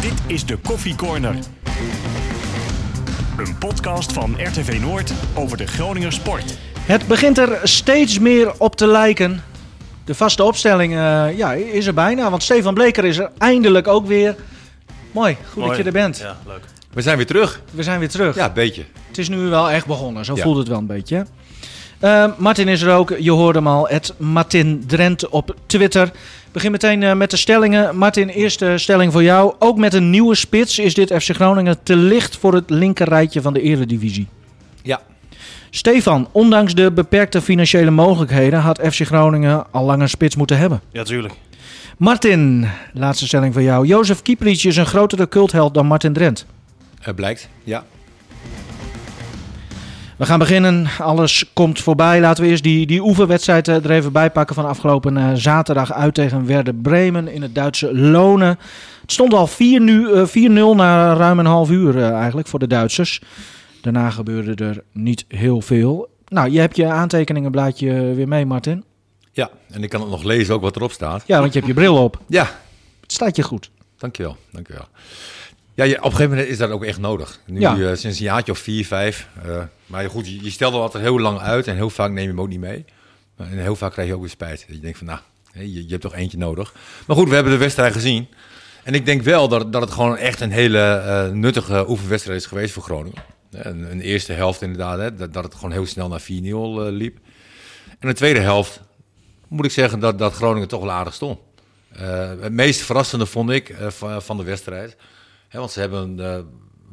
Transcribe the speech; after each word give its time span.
Dit 0.00 0.12
is 0.26 0.46
de 0.46 0.56
Koffie 0.56 0.94
Corner. 0.94 1.34
Een 3.36 3.58
podcast 3.58 4.12
van 4.12 4.36
RTV 4.38 4.78
Noord 4.80 5.12
over 5.34 5.56
de 5.56 5.66
Groninger 5.66 6.12
sport. 6.12 6.58
Het 6.80 7.06
begint 7.06 7.38
er 7.38 7.60
steeds 7.62 8.18
meer 8.18 8.52
op 8.58 8.76
te 8.76 8.86
lijken. 8.86 9.42
De 10.04 10.14
vaste 10.14 10.44
opstelling 10.44 10.92
eh, 10.92 11.36
ja, 11.36 11.52
is 11.52 11.86
er 11.86 11.94
bijna, 11.94 12.30
want 12.30 12.42
Stefan 12.42 12.74
Bleker 12.74 13.04
is 13.04 13.18
er 13.18 13.30
eindelijk 13.38 13.88
ook 13.88 14.06
weer. 14.06 14.36
Mooi, 15.12 15.36
goed 15.52 15.66
dat 15.66 15.76
je 15.76 15.82
er 15.82 15.92
bent. 15.92 16.18
Ja, 16.18 16.36
leuk. 16.46 16.64
We 16.92 17.02
zijn 17.02 17.16
weer 17.16 17.26
terug. 17.26 17.60
We 17.70 17.82
zijn 17.82 17.98
weer 17.98 18.08
terug. 18.08 18.34
Ja, 18.36 18.46
een 18.46 18.52
beetje. 18.52 18.84
Het 19.08 19.18
is 19.18 19.28
nu 19.28 19.36
wel 19.36 19.70
echt 19.70 19.86
begonnen, 19.86 20.24
zo 20.24 20.34
Ja. 20.36 20.42
voelt 20.42 20.56
het 20.56 20.68
wel 20.68 20.78
een 20.78 20.86
beetje. 20.86 21.26
Eh, 21.98 22.24
Martin 22.36 22.68
is 22.68 22.82
er 22.82 22.94
ook, 22.94 23.14
je 23.18 23.30
hoorde 23.30 23.58
hem 23.58 23.68
al, 23.68 23.88
het 23.88 24.14
Martin 24.16 24.84
Drent 24.86 25.28
op 25.28 25.56
Twitter. 25.66 26.06
Ik 26.46 26.52
begin 26.52 26.70
meteen 26.70 27.02
eh, 27.02 27.14
met 27.14 27.30
de 27.30 27.36
stellingen. 27.36 27.96
Martin, 27.96 28.28
eerste 28.28 28.74
stelling 28.76 29.12
voor 29.12 29.22
jou. 29.22 29.54
Ook 29.58 29.76
met 29.76 29.94
een 29.94 30.10
nieuwe 30.10 30.34
spits 30.34 30.78
is 30.78 30.94
dit 30.94 31.14
FC 31.22 31.30
Groningen 31.34 31.82
te 31.82 31.96
licht 31.96 32.36
voor 32.36 32.54
het 32.54 32.70
linkerrijtje 32.70 33.42
van 33.42 33.52
de 33.52 33.60
eredivisie. 33.60 34.26
Ja. 34.82 35.00
Stefan, 35.70 36.28
ondanks 36.32 36.74
de 36.74 36.92
beperkte 36.92 37.42
financiële 37.42 37.90
mogelijkheden 37.90 38.58
had 38.58 38.80
FC 38.92 39.06
Groningen 39.06 39.66
al 39.70 39.84
lang 39.84 40.02
een 40.02 40.08
spits 40.08 40.36
moeten 40.36 40.58
hebben. 40.58 40.80
Ja, 40.92 41.02
tuurlijk. 41.02 41.34
Martin, 41.96 42.68
laatste 42.92 43.26
stelling 43.26 43.52
voor 43.52 43.62
jou. 43.62 43.86
Jozef 43.86 44.22
Kieprits 44.22 44.64
is 44.64 44.76
een 44.76 44.86
grotere 44.86 45.28
cultheld 45.28 45.74
dan 45.74 45.86
Martin 45.86 46.12
Drent. 46.12 46.46
Het 47.00 47.16
blijkt. 47.16 47.48
Ja. 47.64 47.84
We 50.18 50.26
gaan 50.26 50.38
beginnen. 50.38 50.86
Alles 50.98 51.50
komt 51.52 51.80
voorbij. 51.80 52.20
Laten 52.20 52.44
we 52.44 52.50
eerst 52.50 52.62
die, 52.62 52.86
die 52.86 53.02
oefenwedstrijd 53.02 53.68
eh, 53.68 53.84
er 53.84 53.90
even 53.90 54.12
bij 54.12 54.30
pakken 54.30 54.54
van 54.54 54.66
afgelopen 54.66 55.16
eh, 55.16 55.30
zaterdag 55.34 55.92
uit 55.92 56.14
tegen 56.14 56.46
Werder 56.46 56.74
Bremen 56.74 57.28
in 57.28 57.42
het 57.42 57.54
Duitse 57.54 57.94
Lonen. 57.94 58.58
Het 59.00 59.12
stond 59.12 59.34
al 59.34 59.46
4 59.46 59.80
nu, 59.80 60.12
eh, 60.12 60.26
4-0 60.26 60.74
na 60.74 61.14
ruim 61.14 61.38
een 61.38 61.46
half 61.46 61.70
uur 61.70 62.02
eigenlijk 62.02 62.48
voor 62.48 62.58
de 62.58 62.66
Duitsers. 62.66 63.22
Daarna 63.80 64.10
gebeurde 64.10 64.64
er 64.64 64.82
niet 64.92 65.24
heel 65.28 65.60
veel. 65.60 66.08
Nou, 66.28 66.50
je 66.50 66.60
hebt 66.60 66.76
je 66.76 66.86
aantekeningenblaadje 66.86 68.14
weer 68.14 68.28
mee, 68.28 68.46
Martin. 68.46 68.84
Ja. 69.32 69.50
En 69.70 69.82
ik 69.82 69.88
kan 69.88 70.00
het 70.00 70.10
nog 70.10 70.22
lezen 70.22 70.54
ook 70.54 70.62
wat 70.62 70.76
erop 70.76 70.92
staat. 70.92 71.22
Ja, 71.26 71.40
want 71.40 71.52
je 71.52 71.58
hebt 71.58 71.70
je 71.70 71.78
bril 71.78 72.02
op. 72.02 72.20
Ja. 72.26 72.50
Het 73.00 73.12
staat 73.12 73.36
je 73.36 73.42
goed. 73.42 73.70
Dankjewel. 73.98 74.36
Dankjewel. 74.50 74.88
Ja, 75.78 75.84
je, 75.84 75.96
op 75.98 76.04
een 76.04 76.10
gegeven 76.10 76.30
moment 76.30 76.48
is 76.48 76.58
dat 76.58 76.70
ook 76.70 76.84
echt 76.84 76.98
nodig. 76.98 77.40
Nu 77.46 77.60
Ja. 77.60 77.72
eh, 77.80 77.96
sinds 77.96 78.18
een 78.18 78.24
jaartje 78.24 78.52
of 78.52 78.58
vier, 78.58 78.86
vijf. 78.86 79.28
eh, 79.44 79.62
maar 79.86 80.10
goed, 80.10 80.28
je, 80.28 80.44
je 80.44 80.50
stelt 80.50 80.74
er 80.74 80.80
altijd 80.80 81.02
heel 81.02 81.20
lang 81.20 81.38
uit 81.38 81.66
en 81.66 81.74
heel 81.74 81.90
vaak 81.90 82.10
neem 82.10 82.22
je 82.22 82.28
hem 82.28 82.40
ook 82.40 82.48
niet 82.48 82.60
mee. 82.60 82.84
En 83.36 83.58
heel 83.58 83.76
vaak 83.76 83.92
krijg 83.92 84.08
je 84.08 84.14
ook 84.14 84.20
weer 84.20 84.30
spijt. 84.30 84.64
Dat 84.66 84.76
je 84.76 84.82
denkt 84.82 84.98
van, 84.98 85.06
nou, 85.06 85.20
je, 85.52 85.84
je 85.84 85.90
hebt 85.90 86.02
toch 86.02 86.14
eentje 86.14 86.38
nodig. 86.38 86.74
Maar 87.06 87.16
goed, 87.16 87.28
we 87.28 87.34
hebben 87.34 87.52
de 87.52 87.58
wedstrijd 87.58 87.92
gezien. 87.92 88.28
En 88.84 88.94
ik 88.94 89.06
denk 89.06 89.22
wel 89.22 89.48
dat, 89.48 89.72
dat 89.72 89.82
het 89.82 89.90
gewoon 89.90 90.16
echt 90.16 90.40
een 90.40 90.50
hele 90.50 90.78
eh, 90.80 91.28
nuttige 91.30 91.88
oefenwedstrijd 91.88 92.40
is 92.40 92.46
geweest 92.46 92.72
voor 92.72 92.82
Groningen. 92.82 93.22
Een, 93.50 93.90
een 93.90 94.00
eerste 94.00 94.32
helft 94.32 94.62
inderdaad, 94.62 94.98
hè, 94.98 95.14
dat, 95.14 95.32
dat 95.32 95.44
het 95.44 95.54
gewoon 95.54 95.72
heel 95.72 95.86
snel 95.86 96.08
naar 96.08 96.20
4-0 96.22 96.24
eh, 96.24 96.90
liep. 96.90 97.18
En 97.98 98.08
de 98.08 98.14
tweede 98.14 98.40
helft 98.40 98.80
moet 99.48 99.64
ik 99.64 99.70
zeggen 99.70 100.00
dat, 100.00 100.18
dat 100.18 100.32
Groningen 100.34 100.68
toch 100.68 100.80
wel 100.80 100.90
aardig 100.90 101.14
stond. 101.14 101.38
Eh, 101.92 102.30
het 102.40 102.52
meest 102.52 102.80
verrassende 102.80 103.26
vond 103.26 103.50
ik 103.50 103.68
eh, 103.68 103.86
van, 103.90 104.22
van 104.22 104.36
de 104.36 104.42
wedstrijd. 104.44 104.96
Hè, 105.48 105.58
want 105.58 105.70
ze 105.70 105.80
hebben, 105.80 106.10
eh, 106.20 106.36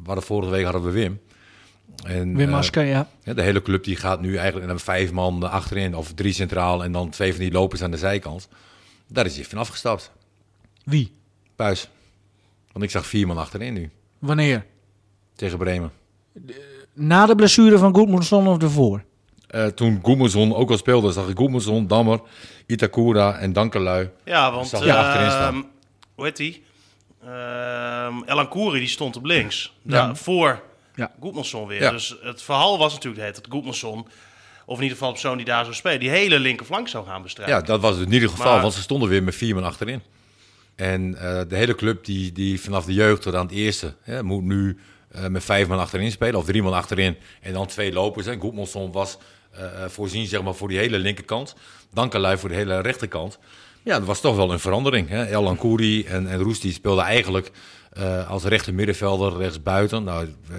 we 0.02 0.04
hadden 0.04 0.24
vorige 0.24 0.50
week 0.50 0.64
hadden 0.64 0.82
we 0.84 0.90
Wim. 0.90 1.20
En, 2.04 2.36
Wim 2.36 2.46
eh, 2.46 2.54
Masker, 2.54 2.84
ja. 2.84 3.08
de 3.24 3.42
hele 3.42 3.62
club 3.62 3.84
die 3.84 3.96
gaat 3.96 4.20
nu 4.20 4.34
eigenlijk 4.34 4.62
en 4.62 4.68
dan 4.68 4.80
vijf 4.80 5.12
man 5.12 5.50
achterin, 5.50 5.94
of 5.94 6.12
drie 6.12 6.32
centraal 6.32 6.84
en 6.84 6.92
dan 6.92 7.10
twee 7.10 7.30
van 7.32 7.40
die 7.40 7.52
lopers 7.52 7.82
aan 7.82 7.90
de 7.90 7.96
zijkant. 7.98 8.48
Daar 9.08 9.26
is 9.26 9.34
hij 9.36 9.44
van 9.44 9.58
afgestapt. 9.58 10.12
Wie? 10.84 11.12
Puis. 11.56 11.88
Want 12.72 12.84
ik 12.84 12.90
zag 12.90 13.06
vier 13.06 13.26
man 13.26 13.38
achterin 13.38 13.72
nu 13.72 13.90
Wanneer? 14.18 14.64
tegen 15.34 15.58
Bremen. 15.58 15.90
Na 16.92 17.26
de 17.26 17.34
blessure 17.34 17.78
van 17.78 17.94
Goedmundsson 17.94 18.46
of 18.48 18.62
ervoor? 18.62 19.04
Eh, 19.46 19.66
toen 19.66 20.00
Goemerson 20.02 20.54
ook 20.54 20.70
al 20.70 20.76
speelde, 20.76 21.12
zag 21.12 21.28
ik 21.28 21.36
Goemerson, 21.36 21.86
Dammer, 21.86 22.20
Itakura 22.66 23.38
en 23.38 23.52
Dankelui. 23.52 24.10
Ja, 24.24 24.52
want 24.52 24.68
Zag 24.68 24.84
je 24.84 24.94
achterin 24.94 25.26
ehm, 25.26 25.36
staan. 25.36 25.64
hoe 26.14 26.24
heet 26.24 26.36
die? 26.36 26.62
Ehm 27.26 28.22
Elan 28.26 28.48
Koeri, 28.48 28.78
die 28.78 28.88
stond 28.88 29.16
op 29.16 29.24
links. 29.24 29.72
Ja. 29.82 30.14
Voor 30.14 30.62
Ja. 30.94 31.12
Goedmanson 31.20 31.66
weer. 31.66 31.80
Ja. 31.80 31.90
Dus 31.90 32.16
het 32.22 32.42
verhaal 32.42 32.78
was 32.78 32.92
natuurlijk 32.94 33.22
het, 33.24 33.34
dat 33.34 33.46
Goedmanson, 33.48 34.08
of 34.64 34.76
in 34.76 34.82
ieder 34.82 34.96
geval 34.96 35.12
de 35.12 35.18
persoon 35.20 35.36
die 35.36 35.46
daar 35.46 35.62
zou 35.64 35.74
spelen, 35.76 36.00
die 36.00 36.10
hele 36.10 36.38
linkerflank 36.38 36.88
zou 36.88 37.06
gaan 37.06 37.22
bestrijden. 37.22 37.54
Ja, 37.56 37.62
dat 37.62 37.80
was 37.80 37.96
het 37.96 38.06
in 38.06 38.12
ieder 38.12 38.28
geval, 38.28 38.52
Maar- 38.52 38.60
want 38.60 38.74
ze 38.74 38.80
stonden 38.80 39.08
weer 39.08 39.22
met 39.22 39.34
vier 39.34 39.54
man 39.54 39.64
achterin. 39.64 40.02
En 40.74 41.14
eh, 41.14 41.40
de 41.48 41.56
hele 41.56 41.74
club 41.74 42.04
die, 42.04 42.32
die 42.32 42.60
vanaf 42.60 42.84
de 42.84 42.92
jeugd 42.94 43.22
tot 43.22 43.34
aan 43.34 43.46
het 43.46 43.54
eerste 43.54 43.94
hè, 44.02 44.22
moet 44.22 44.42
nu 44.42 44.78
eh, 45.10 45.26
met 45.26 45.44
vijf 45.44 45.68
man 45.68 45.78
achterin 45.78 46.10
spelen, 46.10 46.34
of 46.40 46.44
drie 46.44 46.62
man 46.62 46.72
achterin 46.72 47.16
en 47.40 47.52
dan 47.52 47.66
twee 47.66 47.92
lopers. 47.92 48.26
En 48.26 48.40
Goedmanson 48.40 48.92
was 48.92 49.18
eh, 49.50 49.62
voorzien 49.88 50.26
zeg 50.26 50.42
maar, 50.42 50.54
voor 50.54 50.68
die 50.68 50.78
hele 50.78 50.98
linkerkant, 50.98 51.54
Dankelui 51.92 52.36
voor 52.38 52.48
de 52.48 52.54
hele 52.54 52.80
rechterkant. 52.80 53.38
Ja, 53.86 53.98
dat 53.98 54.06
was 54.06 54.20
toch 54.20 54.36
wel 54.36 54.52
een 54.52 54.60
verandering. 54.60 55.08
Hè. 55.08 55.24
El 55.24 55.48
Ankouri 55.48 56.04
en, 56.04 56.26
en 56.26 56.38
Roesti 56.38 56.72
speelden 56.72 57.04
eigenlijk 57.04 57.50
eh, 57.92 58.30
als 58.30 58.44
rechter 58.44 58.74
middenvelder 58.74 59.36
rechts 59.36 59.62
buiten. 59.62 60.04
Nou, 60.04 60.26
eh, 60.50 60.56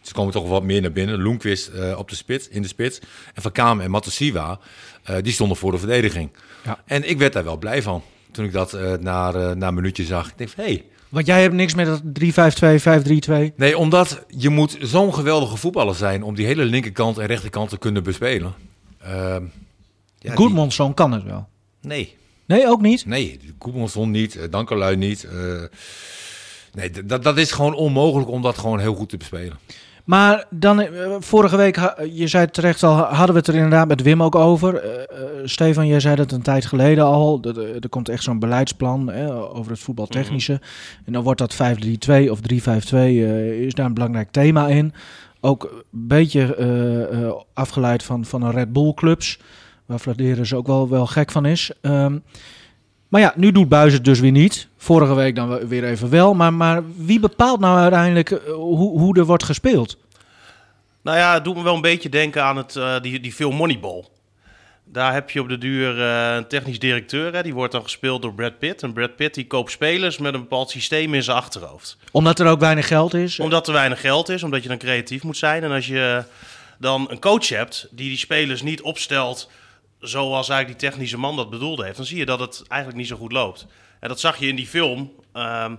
ze 0.00 0.12
komen 0.12 0.32
toch 0.32 0.48
wat 0.48 0.62
meer 0.62 0.80
naar 0.80 0.92
binnen. 0.92 1.22
Loenquist 1.22 1.68
eh, 1.68 1.98
op 1.98 2.08
de 2.08 2.14
spits, 2.14 2.48
in 2.48 2.62
de 2.62 2.68
spits. 2.68 3.00
En 3.34 3.42
Van 3.42 3.52
Kamer 3.52 3.84
en 3.84 3.90
Matosiwa, 3.90 4.58
eh 5.02 5.16
die 5.22 5.32
stonden 5.32 5.56
voor 5.56 5.70
de 5.70 5.78
verdediging. 5.78 6.30
Ja. 6.64 6.78
En 6.86 7.08
ik 7.08 7.18
werd 7.18 7.32
daar 7.32 7.44
wel 7.44 7.56
blij 7.58 7.82
van. 7.82 8.02
Toen 8.30 8.44
ik 8.44 8.52
dat 8.52 8.78
na, 9.00 9.30
na 9.54 9.68
een 9.68 9.74
minuutje 9.74 10.04
zag. 10.04 10.28
Ik 10.28 10.38
denk 10.38 10.50
van. 10.50 10.64
Hey. 10.64 10.84
Want 11.08 11.26
jij 11.26 11.42
hebt 11.42 11.54
niks 11.54 11.74
met 11.74 11.86
dat 11.86 12.02
3-5-2, 12.02 13.52
5-3-2. 13.52 13.54
Nee, 13.56 13.78
omdat 13.78 14.24
je 14.28 14.48
moet 14.48 14.76
zo'n 14.80 15.14
geweldige 15.14 15.56
voetballer 15.56 15.94
zijn... 15.94 16.22
om 16.22 16.34
die 16.34 16.46
hele 16.46 16.64
linkerkant 16.64 17.18
en 17.18 17.26
rechterkant 17.26 17.68
te 17.70 17.78
kunnen 17.78 18.02
bespelen. 18.02 18.54
Ehm 18.98 19.44
ja, 20.18 20.34
die- 20.34 20.94
kan 20.94 21.12
het 21.12 21.22
wel. 21.24 21.48
Nee, 21.80 22.16
Nee, 22.52 22.66
ook 22.68 22.80
niet? 22.80 23.06
Nee, 23.06 23.40
Koemanson 23.58 24.10
niet, 24.10 24.34
uh, 24.34 24.42
Dankelui 24.50 24.96
niet. 24.96 25.24
eh, 25.24 25.62
nee, 26.72 26.90
dat, 27.04 27.22
dat 27.22 27.38
is 27.38 27.52
gewoon 27.52 27.74
onmogelijk 27.74 28.30
om 28.30 28.42
dat 28.42 28.58
gewoon 28.58 28.78
heel 28.78 28.94
goed 28.94 29.08
te 29.08 29.16
bespelen. 29.16 29.58
Maar 30.04 30.46
dan, 30.50 30.80
eh, 30.80 31.16
vorige 31.18 31.56
week, 31.56 31.76
je 32.12 32.26
zei 32.26 32.46
terecht 32.50 32.82
al, 32.82 32.96
hadden 32.96 33.32
we 33.34 33.38
het 33.38 33.46
er 33.48 33.54
inderdaad 33.54 33.88
met 33.88 34.02
Wim 34.02 34.22
ook 34.22 34.34
over. 34.34 34.74
Eh, 34.76 34.92
eh, 35.02 35.28
Stefan, 35.44 35.86
jij 35.86 36.00
zei 36.00 36.14
dat 36.16 36.32
een 36.32 36.42
tijd 36.42 36.66
geleden 36.66 37.04
al. 37.04 37.40
Eh, 37.42 37.74
er 37.74 37.88
komt 37.88 38.08
echt 38.08 38.22
zo'n 38.22 38.38
beleidsplan 38.38 39.10
eh, 39.10 39.56
over 39.56 39.70
het 39.72 39.80
voetbaltechnische. 39.80 40.60
En 41.04 41.12
dan 41.12 41.22
wordt 41.22 41.38
dat 41.40 41.54
5-3-2 41.54 42.30
of 42.30 42.40
3-5-2, 42.40 43.24
eh, 43.24 43.50
is 43.60 43.74
daar 43.74 43.86
een 43.86 43.94
belangrijk 43.94 44.30
thema 44.30 44.68
in. 44.68 44.92
Ook 45.40 45.64
een 45.92 46.06
beetje 46.08 46.54
eh, 46.56 47.24
eh, 47.24 47.32
afgeleid 47.54 48.02
van, 48.02 48.24
van 48.24 48.42
een 48.42 48.50
Red 48.52 48.72
Bull 48.72 48.94
clubs, 48.94 49.38
waar 49.92 50.00
Vladeris 50.00 50.54
ook 50.54 50.66
wel, 50.66 50.88
wel 50.88 51.06
gek 51.06 51.30
van 51.30 51.46
is. 51.46 51.70
Ehm, 51.80 52.18
maar 53.08 53.20
ja, 53.20 53.32
nu 53.36 53.52
doet 53.52 53.68
Buis 53.68 53.92
het 53.92 54.04
dus 54.04 54.20
weer 54.20 54.30
niet. 54.30 54.68
Vorige 54.76 55.14
week 55.14 55.34
dan 55.36 55.48
we- 55.48 55.66
weer 55.66 55.84
even 55.84 56.10
wel. 56.10 56.34
Maar, 56.34 56.52
maar 56.54 56.82
wie 56.96 57.20
bepaalt 57.20 57.60
nou 57.60 57.78
uiteindelijk 57.78 58.30
eh, 58.30 58.52
hoe, 58.52 58.98
hoe 58.98 59.18
er 59.18 59.24
wordt 59.24 59.44
gespeeld? 59.44 59.96
Nou 61.02 61.16
ja, 61.18 61.34
het 61.34 61.44
doet 61.44 61.56
me 61.56 61.62
wel 61.62 61.74
een 61.74 61.80
beetje 61.80 62.08
denken 62.08 62.44
aan 62.44 62.56
het, 62.56 62.76
eh, 62.76 63.00
die, 63.00 63.20
die 63.20 63.32
film 63.32 63.54
Moneyball. 63.54 64.04
Daar 64.84 65.12
heb 65.12 65.30
je 65.30 65.40
op 65.40 65.48
de 65.48 65.58
duur 65.58 66.00
eh, 66.02 66.34
een 66.36 66.46
technisch 66.46 66.78
directeur. 66.78 67.34
Hè, 67.34 67.42
die 67.42 67.54
wordt 67.54 67.72
dan 67.72 67.82
gespeeld 67.82 68.22
door 68.22 68.34
Brad 68.34 68.58
Pitt. 68.58 68.82
En 68.82 68.92
Brad 68.92 69.16
Pitt 69.16 69.34
die 69.34 69.46
koopt 69.46 69.70
spelers 69.70 70.18
met 70.18 70.34
een 70.34 70.40
bepaald 70.40 70.70
systeem 70.70 71.14
in 71.14 71.22
zijn 71.22 71.36
achterhoofd. 71.36 71.96
Omdat 72.12 72.38
er 72.40 72.46
ook 72.46 72.60
weinig 72.60 72.86
geld 72.86 73.14
is. 73.14 73.38
Omdat 73.40 73.66
er 73.66 73.72
weinig 73.72 74.00
geld 74.00 74.28
is, 74.28 74.42
omdat 74.42 74.62
je 74.62 74.68
dan 74.68 74.78
creatief 74.78 75.22
moet 75.22 75.36
zijn. 75.36 75.62
En 75.62 75.70
als 75.70 75.86
je 75.86 76.24
dan 76.78 77.06
een 77.10 77.20
coach 77.20 77.48
hebt 77.48 77.88
die 77.90 78.08
die 78.08 78.18
spelers 78.18 78.62
niet 78.62 78.80
opstelt 78.82 79.50
zoals 80.02 80.48
eigenlijk 80.48 80.80
die 80.80 80.90
technische 80.90 81.18
man 81.18 81.36
dat 81.36 81.50
bedoelde 81.50 81.84
heeft, 81.84 81.96
dan 81.96 82.06
zie 82.06 82.18
je 82.18 82.26
dat 82.26 82.40
het 82.40 82.62
eigenlijk 82.68 83.00
niet 83.00 83.08
zo 83.10 83.16
goed 83.16 83.32
loopt. 83.32 83.66
En 84.00 84.08
dat 84.08 84.20
zag 84.20 84.36
je 84.38 84.46
in 84.46 84.56
die 84.56 84.66
film 84.66 85.12
ehm, 85.32 85.74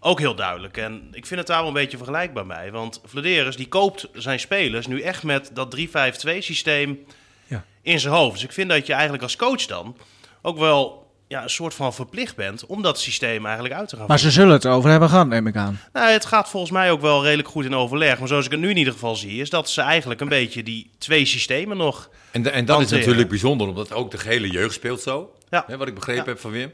ook 0.00 0.18
heel 0.18 0.34
duidelijk. 0.34 0.76
En 0.76 1.08
ik 1.12 1.26
vind 1.26 1.40
het 1.40 1.48
daar 1.48 1.58
wel 1.58 1.68
een 1.68 1.72
beetje 1.72 1.96
vergelijkbaar 1.96 2.46
bij. 2.46 2.70
Want 2.72 3.00
Vladeris 3.04 3.56
die 3.56 3.68
koopt 3.68 4.08
zijn 4.12 4.40
spelers 4.40 4.86
nu 4.86 5.00
echt 5.00 5.22
met 5.22 5.50
dat 5.54 5.76
3-5-2 5.76 6.38
systeem 6.38 6.98
Ja. 7.46 7.64
in 7.82 8.00
zijn 8.00 8.14
hoofd. 8.14 8.32
Dus 8.34 8.44
ik 8.44 8.52
vind 8.52 8.68
dat 8.68 8.86
je 8.86 8.92
eigenlijk 8.92 9.22
als 9.22 9.36
coach 9.36 9.66
dan 9.66 9.96
ook 10.42 10.58
wel 10.58 11.06
ja, 11.28 11.42
een 11.42 11.50
soort 11.50 11.74
van 11.74 11.94
verplicht 11.94 12.36
bent 12.36 12.66
om 12.66 12.82
dat 12.82 13.00
systeem 13.00 13.44
eigenlijk 13.46 13.74
uit 13.74 13.88
te 13.88 13.96
gaan 13.96 14.06
Maar 14.08 14.18
ze 14.18 14.30
zullen 14.30 14.52
het 14.52 14.64
erover 14.64 14.90
hebben 14.90 15.08
gehad, 15.08 15.26
neem 15.26 15.46
ik 15.46 15.56
aan. 15.56 15.80
nou, 15.92 16.10
het 16.12 16.24
gaat 16.24 16.48
volgens 16.48 16.72
mij 16.72 16.90
ook 16.90 17.00
wel 17.00 17.22
redelijk 17.22 17.48
goed 17.48 17.64
in 17.64 17.74
overleg. 17.74 18.18
Maar 18.18 18.28
zoals 18.28 18.44
ik 18.44 18.50
het 18.50 18.60
nu 18.60 18.70
in 18.70 18.76
ieder 18.76 18.92
geval 18.92 19.16
zie, 19.16 19.40
is 19.40 19.50
dat 19.50 19.70
ze 19.70 19.80
eigenlijk 19.80 20.20
een 20.20 20.28
beetje 20.28 20.62
die 20.62 20.90
twee 20.98 21.24
systemen 21.24 21.76
nog. 21.76 22.10
En, 22.30 22.42
de- 22.42 22.50
en 22.50 22.64
dat 22.64 22.80
is 22.80 22.90
natuurlijk 22.90 23.28
bijzonder, 23.28 23.68
omdat 23.68 23.92
ook 23.92 24.10
de 24.10 24.18
gehele 24.18 24.50
jeugd 24.50 24.74
speelt 24.74 25.00
zo. 25.00 25.32
Ja. 25.50 25.64
Hè, 25.66 25.76
wat 25.76 25.88
ik 25.88 25.94
begrepen 25.94 26.22
Ja. 26.24 26.28
heb 26.30 26.40
van 26.40 26.50
Wim. 26.50 26.72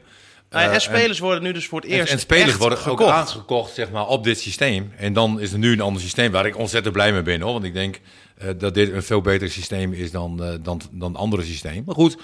Nou 0.49 0.63
ja, 0.63 0.69
Eh, 0.69 0.75
en 0.75 0.81
spelers 0.81 1.19
worden 1.19 1.43
nu 1.43 1.51
dus 1.51 1.67
voor 1.67 1.81
het 1.81 1.89
En, 1.89 1.97
eerst. 1.97 2.11
en 2.13 2.19
spelers 2.19 2.47
echt 2.49 2.57
worden 2.57 2.77
ook 2.77 2.83
gekocht. 2.83 3.09
aangekocht 3.11 3.73
zeg 3.73 3.91
maar, 3.91 4.07
op 4.07 4.23
dit 4.23 4.39
systeem. 4.39 4.91
En 4.97 5.13
dan 5.13 5.39
is 5.39 5.51
er 5.51 5.57
nu 5.59 5.71
een 5.71 5.81
ander 5.81 6.01
systeem 6.01 6.31
waar 6.31 6.45
ik 6.45 6.57
ontzettend 6.57 6.93
blij 6.93 7.11
mee 7.11 7.21
ben. 7.21 7.41
Hoor. 7.41 7.51
Want 7.53 7.63
ik 7.65 7.73
denk 7.73 7.99
eh, 8.37 8.49
dat 8.57 8.73
dit 8.73 8.91
een 8.91 9.03
veel 9.03 9.21
beter 9.21 9.49
systeem 9.49 9.93
is 9.93 10.11
dan, 10.11 10.43
eh, 10.43 10.53
dan, 10.61 10.81
dan 10.91 11.15
andere 11.15 11.43
systeem. 11.43 11.83
Maar 11.85 11.95
goed, 11.95 12.17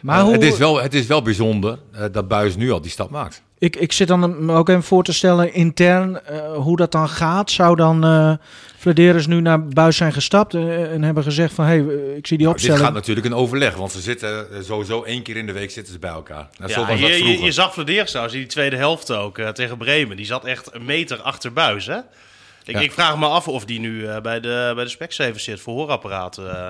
Maar 0.00 0.20
hoe- 0.22 0.32
het, 0.32 0.42
is 0.42 0.56
wel, 0.58 0.82
het 0.82 0.94
is 0.94 1.06
wel 1.06 1.22
bijzonder 1.22 1.78
eh, 1.92 2.04
dat 2.12 2.28
Buis 2.28 2.56
nu 2.56 2.70
al 2.70 2.80
die 2.80 2.90
stap 2.90 3.10
maakt. 3.10 3.42
Ik, 3.64 3.76
ik 3.76 3.92
zit 3.92 4.08
dan 4.08 4.50
ook 4.50 4.68
even 4.68 4.82
voor 4.82 5.04
te 5.04 5.12
stellen 5.12 5.52
intern 5.52 6.24
eh, 6.26 6.52
hoe 6.54 6.76
dat 6.76 6.92
dan 6.92 7.08
gaat. 7.08 7.50
Zou 7.50 7.76
dan 7.76 8.04
eh 8.04 8.32
Flederis 8.78 9.26
nu 9.26 9.40
naar 9.40 9.64
Buis 9.68 9.96
zijn 9.96 10.12
gestapt 10.12 10.54
eh, 10.54 10.92
en 10.92 11.02
hebben 11.02 11.22
gezegd 11.22 11.54
van... 11.54 11.64
hé, 11.64 11.70
hey, 11.70 11.80
ik 12.16 12.26
zie 12.26 12.36
die 12.36 12.46
Nou, 12.46 12.48
dit 12.48 12.48
opstelling. 12.48 12.84
gaat 12.84 12.92
natuurlijk 12.94 13.26
een 13.26 13.34
overleg, 13.34 13.74
want 13.74 13.92
ze 13.92 14.00
zitten 14.00 14.46
sowieso 14.64 15.02
één 15.02 15.22
keer 15.22 15.36
in 15.36 15.46
de 15.46 15.52
week 15.52 15.70
zitten 15.70 15.92
ze 15.92 15.98
bij 15.98 16.10
elkaar. 16.10 16.48
Nou, 16.58 16.72
zo 16.72 16.80
Ja, 16.80 16.86
dat 16.86 16.98
je, 16.98 17.06
je, 17.06 17.14
vroeger. 17.24 17.44
je 17.44 17.52
zag 17.52 17.72
Vladeers 17.74 18.08
trouwens 18.08 18.34
in 18.36 18.40
die 18.42 18.50
tweede 18.50 18.76
helft 18.76 19.10
ook 19.12 19.38
tegen 19.40 19.76
Bremen. 19.76 20.16
Die 20.16 20.26
zat 20.26 20.44
echt 20.44 20.74
een 20.74 20.84
meter 20.84 21.20
achter 21.20 21.52
buis, 21.52 21.86
hè? 21.86 21.96
Ik, 22.64 22.74
Ja. 22.74 22.80
ik 22.80 22.92
vraag 22.92 23.18
me 23.18 23.26
af 23.26 23.48
of 23.48 23.64
die 23.64 23.80
nu 23.80 24.06
eh, 24.06 24.20
bij 24.20 24.40
de, 24.40 24.72
bij 24.74 24.84
de 24.84 24.90
Specsavers 24.90 25.44
zit 25.44 25.60
voor 25.60 25.74
hoorapparaten. 25.74 26.44
Uh, 26.44 26.68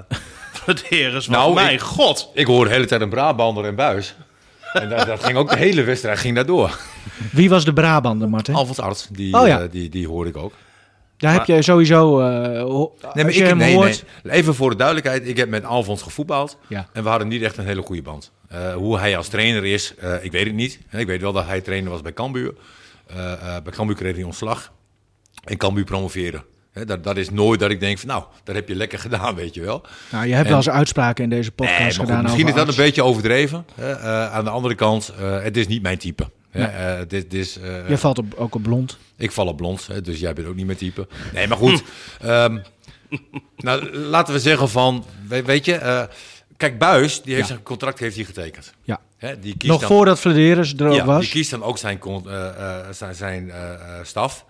Nou, 0.96 1.20
nou, 1.28 1.54
mijn 1.54 1.72
ik- 1.74 1.80
god. 1.80 2.30
Ik 2.34 2.46
hoor 2.46 2.64
de 2.64 2.70
hele 2.70 2.86
tijd 2.86 3.00
een 3.00 3.08
Brabander 3.08 3.64
en 3.64 3.74
buis. 3.74 4.14
En 4.82 4.88
dat, 4.88 5.06
dat 5.06 5.24
ging 5.24 5.36
ook 5.38 5.50
de 5.50 5.56
hele 5.56 5.82
wedstrijd 5.82 6.18
ging 6.18 6.34
daardoor. 6.34 6.78
Wie 7.32 7.48
was 7.48 7.64
de 7.64 7.72
Brabander, 7.72 8.28
Martin? 8.28 8.54
Alfons 8.54 8.80
Arts, 8.80 9.08
die, 9.10 9.34
Oh 9.40 9.46
ja. 9.46 9.60
eh, 9.60 9.70
die, 9.70 9.88
die 9.88 10.08
hoorde 10.08 10.30
ik 10.30 10.36
ook. 10.36 10.52
Daar 11.16 11.32
heb 11.32 11.44
je 11.44 11.62
sowieso... 11.62 12.20
ho- 12.60 12.94
Nee, 13.14 13.24
maar 13.24 13.32
ik, 13.34 13.46
hem 13.46 13.56
nee, 13.56 13.74
hoort... 13.74 14.04
nee. 14.22 14.32
Even 14.34 14.54
voor 14.54 14.70
de 14.70 14.76
duidelijkheid, 14.76 15.28
ik 15.28 15.36
heb 15.36 15.48
met 15.48 15.64
Alfons 15.64 16.02
gevoetbald. 16.02 16.58
Ja. 16.66 16.88
En 16.92 17.02
we 17.02 17.08
hadden 17.08 17.28
niet 17.28 17.42
echt 17.42 17.56
een 17.56 17.64
hele 17.64 17.82
goede 17.82 18.02
band. 18.02 18.30
Eh, 18.48 18.74
hoe 18.74 18.98
hij 18.98 19.16
als 19.16 19.28
trainer 19.28 19.64
is, 19.64 19.94
ik 20.22 20.32
weet 20.32 20.46
het 20.46 20.54
niet. 20.54 20.78
Ik 20.90 21.06
weet 21.06 21.20
wel 21.20 21.32
dat 21.32 21.46
hij 21.46 21.60
trainer 21.60 21.90
was 21.90 22.02
bij 22.02 22.12
Cambuur. 22.12 22.54
Bij 23.62 23.72
Cambuur 23.72 23.96
kreeg 23.96 24.14
hij 24.14 24.24
ontslag. 24.24 24.72
En 25.44 25.56
Cambuur 25.56 25.84
promoveren. 25.84 26.44
Dat, 26.86 27.04
dat 27.04 27.16
is 27.16 27.30
nooit 27.30 27.60
dat 27.60 27.70
ik 27.70 27.80
denk 27.80 27.98
van, 27.98 28.08
nou, 28.08 28.24
dat 28.44 28.54
heb 28.54 28.68
je 28.68 28.74
lekker 28.74 28.98
gedaan, 28.98 29.34
weet 29.42 29.54
je 29.54 29.60
wel. 29.60 29.84
Nou, 30.10 30.26
je 30.26 30.32
hebt 30.32 30.44
En- 30.44 30.48
wel 30.48 30.56
eens 30.56 30.68
uitspraken 30.70 31.24
in 31.24 31.30
deze 31.30 31.50
podcast 31.52 31.78
Nee, 31.78 31.86
maar 31.88 31.96
goed, 31.96 32.06
gedaan 32.06 32.22
misschien 32.22 32.48
is 32.48 32.54
dat 32.54 32.68
een 32.68 32.74
beetje 32.76 33.02
overdreven. 33.04 33.66
Eh, 33.74 34.32
aan 34.32 34.44
de 34.44 34.50
andere 34.50 34.74
kant, 34.74 35.12
eh, 35.18 35.42
het 35.42 35.56
is 35.56 35.66
niet 35.66 35.82
mijn 35.82 35.98
type. 35.98 36.30
hè. 36.50 36.64
Eh, 36.64 36.98
dit, 36.98 37.30
dit 37.30 37.34
is, 37.40 37.58
Jij 37.88 37.98
valt 37.98 38.18
op, 38.18 38.34
ook 38.36 38.54
op 38.54 38.62
blond. 38.62 38.98
ik 39.16 39.32
val 39.32 39.46
op 39.46 39.56
blond, 39.56 39.86
hè, 39.86 40.00
dus 40.00 40.20
jij 40.20 40.32
bent 40.32 40.46
ook 40.46 40.54
niet 40.54 40.66
mijn 40.66 40.78
type. 40.78 41.08
Nee, 41.32 41.48
maar 41.48 41.56
goed. 41.58 41.82
ehm, 42.20 42.58
nou, 43.56 43.96
laten 43.96 44.34
we 44.34 44.40
zeggen 44.40 44.68
van, 44.68 45.04
we- 45.28 45.42
weet 45.42 45.64
je, 45.64 46.08
kijk, 46.56 46.78
Buis, 46.78 47.22
die 47.22 47.34
heeft 47.34 47.46
Ja. 47.48 47.52
zijn 47.52 47.62
contract 47.64 47.98
heeft 47.98 48.16
hij 48.16 48.24
getekend. 48.24 48.72
Ja. 48.82 49.00
Hè, 49.16 49.38
die 49.38 49.56
kiest 49.56 49.72
Nog 49.72 49.80
dan, 49.80 49.88
voordat 49.90 50.18
Flederis 50.20 50.74
er 50.74 50.86
ook 50.88 50.94
ja, 50.94 51.04
was. 51.04 51.20
die 51.20 51.30
kiest 51.30 51.50
dan 51.50 51.62
ook 51.62 51.78
zijn, 51.78 52.00
zijn, 52.90 53.14
zijn 53.14 53.52
staf. 54.02 54.44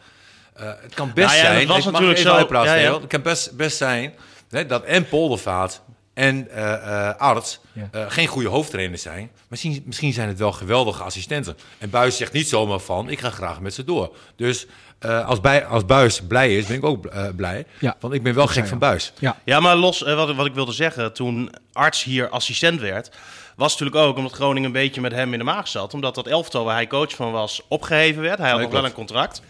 Eh, 0.54 0.66
het 0.80 0.94
kan 0.94 1.12
best 1.14 1.26
Nou 1.26 1.38
ja, 1.38 1.44
zijn, 1.44 1.58
dat 1.58 1.66
was 1.66 1.78
ik 1.78 1.84
mag 1.84 1.92
natuurlijk 1.92 2.18
even 2.18 2.30
zo- 2.30 2.36
uitpraten, 2.36 2.80
ja. 2.80 2.94
Het 2.94 3.06
kan 3.06 3.22
best, 3.22 3.56
best 3.56 3.76
zijn 3.76 4.14
hè, 4.50 4.66
dat 4.66 4.84
en 4.84 5.08
Poldervaart 5.08 5.80
en 6.14 6.50
eh, 6.50 6.72
eh, 7.08 7.16
Arts 7.16 7.60
Ja. 7.72 7.88
eh, 7.92 8.04
geen 8.08 8.26
goede 8.26 8.48
hoofdtrainers 8.48 9.02
zijn. 9.02 9.30
Misschien, 9.48 9.82
misschien 9.86 10.12
zijn 10.12 10.28
het 10.28 10.38
wel 10.38 10.52
geweldige 10.52 11.02
assistenten. 11.02 11.56
En 11.78 11.90
Buis 11.90 12.16
zegt 12.16 12.32
niet 12.32 12.48
zomaar 12.48 12.78
van, 12.78 13.08
ik 13.08 13.20
ga 13.20 13.30
graag 13.30 13.60
met 13.60 13.74
ze 13.74 13.84
door. 13.84 14.16
Dus 14.36 14.66
eh, 14.98 15.28
als, 15.28 15.40
bij, 15.40 15.66
als 15.66 15.84
Buis 15.86 16.20
blij 16.28 16.56
is, 16.56 16.66
ben 16.66 16.76
ik 16.76 16.84
ook 16.84 17.06
eh, 17.06 17.24
blij. 17.36 17.66
Ja. 17.78 17.96
Want 18.00 18.14
ik 18.14 18.22
ben 18.22 18.34
wel 18.34 18.46
gek 18.46 18.66
van. 18.66 18.78
Buis. 18.78 19.12
Ja. 19.18 19.36
Ja, 19.44 19.60
maar 19.60 19.76
los, 19.76 20.00
wat, 20.00 20.34
wat 20.34 20.46
ik 20.46 20.54
wilde 20.54 20.72
zeggen, 20.72 21.12
toen 21.12 21.50
Arts 21.72 22.02
hier 22.04 22.28
assistent 22.28 22.80
werd, 22.80 23.10
was 23.56 23.70
natuurlijk 23.78 23.96
ook 24.06 24.16
omdat 24.16 24.32
Groningen 24.32 24.64
een 24.66 24.72
beetje 24.72 25.00
met 25.00 25.12
hem 25.12 25.32
in 25.32 25.38
de 25.38 25.44
maag 25.44 25.68
zat. 25.68 25.94
Omdat 25.94 26.14
dat 26.14 26.26
elftal 26.26 26.64
waar 26.64 26.74
hij 26.74 26.86
coach 26.86 27.14
van 27.14 27.32
was 27.32 27.62
opgeheven 27.68 28.22
werd. 28.22 28.38
Hij 28.38 28.48
had 28.48 28.56
Nee, 28.58 28.66
nog 28.66 28.74
wel 28.76 28.84
een 28.84 28.92
contract. 28.92 29.42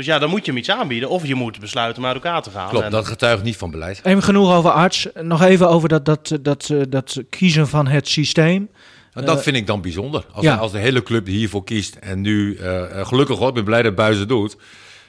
Dus 0.00 0.08
ja, 0.08 0.18
dan 0.18 0.30
moet 0.30 0.44
je 0.44 0.50
hem 0.50 0.60
iets 0.60 0.70
aanbieden. 0.70 1.08
Of 1.08 1.26
je 1.26 1.34
moet 1.34 1.60
besluiten 1.60 2.02
om 2.02 2.08
uit 2.08 2.14
elkaar 2.14 2.42
te 2.42 2.50
gaan. 2.50 2.68
Klopt, 2.68 2.84
En- 2.84 2.90
dat 2.90 3.06
getuigt 3.06 3.42
niet 3.42 3.56
van 3.56 3.70
beleid. 3.70 4.00
Even 4.04 4.22
genoeg 4.22 4.52
over 4.54 4.70
arts. 4.70 5.06
Nog 5.22 5.42
even 5.42 5.68
over 5.68 5.88
dat, 5.88 6.04
dat, 6.04 6.38
dat, 6.42 6.68
eh, 6.70 6.80
dat 6.88 7.22
kiezen 7.30 7.68
van 7.68 7.86
het 7.86 8.08
systeem. 8.08 8.68
En 9.12 9.24
dat 9.24 9.42
vind 9.42 9.56
ik 9.56 9.66
dan 9.66 9.80
bijzonder. 9.80 10.24
Als, 10.32 10.44
ja. 10.44 10.56
als 10.56 10.72
de 10.72 10.78
hele 10.78 11.02
club 11.02 11.26
hiervoor 11.26 11.64
kiest 11.64 11.94
en 11.94 12.20
nu, 12.20 12.56
eh, 12.56 12.98
eh, 13.00 13.06
gelukkig 13.06 13.38
hoor, 13.38 13.48
ik 13.48 13.54
ben 13.54 13.64
blij 13.64 13.82
dat 13.82 13.94
Buis 13.94 14.18
het 14.18 14.28
doet, 14.28 14.56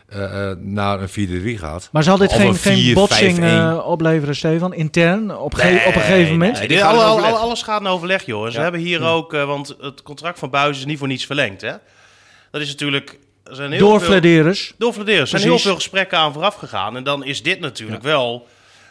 eh, 0.07 0.49
eh, 0.51 0.57
naar 0.57 1.01
een 1.01 1.09
4-3 1.09 1.57
gaat. 1.57 1.89
Maar 1.91 2.03
zal 2.03 2.17
dit 2.17 2.33
geen, 2.33 2.47
een 2.47 2.55
geen 2.55 2.77
4-5-1. 2.77 2.93
botsing 2.93 3.39
eh, 3.43 3.81
opleveren, 3.85 4.35
Stefan? 4.35 4.73
Intern? 4.73 5.37
Op, 5.37 5.53
ge- 5.53 5.63
Nee, 5.63 5.85
op 5.87 5.95
een 5.95 6.01
gegeven 6.01 6.31
moment? 6.31 6.57
nee, 6.59 6.67
Dit 6.67 6.81
alle- 6.81 7.21
alles 7.21 7.61
gaat 7.61 7.81
in 7.81 7.87
overleg, 7.87 8.25
joh. 8.25 8.45
En 8.45 8.51
ze 8.51 8.57
Ja. 8.57 8.63
hebben 8.63 8.81
hier 8.81 9.01
ook, 9.03 9.33
eh, 9.33 9.45
want 9.45 9.75
het 9.81 10.01
contract 10.01 10.39
van 10.39 10.49
Buis 10.49 10.77
is 10.77 10.85
niet 10.85 10.97
voor 10.97 11.07
niets 11.07 11.25
verlengd, 11.25 11.61
hè? 11.61 11.71
Dat 12.51 12.61
is 12.61 12.67
natuurlijk... 12.67 13.19
Er 13.43 13.55
zijn 13.55 13.71
heel 13.71 13.79
Door 13.79 14.01
veel. 14.01 14.21
Door. 14.77 15.07
Er 15.07 15.27
zijn 15.27 15.41
heel 15.41 15.59
veel 15.59 15.75
gesprekken 15.75 16.17
aan 16.17 16.33
vooraf 16.33 16.55
gegaan. 16.55 16.95
En 16.95 17.03
dan 17.03 17.23
is 17.23 17.43
dit 17.43 17.59
natuurlijk 17.59 18.03
wel 18.03 18.47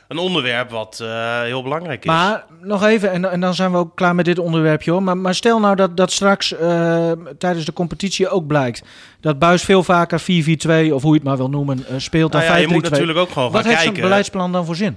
een 0.08 0.18
onderwerp 0.18 0.70
wat 0.70 1.00
eh, 1.02 1.40
heel 1.42 1.62
belangrijk 1.62 2.00
is. 2.04 2.10
Maar 2.10 2.44
nog 2.60 2.84
even, 2.84 3.10
en, 3.10 3.30
en 3.30 3.40
dan 3.40 3.54
zijn 3.54 3.70
we 3.70 3.76
ook 3.76 3.96
klaar 3.96 4.14
met 4.14 4.24
dit 4.24 4.38
onderwerpje 4.38 4.90
hoor. 4.90 5.02
Maar, 5.02 5.16
maar 5.16 5.34
stel 5.34 5.60
nou 5.60 5.76
dat, 5.76 5.96
dat 5.96 6.12
straks 6.12 6.56
eh, 6.56 7.12
tijdens 7.38 7.64
de 7.64 7.72
competitie 7.72 8.28
ook 8.28 8.46
blijkt 8.46 8.82
dat 9.20 9.38
Buis 9.38 9.62
veel 9.62 9.82
vaker 9.82 10.20
4-4-2 10.20 10.24
of 10.24 11.02
hoe 11.02 11.12
je 11.12 11.14
het 11.14 11.22
maar 11.22 11.36
wil 11.36 11.50
noemen 11.50 11.86
eh, 11.86 11.94
speelt 11.98 12.32
dan 12.32 12.40
Nou 12.40 12.52
ja, 12.52 12.58
5-3-2. 12.58 12.68
je 12.68 12.74
moet 12.74 12.90
natuurlijk 12.90 13.18
ook 13.18 13.30
gewoon 13.30 13.52
Wat 13.52 13.60
gaan 13.60 13.70
heeft 13.70 13.82
zo'n 13.82 13.92
kijken. 13.92 14.08
beleidsplan 14.08 14.52
dan 14.52 14.64
voor 14.64 14.76
zin? 14.76 14.96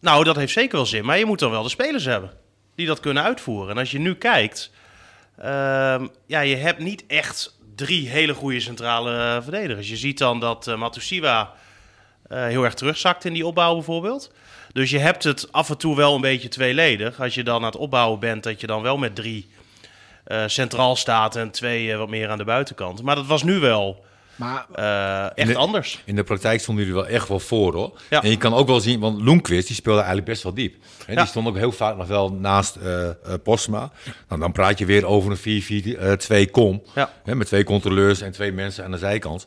Nou, 0.00 0.24
dat 0.24 0.36
heeft 0.36 0.52
zeker 0.52 0.76
wel 0.76 0.86
zin. 0.86 1.04
Maar 1.04 1.18
je 1.18 1.24
moet 1.24 1.38
dan 1.38 1.50
wel 1.50 1.62
de 1.62 1.68
spelers 1.68 2.04
hebben 2.04 2.30
die 2.74 2.86
dat 2.86 3.00
kunnen 3.00 3.22
uitvoeren. 3.22 3.70
En 3.70 3.78
als 3.78 3.90
je 3.90 3.98
nu 3.98 4.14
kijkt, 4.14 4.70
ehm, 5.38 6.06
ja, 6.26 6.40
je 6.40 6.56
hebt 6.56 6.78
niet 6.78 7.04
echt 7.06 7.57
drie 7.78 8.08
hele 8.08 8.34
goede 8.34 8.60
centrale 8.60 9.36
eh, 9.36 9.42
verdedigers. 9.42 9.88
Je 9.88 9.96
ziet 9.96 10.18
dan 10.18 10.40
dat 10.40 10.66
eh 10.66 10.76
Matusiwa 10.76 11.52
eh, 12.28 12.44
heel 12.44 12.64
erg 12.64 12.74
terugzakt 12.74 13.24
in 13.24 13.32
die 13.32 13.46
opbouw 13.46 13.74
bijvoorbeeld. 13.74 14.32
Dus 14.72 14.90
je 14.90 14.98
hebt 14.98 15.24
het 15.24 15.52
af 15.52 15.70
en 15.70 15.78
toe 15.78 15.96
wel 15.96 16.14
een 16.14 16.20
beetje 16.20 16.48
tweeledig. 16.48 17.20
Als 17.20 17.34
je 17.34 17.44
dan 17.44 17.56
aan 17.56 17.64
het 17.64 17.76
opbouwen 17.76 18.18
bent, 18.18 18.42
dat 18.42 18.60
je 18.60 18.66
dan 18.66 18.82
wel 18.82 18.96
met 18.96 19.14
drie 19.14 19.48
centraal 20.46 20.96
staat 20.96 21.36
en 21.36 21.50
twee 21.50 21.96
wat 21.96 22.08
meer 22.08 22.28
aan 22.28 22.38
de 22.38 22.44
buitenkant. 22.44 23.02
Maar 23.02 23.14
dat 23.14 23.26
was 23.26 23.42
nu 23.42 23.58
wel 23.58 24.04
Maar 24.38 24.66
eh, 24.74 25.24
echt 25.34 25.46
Nee. 25.48 25.56
anders. 25.56 26.02
In 26.04 26.16
de 26.16 26.22
praktijk 26.22 26.60
stonden 26.60 26.84
jullie 26.84 27.00
wel 27.00 27.10
echt 27.10 27.28
wel 27.28 27.40
voor 27.40 27.74
hoor. 27.74 27.92
Ja. 28.10 28.22
En 28.22 28.30
je 28.30 28.36
kan 28.36 28.54
ook 28.54 28.66
wel 28.66 28.80
zien, 28.80 29.00
want 29.00 29.20
Loenquist 29.22 29.66
die 29.66 29.76
speelde 29.76 29.98
eigenlijk 29.98 30.28
best 30.28 30.42
wel 30.42 30.54
diep. 30.54 30.74
En 31.06 31.14
Ja. 31.14 31.20
Die 31.20 31.28
stond 31.28 31.46
ook 31.48 31.56
heel 31.56 31.72
vaak 31.72 31.96
nog 31.96 32.06
wel 32.06 32.32
naast 32.32 32.76
eh 32.76 33.08
eh, 33.08 33.14
Postma. 33.42 33.90
Nou, 34.28 34.40
dan 34.40 34.52
praat 34.52 34.78
je 34.78 34.86
weer 34.86 35.06
over 35.06 35.30
een 35.30 35.36
4-4-2 36.46 36.50
kom. 36.50 36.82
Ja. 36.94 37.10
Hè, 37.24 37.34
met 37.34 37.46
twee 37.46 37.64
controleurs 37.64 38.20
en 38.20 38.32
twee 38.32 38.52
mensen 38.52 38.84
aan 38.84 38.90
de 38.90 38.98
zijkant. 38.98 39.46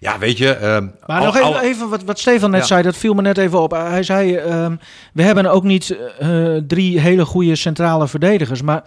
Ja, 0.00 0.18
weet 0.18 0.38
je. 0.38 0.52
ehm, 0.54 0.86
Maar 1.06 1.18
al- 1.18 1.24
nog 1.24 1.34
even, 1.36 1.46
al- 1.54 1.60
even 1.60 1.88
wat, 1.88 2.02
wat 2.02 2.18
Stefan 2.18 2.50
net 2.50 2.60
Ja. 2.60 2.66
zei, 2.66 2.82
dat 2.82 2.96
viel 2.96 3.14
me 3.14 3.22
net 3.22 3.38
even 3.38 3.60
op. 3.60 3.70
Hij 3.70 4.02
zei, 4.02 4.36
ehm, 4.36 4.76
we 5.12 5.22
hebben 5.22 5.46
ook 5.46 5.62
niet 5.64 5.96
eh, 6.18 6.56
drie 6.66 7.00
hele 7.00 7.24
goede 7.24 7.56
centrale 7.56 8.08
verdedigers. 8.08 8.62
Maar 8.62 8.82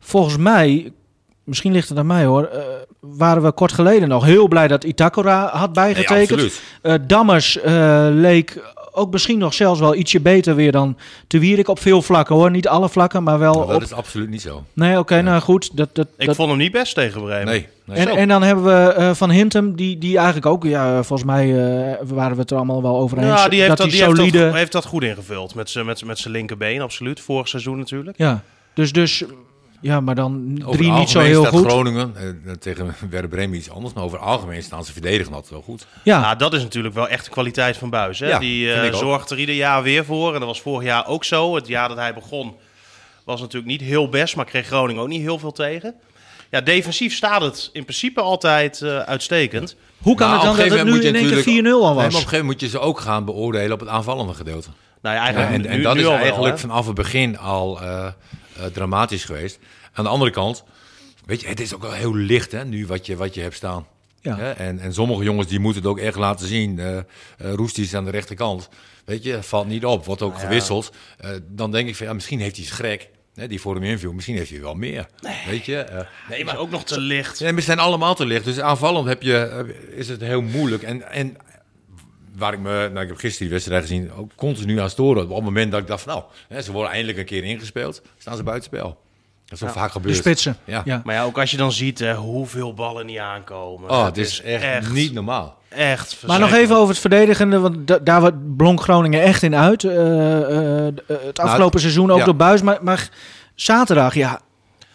volgens 0.00 0.36
mij, 0.36 0.92
misschien 1.44 1.72
ligt 1.72 1.88
het 1.88 1.98
aan 1.98 2.06
mij 2.06 2.24
hoor, 2.24 2.44
eh, 2.44 2.62
waren 3.00 3.42
we 3.42 3.52
kort 3.52 3.72
geleden 3.72 4.08
nog 4.08 4.24
heel 4.24 4.48
blij 4.48 4.68
dat 4.68 4.84
Itakura 4.84 5.48
had 5.52 5.74
Nee, 5.74 5.84
bijgetekend. 5.84 6.30
absoluut. 6.30 6.62
Eh, 6.82 6.94
Dammers 7.06 7.60
eh, 7.60 8.06
leek 8.10 8.60
ook 8.92 9.12
misschien 9.12 9.38
nog 9.38 9.54
zelfs 9.54 9.80
wel 9.80 9.94
ietsje 9.94 10.20
beter 10.20 10.54
weer 10.54 10.72
dan 10.72 10.96
Te 11.26 11.38
Wierik 11.38 11.68
op 11.68 11.78
veel 11.78 12.02
vlakken 12.02 12.34
hoor. 12.34 12.50
Niet 12.50 12.68
alle 12.68 12.88
vlakken, 12.88 13.22
maar 13.22 13.38
wel 13.38 13.54
Maar 13.54 13.66
dat 13.66 13.76
op... 13.76 13.82
is 13.82 13.92
absoluut 13.92 14.30
niet 14.30 14.42
zo. 14.42 14.64
Nee, 14.72 14.98
oké, 14.98 15.22
nou 15.22 15.40
goed. 15.40 15.76
Dat, 15.76 15.94
dat, 15.94 16.06
Ik 16.16 16.26
dat... 16.26 16.36
vond 16.36 16.48
hem 16.48 16.58
niet 16.58 16.72
best 16.72 16.94
tegen 16.94 17.22
Bremen. 17.22 17.44
Nee. 17.44 17.68
nee. 17.84 17.98
En, 17.98 18.08
en 18.08 18.28
dan 18.28 18.42
hebben 18.42 18.64
we 18.64 18.92
eh, 18.92 19.14
Van 19.14 19.30
Hintem, 19.30 19.76
die, 19.76 19.98
die 19.98 20.16
eigenlijk 20.16 20.46
ook, 20.46 20.64
ja, 20.64 21.02
volgens 21.02 21.24
mij 21.24 21.48
eh, 21.48 21.96
waren 22.04 22.34
we 22.34 22.40
het 22.40 22.50
er 22.50 22.56
allemaal 22.56 22.82
wel 22.82 22.98
over 22.98 23.18
eens. 23.18 23.26
Ja, 23.26 23.48
die 23.48 23.58
heeft 23.58 23.68
dat, 23.68 23.78
dat 23.78 23.90
die 23.90 24.02
heeft 24.04 24.16
solide... 24.16 24.38
dat, 24.38 24.54
heeft 24.54 24.72
dat 24.72 24.84
goed 24.84 25.02
ingevuld. 25.02 25.54
Met 25.54 25.70
zijn 25.70 25.86
met, 25.86 26.04
met 26.04 26.18
zijn 26.18 26.34
linkerbeen, 26.34 26.80
absoluut. 26.80 27.20
Vorig 27.20 27.48
seizoen 27.48 27.78
natuurlijk. 27.78 28.18
Ja, 28.18 28.42
dus, 28.74 28.92
dus 28.92 29.24
ja, 29.82 30.00
maar 30.00 30.14
dan 30.14 30.60
Over 30.64 30.78
drie 30.78 30.90
niet 30.92 31.08
zo 31.10 31.18
algemeen 31.18 31.26
heel 31.26 31.40
staat 31.46 31.54
goed. 31.60 31.70
Groningen 31.70 32.14
eh, 32.16 32.52
tegen 32.52 32.94
Werder 33.10 33.30
Bremen 33.30 33.56
iets 33.56 33.70
anders. 33.70 33.94
Maar 33.94 34.04
over 34.04 34.18
het 34.18 34.26
algemeen 34.28 34.62
staan 34.62 34.84
ze 34.84 34.92
verdedigen 34.92 35.32
altijd 35.32 35.50
wel 35.52 35.62
goed. 35.62 35.86
Ja, 36.04 36.20
Ja, 36.20 36.34
dat 36.34 36.54
is 36.54 36.62
natuurlijk 36.62 36.94
wel 36.94 37.08
echt 37.08 37.24
de 37.24 37.30
kwaliteit 37.30 37.76
van 37.76 37.90
Buis. 37.90 38.18
Hè? 38.18 38.28
Ja, 38.28 38.38
die 38.38 38.72
eh, 38.72 38.94
zorgt 38.94 39.30
er 39.30 39.38
ieder 39.38 39.54
jaar 39.54 39.82
weer 39.82 40.04
voor. 40.04 40.32
En 40.34 40.38
dat 40.38 40.48
was 40.48 40.60
vorig 40.60 40.86
jaar 40.88 41.06
ook 41.06 41.24
zo. 41.24 41.54
Het 41.54 41.66
jaar 41.66 41.88
dat 41.88 41.96
hij 41.98 42.14
begon 42.14 42.54
was 43.24 43.40
natuurlijk 43.40 43.70
niet 43.72 43.80
heel 43.80 44.08
best, 44.08 44.36
maar 44.36 44.44
kreeg 44.44 44.66
Groningen 44.66 45.02
ook 45.02 45.08
niet 45.08 45.20
heel 45.20 45.38
veel 45.38 45.52
tegen. 45.52 45.94
Ja, 46.50 46.60
defensief 46.60 47.14
staat 47.14 47.40
het 47.42 47.70
in 47.72 47.82
principe 47.84 48.20
altijd 48.20 48.82
eh, 48.82 48.98
uitstekend. 48.98 49.76
hoe 49.98 50.14
kan 50.16 50.26
Nou, 50.28 50.38
het 50.40 50.56
dan 50.56 50.68
dat 50.68 50.78
het 50.78 50.86
nu 50.86 51.02
in 51.02 51.14
één 51.14 51.28
keer 51.42 51.42
4-0 51.42 51.46
al 51.46 51.62
Nee, 51.62 51.72
maar 51.72 51.88
op 51.88 51.94
was? 51.94 52.04
een 52.04 52.10
gegeven 52.12 52.30
moment 52.30 52.44
moet 52.44 52.60
je 52.60 52.68
ze 52.68 52.78
ook 52.78 53.00
gaan 53.00 53.24
beoordelen 53.24 53.72
op 53.72 53.80
het 53.80 53.88
aanvallende 53.88 54.34
gedeelte. 54.34 54.68
Nou 55.02 55.16
ja, 55.16 55.20
Ja, 55.22 55.26
eigenlijk 55.34 55.54
en, 55.54 55.60
nu- 55.60 55.76
en 55.76 55.82
dat 55.82 55.94
nu 55.94 56.00
is 56.00 56.06
wel, 56.06 56.16
eigenlijk 56.16 56.58
vanaf 56.58 56.86
het 56.86 56.94
begin 56.94 57.38
al 57.38 57.80
eh, 57.80 58.06
eh, 58.56 58.64
dramatisch 58.66 59.24
geweest. 59.24 59.58
Aan 59.92 60.04
de 60.04 60.10
andere 60.10 60.30
kant, 60.30 60.64
weet 61.26 61.40
je, 61.40 61.46
het 61.48 61.60
is 61.60 61.74
ook 61.74 61.82
wel 61.82 61.92
heel 61.92 62.14
licht 62.16 62.52
hè, 62.52 62.64
nu 62.64 62.86
wat 62.86 63.06
je, 63.06 63.16
wat 63.16 63.34
je 63.34 63.40
hebt 63.40 63.54
staan. 63.54 63.86
Ja. 64.20 64.36
Hè? 64.36 64.50
En, 64.50 64.78
en 64.78 64.94
sommige 64.94 65.24
jongens 65.24 65.48
die 65.48 65.58
moeten 65.58 65.82
het 65.82 65.90
ook 65.90 65.98
echt 65.98 66.16
laten 66.16 66.46
zien. 66.46 66.78
Eh 66.78 66.98
eh, 67.38 67.68
is 67.74 67.94
aan 67.94 68.04
de 68.04 68.10
rechterkant. 68.10 68.68
Weet 69.04 69.24
je, 69.24 69.42
valt 69.42 69.66
niet 69.66 69.84
op, 69.84 70.04
wordt 70.04 70.22
ook 70.22 70.38
gewisseld. 70.38 70.92
Eh, 71.18 71.30
dan 71.48 71.70
denk 71.70 71.88
ik 71.88 71.96
van, 71.96 72.06
ja, 72.06 72.12
misschien 72.12 72.40
heeft 72.40 72.56
hij 72.56 72.64
schrek. 72.64 73.08
Hè, 73.34 73.48
die 73.48 73.60
voor 73.60 73.74
hem 73.74 73.84
inviel. 73.84 74.12
Misschien 74.12 74.36
heeft 74.36 74.50
hij 74.50 74.60
wel 74.60 74.74
meer. 74.74 75.06
Weet 75.46 75.64
je? 75.64 75.76
eh, 75.76 76.06
Nee, 76.28 76.44
maar 76.44 76.56
ook 76.56 76.70
nog 76.70 76.84
te 76.84 77.00
licht. 77.00 77.40
Nee, 77.40 77.52
ze 77.54 77.60
zijn 77.60 77.78
allemaal 77.78 78.14
te 78.14 78.26
licht. 78.26 78.44
Dus 78.44 78.60
aanvallend 78.60 79.08
heb 79.08 79.22
je, 79.22 79.74
is 79.94 80.08
het 80.08 80.20
heel 80.20 80.42
moeilijk. 80.42 80.82
En, 80.82 81.10
en 81.10 81.36
waar 82.36 82.52
ik 82.52 82.58
me, 82.58 82.88
nou, 82.92 83.00
ik 83.00 83.08
heb 83.08 83.16
gisteren 83.18 83.38
die 83.38 83.48
wedstrijd 83.50 83.82
gezien, 83.82 84.12
ook 84.12 84.30
continu 84.36 84.80
aan 84.80 84.90
storen. 84.90 85.22
Op 85.28 85.34
het 85.34 85.44
moment 85.44 85.70
dat 85.72 85.80
ik 85.80 85.86
dacht 85.86 86.02
van, 86.02 86.12
nou, 86.12 86.24
hè, 86.48 86.62
ze 86.62 86.72
worden 86.72 86.90
eindelijk 86.92 87.18
een 87.18 87.24
keer 87.24 87.44
ingespeeld, 87.44 88.02
staan 88.18 88.36
ze 88.36 88.42
buitenspel. 88.42 89.00
Dat 89.44 89.60
is 89.60 89.60
wel 89.60 89.68
Ja. 89.68 89.74
vaak 89.74 89.86
De 89.86 89.92
gebeurd. 89.92 90.16
spitsen. 90.16 90.56
Ja. 90.64 90.82
Ja. 90.84 91.00
Maar 91.04 91.14
ja, 91.14 91.22
ook 91.24 91.38
als 91.38 91.50
je 91.50 91.56
dan 91.56 91.72
ziet 91.72 91.98
hè, 91.98 92.14
hoeveel 92.14 92.74
ballen 92.74 93.06
niet 93.06 93.18
aankomen. 93.18 93.90
Oh, 93.90 94.04
het 94.04 94.18
is 94.18 94.40
echt, 94.42 94.92
niet 94.92 95.12
normaal. 95.12 95.60
Echt 95.68 96.22
Maar 96.26 96.38
nog 96.40 96.52
even 96.52 96.76
over 96.76 96.88
het 96.88 96.98
verdedigende, 96.98 97.58
want 97.58 97.86
da- 97.86 97.98
daar 97.98 98.32
blonk 98.34 98.80
Groningen 98.82 99.22
echt 99.22 99.42
in 99.42 99.54
uit. 99.56 99.84
eh, 99.84 99.96
eh, 100.42 100.86
eh, 100.86 100.92
het 101.06 101.38
afgelopen 101.38 101.80
seizoen 101.80 102.10
ook 102.10 102.18
ja. 102.18 102.24
door 102.24 102.36
Buis. 102.36 102.62
Maar, 102.62 102.78
maar 102.82 103.08
zaterdag, 103.54 104.14
ja, 104.14 104.40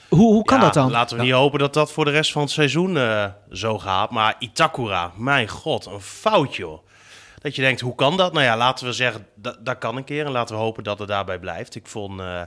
hoe, 0.09 0.33
hoe 0.33 0.43
kan 0.43 0.57
Ja, 0.57 0.63
dat 0.63 0.73
dan? 0.73 0.91
Laten 0.91 1.17
we 1.17 1.23
niet 1.23 1.31
hopen 1.31 1.59
dat 1.59 1.73
dat 1.73 1.91
voor 1.91 2.05
de 2.05 2.11
rest 2.11 2.31
van 2.31 2.41
het 2.41 2.51
seizoen 2.51 2.97
eh, 2.97 3.25
zo 3.51 3.79
gaat. 3.79 4.11
Maar 4.11 4.35
Itakura, 4.39 5.11
mijn 5.15 5.47
god, 5.47 5.85
een 5.85 6.01
fout 6.01 6.55
joh. 6.55 6.79
Dat 7.47 7.55
je 7.55 7.61
denkt, 7.61 7.81
hoe 7.81 7.95
kan 7.95 8.17
dat? 8.17 8.33
Nou 8.33 8.45
ja, 8.45 8.57
laten 8.57 8.85
we 8.85 8.93
zeggen, 8.93 9.27
dat, 9.35 9.65
dat 9.65 9.77
kan 9.77 9.97
een 9.97 10.03
keer. 10.03 10.25
En 10.25 10.31
laten 10.31 10.55
we 10.55 10.61
hopen 10.61 10.83
dat 10.83 10.99
het 10.99 11.07
daarbij 11.07 11.39
blijft. 11.39 11.75
Ik 11.75 11.87
vond, 11.87 12.19
eh, 12.19 12.41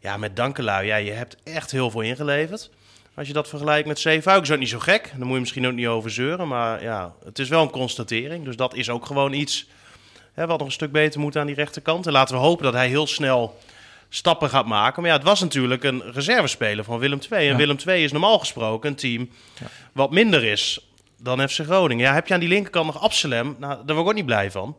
ja, 0.00 0.16
met 0.16 0.36
Dankelui, 0.36 0.86
ja, 0.86 0.96
je 0.96 1.10
hebt 1.10 1.36
echt 1.44 1.70
heel 1.70 1.90
veel 1.90 2.00
ingeleverd. 2.00 2.70
Als 3.14 3.26
je 3.26 3.32
dat 3.32 3.48
vergelijkt 3.48 3.88
met 3.88 3.98
Zeefuik, 3.98 4.42
is 4.42 4.48
dat 4.48 4.58
niet 4.58 4.68
zo 4.68 4.78
gek. 4.78 5.12
Daar 5.16 5.26
moet 5.26 5.34
je 5.34 5.40
misschien 5.40 5.66
ook 5.66 5.72
niet 5.72 5.86
over 5.86 6.10
zeuren. 6.10 6.48
Maar 6.48 6.82
ja, 6.82 7.12
het 7.24 7.38
is 7.38 7.48
wel 7.48 7.62
een 7.62 7.70
constatering. 7.70 8.44
Dus 8.44 8.56
dat 8.56 8.74
is 8.74 8.90
ook 8.90 9.06
gewoon 9.06 9.32
iets 9.32 9.66
hè, 10.32 10.46
wat 10.46 10.58
nog 10.58 10.66
een 10.66 10.72
stuk 10.72 10.92
beter 10.92 11.20
moet 11.20 11.36
aan 11.36 11.46
die 11.46 11.54
rechterkant. 11.54 12.06
En 12.06 12.12
laten 12.12 12.34
we 12.34 12.40
hopen 12.40 12.64
dat 12.64 12.74
hij 12.74 12.88
heel 12.88 13.06
snel 13.06 13.58
stappen 14.08 14.48
gaat 14.50 14.66
maken. 14.66 15.02
Maar 15.02 15.10
ja, 15.10 15.16
het 15.16 15.26
was 15.26 15.40
natuurlijk 15.40 15.84
een 15.84 16.02
reservespeler 16.12 16.84
van 16.84 16.98
Willem 16.98 17.18
II. 17.30 17.40
En 17.40 17.50
Ja. 17.50 17.56
Willem 17.56 17.76
II 17.86 18.04
is 18.04 18.12
normaal 18.12 18.38
gesproken 18.38 18.90
een 18.90 18.96
team 18.96 19.30
wat 19.92 20.10
minder 20.10 20.44
is 20.44 20.87
dan 21.20 21.48
FC 21.48 21.60
Groningen. 21.64 22.04
Ja, 22.04 22.14
heb 22.14 22.26
je 22.26 22.34
aan 22.34 22.40
die 22.40 22.48
linkerkant 22.48 22.86
nog 22.86 23.00
Absalem? 23.02 23.56
Nou, 23.58 23.72
daar 23.86 23.96
word 23.96 23.98
ik 23.98 24.06
ook 24.06 24.14
niet 24.14 24.26
blij 24.26 24.50
van. 24.50 24.76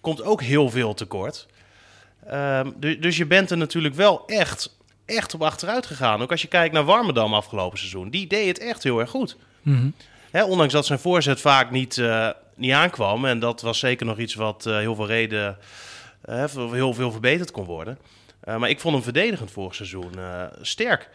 Komt 0.00 0.22
ook 0.22 0.42
heel 0.42 0.70
veel 0.70 0.94
tekort. 0.94 1.46
Ehm, 2.26 2.70
du- 2.76 2.98
dus 2.98 3.16
je 3.16 3.26
bent 3.26 3.50
er 3.50 3.56
natuurlijk 3.56 3.94
wel 3.94 4.22
echt, 4.26 4.76
echt 5.04 5.34
op 5.34 5.42
achteruit 5.42 5.86
gegaan. 5.86 6.22
Ook 6.22 6.30
als 6.30 6.42
je 6.42 6.48
kijkt 6.48 6.74
naar 6.74 6.84
Warmerdam 6.84 7.34
afgelopen 7.34 7.78
seizoen. 7.78 8.10
Die 8.10 8.26
deed 8.26 8.46
het 8.48 8.58
echt 8.58 8.82
heel 8.82 8.98
erg 9.00 9.10
goed. 9.10 9.36
Mhm. 9.62 9.88
Ondanks 10.32 10.72
dat 10.72 10.86
zijn 10.86 10.98
voorzet 10.98 11.40
vaak 11.40 11.70
niet, 11.70 11.98
eh, 11.98 12.28
niet 12.54 12.72
aankwam. 12.72 13.24
En 13.24 13.38
dat 13.38 13.60
was 13.60 13.78
zeker 13.78 14.06
nog 14.06 14.18
iets 14.18 14.34
wat 14.34 14.66
eh, 14.66 14.76
heel 14.78 14.94
veel 14.94 15.06
reden 15.06 15.58
eh, 16.22 16.44
heel 16.54 16.94
veel 16.94 17.10
verbeterd 17.10 17.50
kon 17.50 17.64
worden. 17.64 17.98
Maar 18.58 18.68
ik 18.70 18.80
vond 18.80 18.94
hem 18.94 19.02
verdedigend 19.04 19.50
vorig 19.50 19.74
seizoen 19.74 20.12
sterk. 20.62 21.08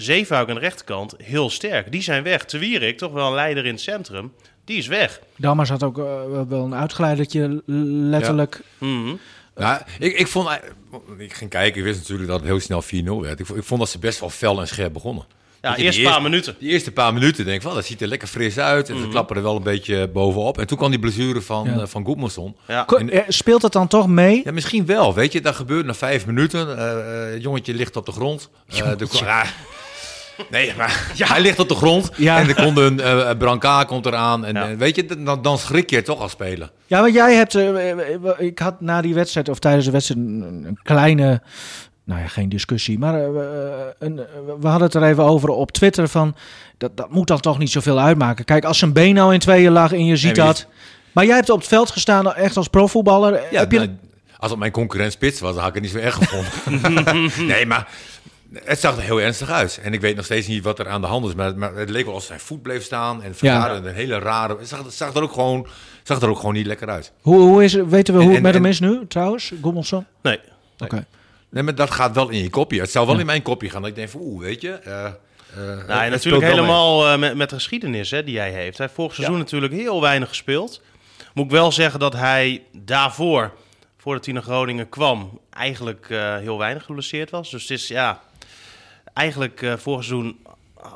Zeefuik 0.00 0.48
aan 0.48 0.54
de 0.54 0.60
rechterkant, 0.60 1.14
heel 1.22 1.50
sterk. 1.50 1.92
Die 1.92 2.02
zijn 2.02 2.22
weg. 2.22 2.44
Te 2.44 2.58
Wierik, 2.58 2.98
toch 2.98 3.12
wel 3.12 3.26
een 3.26 3.34
leider 3.34 3.66
in 3.66 3.72
het 3.72 3.80
centrum, 3.80 4.32
die 4.64 4.76
is 4.78 4.86
weg. 4.86 5.20
Damas 5.36 5.68
had 5.68 5.82
ook 5.82 5.98
eh, 5.98 6.04
wel 6.48 6.64
een 6.64 6.74
uitgeleidertje, 6.74 7.62
letterlijk. 7.66 8.60
Mhm. 8.78 9.14
Nou, 9.56 9.80
ik, 9.98 10.18
ik 10.18 10.26
vond... 10.26 10.48
Ik 11.18 11.32
ging 11.32 11.50
kijken, 11.50 11.78
ik 11.78 11.84
wist 11.86 11.98
natuurlijk 11.98 12.28
dat 12.28 12.38
het 12.40 12.48
heel 12.48 12.60
snel 12.60 12.82
4-0 12.82 12.86
werd. 13.20 13.40
Ik 13.40 13.46
vond, 13.46 13.58
ik 13.58 13.64
vond 13.64 13.80
dat 13.80 13.88
ze 13.88 13.98
best 13.98 14.20
wel 14.20 14.30
fel 14.30 14.60
en 14.60 14.66
scherp 14.68 14.92
begonnen. 14.92 15.24
Ja, 15.62 15.76
eerst 15.76 15.98
een 15.98 16.04
paar 16.04 16.22
minuten. 16.22 16.56
Die 16.58 16.68
eerste 16.70 16.92
paar 16.92 17.12
minuten 17.14 17.44
denk 17.44 17.56
ik 17.56 17.62
van, 17.62 17.74
dat 17.74 17.84
ziet 17.84 18.00
er 18.00 18.08
lekker 18.08 18.28
fris 18.28 18.58
uit. 18.58 18.88
En 18.88 18.98
ze 18.98 19.08
klappen 19.08 19.36
er 19.36 19.42
wel 19.42 19.56
een 19.56 19.62
beetje 19.62 20.08
bovenop. 20.08 20.58
En 20.58 20.66
toen 20.66 20.76
kwam 20.78 20.90
die 20.90 20.98
blessure 20.98 21.40
van, 21.40 21.64
Ja. 21.66 21.80
eh, 21.80 21.86
van 21.86 22.04
Goedmanson. 22.04 22.56
Ja. 22.66 22.86
Eh, 22.86 23.20
Speelt 23.28 23.62
het 23.62 23.72
dan 23.72 23.88
toch 23.88 24.06
mee? 24.08 24.40
Ja, 24.44 24.52
misschien 24.52 24.86
wel. 24.86 25.14
Weet 25.14 25.32
je, 25.32 25.40
dat 25.40 25.54
gebeurt 25.54 25.86
na 25.86 25.94
vijf 25.94 26.26
minuten. 26.26 26.78
Eh, 26.78 27.24
eh, 27.26 27.32
het 27.32 27.42
jongetje 27.42 27.74
ligt 27.74 27.96
op 27.96 28.06
de 28.06 28.12
grond. 28.12 28.50
Eh, 28.66 28.96
de, 28.96 29.06
ja. 29.10 29.44
Nee, 30.50 30.72
maar 30.76 31.12
hij 31.18 31.40
ligt 31.40 31.58
op 31.58 31.68
de 31.68 31.74
grond. 31.74 32.10
Ja. 32.16 32.38
En 32.38 32.48
er 32.48 32.54
komt 32.54 32.76
een 32.78 33.00
eh 33.00 33.30
brancard 33.38 33.86
komt 33.86 34.06
eraan. 34.06 34.44
En 34.44 34.54
Ja. 34.54 34.68
eh, 34.70 34.76
weet 34.76 34.96
je, 34.96 35.04
dan, 35.24 35.42
dan 35.42 35.58
schrik 35.58 35.90
je 35.90 36.02
toch 36.02 36.20
als 36.20 36.30
speler. 36.32 36.70
Ja, 36.86 37.00
want 37.00 37.14
jij 37.14 37.34
hebt. 37.34 37.54
ik 38.40 38.58
had 38.58 38.80
na 38.80 39.00
die 39.00 39.14
wedstrijd, 39.14 39.48
of 39.48 39.58
tijdens 39.58 39.84
de 39.84 39.90
wedstrijd, 39.90 40.20
een, 40.20 40.62
een 40.66 40.78
kleine. 40.82 41.42
Nou 42.04 42.20
ja, 42.20 42.26
geen 42.28 42.48
discussie. 42.48 42.98
Maar 42.98 43.32
we- 43.34 43.94
een, 43.98 44.16
we 44.60 44.68
hadden 44.68 44.86
het 44.86 44.94
er 44.94 45.02
even 45.02 45.24
over 45.24 45.48
op 45.48 45.72
Twitter. 45.72 46.08
Van, 46.08 46.34
dat, 46.78 46.96
dat 46.96 47.10
moet 47.10 47.26
dan 47.26 47.40
toch 47.40 47.58
niet 47.58 47.70
zoveel 47.70 47.98
uitmaken. 48.00 48.44
Kijk, 48.44 48.64
als 48.64 48.78
zijn 48.78 48.92
been 48.92 49.14
nou 49.14 49.32
in 49.32 49.38
tweeën 49.40 49.72
lag 49.72 49.92
en 49.92 50.04
je 50.06 50.16
ziet 50.16 50.34
dat. 50.34 50.66
Maar 51.12 51.24
jij 51.26 51.34
hebt 51.36 51.50
op 51.50 51.58
het 51.58 51.68
veld 51.68 51.90
gestaan, 51.90 52.34
echt 52.34 52.56
als 52.56 52.68
profvoetballer. 52.68 53.40
heb 53.50 53.72
je, 53.72 53.78
nou, 53.78 53.90
als 54.38 54.50
het 54.50 54.58
mijn 54.60 54.72
concurrent 54.72 55.12
spits 55.12 55.40
was, 55.40 55.56
had 55.56 55.68
ik 55.68 55.74
het 55.74 55.82
niet 55.82 55.92
zo 55.92 55.98
erg 55.98 56.14
gevonden. 56.14 57.04
nee, 57.54 57.66
maar 57.66 57.88
het 58.54 58.80
zag 58.80 58.96
er 58.96 59.02
heel 59.02 59.20
ernstig 59.20 59.50
uit. 59.50 59.80
En 59.82 59.92
ik 59.92 60.00
weet 60.00 60.16
nog 60.16 60.24
steeds 60.24 60.46
niet 60.46 60.64
wat 60.64 60.78
er 60.78 60.88
aan 60.88 61.00
de 61.00 61.06
hand 61.06 61.26
is. 61.26 61.34
Maar, 61.34 61.56
maar 61.56 61.74
het 61.74 61.90
leek 61.90 62.04
wel 62.04 62.14
alsof 62.14 62.28
zijn 62.28 62.40
voet 62.40 62.62
bleef 62.62 62.82
staan. 62.84 63.22
En 63.22 63.34
vergaarde 63.34 63.88
een 63.88 63.94
hele 63.94 64.18
rare... 64.18 64.56
Het 64.58 64.68
zag, 64.68 64.84
zag 64.92 65.14
er 65.14 65.22
ook 65.22 65.32
gewoon, 65.32 65.66
zag 66.02 66.20
er 66.22 66.28
ook 66.28 66.38
gewoon 66.38 66.54
niet 66.54 66.66
lekker 66.66 66.88
uit. 66.88 67.12
hoe, 67.20 67.40
hoe 67.40 67.64
is, 67.64 67.72
weten 67.74 68.14
we 68.14 68.20
hoe 68.20 68.28
En- 68.28 68.34
het 68.34 68.42
met 68.42 68.54
en- 68.54 68.62
hem 68.62 68.70
is 68.70 68.80
nu, 68.80 69.06
trouwens? 69.08 69.52
Gommelsson? 69.62 70.06
Nee. 70.22 70.38
Oké. 70.78 71.06
Nee, 71.48 71.62
maar 71.62 71.74
dat 71.74 71.90
gaat 71.90 72.14
wel 72.14 72.28
in 72.28 72.42
je 72.42 72.50
kopje. 72.50 72.80
Het 72.80 72.90
zou 72.90 73.06
wel 73.06 73.18
in 73.18 73.26
mijn 73.26 73.42
kopje 73.42 73.70
gaan. 73.70 73.80
Dat 73.80 73.90
ik 73.90 73.96
denk 73.96 74.08
van, 74.08 74.20
oeh, 74.20 74.42
weet 74.42 74.60
je... 74.60 74.70
eh, 74.72 75.04
eh, 75.06 75.12
Nou, 75.86 76.02
en 76.04 76.10
natuurlijk 76.10 76.44
helemaal 76.44 77.08
eh, 77.08 77.18
met, 77.18 77.36
met 77.36 77.48
de 77.50 77.54
geschiedenis 77.54 78.10
hè, 78.10 78.24
die 78.24 78.38
hij 78.38 78.50
heeft. 78.52 78.76
Hij 78.76 78.86
heeft 78.86 78.94
vorig 78.98 79.14
seizoen 79.14 79.38
natuurlijk 79.38 79.72
heel 79.72 80.00
weinig 80.00 80.28
gespeeld. 80.28 80.82
Moet 81.34 81.44
ik 81.44 81.50
wel 81.50 81.72
zeggen 81.72 82.00
dat 82.00 82.12
hij 82.12 82.62
daarvoor, 82.72 83.52
voordat 83.98 84.24
hij 84.24 84.34
naar 84.34 84.42
Groningen 84.42 84.88
kwam, 84.88 85.40
eigenlijk 85.50 86.06
eh, 86.10 86.36
heel 86.36 86.58
weinig 86.58 86.84
geblesseerd 86.84 87.30
was. 87.30 87.50
Dus 87.50 87.62
het 87.62 87.70
is 87.70 87.88
ja, 87.88 88.20
eigenlijk 89.14 89.62
eh 89.62 89.72
vorig 89.76 90.04
seizoen 90.04 90.36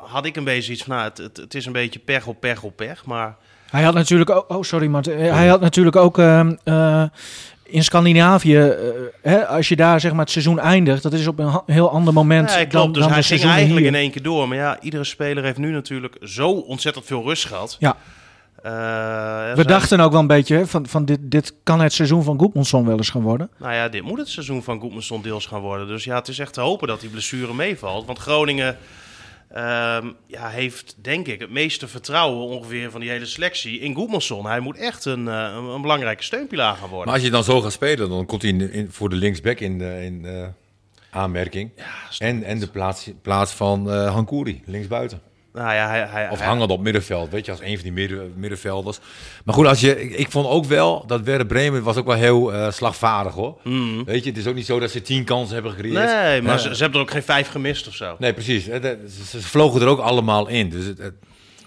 had 0.06 0.26
ik 0.26 0.36
een 0.36 0.44
beetje 0.44 0.72
iets 0.72 0.82
van, 0.82 0.94
nou, 0.96 1.08
het, 1.08 1.18
het, 1.18 1.36
het 1.36 1.54
is 1.54 1.66
een 1.66 1.72
beetje 1.72 1.98
pech 1.98 2.26
op 2.26 2.40
pech 2.40 2.62
op 2.62 2.76
pech. 2.76 3.04
Maar 3.04 3.36
Hij 3.70 3.82
had 3.82 3.94
natuurlijk 3.94 4.30
ook. 4.30 4.44
Oh, 4.48 4.62
sorry, 4.62 4.86
maar 4.86 5.02
hij 5.04 5.46
had 5.46 5.60
natuurlijk 5.60 5.96
ook. 5.96 6.18
ehm, 6.18 6.54
eh, 6.64 7.04
in 7.64 7.84
Scandinavië, 7.84 8.56
eh, 8.58 8.88
hè, 9.22 9.46
als 9.46 9.68
je 9.68 9.76
daar 9.76 10.00
zeg 10.00 10.10
maar 10.12 10.20
het 10.20 10.30
seizoen 10.30 10.58
eindigt, 10.58 11.02
dat 11.02 11.12
is 11.12 11.26
op 11.26 11.38
een 11.38 11.60
heel 11.66 11.90
ander 11.90 12.12
moment 12.14 12.50
ja, 12.50 12.56
klopt, 12.56 12.72
dan, 12.72 12.92
dus 12.92 13.02
dan 13.02 13.12
hij 13.12 13.22
ging 13.22 13.42
eigenlijk 13.42 13.78
hier. 13.78 13.94
in 13.94 13.94
één 13.94 14.10
keer 14.10 14.22
door. 14.22 14.48
Maar 14.48 14.56
ja, 14.56 14.80
iedere 14.80 15.04
speler 15.04 15.44
heeft 15.44 15.58
nu 15.58 15.70
natuurlijk 15.70 16.16
zo 16.22 16.50
ontzettend 16.50 17.06
veel 17.06 17.22
rust 17.22 17.46
gehad. 17.46 17.76
Ja. 17.78 17.96
Eh, 18.64 18.70
We 18.70 19.52
zijn- 19.54 19.66
dachten 19.66 20.00
ook 20.00 20.10
wel 20.12 20.20
een 20.20 20.26
beetje 20.26 20.56
hè, 20.56 20.66
van, 20.66 20.86
van 20.86 21.04
dit, 21.04 21.18
dit 21.22 21.54
kan 21.62 21.80
het 21.80 21.92
seizoen 21.92 22.22
van 22.22 22.38
Goedmanson 22.38 22.86
wel 22.86 22.96
eens 22.96 23.10
gaan 23.10 23.22
worden. 23.22 23.50
Nou 23.58 23.72
ja, 23.74 23.88
dit 23.88 24.02
moet 24.02 24.18
het 24.18 24.28
seizoen 24.28 24.62
van 24.62 24.80
Goedmanson 24.80 25.22
deels 25.22 25.46
gaan 25.46 25.60
worden. 25.60 25.86
Dus 25.86 26.04
ja, 26.04 26.14
het 26.16 26.28
is 26.28 26.38
echt 26.38 26.52
te 26.52 26.60
hopen 26.60 26.88
dat 26.88 27.00
die 27.00 27.10
blessure 27.10 27.54
meevalt. 27.54 28.06
Want 28.06 28.18
Groningen 28.18 28.76
ehm, 29.48 30.06
ja, 30.26 30.48
heeft, 30.48 30.96
denk 31.00 31.26
ik, 31.26 31.40
het 31.40 31.50
meeste 31.50 31.88
vertrouwen 31.88 32.46
ongeveer 32.46 32.90
van 32.90 33.00
die 33.00 33.10
hele 33.10 33.26
selectie 33.26 33.80
in 33.80 33.94
Goedmanson. 33.94 34.46
Hij 34.46 34.60
moet 34.60 34.76
echt 34.76 35.04
een, 35.04 35.28
eh, 35.28 35.34
een, 35.56 35.64
een 35.64 35.82
belangrijke 35.82 36.22
steunpilaar 36.22 36.76
gaan 36.76 36.88
worden. 36.88 37.04
Maar 37.06 37.14
als 37.14 37.24
je 37.24 37.30
dan 37.30 37.44
zo 37.44 37.60
gaat 37.60 37.72
spelen, 37.72 38.08
dan 38.08 38.26
komt 38.26 38.42
hij 38.42 38.50
in, 38.50 38.72
in- 38.72 38.90
voor 38.90 39.08
de 39.08 39.16
linksback 39.16 39.60
in, 39.60 39.78
de, 39.78 40.00
in 40.04 40.24
eh, 40.26 40.46
aanmerking. 41.10 41.70
en, 42.18 42.42
en 42.42 42.58
de 42.58 42.66
plaats, 42.68 43.10
plaats 43.22 43.52
van 43.52 43.90
eh 43.90 44.12
Hankouri, 44.12 44.62
linksbuiten. 44.64 45.20
Nou 45.54 45.74
ja, 45.74 45.88
hij, 45.88 46.06
hij, 46.06 46.30
Of 46.30 46.40
hangend 46.40 46.70
op 46.70 46.80
middenveld, 46.80 47.30
weet 47.30 47.44
je, 47.44 47.50
als 47.50 47.60
een 47.60 47.74
van 47.74 47.82
die 47.82 47.92
midden, 47.92 48.32
middenvelders. 48.36 48.98
Maar 49.44 49.54
goed, 49.54 49.66
als 49.66 49.80
je, 49.80 50.02
ik, 50.02 50.12
ik 50.18 50.30
vond 50.30 50.46
ook 50.48 50.64
wel 50.64 51.04
dat 51.06 51.20
Werder 51.20 51.46
Bremen 51.46 51.82
was 51.82 51.96
ook 51.96 52.06
wel 52.06 52.16
heel 52.16 52.52
eh, 52.52 52.70
slagvaardig 52.72 53.34
hoor. 53.34 53.56
Weet 54.04 54.24
je, 54.24 54.30
het 54.30 54.38
is 54.38 54.46
ook 54.46 54.54
niet 54.54 54.66
zo 54.66 54.78
dat 54.78 54.90
ze 54.90 55.02
tien 55.02 55.24
kansen 55.24 55.54
hebben 55.54 55.72
gecreëerd. 55.72 55.94
Nee, 56.22 56.42
maar 56.42 56.54
Eh, 56.56 56.60
ze, 56.62 56.74
ze 56.76 56.82
hebben 56.82 57.00
er 57.00 57.06
ook 57.06 57.12
geen 57.12 57.22
vijf 57.22 57.48
gemist 57.48 57.88
of 57.88 57.94
zo. 57.94 58.16
Nee, 58.18 58.32
precies. 58.32 58.68
Eh, 58.68 58.80
Ze, 58.82 59.24
ze 59.38 59.42
vlogen 59.42 59.80
er 59.80 59.86
ook 59.88 60.00
allemaal 60.00 60.48
in. 60.48 60.68
Dus 60.68 60.84
het, 60.84 60.98
het- 60.98 61.14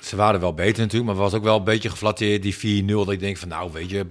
ze 0.02 0.16
waren 0.16 0.40
wel 0.40 0.54
beter 0.54 0.82
natuurlijk, 0.82 1.12
maar 1.12 1.22
was 1.22 1.34
ook 1.34 1.44
wel 1.44 1.58
een 1.58 1.64
beetje 1.64 1.90
geflatteerd, 1.90 2.42
die 2.42 2.84
4-0. 2.84 2.86
Dat 2.88 3.12
ik 3.12 3.20
denk 3.20 3.38
van, 3.38 3.48
nou 3.50 3.70
weet 3.74 3.90
je... 3.90 4.06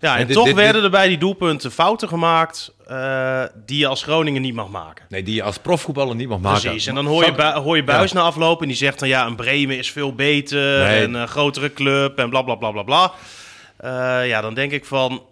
Ja, 0.00 0.14
en 0.14 0.20
En 0.20 0.26
dit- 0.26 0.36
toch 0.36 0.44
dit- 0.44 0.54
werden 0.54 0.82
er 0.82 0.90
bij 0.90 1.08
die 1.08 1.18
doelpunten 1.18 1.70
fouten 1.72 2.08
gemaakt 2.08 2.74
eh, 2.86 3.42
die 3.66 3.78
je 3.78 3.86
als 3.86 4.02
Groningen 4.02 4.42
niet 4.42 4.54
mag 4.54 4.68
maken. 4.68 5.04
Nee, 5.08 5.22
die 5.22 5.34
je 5.34 5.42
als 5.42 5.58
profvoetballer 5.58 6.14
niet 6.14 6.28
mag 6.28 6.38
maken. 6.38 6.60
Precies, 6.60 6.86
en 6.86 6.94
dan 6.94 7.06
hoor 7.06 7.24
je, 7.24 7.32
Bu- 7.32 7.42
hoor 7.60 7.76
je 7.76 7.84
Buis 7.84 8.12
na 8.12 8.20
aflopen 8.20 8.62
en 8.62 8.68
die 8.68 8.76
zegt 8.76 8.98
dan 8.98 9.08
ja, 9.08 9.26
een 9.26 9.36
Bremen 9.36 9.78
is 9.78 9.90
veel 9.90 10.14
beter 10.14 10.78
Nee. 10.84 11.02
en 11.02 11.14
een 11.14 11.28
grotere 11.28 11.72
club 11.72 12.18
en 12.18 12.30
bla 12.30 12.42
bla 12.42 12.54
bla 12.54 12.70
bla 12.70 12.82
bla. 12.82 13.12
Eh, 13.76 14.28
ja, 14.28 14.40
dan 14.40 14.54
denk 14.54 14.72
ik 14.72 14.84
van, 14.84 15.22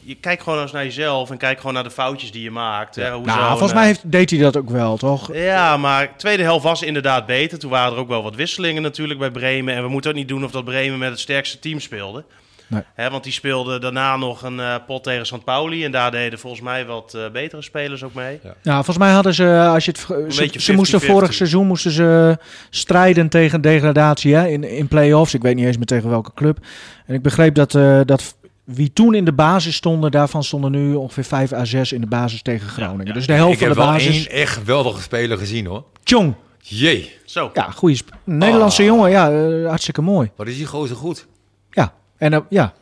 je 0.00 0.14
kijkt 0.14 0.42
gewoon 0.42 0.60
eens 0.60 0.72
naar 0.72 0.84
jezelf 0.84 1.30
en 1.30 1.36
kijk 1.36 1.58
gewoon 1.58 1.74
naar 1.74 1.82
de 1.84 1.90
foutjes 1.90 2.32
die 2.32 2.42
je 2.42 2.50
maakt. 2.50 2.94
Hè, 2.94 3.10
Nou, 3.10 3.48
volgens 3.48 3.70
eh, 3.70 3.76
mij 3.76 3.86
heeft, 3.86 4.10
deed 4.12 4.30
hij 4.30 4.38
dat 4.38 4.56
ook 4.56 4.70
wel, 4.70 4.96
toch? 4.96 5.34
Ja, 5.34 5.76
maar 5.76 6.02
de 6.06 6.16
tweede 6.16 6.42
helft 6.42 6.64
was 6.64 6.82
inderdaad 6.82 7.26
beter. 7.26 7.58
Toen 7.58 7.70
waren 7.70 7.92
er 7.92 7.98
ook 7.98 8.08
wel 8.08 8.22
wat 8.22 8.34
wisselingen 8.34 8.82
natuurlijk 8.82 9.18
bij 9.18 9.30
Bremen. 9.30 9.74
En 9.74 9.82
we 9.82 9.88
moeten 9.88 10.10
ook 10.10 10.16
niet 10.16 10.28
doen 10.28 10.44
of 10.44 10.50
dat 10.50 10.64
Bremen 10.64 10.98
met 10.98 11.10
het 11.10 11.20
sterkste 11.20 11.58
team 11.58 11.80
speelde. 11.80 12.24
Nee. 12.66 12.82
Hè, 12.94 13.10
want 13.10 13.24
die 13.24 13.32
speelde 13.32 13.78
daarna 13.78 14.16
nog 14.16 14.42
een 14.42 14.60
eh, 14.60 14.74
pot 14.86 15.04
tegen 15.04 15.26
St. 15.26 15.44
Pauli. 15.44 15.84
En 15.84 15.92
daar 15.92 16.10
deden 16.10 16.38
volgens 16.38 16.62
mij 16.62 16.86
wat 16.86 17.14
eh, 17.14 17.30
betere 17.32 17.62
spelers 17.62 18.02
ook 18.02 18.14
mee. 18.14 18.40
Ja, 18.62 18.74
volgens 18.74 18.98
mij 18.98 19.12
hadden 19.12 19.34
ze, 19.34 19.68
als 19.72 19.84
je 19.84 19.90
het, 19.90 20.62
ze, 20.62 20.72
moesten 20.72 21.00
50-50. 21.02 21.04
vorig 21.04 21.34
seizoen 21.34 21.66
moesten 21.66 21.90
ze 21.90 22.38
strijden 22.70 23.28
tegen 23.28 23.60
degradatie 23.60 24.34
hè, 24.34 24.46
in, 24.48 24.64
in 24.64 24.88
play-offs. 24.88 25.34
Ik 25.34 25.42
weet 25.42 25.54
niet 25.54 25.66
eens 25.66 25.76
meer 25.76 25.86
tegen 25.86 26.08
welke 26.10 26.30
club. 26.34 26.58
En 27.06 27.14
ik 27.14 27.22
begreep 27.22 27.54
dat, 27.54 27.74
eh, 27.74 28.00
dat 28.04 28.34
wie 28.64 28.92
toen 28.92 29.14
in 29.14 29.24
de 29.24 29.32
basis 29.32 29.74
stonden, 29.74 30.10
daarvan 30.10 30.44
stonden 30.44 30.70
nu 30.70 30.94
ongeveer 30.94 31.24
5 31.24 31.52
à 31.52 31.64
6 31.64 31.92
in 31.92 32.00
de 32.00 32.06
basis 32.06 32.42
tegen 32.42 32.68
Groningen. 32.68 33.06
ja. 33.06 33.12
Dus 33.12 33.26
de 33.26 33.32
helft 33.32 33.52
Ik 33.52 33.58
van 33.58 33.66
heb 33.68 33.76
de 33.76 33.82
wel 33.82 33.92
basis. 33.92 34.26
één 34.26 34.36
echt 34.40 34.52
geweldige 34.52 35.02
speler 35.02 35.38
gezien 35.38 35.66
hoor. 35.66 35.84
Tjong. 36.02 36.34
Jee, 36.64 37.12
Zo. 37.24 37.50
Ja, 37.54 37.70
goede 37.70 37.98
Nederlandse 38.24 38.80
Oh. 38.82 38.88
jongen. 38.88 39.10
Ja, 39.10 39.30
eh, 39.30 39.68
hartstikke 39.68 40.02
mooi. 40.02 40.30
wat 40.36 40.46
is 40.46 40.56
die 40.56 40.66
gozer 40.66 40.96
goed. 40.96 41.26
Ja, 41.70 41.92
en 42.22 42.32
eh, 42.32 42.40
ja. 42.48 42.72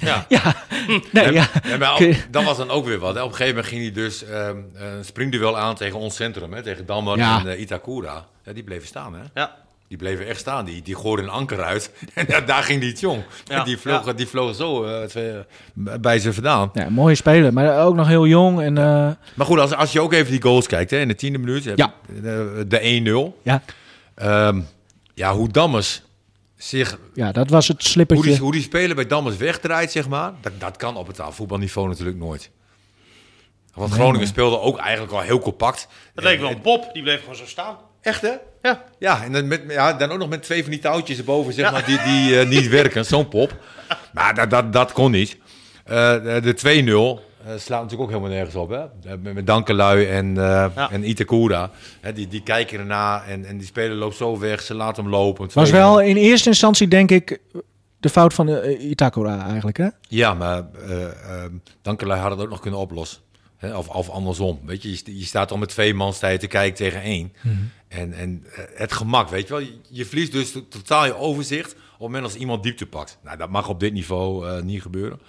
Ja. 0.00 0.24
Ja, 0.28 0.54
nee, 1.12 1.32
ja. 1.32 1.48
Ja, 1.78 1.98
dat 2.30 2.44
was 2.44 2.56
dan 2.56 2.70
ook 2.70 2.86
weer 2.86 2.98
wat. 2.98 3.14
hè. 3.14 3.20
Op 3.22 3.28
een 3.30 3.34
gegeven 3.36 3.54
moment 3.54 3.72
ging 3.72 3.82
hij 3.82 3.92
dus 3.92 4.24
ehm, 4.24 4.56
een 4.74 5.04
springduel 5.04 5.58
aan 5.58 5.74
tegen 5.74 5.98
ons 5.98 6.16
centrum. 6.16 6.52
Hè, 6.52 6.62
tegen 6.62 6.84
Ja. 7.16 7.40
en 7.40 7.48
eh, 7.48 7.60
Itakura. 7.60 8.24
Ja, 8.44 8.52
die 8.52 8.62
bleven 8.64 8.86
staan, 8.86 9.14
hè? 9.14 9.20
Ja. 9.34 9.54
Die 9.88 9.98
bleven 9.98 10.26
echt 10.26 10.40
staan. 10.40 10.64
Die, 10.64 10.82
die 10.82 10.96
gooiden 10.96 11.24
een 11.24 11.30
anker 11.30 11.62
uit. 11.62 11.90
En 12.14 12.24
ja, 12.28 12.40
daar 12.40 12.62
ging 12.62 12.80
die 12.80 12.94
jong. 12.98 13.22
Ja, 13.44 13.64
die, 13.64 13.78
vlogen, 13.78 14.06
ja. 14.06 14.12
die 14.12 14.26
vlogen 14.26 14.54
zo 14.54 14.84
eh, 14.84 15.04
twee, 15.04 15.30
eh, 15.30 15.94
bij 16.00 16.18
ze 16.18 16.32
vandaan. 16.32 16.70
ja, 16.72 16.90
mooie 16.90 17.14
speler, 17.14 17.52
maar 17.52 17.84
ook 17.84 17.94
nog 17.94 18.06
heel 18.06 18.26
jong. 18.26 18.60
En, 18.60 18.78
eh, 18.78 18.84
Maar 19.34 19.46
goed, 19.46 19.58
als, 19.58 19.74
als 19.74 19.92
je 19.92 20.00
ook 20.00 20.12
even 20.12 20.30
die 20.30 20.42
goals 20.42 20.66
kijkt, 20.66 20.90
hè, 20.90 20.98
in 20.98 21.08
de 21.08 21.14
tiende 21.14 21.38
minuut. 21.38 21.64
heb 21.64 21.78
Ja. 21.78 21.92
de 22.66 22.80
1-0. 22.80 23.40
ja, 23.42 23.62
Ehm, 24.14 24.60
ja, 25.14 25.34
hoe 25.34 25.48
Dammers 25.48 26.02
zich... 26.56 26.98
ja, 27.14 27.32
dat 27.32 27.50
was 27.50 27.68
het 27.68 27.80
Hoe 27.80 27.88
slippertje. 27.90 28.30
die, 28.30 28.38
hoe 28.40 28.52
die 28.52 28.62
speler 28.62 28.94
bij 28.96 29.06
Dammers 29.06 29.36
wegdraait, 29.36 29.92
zeg 29.92 30.08
maar. 30.08 30.32
Dat, 30.40 30.52
dat 30.58 30.76
kan 30.76 30.96
op 30.96 31.06
het 31.06 31.20
voetbalniveau 31.30 31.88
natuurlijk 31.88 32.18
nooit. 32.18 32.50
Want 33.74 33.92
Groningen 33.92 34.26
speelde 34.26 34.60
ook 34.60 34.78
eigenlijk 34.78 35.12
al 35.12 35.20
heel 35.20 35.38
compact. 35.38 35.88
Dat 36.14 36.24
leek 36.24 36.40
wel 36.40 36.50
een 36.50 36.60
pop, 36.60 36.90
die 36.92 37.02
bleef 37.02 37.20
gewoon 37.20 37.36
zo 37.36 37.46
staan. 37.46 37.76
Echt, 38.00 38.22
hè? 38.22 38.32
Ja. 38.62 38.84
Ja, 38.98 39.24
en 39.24 39.32
dan, 39.32 39.46
met, 39.48 39.62
ja, 39.68 39.92
dan 39.92 40.10
ook 40.10 40.18
nog 40.18 40.28
met 40.28 40.42
twee 40.42 40.62
van 40.62 40.70
die 40.70 40.80
touwtjes 40.80 41.18
erboven, 41.18 41.52
zeg 41.52 41.64
Ja. 41.64 41.70
maar, 41.70 41.84
die, 41.84 42.02
die 42.02 42.38
eh, 42.40 42.48
niet 42.48 42.68
werken. 42.68 43.04
Zo'n 43.04 43.28
pop. 43.28 43.56
Maar 44.12 44.34
dat, 44.34 44.50
dat, 44.50 44.72
dat 44.72 44.92
kon 44.92 45.10
niet. 45.10 45.36
Eh, 45.84 46.12
de 46.42 46.54
de 46.62 47.18
2-0 47.18 47.22
eh, 47.22 47.25
slaat 47.56 47.82
natuurlijk 47.82 48.00
ook 48.00 48.08
helemaal 48.16 48.30
nergens 48.36 48.54
op, 48.54 48.68
hè? 48.68 48.78
Eh, 48.80 49.18
Met, 49.22 49.34
met 49.34 49.46
Dankelui 49.46 50.06
en, 50.06 50.28
eh 50.38 50.66
Ja. 50.74 50.90
en 50.90 51.08
Itakura. 51.08 51.70
Hè, 52.00 52.12
die, 52.12 52.28
die 52.28 52.42
kijken 52.42 52.78
erna 52.78 53.24
en, 53.24 53.44
en 53.44 53.56
die 53.58 53.66
speler 53.66 53.96
loopt 53.96 54.16
zo 54.16 54.38
weg. 54.38 54.60
Ze 54.62 54.74
laten 54.74 55.02
hem 55.02 55.12
lopen. 55.12 55.48
was 55.52 55.68
2-0. 55.68 55.72
wel 55.72 56.00
in 56.00 56.16
eerste 56.16 56.48
instantie, 56.48 56.88
denk 56.88 57.10
ik, 57.10 57.40
de 58.00 58.08
fout 58.08 58.34
van 58.34 58.48
eh, 58.48 58.90
Itakura 58.90 59.44
eigenlijk, 59.46 59.76
hè? 59.76 59.88
Ja, 60.00 60.34
maar 60.34 60.64
eh 60.88 61.04
eh, 61.44 61.50
Dankelui 61.82 62.20
had 62.20 62.30
het 62.30 62.40
ook 62.40 62.50
nog 62.50 62.60
kunnen 62.60 62.80
oplossen. 62.80 63.20
Hè, 63.56 63.76
of, 63.76 63.88
of 63.88 64.08
andersom. 64.10 64.60
Weet 64.64 64.82
je, 64.82 64.90
je, 64.90 64.96
st- 64.96 65.06
je 65.06 65.24
staat 65.24 65.50
al 65.50 65.56
met 65.58 65.68
twee 65.68 65.94
man 65.94 66.12
sta 66.12 66.28
je 66.28 66.38
te 66.38 66.46
kijken 66.46 66.76
tegen 66.76 67.00
één. 67.02 67.32
En, 67.88 68.12
en 68.12 68.44
eh, 68.54 68.64
het 68.74 68.92
gemak, 68.92 69.28
weet 69.28 69.42
je 69.48 69.52
wel. 69.54 69.62
Je, 69.62 69.78
je 69.90 70.06
verliest 70.06 70.32
dus 70.32 70.52
to- 70.52 70.68
totaal 70.68 71.04
je 71.06 71.16
overzicht 71.16 71.72
op 71.72 71.78
het 71.92 71.98
moment 72.00 72.24
als 72.24 72.34
iemand 72.34 72.62
diepte 72.62 72.86
pakt. 72.86 73.18
Nou, 73.24 73.36
dat 73.36 73.50
mag 73.50 73.68
op 73.68 73.80
dit 73.80 73.92
niveau 73.92 74.48
eh, 74.48 74.62
niet 74.62 74.82
gebeuren. 74.82 75.20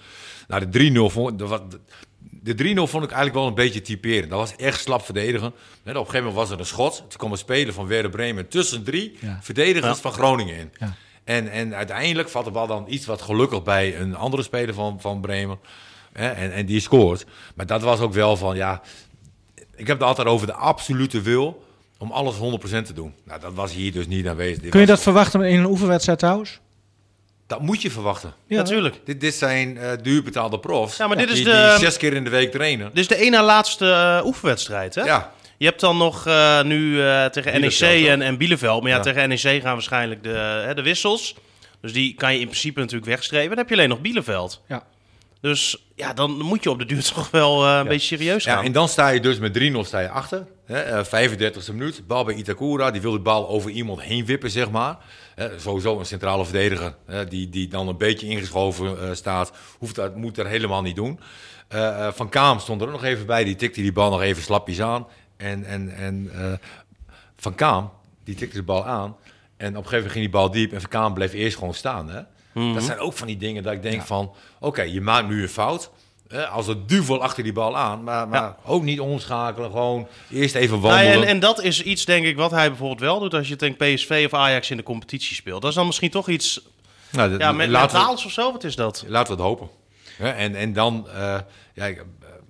Nou, 0.48 0.68
de 0.70 0.90
3-0 1.10 1.12
vond, 1.12 1.38
dat 1.38 1.48
was- 1.48 1.60
de 2.42 2.52
3-0 2.54 2.56
vond 2.74 3.04
ik 3.04 3.10
eigenlijk 3.10 3.34
wel 3.34 3.46
een 3.46 3.54
beetje 3.54 3.80
typerend. 3.82 4.30
Dat 4.30 4.38
was 4.38 4.56
echt 4.56 4.80
slap 4.80 5.04
verdedigen. 5.04 5.46
Op 5.48 5.54
een 5.84 5.94
gegeven 5.94 6.16
moment 6.18 6.34
was 6.34 6.50
er 6.50 6.58
een 6.58 6.66
schot. 6.66 6.96
Toen 6.96 7.18
kwam 7.18 7.32
een 7.32 7.38
speler 7.38 7.72
van 7.72 7.86
Werder 7.86 8.10
Bremen 8.10 8.48
tussen 8.48 8.84
drie 8.84 9.16
Ja. 9.20 9.38
verdedigers 9.42 9.94
Ja. 9.96 10.02
van 10.02 10.12
Groningen 10.12 10.56
in. 10.56 10.70
Ja. 10.78 10.94
En, 11.24 11.50
en 11.50 11.74
uiteindelijk 11.74 12.28
valt 12.28 12.44
de 12.44 12.50
bal 12.50 12.66
dan 12.66 12.84
iets 12.88 13.06
wat 13.06 13.22
gelukkig 13.22 13.62
bij 13.62 14.00
een 14.00 14.14
andere 14.16 14.42
speler 14.42 14.74
van, 14.74 15.00
van 15.00 15.20
Bremen. 15.20 15.58
Hè, 16.12 16.28
en, 16.28 16.52
en 16.52 16.66
die 16.66 16.80
scoort. 16.80 17.26
Maar 17.54 17.66
dat 17.66 17.82
was 17.82 18.00
ook 18.00 18.12
wel 18.12 18.36
van, 18.36 18.56
ja... 18.56 18.82
Ik 19.76 19.86
heb 19.86 19.98
het 19.98 20.08
altijd 20.08 20.28
over 20.28 20.46
de 20.46 20.52
absolute 20.52 21.20
wil 21.20 21.64
om 21.98 22.10
alles 22.12 22.34
100% 22.36 22.38
te 22.82 22.92
doen. 22.92 23.14
Nou, 23.24 23.40
dat 23.40 23.54
was 23.54 23.72
hier 23.72 23.92
dus 23.92 24.06
niet 24.06 24.26
aanwezig. 24.28 24.62
Dit 24.62 24.70
Kun 24.70 24.80
je 24.80 24.86
dat 24.86 25.00
verwachten 25.00 25.42
in 25.42 25.58
een 25.58 25.66
oefenwedstrijd 25.66 26.18
trouwens? 26.18 26.60
Dat 27.48 27.60
moet 27.60 27.82
je 27.82 27.90
verwachten. 27.90 28.32
Ja. 28.46 28.56
Natuurlijk. 28.56 29.00
Dit, 29.04 29.20
dit 29.20 29.34
zijn 29.34 29.78
eh 29.78 29.90
duurbetaalde 30.02 30.58
profs. 30.58 30.96
Ja, 30.96 31.06
maar 31.06 31.16
dit 31.16 31.28
is 31.28 31.34
die, 31.34 31.44
de- 31.44 31.74
die 31.78 31.84
zes 31.86 31.96
keer 31.96 32.12
in 32.12 32.24
de 32.24 32.30
week 32.30 32.50
trainen. 32.52 32.86
Dit 32.88 32.98
is 32.98 33.08
de 33.08 33.14
één 33.14 33.30
na 33.30 33.42
laatste 33.42 33.90
eh, 33.90 34.26
oefenwedstrijd, 34.26 34.94
hè? 34.94 35.02
Ja, 35.02 35.32
Je 35.56 35.66
hebt 35.66 35.80
dan 35.80 35.96
nog 35.96 36.26
eh, 36.26 36.62
nu 36.62 37.02
eh, 37.02 37.24
tegen 37.24 37.60
NEC 37.60 37.80
en, 38.06 38.22
en 38.22 38.36
Bielefeld. 38.36 38.80
Maar 38.82 38.90
ja, 38.90 38.96
Ja. 38.96 39.02
tegen 39.02 39.28
NEC 39.28 39.40
gaan 39.40 39.72
waarschijnlijk 39.72 40.22
de, 40.22 40.62
hè, 40.66 40.74
de 40.74 40.82
wissels. 40.82 41.34
Dus 41.80 41.92
die 41.92 42.14
kan 42.14 42.32
je 42.34 42.38
in 42.40 42.46
principe 42.46 42.80
natuurlijk 42.80 43.06
wegstrepen. 43.10 43.48
Dan 43.48 43.58
heb 43.58 43.68
je 43.68 43.74
alleen 43.74 43.88
nog 43.88 44.00
Bielefeld. 44.00 44.62
Ja. 44.68 44.82
Dus 45.40 45.76
ja, 45.96 46.12
dan 46.12 46.30
moet 46.42 46.62
je 46.62 46.70
op 46.70 46.78
de 46.78 46.84
duur 46.84 47.02
toch 47.14 47.30
wel 47.30 47.64
eh, 47.66 47.76
een 47.78 47.88
beetje 47.88 48.16
serieus 48.16 48.44
gaan. 48.44 48.58
Ja, 48.58 48.64
en 48.64 48.72
dan 48.72 48.88
sta 48.88 49.08
je 49.08 49.20
dus 49.20 49.38
met 49.38 49.58
3-0 49.58 49.62
sta 49.80 49.98
je 50.00 50.08
achter. 50.08 50.46
Hè, 50.66 50.80
eh, 50.80 51.04
35e 51.04 51.72
minuut. 51.72 52.06
Bal 52.06 52.24
bij 52.24 52.34
Itakura. 52.34 52.90
Die 52.90 53.00
wil 53.00 53.12
de 53.12 53.18
bal 53.18 53.48
over 53.48 53.70
iemand 53.70 54.00
heen 54.02 54.24
wippen, 54.26 54.50
zeg 54.50 54.70
maar. 54.70 54.96
Sowieso 55.56 55.98
een 55.98 56.06
centrale 56.06 56.44
verdediger. 56.44 56.94
Die, 57.28 57.48
die 57.48 57.68
dan 57.68 57.88
een 57.88 57.96
beetje 57.96 58.26
ingeschoven 58.26 59.00
eh, 59.00 59.14
staat. 59.14 59.52
Hoeft 59.78 59.94
dat, 59.94 60.16
moet 60.16 60.34
dat 60.34 60.46
helemaal 60.46 60.82
niet 60.82 60.96
doen. 60.96 61.20
Eh, 61.68 62.06
eh, 62.06 62.12
van 62.12 62.28
Kaam 62.28 62.58
stond 62.58 62.80
er 62.80 62.86
ook 62.86 62.92
nog 62.92 63.04
even 63.04 63.26
bij. 63.26 63.44
Die 63.44 63.56
tikte 63.56 63.80
die 63.80 63.92
bal 63.92 64.10
nog 64.10 64.22
even 64.22 64.42
slapjes 64.42 64.80
aan. 64.80 65.06
En, 65.36 65.64
en, 65.64 65.96
en 65.96 66.30
Van 67.36 67.54
Kaam, 67.54 67.90
die 68.24 68.34
tikte 68.34 68.56
de 68.56 68.62
bal 68.62 68.86
aan. 68.86 69.16
En 69.56 69.76
op 69.76 69.84
een 69.84 69.88
gegeven 69.88 69.96
moment 69.96 70.12
ging 70.12 70.24
die 70.24 70.34
bal 70.34 70.50
diep. 70.50 70.72
En 70.72 70.80
Van 70.80 70.90
Kaam 70.90 71.14
bleef 71.14 71.32
eerst 71.32 71.58
gewoon 71.58 71.74
staan. 71.74 72.10
Hè. 72.10 72.22
Dat 72.74 72.82
zijn 72.82 72.98
ook 72.98 73.12
van 73.12 73.26
die 73.26 73.36
dingen 73.36 73.62
dat 73.62 73.72
ik 73.72 73.82
denk 73.82 74.02
van... 74.02 74.34
Oké, 74.60 74.82
je 74.82 75.00
maakt 75.00 75.28
nu 75.28 75.42
een 75.42 75.48
fout. 75.48 75.90
Als 76.50 76.66
het 76.66 76.88
duvel 76.88 77.22
achter 77.22 77.42
die 77.42 77.52
bal 77.52 77.76
aan. 77.76 78.02
Maar, 78.02 78.28
maar 78.28 78.40
Ja. 78.42 78.56
ook 78.64 78.82
niet 78.82 79.00
omschakelen. 79.00 79.70
Gewoon 79.70 80.08
eerst 80.30 80.54
even 80.54 80.80
Nou 80.80 80.92
wandelen. 80.92 81.22
en, 81.22 81.28
en 81.28 81.40
dat 81.40 81.62
is 81.62 81.82
iets, 81.82 82.04
denk 82.04 82.24
ik, 82.26 82.36
wat 82.36 82.50
hij 82.50 82.68
bijvoorbeeld 82.68 83.00
wel 83.00 83.18
doet 83.20 83.34
als 83.34 83.48
je 83.48 83.56
tegen 83.56 83.76
PSV 83.76 84.22
of 84.26 84.34
Ajax 84.38 84.70
in 84.70 84.76
de 84.76 84.82
competitie 84.82 85.34
speelt. 85.36 85.60
Dat 85.60 85.70
is 85.70 85.76
dan 85.76 85.86
misschien 85.86 86.10
toch 86.10 86.28
iets 86.28 86.60
nou, 87.10 87.30
dat- 87.30 87.40
ja, 87.40 87.52
met 87.52 87.70
mentaals 87.70 88.24
of 88.24 88.32
zo. 88.32 88.52
Wat 88.52 88.64
is 88.64 88.76
dat? 88.76 89.04
laten 89.06 89.36
we 89.36 89.42
het 89.42 89.48
hopen. 89.48 89.68
En, 90.18 90.54
en 90.54 90.72
dan... 90.72 91.08
eh, 91.08 91.38
ja, 91.74 91.86
eh, 91.88 91.96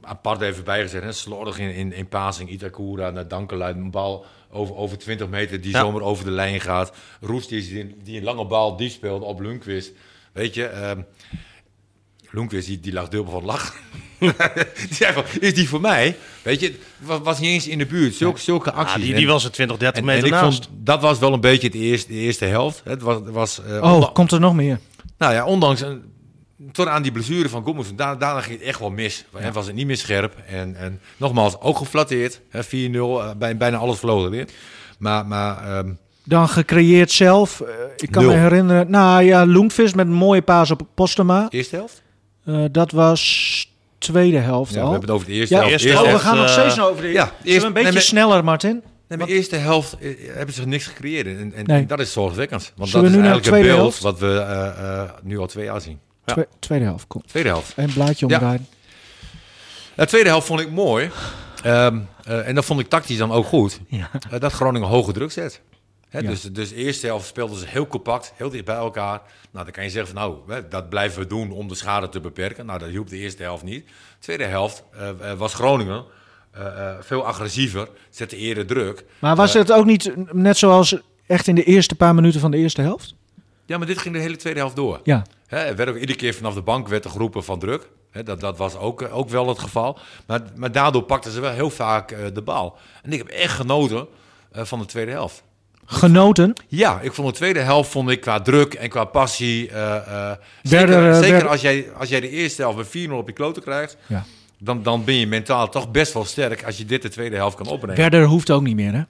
apart 0.03 0.41
even 0.41 0.65
bijgezet. 0.65 1.03
Hè, 1.03 1.13
slordig 1.13 1.59
in, 1.59 1.75
in, 1.75 1.93
in 1.93 2.09
passing. 2.09 2.51
Itakura 2.51 3.11
naar 3.11 3.29
Dankelui. 3.29 3.73
Een 3.75 3.91
bal 3.91 4.27
over, 4.51 4.77
over 4.77 4.99
20 4.99 5.29
meter 5.29 5.61
die 5.61 5.71
Ja. 5.73 5.81
zomaar 5.81 6.03
over 6.03 6.25
de 6.25 6.31
lijn 6.31 6.61
gaat. 6.61 6.93
Roest 7.21 7.49
die, 7.49 7.69
die, 7.69 7.97
die 8.03 8.17
een 8.19 8.25
lange 8.25 8.45
bal 8.47 8.77
die 8.77 8.91
speelt 8.91 9.23
op 9.23 9.41
Lundqvist. 9.41 9.93
Weet 10.33 10.55
je... 10.55 10.67
ehm 10.67 11.01
Lundqvist 12.31 12.67
die, 12.67 12.81
die 12.81 12.93
lag 12.93 13.09
dubbel 13.09 13.33
van 13.33 13.45
lachen. 13.45 13.75
die 14.19 14.95
zei 14.95 15.13
van, 15.13 15.23
is 15.41 15.55
die 15.55 15.69
voor 15.69 15.81
mij? 15.81 16.17
Weet 16.43 16.61
je, 16.61 16.75
was, 16.99 17.21
was 17.23 17.39
niet 17.41 17.51
eens 17.51 17.69
in 17.69 17.79
de 17.79 17.87
buurt. 17.87 18.15
Zulke, 18.15 18.41
zulke 18.41 18.73
acties. 18.73 18.95
Ah, 18.97 19.01
die, 19.03 19.11
En- 19.13 19.19
die 19.19 19.27
was 19.27 19.45
er 19.45 19.51
20, 19.53 19.77
30 19.77 20.03
en, 20.03 20.09
en 20.09 20.15
meter 20.15 20.27
ik 20.29 20.35
naast. 20.43 20.65
vond, 20.65 20.69
dat 20.87 21.01
was 21.01 21.19
wel 21.19 21.33
een 21.33 21.41
beetje 21.41 21.67
het 21.67 21.77
eerste, 21.77 22.09
de 22.13 22.15
eerste 22.19 22.45
helft. 22.45 22.81
Het 22.85 23.03
was, 23.03 23.17
het 23.17 23.31
was 23.31 23.61
eh, 23.65 23.83
Oh, 23.83 24.13
komt 24.13 24.33
er 24.33 24.41
nog 24.41 24.55
meer? 24.55 24.79
nou 25.19 25.33
ja, 25.35 25.45
ondanks 25.45 25.81
een, 25.81 26.03
tot 26.73 26.87
aan 26.87 27.03
die 27.03 27.13
blessure 27.13 27.49
van 27.49 27.63
Goedmoes, 27.65 27.95
da 27.97 28.17
daarna 28.17 28.41
ging 28.41 28.59
het 28.59 28.69
echt 28.69 28.79
wel 28.79 28.91
mis. 28.91 29.25
En 29.35 29.53
was 29.53 29.67
het 29.67 29.75
niet 29.75 29.87
meer 29.87 29.97
scherp. 29.97 30.35
En, 30.47 30.77
en 30.77 31.01
nogmaals, 31.17 31.61
ook 31.61 31.77
geflatteerd. 31.79 32.41
hè, 32.51 32.65
4-0, 32.65 32.69
eh, 32.71 33.31
bij, 33.39 33.57
bijna 33.57 33.77
alles 33.77 33.99
verloren 33.99 34.31
weer. 34.31 34.49
Maar, 34.99 35.27
maar 35.27 35.65
ehm, 35.79 35.93
Dan 36.25 36.49
gecreëerd 36.49 37.11
zelf. 37.11 37.63
Ik 37.97 38.11
kan 38.11 38.23
Nul. 38.25 38.33
me 38.33 38.39
herinneren. 38.39 38.91
Nou 38.91 39.23
ja, 39.23 39.47
Loenvis 39.47 39.95
met 39.95 40.07
een 40.07 40.13
mooie 40.13 40.43
paas 40.43 40.71
op 40.71 40.83
Postema. 40.95 41.47
eerste 41.51 41.77
helft? 41.77 42.03
Eh, 42.49 42.65
dat 42.73 42.91
was 42.93 43.73
tweede 43.99 44.39
helft 44.39 44.73
Ja, 44.75 44.77
we 44.85 44.91
hebben 44.91 45.01
het 45.01 45.11
over 45.11 45.27
de 45.27 45.33
eerste 45.33 45.55
Ja, 45.55 45.61
helft. 45.61 45.85
eerste 45.85 46.03
oh, 46.03 46.13
we 46.13 46.19
gaan 46.19 46.37
nog 46.37 46.47
eh, 46.47 46.53
steeds 46.53 46.77
nog 46.77 46.89
over 46.89 47.03
de 47.03 47.09
ja, 47.09 47.25
Zullen 47.25 47.37
eerst- 47.45 47.61
we 47.61 47.67
een 47.67 47.73
beetje 47.73 47.83
nee, 47.89 47.93
maar- 47.93 48.03
sneller, 48.03 48.45
Martin? 48.45 48.83
Nee, 49.09 49.19
de 49.19 49.27
eerste 49.27 49.57
helft 49.57 49.97
eh, 49.99 50.15
hebben 50.35 50.55
ze 50.55 50.67
niks 50.67 50.87
gecreëerd. 50.87 51.27
En, 51.27 51.53
en, 51.55 51.65
Nee. 51.67 51.79
en 51.81 51.87
dat 51.87 52.01
is 52.01 52.13
zorgwekkend. 52.13 52.73
Want 52.77 52.91
Zullen 52.91 53.05
dat 53.13 53.21
is 53.21 53.27
eigenlijk 53.27 53.57
tweede 53.57 53.77
beeld 53.81 53.99
wat 53.99 54.19
we 54.19 54.39
eh, 54.39 54.67
eh, 55.01 55.11
nu 55.23 55.39
al 55.39 55.47
twee 55.47 55.65
jaar 55.65 55.81
zien. 55.81 55.99
Tweede 56.59 56.85
helft, 56.85 57.07
kom. 57.07 57.23
Tweede 57.27 57.49
helft. 57.49 57.73
Een 57.77 57.93
blaadje 57.93 58.27
omdraaien. 58.27 58.67
De 59.95 60.07
tweede 60.07 60.29
helft 60.29 60.47
vond 60.47 60.61
ik 60.61 60.71
mooi. 60.71 61.11
Ehm, 61.63 61.99
eh, 62.25 62.49
en 62.49 62.55
dat 62.55 62.65
vond 62.65 62.81
ik 62.81 62.89
tactisch 62.89 63.17
dan 63.19 63.33
ook 63.33 63.47
goed. 63.47 63.81
Ja. 63.89 64.11
Eh, 64.31 64.41
dat 64.41 64.53
Groningen 64.53 64.89
hoge 64.89 65.13
druk 65.13 65.33
zet. 65.33 65.61
Ja. 66.11 66.21
dus, 66.21 66.43
dus 66.43 66.69
de 66.69 66.75
eerste 66.75 67.07
helft 67.07 67.27
speelden 67.27 67.59
ze 67.59 67.67
heel 67.67 67.87
compact, 67.87 68.33
heel 68.37 68.51
dicht 68.51 68.65
bij 68.65 68.77
elkaar. 68.77 69.23
Nou, 69.51 69.65
dan 69.65 69.71
kan 69.71 69.85
je 69.85 69.91
zeggen 69.91 70.15
van 70.15 70.23
nou, 70.23 70.53
hè, 70.53 70.69
dat 70.69 70.89
blijven 70.89 71.21
we 71.21 71.27
doen 71.27 71.51
om 71.51 71.69
de 71.69 71.75
schade 71.75 72.09
te 72.09 72.21
beperken. 72.21 72.67
Nou, 72.67 72.79
dat 72.79 72.89
hielp 72.89 73.09
de 73.09 73.17
eerste 73.17 73.43
helft 73.43 73.63
niet. 73.63 73.87
De 73.87 73.93
tweede 74.19 74.45
helft 74.45 74.83
eh, 74.93 75.09
eh, 75.09 75.39
was 75.39 75.55
Groningen 75.55 76.05
eh, 76.51 76.95
veel 77.01 77.27
agressiever, 77.27 77.89
zette 78.11 78.37
eerder 78.37 78.67
druk. 78.67 79.05
Maar 79.19 79.37
was 79.37 79.53
het 79.53 79.73
ook 79.73 79.85
niet 79.85 80.13
net 80.33 80.57
zoals 80.57 80.97
echt 81.27 81.47
in 81.47 81.55
de 81.55 81.65
eerste 81.65 81.95
paar 81.95 82.15
minuten 82.15 82.41
van 82.41 82.51
de 82.51 82.57
eerste 82.57 82.81
helft? 82.81 83.15
Ja, 83.67 83.79
maar 83.79 83.87
dit 83.87 83.99
ging 83.99 84.15
de 84.15 84.21
hele 84.21 84.37
tweede 84.37 84.59
helft 84.59 84.77
door. 84.77 85.01
Ja. 85.03 85.25
Er 85.47 85.77
werd 85.77 85.89
ook 85.89 85.97
iedere 85.97 86.19
keer 86.19 86.35
vanaf 86.35 86.55
de 86.55 86.63
bank 86.63 86.89
werd 86.89 87.05
er 87.05 87.11
geroepen 87.11 87.45
van 87.45 87.59
druk. 87.59 87.89
Dat, 88.25 88.41
dat 88.41 88.59
was 88.59 88.77
ook, 88.77 89.09
ook 89.13 89.29
wel 89.29 89.49
het 89.49 89.59
geval. 89.59 89.99
Maar, 90.27 90.41
maar 90.57 90.73
daardoor 90.73 91.03
pakten 91.03 91.33
ze 91.33 91.41
wel 91.41 91.53
heel 91.53 91.71
vaak 91.71 92.35
de 92.35 92.43
bal. 92.43 92.79
En 93.03 93.13
ik 93.13 93.19
heb 93.19 93.29
echt 93.29 93.55
genoten 93.55 94.07
van 94.53 94.79
de 94.79 94.85
tweede 94.85 95.11
helft. 95.11 95.43
Genoten. 95.91 96.53
Ja, 96.69 97.01
ik 97.01 97.13
vond 97.13 97.29
de 97.29 97.35
tweede 97.35 97.61
helft 97.61 97.91
vond 97.91 98.11
ik 98.11 98.21
qua 98.21 98.41
druk 98.41 98.75
en 98.75 98.89
qua 98.89 99.05
passie. 99.05 99.71
eh, 99.71 100.31
eh, 100.31 100.39
zeker 101.21 101.49
als, 101.49 101.61
jij, 101.61 101.87
als 101.99 102.09
jij 102.09 102.21
de 102.21 102.29
eerste 102.31 102.63
helft 102.63 102.77
met 102.77 103.09
4-0 103.09 103.13
op 103.13 103.29
je 103.29 103.35
kloten 103.35 103.63
krijgt, 103.63 103.97
Ja. 104.07 104.25
dan, 104.59 104.83
dan 104.83 105.05
ben 105.05 105.15
je 105.15 105.27
mentaal 105.27 105.69
toch 105.69 105.91
best 105.91 106.13
wel 106.13 106.25
sterk 106.25 106.65
als 106.65 106.77
je 106.79 106.85
dit 106.85 107.03
de 107.03 107.09
tweede 107.09 107.37
helft 107.37 107.57
kan 107.57 107.67
opbrengen. 107.67 108.03
Verder 108.03 108.25
hoeft 108.25 108.51
ook 108.51 108.63
niet 108.63 108.75
meer, 108.77 108.93
hè? 108.93 109.03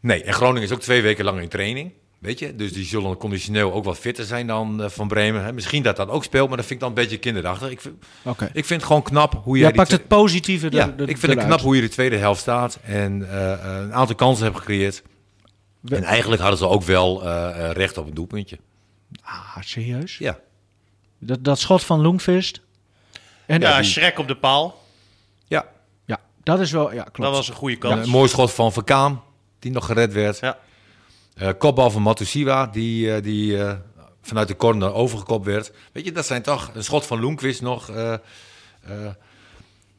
Nee, 0.00 0.22
en 0.22 0.32
Groningen 0.32 0.62
is 0.62 0.72
ook 0.72 0.80
twee 0.80 1.02
weken 1.02 1.24
lang 1.24 1.40
in 1.40 1.48
training. 1.48 1.92
Weet 2.18 2.38
je, 2.38 2.56
dus 2.56 2.72
die 2.72 2.84
zullen 2.84 3.16
conditioneel 3.16 3.72
ook 3.72 3.84
wat 3.84 3.98
fitter 3.98 4.24
zijn 4.24 4.46
dan 4.46 4.82
eh, 4.82 4.88
van 4.88 5.08
Bremen. 5.08 5.44
Hè. 5.44 5.52
Misschien 5.52 5.82
dat 5.82 5.96
dat 5.96 6.08
ook 6.08 6.24
speelt, 6.24 6.48
maar 6.48 6.56
dat 6.56 6.66
vind 6.66 6.80
ik 6.82 6.86
dan 6.86 6.96
een 6.96 7.02
beetje 7.02 7.18
kinderachtig. 7.18 7.70
Ik 7.70 7.80
vind, 7.80 7.94
ik 8.52 8.64
vind 8.64 8.68
het 8.80 8.84
gewoon 8.84 9.02
knap 9.02 9.40
hoe 9.44 9.56
jij 9.56 9.66
Jij 9.66 9.76
pakt 9.76 9.90
het 9.90 10.08
positieve 10.08 10.66
Ja, 10.70 10.94
ik 11.06 11.18
vind 11.18 11.34
het 11.34 11.44
knap 11.44 11.60
hoe 11.60 11.74
je 11.76 11.80
de 11.82 11.88
tweede 11.88 12.16
helft 12.16 12.40
staat 12.40 12.78
en 12.84 13.12
een 13.82 13.92
aantal 13.94 14.14
kansen 14.16 14.44
hebt 14.44 14.56
gecreëerd. 14.58 15.02
We- 15.82 15.96
En 15.96 16.02
eigenlijk 16.04 16.40
hadden 16.40 16.58
ze 16.58 16.68
ook 16.68 16.82
wel 16.82 17.22
eh, 17.24 17.48
eh, 17.68 17.70
recht 17.76 17.98
op 17.98 18.06
een 18.06 18.14
doelpuntje. 18.14 18.58
Ah, 19.22 19.56
serieus? 19.60 20.18
Ja. 20.18 20.38
Dat, 21.18 21.44
dat 21.44 21.58
schot 21.58 21.84
van 21.84 22.00
Loengvist. 22.00 22.60
En 23.46 23.60
Ja, 23.60 23.76
ja, 23.76 23.82
Schrek 23.82 24.18
op 24.18 24.28
de 24.28 24.36
paal. 24.36 24.84
Ja, 25.46 25.66
ja, 26.04 26.20
dat 26.42 26.60
is 26.60 26.70
wel, 26.70 26.92
ja, 26.92 27.02
klopt. 27.02 27.16
Dat 27.20 27.32
was 27.32 27.48
een 27.48 27.54
goede 27.54 27.74
Ja, 27.74 27.80
kans. 27.80 28.04
een 28.06 28.12
mooi 28.12 28.28
schot 28.28 28.52
van 28.52 28.72
Verkaan, 28.72 29.22
die 29.58 29.70
nog 29.70 29.86
gered 29.86 30.12
werd. 30.12 30.38
Ja. 30.38 30.58
Eh, 31.34 31.48
kopbal 31.58 31.90
van 31.90 32.02
Matusiwa, 32.02 32.66
die, 32.66 33.14
eh, 33.14 33.22
die 33.22 33.58
eh, 33.64 33.76
vanuit 34.22 34.48
de 34.48 34.56
corner 34.56 34.92
overgekopt 34.92 35.44
werd. 35.46 35.72
Weet 35.92 36.04
je, 36.04 36.12
dat 36.12 36.26
zijn 36.26 36.42
toch... 36.42 36.70
Een 36.74 36.84
schot 36.84 37.06
van 37.06 37.20
Loenquist 37.20 37.62
nog... 37.62 37.90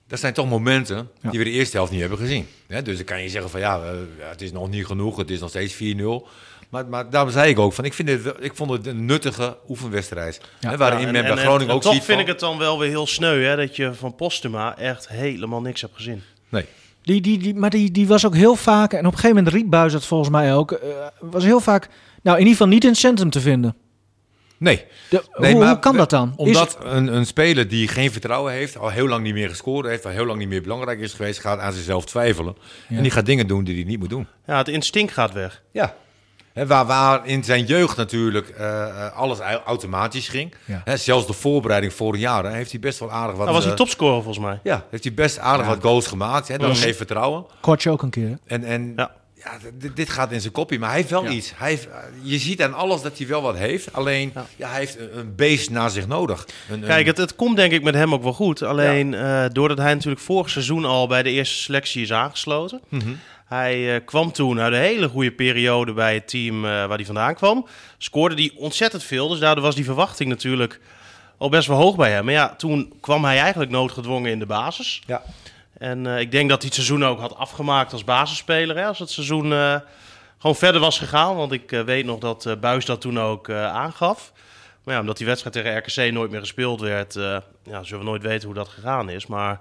dat 0.07 0.19
zijn 0.19 0.33
toch 0.33 0.49
momenten 0.49 1.09
Ja. 1.21 1.29
die 1.29 1.39
we 1.39 1.45
de 1.45 1.51
eerste 1.51 1.77
helft 1.77 1.91
niet 1.91 2.01
hebben 2.01 2.19
gezien. 2.19 2.47
Hè, 2.67 2.81
dus 2.81 2.95
dan 2.95 3.05
kan 3.05 3.21
je 3.21 3.29
zeggen 3.29 3.49
van 3.51 3.59
ja, 3.59 3.81
het 4.19 4.41
is 4.41 4.51
nog 4.51 4.69
niet 4.69 4.85
genoeg. 4.85 5.17
Het 5.17 5.29
is 5.29 5.39
nog 5.39 5.49
steeds 5.49 5.73
4-0. 5.73 6.27
Maar, 6.69 6.85
maar 6.87 7.09
daarom 7.09 7.31
zei 7.31 7.49
ik 7.49 7.59
ook 7.59 7.73
van, 7.73 7.85
ik, 7.85 7.93
vind 7.93 8.09
het, 8.09 8.33
ik 8.39 8.55
vond 8.55 8.69
het 8.71 8.87
een 8.87 9.05
nuttige 9.05 9.57
oefenwedstrijd. 9.69 10.41
Ja. 10.59 10.69
Hè, 10.69 10.77
waarin 10.77 10.99
Ja, 11.05 11.11
men 11.11 11.21
bij 11.21 11.31
en- 11.31 11.37
Groningen 11.37 11.67
en 11.69 11.75
ook 11.75 11.81
toch 11.81 11.93
ziet 11.93 12.03
vind 12.03 12.17
van, 12.17 12.27
ik 12.27 12.31
het 12.31 12.39
dan 12.39 12.57
wel 12.57 12.79
weer 12.79 12.89
heel 12.89 13.07
sneu 13.07 13.43
hè, 13.43 13.55
dat 13.55 13.75
je 13.75 13.93
van 13.93 14.15
Postuma 14.15 14.77
echt 14.77 15.07
helemaal 15.07 15.61
niks 15.61 15.81
hebt 15.81 15.95
gezien. 15.95 16.21
Nee, 16.49 16.65
Die, 17.01 17.21
die, 17.21 17.37
die, 17.37 17.55
maar 17.55 17.69
die, 17.69 17.91
die 17.91 18.07
was 18.07 18.25
ook 18.25 18.35
heel 18.35 18.55
vaak, 18.55 18.93
en 18.93 18.99
op 18.99 19.05
een 19.05 19.11
gegeven 19.19 19.35
moment 19.35 19.53
riep 19.55 19.69
Buis 19.69 19.93
het 19.93 20.05
volgens 20.05 20.29
mij 20.29 20.55
ook, 20.55 20.71
eh, 20.71 20.89
was 21.19 21.43
heel 21.43 21.59
vaak, 21.59 21.89
nou 22.21 22.35
in 22.37 22.43
ieder 22.43 22.57
geval 22.57 22.67
niet 22.73 22.83
in 22.83 22.89
het 22.89 22.99
centrum 22.99 23.29
te 23.29 23.41
vinden. 23.41 23.75
Nee. 24.57 24.85
De, 25.09 25.23
Nee, 25.37 25.51
hoe, 25.51 25.59
maar 25.59 25.69
hoe 25.69 25.79
kan 25.79 25.97
dat 25.97 26.09
dan? 26.09 26.29
Is- 26.29 26.35
Omdat 26.37 26.77
een, 26.83 27.15
een 27.15 27.25
speler 27.25 27.67
die 27.67 27.87
geen 27.87 28.11
vertrouwen 28.11 28.53
heeft, 28.53 28.77
al 28.77 28.89
heel 28.89 29.07
lang 29.07 29.23
niet 29.23 29.33
meer 29.33 29.49
gescoord 29.49 29.85
heeft, 29.85 30.05
al 30.05 30.11
heel 30.11 30.25
lang 30.25 30.39
niet 30.39 30.47
meer 30.47 30.61
belangrijk 30.61 30.99
is 30.99 31.13
geweest, 31.13 31.39
gaat 31.39 31.59
aan 31.59 31.73
zichzelf 31.73 32.05
twijfelen. 32.05 32.55
Ja. 32.87 32.95
En 32.97 33.01
die 33.03 33.11
gaat 33.11 33.25
dingen 33.25 33.47
doen 33.47 33.63
die 33.63 33.75
hij 33.75 33.83
niet 33.83 33.99
moet 33.99 34.09
doen. 34.09 34.27
Ja, 34.47 34.57
het 34.57 34.67
instinct 34.67 35.13
gaat 35.13 35.33
weg. 35.33 35.61
Ja. 35.71 35.95
Hè, 36.53 36.67
waar, 36.67 36.85
waar 36.85 37.27
in 37.27 37.43
zijn 37.43 37.65
jeugd 37.65 37.97
natuurlijk 37.97 38.49
eh, 38.49 38.83
eh, 39.05 39.13
alles 39.17 39.39
au- 39.39 39.61
automatisch 39.65 40.27
ging. 40.27 40.53
Ja. 40.65 40.97
Zelfs 40.97 41.27
de 41.27 41.33
voorbereiding 41.33 41.93
vorig 41.93 42.21
jaar 42.21 42.43
hè, 42.43 42.51
heeft 42.51 42.71
hij 42.71 42.79
best 42.79 42.99
wel 42.99 43.11
aardig 43.11 43.31
wat... 43.35 43.41
Nou, 43.43 43.51
was 43.53 43.63
hij 43.63 43.71
eh, 43.71 43.77
topscorer 43.77 44.23
volgens 44.23 44.45
mij. 44.45 44.59
Ja, 44.63 44.85
heeft 44.89 45.03
hij 45.03 45.13
best 45.13 45.39
aardig 45.39 45.67
wat 45.67 45.81
goals 45.81 46.07
gemaakt. 46.07 46.47
Hè, 46.47 46.57
dat 46.57 46.77
geeft 46.77 46.97
vertrouwen. 46.97 47.45
Kortje 47.61 47.89
ook 47.89 48.01
een 48.01 48.09
keer. 48.09 48.37
En, 48.45 48.63
en 48.63 48.93
ja. 48.95 49.11
Ja. 49.43 49.69
dit, 49.73 49.95
dit 49.95 50.10
gaat 50.10 50.32
in 50.32 50.41
zijn 50.41 50.53
kopje. 50.53 50.79
Maar 50.79 50.89
hij 50.89 50.97
heeft 50.97 51.10
wel 51.10 51.23
Ja. 51.23 51.29
iets. 51.29 51.51
Hij 51.56 51.69
heeft, 51.69 51.88
eh, 51.88 51.97
je 52.21 52.38
ziet 52.38 52.62
aan 52.62 52.73
alles 52.73 53.01
dat 53.01 53.17
hij 53.17 53.27
wel 53.27 53.41
wat 53.41 53.58
heeft. 53.58 53.93
Alleen, 53.93 54.32
ja. 54.36 54.45
Ja. 54.56 54.69
hij 54.69 54.79
heeft 54.79 54.99
een, 54.99 55.17
een 55.17 55.36
beest 55.36 55.69
naar 55.69 55.89
zich 55.89 56.08
nodig. 56.08 56.47
Een, 56.69 56.82
een- 56.82 56.88
Kijk, 56.88 57.06
het, 57.06 57.17
het 57.17 57.36
komt 57.36 57.56
denk 57.56 57.71
ik 57.71 57.84
met 57.84 57.93
hem 57.93 58.13
ook 58.13 58.23
wel 58.23 58.34
goed. 58.34 58.62
Alleen 58.62 59.13
eh, 59.13 59.45
doordat 59.51 59.77
hij 59.77 59.93
natuurlijk 59.93 60.21
vorig 60.21 60.49
seizoen 60.49 60.86
al 60.86 61.08
bij 61.08 61.23
de 61.23 61.29
eerste 61.32 61.56
selectie 61.56 62.01
is 62.01 62.12
aangesloten. 62.13 62.82
Mhm. 62.89 63.10
Hij 63.45 63.95
eh, 63.95 64.01
kwam 64.06 64.32
toen 64.32 64.60
uit 64.60 64.73
een 64.73 64.79
hele 64.79 65.08
goede 65.10 65.32
periode 65.32 65.93
bij 65.93 66.13
het 66.13 66.27
team 66.27 66.62
waar 66.62 66.88
hij 66.89 67.06
vandaan 67.06 67.36
kwam. 67.36 67.67
Scoorde 67.97 68.36
hij 68.36 68.51
ontzettend 68.56 69.03
veel. 69.03 69.27
Dus 69.27 69.39
daardoor 69.39 69.63
was 69.63 69.75
die 69.75 69.84
verwachting 69.86 70.29
natuurlijk 70.29 70.79
al 71.38 71.49
best 71.49 71.67
wel 71.67 71.77
hoog 71.77 71.95
bij 71.95 72.12
hem. 72.12 72.25
Maar 72.25 72.34
ja, 72.34 72.56
toen 72.56 72.93
kwam 73.01 73.23
hij 73.25 73.39
eigenlijk 73.39 73.71
noodgedwongen 73.71 74.32
in 74.32 74.39
de 74.39 74.45
basis. 74.45 75.01
Ja. 75.08 75.21
En 75.77 76.07
eh, 76.07 76.19
ik 76.19 76.31
denk 76.31 76.49
dat 76.49 76.57
hij 76.57 76.65
het 76.65 76.83
seizoen 76.83 77.05
ook 77.05 77.19
had 77.19 77.38
afgemaakt 77.38 77.91
als 77.91 78.03
basisspeler. 78.03 78.75
Hè, 78.75 78.86
als 78.86 78.99
het 78.99 79.09
seizoen 79.09 79.53
eh, 79.53 79.75
gewoon 80.43 80.57
verder 80.57 80.81
was 80.81 80.99
gegaan. 80.99 81.36
Want 81.36 81.51
ik 81.51 81.71
eh, 81.71 81.81
weet 81.81 82.05
nog 82.05 82.19
dat 82.19 82.45
eh 82.45 82.55
Buis 82.59 82.86
dat 82.86 83.01
toen 83.01 83.19
ook 83.19 83.49
eh, 83.49 83.65
aangaf. 83.65 84.31
Maar 84.83 84.93
ja, 84.93 84.99
omdat 84.99 85.17
die 85.17 85.25
wedstrijd 85.25 85.55
tegen 85.55 85.77
RKC 85.77 86.13
nooit 86.13 86.31
meer 86.31 86.39
gespeeld 86.39 86.81
werd, 86.81 87.15
eh, 87.15 87.38
ja, 87.63 87.83
zullen 87.83 88.03
we 88.03 88.09
nooit 88.09 88.21
weten 88.21 88.45
hoe 88.45 88.55
dat 88.55 88.67
gegaan 88.67 89.09
is. 89.09 89.27
Maar 89.27 89.59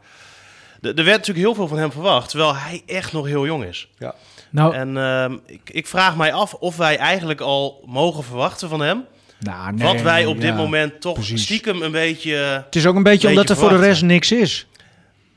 er 0.80 0.94
werd 0.94 1.06
natuurlijk 1.06 1.38
heel 1.38 1.54
veel 1.54 1.68
van 1.68 1.78
hem 1.78 1.92
verwacht, 1.92 2.28
terwijl 2.28 2.56
hij 2.56 2.82
echt 2.86 3.12
nog 3.12 3.26
heel 3.26 3.46
jong 3.46 3.64
is. 3.64 3.88
Ja. 3.98 4.14
Nou, 4.50 4.74
En 4.74 4.96
ehm, 4.96 5.36
ik, 5.46 5.70
ik 5.70 5.86
vraag 5.86 6.16
mij 6.16 6.32
af 6.32 6.54
of 6.54 6.76
wij 6.76 6.96
eigenlijk 6.96 7.40
al 7.40 7.82
mogen 7.86 8.24
verwachten 8.24 8.68
van 8.68 8.80
hem. 8.80 9.04
nou, 9.38 9.72
nee, 9.72 9.86
wat 9.86 10.00
wij 10.00 10.26
op 10.26 10.36
ja. 10.36 10.40
dit 10.40 10.54
moment 10.54 11.00
toch 11.00 11.14
precies. 11.14 11.42
stiekem 11.42 11.82
een 11.82 11.92
beetje... 11.92 12.34
Het 12.34 12.76
is 12.76 12.86
ook 12.86 12.96
een 12.96 13.02
beetje 13.02 13.26
Beetje 13.26 13.28
omdat 13.28 13.50
er 13.50 13.56
voor 13.56 13.78
de 13.78 13.86
rest 13.86 14.02
niks 14.02 14.32
is. 14.32 14.66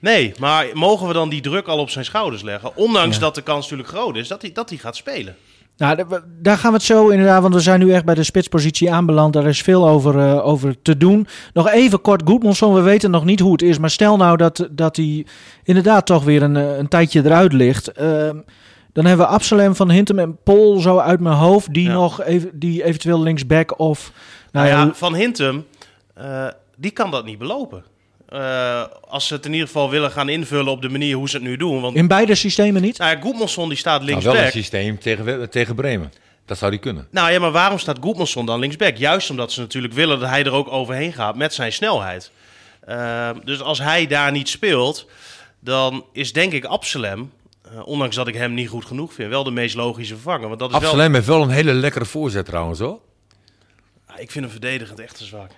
Nee, 0.05 0.33
maar 0.39 0.65
mogen 0.73 1.07
we 1.07 1.13
dan 1.13 1.29
die 1.29 1.41
druk 1.41 1.67
al 1.67 1.77
op 1.79 1.89
zijn 1.89 2.05
schouders 2.05 2.41
leggen? 2.41 2.75
Ondanks 2.75 3.15
Ja. 3.15 3.21
dat 3.21 3.35
de 3.35 3.41
kans 3.41 3.61
natuurlijk 3.61 3.89
groot 3.89 4.15
is 4.15 4.27
dat 4.27 4.41
hij, 4.41 4.51
dat 4.51 4.69
hij 4.69 4.77
gaat 4.77 4.95
spelen. 4.95 5.35
Nou, 5.77 5.95
da- 5.95 6.23
daar 6.41 6.57
gaan 6.57 6.71
we 6.71 6.77
het 6.77 6.85
zo 6.85 7.09
inderdaad, 7.09 7.41
want 7.41 7.53
we 7.53 7.59
zijn 7.59 7.79
nu 7.79 7.93
echt 7.93 8.05
bij 8.05 8.15
de 8.15 8.23
spitspositie 8.23 8.91
aanbeland. 8.91 9.33
Daar 9.33 9.45
is 9.47 9.61
veel 9.61 9.87
over, 9.87 10.19
eh, 10.19 10.45
over 10.47 10.81
te 10.81 10.97
doen. 10.97 11.27
Nog 11.53 11.69
even 11.69 12.01
kort, 12.01 12.21
Goedmanson, 12.25 12.73
we 12.73 12.81
weten 12.81 13.11
nog 13.11 13.25
niet 13.25 13.39
hoe 13.39 13.51
het 13.51 13.61
is. 13.61 13.77
Maar 13.77 13.89
stel 13.89 14.17
nou 14.17 14.37
dat, 14.37 14.67
dat 14.71 14.95
hij 14.95 15.25
inderdaad 15.63 16.05
toch 16.05 16.23
weer 16.23 16.43
een, 16.43 16.55
eh, 16.55 16.77
een 16.77 16.87
tijdje 16.87 17.21
eruit 17.25 17.53
ligt. 17.53 17.91
Ehm, 17.91 18.37
dan 18.93 19.05
hebben 19.05 19.25
we 19.25 19.31
Absalem 19.31 19.75
van 19.75 19.91
Hintem 19.91 20.19
en 20.19 20.37
Pol 20.43 20.79
zo 20.79 20.97
uit 20.97 21.19
mijn 21.19 21.35
hoofd. 21.35 21.73
Die 21.73 21.87
Ja. 21.87 21.93
nog 21.93 22.21
even, 22.23 22.49
die 22.59 22.83
eventueel 22.83 23.21
linksback 23.21 23.79
of... 23.79 24.11
Nou 24.51 24.67
Nou 24.67 24.79
ja, 24.79 24.85
ja, 24.85 24.93
Van 24.93 25.15
Hintem, 25.15 25.65
eh, 26.13 26.47
die 26.75 26.91
kan 26.91 27.11
dat 27.11 27.25
niet 27.25 27.37
belopen. 27.37 27.83
Eh, 28.35 28.83
als 29.07 29.27
ze 29.27 29.33
het 29.33 29.45
in 29.45 29.51
ieder 29.51 29.67
geval 29.67 29.89
willen 29.89 30.11
gaan 30.11 30.29
invullen 30.29 30.71
op 30.71 30.81
de 30.81 30.89
manier 30.89 31.15
hoe 31.15 31.29
ze 31.29 31.35
het 31.35 31.45
nu 31.45 31.57
doen. 31.57 31.81
Want 31.81 31.95
in 31.95 32.07
beide 32.07 32.35
systemen 32.35 32.81
niet? 32.81 32.97
nou 32.97 33.15
ja, 33.15 33.21
Goedmanson 33.21 33.69
die 33.69 33.77
staat 33.77 34.01
Nou, 34.01 34.11
wel 34.11 34.17
een 34.17 34.31
linksback. 34.31 34.51
systeem 34.51 34.99
tegen, 34.99 35.49
tegen 35.49 35.75
Bremen. 35.75 36.13
Dat 36.45 36.57
zou 36.57 36.71
hij 36.71 36.79
kunnen. 36.79 37.07
Nou 37.11 37.31
ja, 37.31 37.39
maar 37.39 37.51
waarom 37.51 37.79
staat 37.79 37.97
Goedmanson 38.01 38.45
dan 38.45 38.59
linksback? 38.59 38.97
Juist 38.97 39.29
omdat 39.29 39.51
ze 39.51 39.59
natuurlijk 39.59 39.93
willen 39.93 40.19
dat 40.19 40.29
hij 40.29 40.43
er 40.43 40.51
ook 40.51 40.71
overheen 40.71 41.13
gaat 41.13 41.35
met 41.35 41.53
zijn 41.53 41.73
snelheid. 41.73 42.31
Eh, 42.79 43.29
dus 43.43 43.61
als 43.61 43.79
hij 43.79 44.07
daar 44.07 44.31
niet 44.31 44.49
speelt, 44.49 45.07
dan 45.59 46.05
is 46.11 46.33
denk 46.33 46.53
ik 46.53 46.65
Absalem, 46.65 47.31
eh, 47.61 47.87
ondanks 47.87 48.15
dat 48.15 48.27
ik 48.27 48.35
hem 48.35 48.53
niet 48.53 48.69
goed 48.69 48.85
genoeg 48.85 49.13
vind, 49.13 49.29
wel 49.29 49.43
de 49.43 49.51
meest 49.51 49.75
logische 49.75 50.13
vervanger. 50.13 50.47
Want 50.47 50.59
dat 50.59 50.69
is 50.71 50.79
wel, 50.79 50.89
Absalem 50.89 51.13
heeft 51.13 51.27
wel 51.27 51.41
een 51.41 51.49
hele 51.49 51.73
lekkere 51.73 52.05
voorzet 52.05 52.45
trouwens 52.45 52.79
hoor. 52.79 52.99
Ah, 54.05 54.19
ik 54.19 54.31
vind 54.31 54.43
hem 54.43 54.53
verdedigend 54.53 54.99
echt 54.99 55.17
te 55.17 55.25
zwak. 55.25 55.51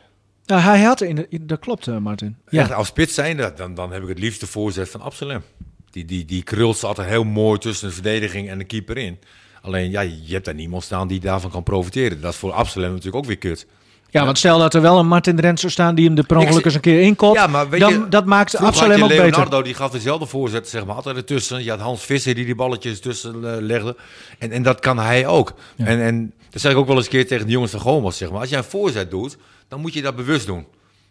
Nou, 0.47 0.61
hij 0.61 0.81
had 0.81 1.01
in, 1.01 1.15
de, 1.15 1.25
in 1.29 1.47
dat 1.47 1.59
klopt, 1.59 1.87
eh, 1.87 1.97
Martin. 1.97 2.37
Echt, 2.45 2.67
Ja, 2.69 2.75
als 2.75 2.87
spits 2.87 3.13
zijnde, 3.13 3.53
dan, 3.55 3.73
dan 3.73 3.91
heb 3.91 4.01
ik 4.01 4.07
het 4.07 4.19
liefst 4.19 4.39
de 4.39 4.47
voorzet 4.47 4.89
van 4.89 5.01
Absalem. 5.01 5.43
Die, 5.91 6.05
die, 6.05 6.25
die 6.25 6.43
krult 6.43 6.77
ze 6.77 6.87
altijd 6.87 7.07
heel 7.07 7.23
mooi 7.23 7.59
tussen 7.59 7.87
de 7.87 7.93
verdediging 7.93 8.49
en 8.49 8.57
de 8.57 8.63
keeper 8.63 8.97
in. 8.97 9.19
Alleen, 9.61 9.91
ja, 9.91 10.01
je 10.01 10.33
hebt 10.33 10.45
daar 10.45 10.53
niemand 10.53 10.83
staan 10.83 11.07
die 11.07 11.19
daarvan 11.19 11.51
kan 11.51 11.63
profiteren. 11.63 12.21
Dat 12.21 12.31
is 12.33 12.39
voor 12.39 12.51
Absalem 12.51 12.89
natuurlijk 12.89 13.15
ook 13.15 13.25
weer 13.25 13.37
kut. 13.37 13.65
ja, 14.09 14.25
want 14.25 14.37
stel 14.37 14.59
dat 14.59 14.73
er 14.73 14.81
wel 14.81 14.99
een 14.99 15.07
Martin 15.07 15.35
Drent 15.35 15.59
zou 15.59 15.71
staan 15.71 15.95
die 15.95 16.05
hem 16.05 16.15
de 16.15 16.23
per 16.23 16.37
ongeluk 16.37 16.65
eens 16.65 16.73
een 16.73 16.79
keer 16.79 17.01
inkopt. 17.01 17.37
Ja, 17.37 17.47
maar 17.47 17.69
weet 17.69 17.79
dan, 17.79 17.93
je, 17.93 18.07
dat 18.09 18.25
maakt 18.25 18.57
Absalem 18.57 19.03
ook 19.03 19.09
beter. 19.09 19.23
Leonardo, 19.23 19.61
die 19.61 19.73
gaf 19.73 19.91
dezelfde 19.91 20.25
voorzet, 20.25 20.69
zeg 20.69 20.85
maar, 20.85 20.95
altijd 20.95 21.15
ertussen. 21.15 21.63
Je 21.63 21.69
had 21.69 21.79
Hans 21.79 22.03
Visser 22.03 22.35
die 22.35 22.45
die 22.45 22.55
balletjes 22.55 22.99
tussen 22.99 23.55
eh, 23.55 23.61
legde. 23.61 23.95
En, 24.39 24.51
en 24.51 24.63
dat 24.63 24.79
kan 24.79 24.99
hij 24.99 25.27
ook. 25.27 25.53
Ja. 25.75 25.85
En, 25.85 26.01
en 26.01 26.33
dat 26.49 26.61
zeg 26.61 26.71
ik 26.71 26.77
ook 26.77 26.87
wel 26.87 26.95
eens 26.95 27.05
een 27.05 27.11
keer 27.11 27.27
tegen 27.27 27.45
de 27.45 27.51
jongens 27.51 27.71
van 27.71 27.81
Gomas, 27.81 28.17
zeg 28.17 28.31
maar. 28.31 28.39
Als 28.39 28.49
jij 28.49 28.57
een 28.57 28.63
voorzet 28.63 29.11
doet, 29.11 29.37
dan 29.67 29.79
moet 29.79 29.93
je 29.93 30.01
dat 30.01 30.15
bewust 30.15 30.45
doen. 30.45 30.65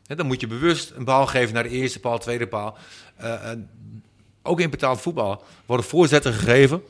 Hè, 0.07 0.15
dan 0.15 0.27
moet 0.27 0.41
je 0.41 0.47
bewust 0.47 0.93
een 0.97 1.05
bal 1.05 1.27
geven 1.27 1.55
naar 1.55 1.63
de 1.63 1.69
eerste 1.69 2.01
paal, 2.01 2.19
tweede 2.19 2.47
paal. 2.47 2.77
Eh, 3.17 3.49
en 3.49 3.71
ook 4.43 4.61
in 4.61 4.71
betaald 4.71 5.01
voetbal 5.01 5.43
worden 5.67 5.87
voorzetten 5.87 6.33
gegeven. 6.33 6.83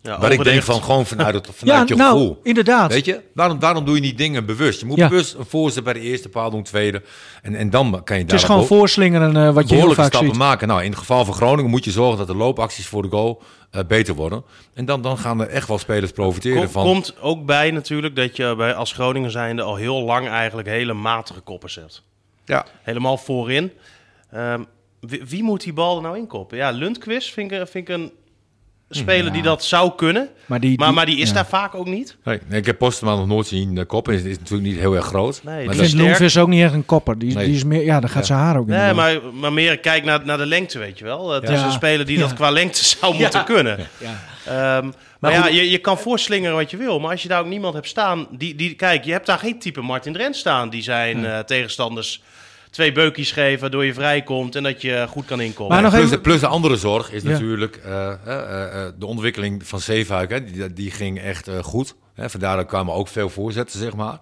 Ja, 0.00 0.18
waar 0.20 0.32
ik 0.32 0.44
denk 0.44 0.62
van 0.62 0.82
gewoon 0.82 1.06
vanuit, 1.06 1.34
het, 1.34 1.48
vanuit 1.56 1.88
ja, 1.88 1.94
je 1.94 2.00
nou, 2.02 2.18
gevoel. 2.18 2.40
inderdaad. 2.42 2.92
Weet 2.92 3.04
je, 3.04 3.20
waarom, 3.34 3.60
waarom 3.60 3.84
doe 3.84 3.94
je 3.94 4.00
niet 4.00 4.18
dingen 4.18 4.46
bewust? 4.46 4.80
Je 4.80 4.86
moet 4.86 4.96
Ja. 4.96 5.08
bewust 5.08 5.34
een 5.34 5.44
voorzet 5.46 5.84
bij 5.84 5.92
de 5.92 6.00
eerste 6.00 6.28
paal 6.28 6.50
doen, 6.50 6.62
tweede. 6.62 7.02
En, 7.42 7.54
en 7.54 7.70
dan 7.70 7.90
kan 8.04 8.16
je 8.16 8.22
Het 8.22 8.30
daar 8.30 8.38
is 8.38 8.44
gewoon 8.44 8.66
voorslingeren 8.66 9.36
eh, 9.36 9.42
wat 9.42 9.46
je 9.46 9.52
heel 9.52 9.66
behoorlijke 9.66 9.94
vaak 10.02 10.06
stappen 10.10 10.28
ziet. 10.30 10.38
maken. 10.38 10.68
Nou, 10.68 10.82
in 10.82 10.90
het 10.90 10.98
geval 10.98 11.24
van 11.24 11.34
Groningen 11.34 11.70
moet 11.70 11.84
je 11.84 11.90
zorgen 11.90 12.18
dat 12.18 12.26
de 12.26 12.34
loopacties 12.36 12.86
voor 12.86 13.02
de 13.02 13.08
goal 13.08 13.42
eh, 13.42 13.48
beter 13.84 14.14
worden. 14.14 14.44
En 14.74 14.84
dan, 14.84 15.02
dan 15.02 15.18
gaan 15.18 15.40
er 15.40 15.48
echt 15.48 15.68
wel 15.68 15.78
spelers 15.78 16.12
profiteren 16.12 16.62
Kom- 16.62 16.68
van. 16.68 16.84
Komt 16.84 17.20
ook 17.20 17.44
bij 17.46 17.70
natuurlijk 17.70 18.16
dat 18.16 18.36
je 18.36 18.54
bij, 18.56 18.74
als 18.74 18.92
Groningen 18.92 19.30
zijnde 19.30 19.62
al 19.62 19.76
heel 19.76 20.02
lang 20.02 20.28
eigenlijk 20.28 20.68
hele 20.68 20.92
matige 20.92 21.40
koppers 21.40 21.74
hebt. 21.74 22.02
Ja. 22.44 22.66
Helemaal 22.82 23.16
voorin. 23.16 23.72
Ehm, 24.30 24.62
wie, 25.00 25.24
wie 25.24 25.42
moet 25.42 25.62
die 25.62 25.72
bal 25.72 25.96
er 25.96 26.02
nou 26.02 26.16
inkoppen? 26.16 26.56
Ja, 26.56 26.70
Lundqvist 26.70 27.32
vind 27.32 27.52
ik, 27.52 27.66
vind 27.68 27.88
ik 27.88 27.94
een 27.94 28.12
speler 28.90 29.32
die 29.32 29.42
dat 29.42 29.64
zou 29.64 29.92
kunnen. 29.96 30.28
Maar 30.46 30.60
die, 30.60 30.78
Maar, 30.78 30.94
maar 30.94 31.06
die 31.06 31.18
is 31.18 31.28
ja. 31.28 31.34
daar 31.34 31.46
vaak 31.46 31.74
ook 31.74 31.86
niet. 31.86 32.16
Nee, 32.24 32.38
nee, 32.48 32.60
ik 32.60 32.66
heb 32.66 32.78
Postema 32.78 33.14
nog 33.14 33.26
nooit 33.26 33.46
zien 33.46 33.86
koppen. 33.86 34.14
Is, 34.14 34.22
is 34.22 34.38
natuurlijk 34.38 34.68
niet 34.68 34.78
heel 34.78 34.94
erg 34.96 35.04
groot. 35.04 35.40
Nee, 35.44 35.54
maar 35.54 35.62
Ik 35.74 35.90
vind 35.90 36.20
is 36.20 36.38
ook 36.38 36.48
niet 36.48 36.62
echt 36.62 36.72
een 36.72 36.86
kopper. 36.86 37.18
Die, 37.18 37.34
Nee. 37.34 37.46
die 37.46 37.54
is 37.54 37.64
meer, 37.64 37.84
ja, 37.84 38.00
dan 38.00 38.08
gaat 38.10 38.20
Ja. 38.20 38.26
zijn 38.26 38.38
haar 38.38 38.56
ook 38.56 38.66
Nee, 38.66 38.92
maar, 38.92 39.20
maar 39.34 39.52
meer 39.52 39.78
kijk 39.78 40.04
naar, 40.04 40.20
naar 40.24 40.38
de 40.38 40.46
lengte, 40.46 40.78
weet 40.78 40.98
je 40.98 41.04
wel. 41.04 41.30
Het 41.30 41.48
Ja. 41.48 41.54
is 41.54 41.62
een 41.62 41.72
speler 41.72 42.06
die 42.06 42.18
dat 42.18 42.34
qua 42.34 42.50
lengte 42.50 42.84
zou 42.84 43.14
moeten 43.16 43.44
kunnen. 43.44 43.78
Ja. 43.98 44.22
Ehm, 44.46 44.84
maar 44.84 44.92
Maar 45.20 45.32
ja, 45.32 45.46
je, 45.46 45.70
je 45.70 45.78
kan 45.78 45.98
voorslingeren 45.98 46.56
wat 46.56 46.70
je 46.70 46.76
wil. 46.76 47.00
Maar 47.00 47.10
als 47.10 47.22
je 47.22 47.28
daar 47.28 47.40
ook 47.40 47.46
niemand 47.46 47.74
hebt 47.74 47.88
staan... 47.88 48.26
Die, 48.30 48.54
die, 48.54 48.74
kijk, 48.74 49.04
je 49.04 49.12
hebt 49.12 49.26
daar 49.26 49.38
geen 49.38 49.58
type 49.58 49.80
Martin 49.80 50.12
Drent 50.12 50.36
staan... 50.36 50.70
die 50.70 50.82
zijn 50.82 51.24
eh, 51.24 51.38
tegenstanders 51.38 52.22
twee 52.76 52.92
beukjes 52.92 53.32
geven... 53.32 53.60
waardoor 53.60 53.84
je 53.84 53.94
vrijkomt 53.94 54.54
en 54.56 54.62
dat 54.62 54.82
je 54.82 55.06
goed 55.08 55.24
kan 55.26 55.40
inkomen. 55.40 55.72
Maar 55.72 55.82
nog 55.82 55.92
plus, 55.92 56.04
even- 56.04 56.16
de, 56.16 56.22
plus 56.22 56.40
de 56.40 56.46
andere 56.46 56.76
zorg 56.76 57.12
is 57.12 57.22
Ja. 57.22 57.28
natuurlijk 57.30 57.76
eh, 57.76 58.12
eh, 58.12 58.18
eh, 58.26 58.84
eh, 58.86 58.92
de 58.98 59.06
ontwikkeling 59.06 59.66
van 59.66 59.80
Zeefuik. 59.80 60.30
Hè, 60.30 60.44
die, 60.44 60.72
die 60.72 60.90
ging 60.90 61.20
echt 61.20 61.48
eh, 61.48 61.58
goed. 61.58 61.94
Hè, 62.14 62.30
vandaar 62.30 62.56
dat 62.56 62.66
kwamen 62.66 62.94
ook 62.94 63.08
veel 63.08 63.28
voorzetten, 63.28 63.78
zeg 63.78 63.94
maar. 63.94 64.18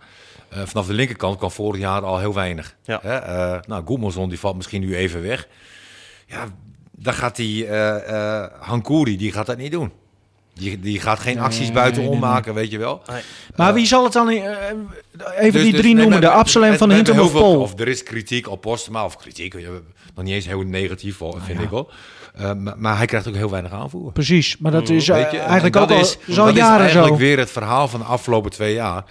Eh, 0.49 0.61
vanaf 0.65 0.87
de 0.87 0.93
linkerkant 0.93 1.37
kwam 1.39 1.51
vorig 1.51 1.81
jaar 1.81 2.03
al 2.03 2.19
heel 2.19 2.35
weinig. 2.35 2.77
Ja. 2.85 2.99
Hè, 3.03 3.15
eh, 3.17 3.61
nou, 3.67 3.85
Goedmanson 3.87 4.29
die 4.29 4.39
valt 4.39 4.57
misschien 4.57 4.81
nu 4.81 4.97
even 4.97 5.23
weg. 5.23 5.49
Ja, 6.27 6.45
dan 6.93 7.15
gaat 7.15 7.37
die 7.37 7.67
eh 7.67 8.43
eh 8.43 8.51
Hankouri, 8.61 9.17
die 9.17 9.33
gaat 9.33 9.47
dat 9.47 9.57
niet 9.59 9.73
doen. 9.73 9.93
Die, 10.55 10.81
die 10.81 11.01
gaat 11.01 11.19
geen 11.19 11.35
Nee, 11.35 11.45
acties 11.45 11.73
buitenom 11.73 12.11
nee, 12.11 12.21
nee. 12.21 12.29
maken, 12.31 12.55
weet 12.55 12.71
je 12.71 12.79
wel. 12.79 13.03
Maar 13.57 13.75
wie 13.75 13.87
zal 13.87 14.05
het 14.05 14.13
dan... 14.13 14.29
eh, 14.29 14.35
even 15.39 15.53
Dus- 15.53 15.63
die 15.63 15.71
dus- 15.73 15.81
drie 15.81 15.95
noemen. 15.95 16.21
De 16.21 16.31
Absalem 16.31 16.77
van 16.77 16.91
Hintem 16.93 17.15
hebben 17.15 17.33
of 17.35 17.41
Pol. 17.41 17.61
Of 17.61 17.79
er 17.81 17.89
is 17.89 18.03
kritiek 18.03 18.49
op 18.49 18.61
Postma, 18.61 19.05
of 19.05 19.17
kritiek, 19.17 19.53
we 19.55 19.63
hebben 19.63 19.85
nog 20.15 20.25
niet 20.25 20.35
eens 20.35 20.47
heel 20.47 20.61
negatief, 20.63 21.17
voor, 21.17 21.31
Nou 21.31 21.43
vind 21.45 21.61
ik 21.61 21.71
wel. 21.71 21.91
Eh, 22.35 22.53
maar, 22.55 22.75
maar 22.79 22.97
hij 22.97 23.07
krijgt 23.07 23.29
ook 23.29 23.35
heel 23.35 23.51
weinig 23.51 23.73
aanvoer. 23.73 24.13
Precies, 24.13 24.57
maar 24.59 24.73
dat 24.73 24.89
is 24.89 25.09
eh, 25.09 25.19
je, 25.31 25.39
eigenlijk 25.39 25.73
dat 25.75 25.83
ook 25.83 25.91
al, 25.91 26.01
is, 26.01 26.19
is 26.25 26.39
al 26.39 26.45
dat 26.47 26.57
jaren 26.57 26.75
is 26.77 26.81
eigenlijk 26.83 27.15
zo. 27.15 27.21
weer 27.21 27.39
het 27.39 27.51
verhaal 27.51 27.89
van 27.89 28.01
de 28.01 28.07
afgelopen 28.07 28.51
twee 28.51 28.75
jaar. 28.75 29.05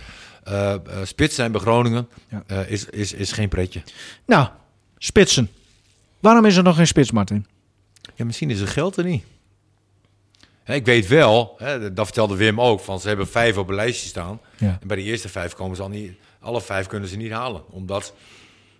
Eh 0.43 0.73
eh, 0.73 0.79
spits 1.03 1.35
zijn 1.35 1.51
bij 1.51 1.61
Groningen 1.61 2.07
Ja. 2.29 2.43
eh, 2.47 2.71
is, 2.71 2.85
is, 2.85 3.13
is 3.13 3.31
geen 3.31 3.49
pretje. 3.49 3.81
Nou, 4.25 4.47
spitsen. 4.97 5.49
Waarom 6.19 6.45
is 6.45 6.55
er 6.55 6.63
nog 6.63 6.75
geen 6.75 6.87
spits, 6.87 7.11
Martin? 7.11 7.45
Ja, 8.15 8.25
misschien 8.25 8.49
is 8.49 8.59
het 8.59 8.69
geld 8.69 8.97
er 8.97 9.03
niet. 9.03 9.23
Ik 10.65 10.85
weet 10.85 11.07
wel, 11.07 11.55
hè, 11.57 11.93
dat 11.93 12.05
vertelde 12.05 12.35
Wim 12.35 12.61
ook, 12.61 12.79
van 12.79 12.99
ze 12.99 13.07
hebben 13.07 13.27
vijf 13.27 13.57
op 13.57 13.69
een 13.69 13.75
lijstje 13.75 14.07
staan. 14.07 14.41
Ja. 14.57 14.77
En 14.81 14.87
bij 14.87 14.97
de 14.97 15.03
eerste 15.03 15.29
vijf 15.29 15.53
komen 15.53 15.75
ze 15.75 15.81
al 15.81 15.89
niet, 15.89 16.13
alle 16.39 16.61
vijf 16.61 16.87
kunnen 16.87 17.09
ze 17.09 17.15
niet 17.15 17.31
halen. 17.31 17.63
Omdat 17.71 18.13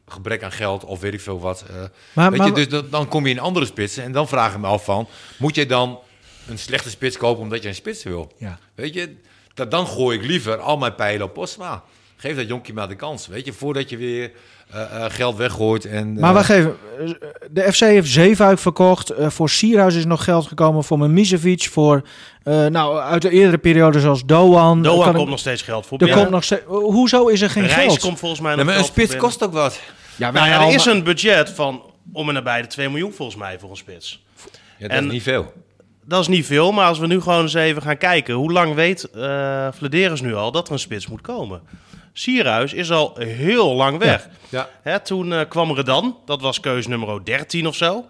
gebrek 0.08 0.43
aan 0.43 0.52
geld 0.52 0.86
of 0.86 1.00
weet 1.00 1.13
ik 1.13 1.22
veel 1.22 1.39
wat. 1.39 1.63
eh, 1.69 1.76
Maar, 2.13 2.30
weet 2.30 2.39
maar, 2.39 2.48
je, 2.48 2.54
dus 2.54 2.69
dan, 2.69 2.86
dan 2.89 3.08
kom 3.08 3.26
je 3.26 3.32
in 3.34 3.39
andere 3.39 3.65
spitsen 3.65 4.04
en 4.04 4.12
dan 4.12 4.28
vraag 4.28 4.54
ik 4.54 4.60
me 4.60 4.67
af 4.67 4.84
van, 4.84 5.08
moet 5.38 5.56
je 5.56 5.65
dan 5.65 6.00
een 6.48 6.60
slechte 6.60 6.89
spits 6.89 7.17
kopen 7.17 7.41
omdat 7.43 7.62
je 7.62 7.67
een 7.67 7.76
spits 7.76 8.04
wil? 8.04 8.32
ja. 8.38 8.60
Weet 8.76 8.93
je, 8.93 9.15
dat, 9.54 9.72
dan 9.72 9.88
gooi 9.88 10.17
ik 10.17 10.26
liever 10.26 10.58
al 10.58 10.78
mijn 10.78 10.96
pijlen 10.96 11.26
op 11.26 11.34
Postma. 11.34 11.84
Geef 12.23 12.36
dat 12.36 12.47
jonkje 12.47 12.73
maar 12.73 12.88
de 12.88 12.95
kans, 12.95 13.27
weet 13.27 13.45
je, 13.45 13.53
voordat 13.53 13.89
je 13.89 13.97
weer 13.97 14.31
eh, 14.71 14.81
eh, 14.81 15.12
geld 15.12 15.36
weggooit. 15.38 15.86
En, 15.86 16.13
maar 16.19 16.29
eh, 16.29 16.36
wacht 16.36 16.49
even. 16.49 16.75
Eh, 16.99 17.09
De 17.51 17.73
FC 17.73 17.79
heeft 17.79 18.09
Zeefuik 18.09 18.59
verkocht. 18.59 19.09
Eh, 19.09 19.29
voor 19.29 19.49
Sierhuis 19.49 19.95
is 19.95 20.05
nog 20.05 20.23
geld 20.23 20.47
gekomen. 20.47 20.83
Voor 20.83 20.99
Mimicevic. 20.99 21.63
Voor, 21.71 22.01
eh, 22.43 22.65
nou, 22.65 22.99
uit 22.99 23.21
de 23.21 23.29
eerdere 23.29 23.57
periode 23.57 23.99
zoals 23.99 24.25
Doan. 24.25 24.83
Doan 24.83 24.99
Kan 24.99 25.09
ik- 25.09 25.15
komt 25.15 25.29
nog 25.29 25.39
steeds 25.39 25.62
geld 25.62 25.86
voor. 25.86 25.97
Er 25.99 26.15
komt 26.15 26.29
nog 26.29 26.43
steeds... 26.43 26.62
Hoezo 26.67 27.27
is 27.27 27.41
er 27.41 27.49
geen 27.49 27.67
Reis 27.67 27.86
geld? 27.86 27.99
komt 27.99 28.19
volgens 28.19 28.41
mij 28.41 28.55
nee, 28.55 28.65
maar 28.65 28.77
een 28.77 28.83
spits 28.83 29.15
kost 29.15 29.43
ook 29.43 29.53
wat. 29.53 29.79
Ja, 30.15 30.31
Nou 30.31 30.47
ja, 30.47 30.67
er 30.67 30.73
is 30.73 30.86
een 30.86 31.03
budget 31.03 31.49
van 31.49 31.81
om 32.13 32.27
en 32.27 32.33
nabij 32.33 32.62
de 32.62 32.67
2 32.67 32.89
miljoen 32.89 33.13
volgens 33.13 33.38
mij 33.38 33.59
voor 33.59 33.69
een 33.69 33.75
spits. 33.77 34.23
Ja, 34.77 34.88
dat 34.88 34.97
En- 34.97 35.05
is 35.05 35.12
niet 35.12 35.23
veel. 35.23 35.53
Dat 36.05 36.21
is 36.21 36.27
niet 36.27 36.45
veel, 36.45 36.71
maar 36.71 36.87
als 36.87 36.99
we 36.99 37.07
nu 37.07 37.21
gewoon 37.21 37.41
eens 37.41 37.53
even 37.53 37.81
gaan 37.81 37.97
kijken... 37.97 38.33
hoe 38.33 38.51
lang 38.51 38.73
weet 38.73 39.03
eh 39.03 39.67
Flederis 39.75 40.21
nu 40.21 40.35
al 40.35 40.51
dat 40.51 40.67
er 40.67 40.73
een 40.73 40.79
spits 40.79 41.07
moet 41.07 41.21
komen? 41.21 41.61
Sierhuis 42.13 42.73
is 42.73 42.91
al 42.91 43.15
heel 43.17 43.73
lang 43.73 43.97
weg. 43.97 44.29
Ja. 44.49 44.69
Hè, 44.81 44.99
toen 44.99 45.33
eh, 45.33 45.41
kwam 45.49 45.73
Redan, 45.73 46.17
dat 46.25 46.41
was 46.41 46.59
keus 46.59 46.87
nummer 46.87 47.25
13 47.25 47.67
of 47.67 47.75
zo. 47.75 48.05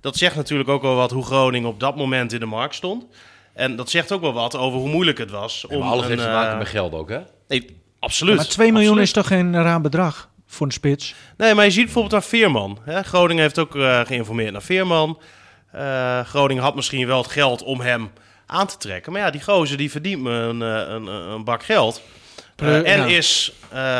Dat 0.00 0.16
zegt 0.16 0.36
natuurlijk 0.36 0.68
ook 0.68 0.82
wel 0.82 0.94
wat 0.94 1.10
hoe 1.10 1.24
Groningen 1.24 1.68
op 1.68 1.80
dat 1.80 1.96
moment 1.96 2.32
in 2.32 2.40
de 2.40 2.46
markt 2.46 2.74
stond. 2.74 3.04
En 3.52 3.76
dat 3.76 3.90
zegt 3.90 4.12
ook 4.12 4.20
wel 4.20 4.32
wat 4.32 4.56
over 4.56 4.78
hoe 4.78 4.88
moeilijk 4.88 5.18
het 5.18 5.30
was. 5.30 5.64
Ja, 5.68 5.76
om 5.76 5.82
alles 5.82 6.02
een, 6.02 6.10
heeft 6.10 6.22
te 6.22 6.28
eh, 6.28 6.34
maken 6.34 6.58
met 6.58 6.68
geld 6.68 6.92
ook, 6.92 7.08
hè? 7.08 7.20
Nee, 7.48 7.80
absoluut. 7.98 8.36
Maar 8.36 8.46
2 8.46 8.72
miljoen 8.72 8.88
absoluut. 8.88 9.06
is 9.06 9.12
toch 9.12 9.26
geen 9.26 9.62
raar 9.62 9.80
bedrag 9.80 10.28
voor 10.46 10.66
een 10.66 10.72
spits? 10.72 11.14
Nee, 11.36 11.54
maar 11.54 11.64
je 11.64 11.70
ziet 11.70 11.84
bijvoorbeeld 11.84 12.14
aan 12.14 12.22
Veerman. 12.28 12.78
Hè? 12.84 13.02
Groningen 13.02 13.42
heeft 13.42 13.58
ook 13.58 13.76
eh, 13.76 14.00
geïnformeerd 14.00 14.52
naar 14.52 14.62
Veerman. 14.62 15.18
Eh, 15.74 16.20
Groningen 16.24 16.62
had 16.62 16.74
misschien 16.74 17.06
wel 17.06 17.22
het 17.22 17.30
geld 17.30 17.62
om 17.62 17.80
hem 17.80 18.10
aan 18.46 18.66
te 18.66 18.76
trekken. 18.76 19.12
Maar 19.12 19.20
ja, 19.20 19.30
die 19.30 19.42
gozer 19.42 19.76
die 19.76 19.90
verdient 19.90 20.22
me 20.22 20.30
een, 20.32 20.62
eh, 20.62 20.92
een, 20.94 21.06
een 21.06 21.44
bak 21.44 21.62
geld. 21.64 22.02
Eh, 22.36 22.42
Pre- 22.56 22.82
en 22.82 23.08
is 23.08 23.52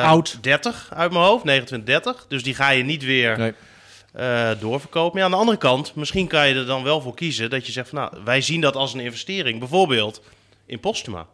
Oud. 0.02 0.38
30 0.42 0.88
uit 0.94 1.12
mijn 1.12 1.24
hoofd, 1.24 1.44
29, 1.44 1.88
30. 2.02 2.26
Dus 2.28 2.42
die 2.42 2.54
ga 2.54 2.70
je 2.70 2.82
niet 2.84 3.04
weer 3.04 3.38
Nee. 3.38 4.56
doorverkopen. 4.58 5.10
Maar 5.12 5.18
ja, 5.20 5.24
aan 5.24 5.30
de 5.30 5.36
andere 5.36 5.58
kant, 5.58 5.94
misschien 5.94 6.26
kan 6.26 6.48
je 6.48 6.54
er 6.54 6.66
dan 6.66 6.82
wel 6.82 7.00
voor 7.00 7.14
kiezen 7.14 7.50
dat 7.50 7.66
je 7.66 7.72
zegt 7.72 7.88
van 7.88 7.98
nou, 7.98 8.12
wij 8.24 8.40
zien 8.40 8.60
dat 8.60 8.76
als 8.76 8.94
een 8.94 9.00
investering. 9.00 9.58
Bijvoorbeeld 9.58 10.22
in 10.66 10.80
Postuma. 10.80 11.26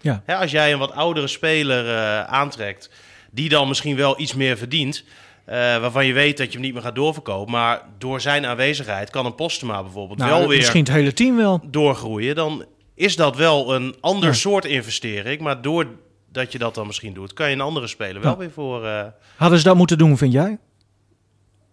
Ja. 0.00 0.22
Hè, 0.24 0.36
als 0.36 0.50
jij 0.50 0.72
een 0.72 0.78
wat 0.78 0.92
oudere 0.92 1.26
speler 1.28 2.24
aantrekt, 2.26 2.90
die 3.30 3.48
dan 3.48 3.68
misschien 3.68 3.96
wel 3.96 4.20
iets 4.20 4.34
meer 4.34 4.56
verdient, 4.58 5.04
eh, 5.48 5.54
waarvan 5.56 6.06
je 6.06 6.12
weet 6.12 6.36
dat 6.36 6.46
je 6.46 6.52
hem 6.52 6.60
niet 6.62 6.72
meer 6.72 6.82
gaat 6.82 6.94
doorverkopen, 6.94 7.52
maar 7.52 7.82
door 7.98 8.20
zijn 8.20 8.46
aanwezigheid 8.46 9.10
kan 9.10 9.26
een 9.26 9.34
Postuma 9.34 9.82
bijvoorbeeld 9.82 10.18
Nou, 10.18 10.30
wel 10.30 10.48
weer 10.48 10.56
misschien 10.58 10.80
het 10.84 10.92
hele 10.92 11.12
team 11.12 11.36
wel. 11.36 11.60
doorgroeien, 11.66 12.34
dan 12.34 12.64
is 12.94 13.16
dat 13.16 13.36
wel 13.36 13.74
een 13.74 13.96
ander 14.00 14.28
Ja. 14.28 14.34
soort 14.34 14.64
investering, 14.64 15.40
maar 15.40 15.62
doordat 15.62 16.52
je 16.52 16.58
dat 16.58 16.74
dan 16.74 16.86
misschien 16.86 17.14
doet, 17.14 17.32
kan 17.32 17.48
je 17.48 17.54
een 17.54 17.60
andere 17.60 17.86
speler 17.86 18.22
wel 18.22 18.30
Ja. 18.32 18.36
weer 18.38 18.50
voor... 18.50 18.86
eh, 18.86 19.04
Hadden 19.36 19.58
ze 19.58 19.64
dat 19.64 19.76
moeten 19.76 19.98
doen, 19.98 20.16
vind 20.16 20.32
jij? 20.32 20.58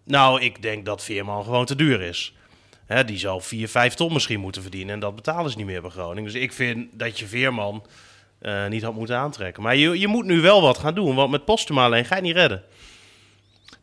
nou, 0.05 0.41
ik 0.41 0.61
denk 0.61 0.85
dat 0.85 1.03
Veerman 1.03 1.43
gewoon 1.43 1.65
te 1.65 1.75
duur 1.75 2.01
is. 2.01 2.33
Hè, 2.85 3.05
die 3.05 3.17
zal 3.17 3.39
4, 3.39 3.67
5 3.67 3.93
ton 3.93 4.13
misschien 4.13 4.39
moeten 4.39 4.61
verdienen. 4.61 4.93
En 4.93 4.99
dat 4.99 5.15
betalen 5.15 5.51
ze 5.51 5.57
niet 5.57 5.65
meer 5.65 5.81
bij 5.81 5.89
Groningen. 5.89 6.31
Dus 6.31 6.41
ik 6.41 6.53
vind 6.53 6.87
dat 6.99 7.19
je 7.19 7.27
Veerman 7.27 7.85
eh, 8.39 8.67
niet 8.67 8.83
had 8.83 8.93
moeten 8.95 9.17
aantrekken. 9.17 9.63
Maar 9.63 9.75
je, 9.75 9.99
je 9.99 10.07
moet 10.07 10.25
nu 10.25 10.41
wel 10.41 10.61
wat 10.61 10.77
gaan 10.77 10.93
doen. 10.95 11.15
Want 11.15 11.31
met 11.31 11.45
Postuma 11.45 11.85
alleen 11.85 12.05
ga 12.05 12.15
je 12.15 12.21
niet 12.21 12.35
redden. 12.35 12.63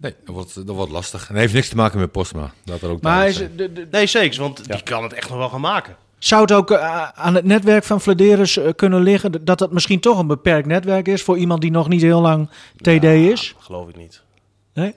Nee, 0.02 0.14
dat 0.24 0.34
wordt, 0.34 0.54
dat 0.66 0.76
wordt 0.76 0.92
lastig. 0.92 1.28
En 1.30 1.36
heeft 1.36 1.54
niks 1.54 1.68
te 1.68 1.76
maken 1.76 1.98
met 1.98 2.12
Postma. 2.12 2.52
Dat 2.64 2.82
er 2.82 2.90
ook 2.90 3.02
Maar 3.02 3.28
is, 3.28 3.36
de, 3.36 3.54
de- 3.72 3.88
Nee, 3.90 4.06
zeker. 4.06 4.40
Want 4.40 4.60
Ja. 4.66 4.74
die 4.74 4.82
kan 4.82 5.02
het 5.02 5.12
echt 5.12 5.28
nog 5.28 5.38
wel 5.38 5.48
gaan 5.48 5.60
maken. 5.60 5.96
zou 6.18 6.40
het 6.42 6.52
ook 6.52 6.70
eh, 6.70 7.08
aan 7.08 7.34
het 7.34 7.44
netwerk 7.44 7.84
van 7.84 8.00
Flederis 8.00 8.56
eh, 8.56 8.68
kunnen 8.76 9.02
liggen? 9.02 9.44
Dat 9.44 9.58
dat 9.58 9.72
misschien 9.72 10.00
toch 10.00 10.18
een 10.18 10.26
beperkt 10.26 10.66
netwerk 10.66 11.08
is 11.08 11.22
voor 11.22 11.38
iemand 11.38 11.60
die 11.60 11.70
nog 11.70 11.88
niet 11.88 12.02
heel 12.02 12.20
lang 12.20 12.48
TD 12.76 13.04
is? 13.04 13.54
Geloof 13.58 13.88
ik 13.88 13.96
niet. 13.96 14.22
Nee? 14.74 14.94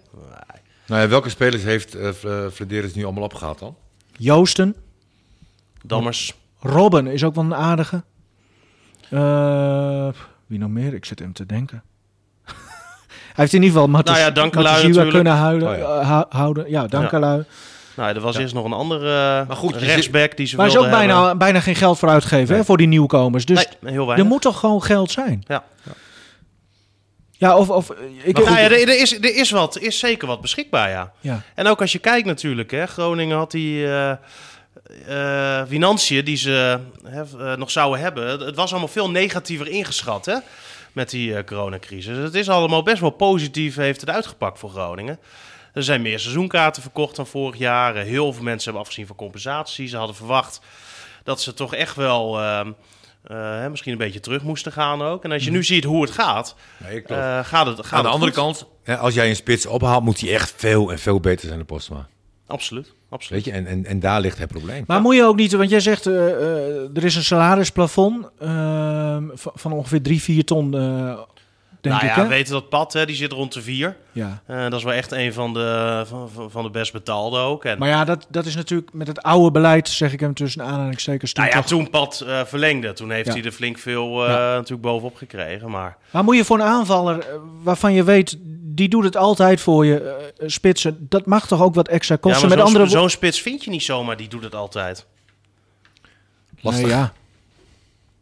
Nou 0.88 1.02
ja, 1.02 1.08
welke 1.08 1.30
spelers 1.30 1.64
heeft 1.64 1.96
uh, 1.96 2.10
Flederis 2.54 2.94
nu 2.94 3.04
allemaal 3.04 3.24
opgehaald 3.24 3.60
dan? 3.60 3.76
Joosten. 4.18 4.76
Dammers. 5.84 6.34
Robben 6.60 7.08
is 7.08 7.24
ook 7.24 7.36
wel 7.36 7.44
een 7.44 7.56
aardige. 7.56 8.04
Eh, 9.10 10.10
wie 10.48 10.60
nog 10.60 10.70
meer? 10.70 10.94
Ik 10.94 11.06
zit 11.06 11.20
hem 11.20 11.34
te 11.34 11.46
denken. 11.46 11.84
Hij 13.36 13.44
heeft 13.44 13.54
in 13.54 13.62
ieder 13.62 13.76
geval 13.76 13.88
Matus, 13.94 14.12
Nou 14.16 14.26
ja, 14.26 14.32
Dankelui 14.32 15.10
kunnen 15.10 15.34
huiden, 15.34 15.70
Oh 15.70 15.78
ja. 15.78 15.84
eh, 16.00 16.08
hou- 16.10 16.26
houden. 16.30 16.70
Ja, 16.70 16.88
Dankelui. 16.88 17.44
Nou, 17.96 18.16
er 18.16 18.22
was 18.22 18.36
Ja. 18.36 18.42
eerst 18.42 18.54
nog 18.54 18.66
een 18.66 18.74
andere 18.74 19.46
Maar 19.48 19.56
goed, 19.58 19.76
rechtsback 19.76 20.38
die 20.38 20.48
ze 20.48 20.56
Waar 20.56 20.70
ze 20.70 20.80
ook 20.80 20.90
bijna, 20.90 21.18
hebben. 21.20 21.38
bijna 21.38 21.60
geen 21.60 21.76
geld 21.76 22.00
voor 22.00 22.10
uitgeven 22.10 22.50
Nee. 22.50 22.58
hè, 22.58 22.66
voor 22.66 22.78
die 22.78 22.88
nieuwkomers. 22.88 23.46
Dus 23.46 23.68
Nee, 23.82 23.94
heel 23.94 24.14
er 24.16 24.26
moet 24.26 24.42
toch 24.42 24.60
gewoon 24.60 24.84
geld 24.84 25.12
zijn? 25.12 25.44
Ja. 25.48 25.64
Ja, 27.32 27.58
of... 27.58 27.70
of 27.70 27.90
ik, 28.24 28.38
Nou 28.38 28.50
ja, 28.50 28.58
er, 28.60 28.72
er 28.72 29.00
is, 29.02 29.14
er, 29.18 29.36
is 29.36 29.52
wat, 29.52 29.76
er 29.76 29.82
is 29.84 30.00
zeker 30.00 30.28
wat 30.28 30.42
beschikbaar, 30.42 30.90
ja. 30.90 31.12
ja. 31.20 31.42
En 31.56 31.68
ook 31.68 31.82
als 31.82 31.92
je 31.92 32.00
kijkt 32.00 32.28
natuurlijk, 32.28 32.72
hè, 32.72 32.86
Groningen 32.86 33.38
had 33.38 33.52
die 33.52 33.88
eh 33.88 34.12
eh, 35.08 35.62
financiën 35.68 36.26
die 36.26 36.38
ze 36.38 36.80
hè, 37.04 37.22
eh, 37.22 37.58
nog 37.58 37.72
zouden 37.72 38.00
hebben. 38.00 38.28
Het- 38.30 38.40
Het 38.40 38.56
was 38.56 38.72
allemaal 38.72 38.88
veel 38.88 39.10
negatiever 39.10 39.68
ingeschat 39.68 40.26
hè, 40.26 40.36
met 40.96 41.10
die 41.10 41.36
eh, 41.38 41.44
coronacrisis. 41.44 42.18
Het 42.18 42.34
is 42.36 42.50
allemaal 42.50 42.84
best 42.84 43.02
wel 43.02 43.10
positief, 43.10 43.76
heeft 43.76 44.02
het 44.02 44.10
uitgepakt 44.10 44.60
voor 44.60 44.70
Groningen. 44.70 45.20
Er 45.74 45.84
zijn 45.84 46.02
meer 46.02 46.20
seizoenkaarten 46.20 46.82
verkocht 46.82 47.16
dan 47.16 47.28
vorig 47.28 47.58
jaar. 47.58 47.96
Eh, 47.96 48.04
Heel 48.04 48.34
veel 48.34 48.44
mensen 48.44 48.64
hebben 48.64 48.82
afgezien 48.82 49.08
van 49.08 49.16
compensatie. 49.16 49.88
Ze 49.88 49.98
hadden 49.98 50.16
verwacht 50.16 50.62
dat 51.24 51.42
ze 51.42 51.54
toch 51.54 51.74
echt 51.74 51.96
wel 51.96 52.42
ehm, 52.42 52.72
eh, 53.24 53.68
misschien 53.68 53.92
een 53.92 53.98
beetje 53.98 54.20
terug 54.20 54.44
moesten 54.44 54.72
gaan 54.72 55.02
ook. 55.02 55.24
En 55.24 55.32
als 55.32 55.44
je 55.44 55.52
nu 55.52 55.64
ziet 55.64 55.84
hoe 55.84 56.02
het 56.02 56.12
gaat, 56.12 56.56
Nee, 56.78 57.04
gaat 57.44 57.66
het 57.66 57.86
gaat 57.86 57.92
Aan 57.92 58.04
de 58.04 58.10
andere 58.10 58.32
kant, 58.32 58.68
als 59.00 59.14
jij 59.14 59.30
een 59.30 59.36
spits 59.36 59.66
ophaalt, 59.66 60.04
moet 60.04 60.20
hij 60.20 60.34
echt 60.34 60.54
veel 60.58 60.92
en 60.92 61.00
veel 61.00 61.20
beter 61.20 61.46
zijn 61.46 61.58
dan 61.58 61.66
Postma. 61.66 62.08
Absoluut, 62.48 62.94
absoluut. 63.16 63.46
Weet 63.46 63.54
je, 63.54 63.60
en, 63.60 63.68
en, 63.68 63.86
en 63.86 64.00
daar 64.00 64.22
ligt 64.22 64.38
het 64.38 64.48
probleem. 64.48 64.84
Maar 64.88 65.02
moet 65.02 65.16
je 65.16 65.24
ook 65.24 65.36
niet, 65.36 65.52
want 65.54 65.70
jij 65.70 65.80
zegt 65.80 66.06
eh, 66.06 66.14
eh, 66.30 66.98
er 66.98 67.04
is 67.04 67.16
een 67.16 67.24
salarisplafond 67.24 68.26
eh, 68.40 69.18
van, 69.34 69.52
van 69.56 69.72
ongeveer 69.72 70.02
3, 70.02 70.22
4 70.22 70.46
ton, 70.46 70.74
eh, 70.78 70.80
denk 71.82 71.96
nou 71.96 72.06
ik. 72.08 72.16
ja, 72.16 72.22
we 72.22 72.28
weten 72.28 72.54
dat 72.54 72.70
pad, 72.70 72.94
hè, 72.94 73.06
die 73.06 73.16
zit 73.16 73.32
rond 73.32 73.54
de 73.54 73.62
vier. 73.62 73.96
Ja. 74.12 74.42
Eh, 74.46 74.62
dat 74.64 74.74
is 74.74 74.84
wel 74.84 74.94
echt 74.94 75.12
een 75.12 75.34
van 75.34 75.54
de, 75.54 76.04
van, 76.08 76.30
van- 76.50 76.64
de 76.64 76.70
best 76.70 76.92
betaalde 76.94 77.38
ook. 77.38 77.66
En, 77.66 77.78
Maar 77.80 77.90
ja, 77.90 78.04
dat, 78.06 78.28
dat 78.30 78.46
is 78.46 78.56
natuurlijk 78.56 78.94
met 78.94 79.08
het 79.08 79.22
oude 79.22 79.52
beleid, 79.52 79.90
zeg 79.90 80.14
ik 80.14 80.20
hem 80.20 80.34
tussen 80.34 80.64
aanhalingstekens. 80.64 81.34
toen 81.34 81.44
nou 81.44 81.56
ja, 81.56 81.62
toch- 81.62 81.70
toen 81.72 81.90
Pad 81.90 82.24
eh, 82.28 82.42
verlengde, 82.46 82.94
toen 82.94 83.12
heeft 83.12 83.28
Ja. 83.28 83.34
hij 83.34 83.44
er 83.44 83.52
flink 83.52 83.78
veel 83.78 84.24
eh, 84.26 84.30
Ja. 84.32 84.38
natuurlijk 84.54 84.82
bovenop 84.82 85.16
gekregen. 85.16 85.70
Maar 85.70 85.98
Maar 86.12 86.24
moet 86.24 86.36
je 86.36 86.46
voor 86.46 86.60
een 86.60 86.66
aanvaller 86.66 87.26
waarvan 87.64 87.94
je 87.94 88.04
weet, 88.04 88.38
die 88.76 88.90
doet 88.90 89.04
het 89.04 89.18
altijd 89.18 89.62
voor 89.62 89.86
je, 89.86 90.00
eh, 90.00 90.48
spitsen, 90.48 91.06
dat 91.10 91.26
mag 91.26 91.48
toch 91.48 91.62
ook 91.62 91.76
wat 91.76 91.88
extra 91.88 92.16
ja, 92.16 92.22
kosten? 92.22 92.48
maar 92.48 92.58
met 92.58 92.68
zo'n 92.68 92.76
andere 92.76 93.00
zo'n 93.00 93.10
spits 93.10 93.42
vind 93.42 93.64
je 93.64 93.70
niet 93.70 93.84
zomaar, 93.84 94.18
die 94.18 94.28
doet 94.28 94.44
het 94.44 94.56
altijd. 94.56 95.06
Lastig. 96.62 96.86
Nee, 96.86 96.96
ja. 96.96 97.14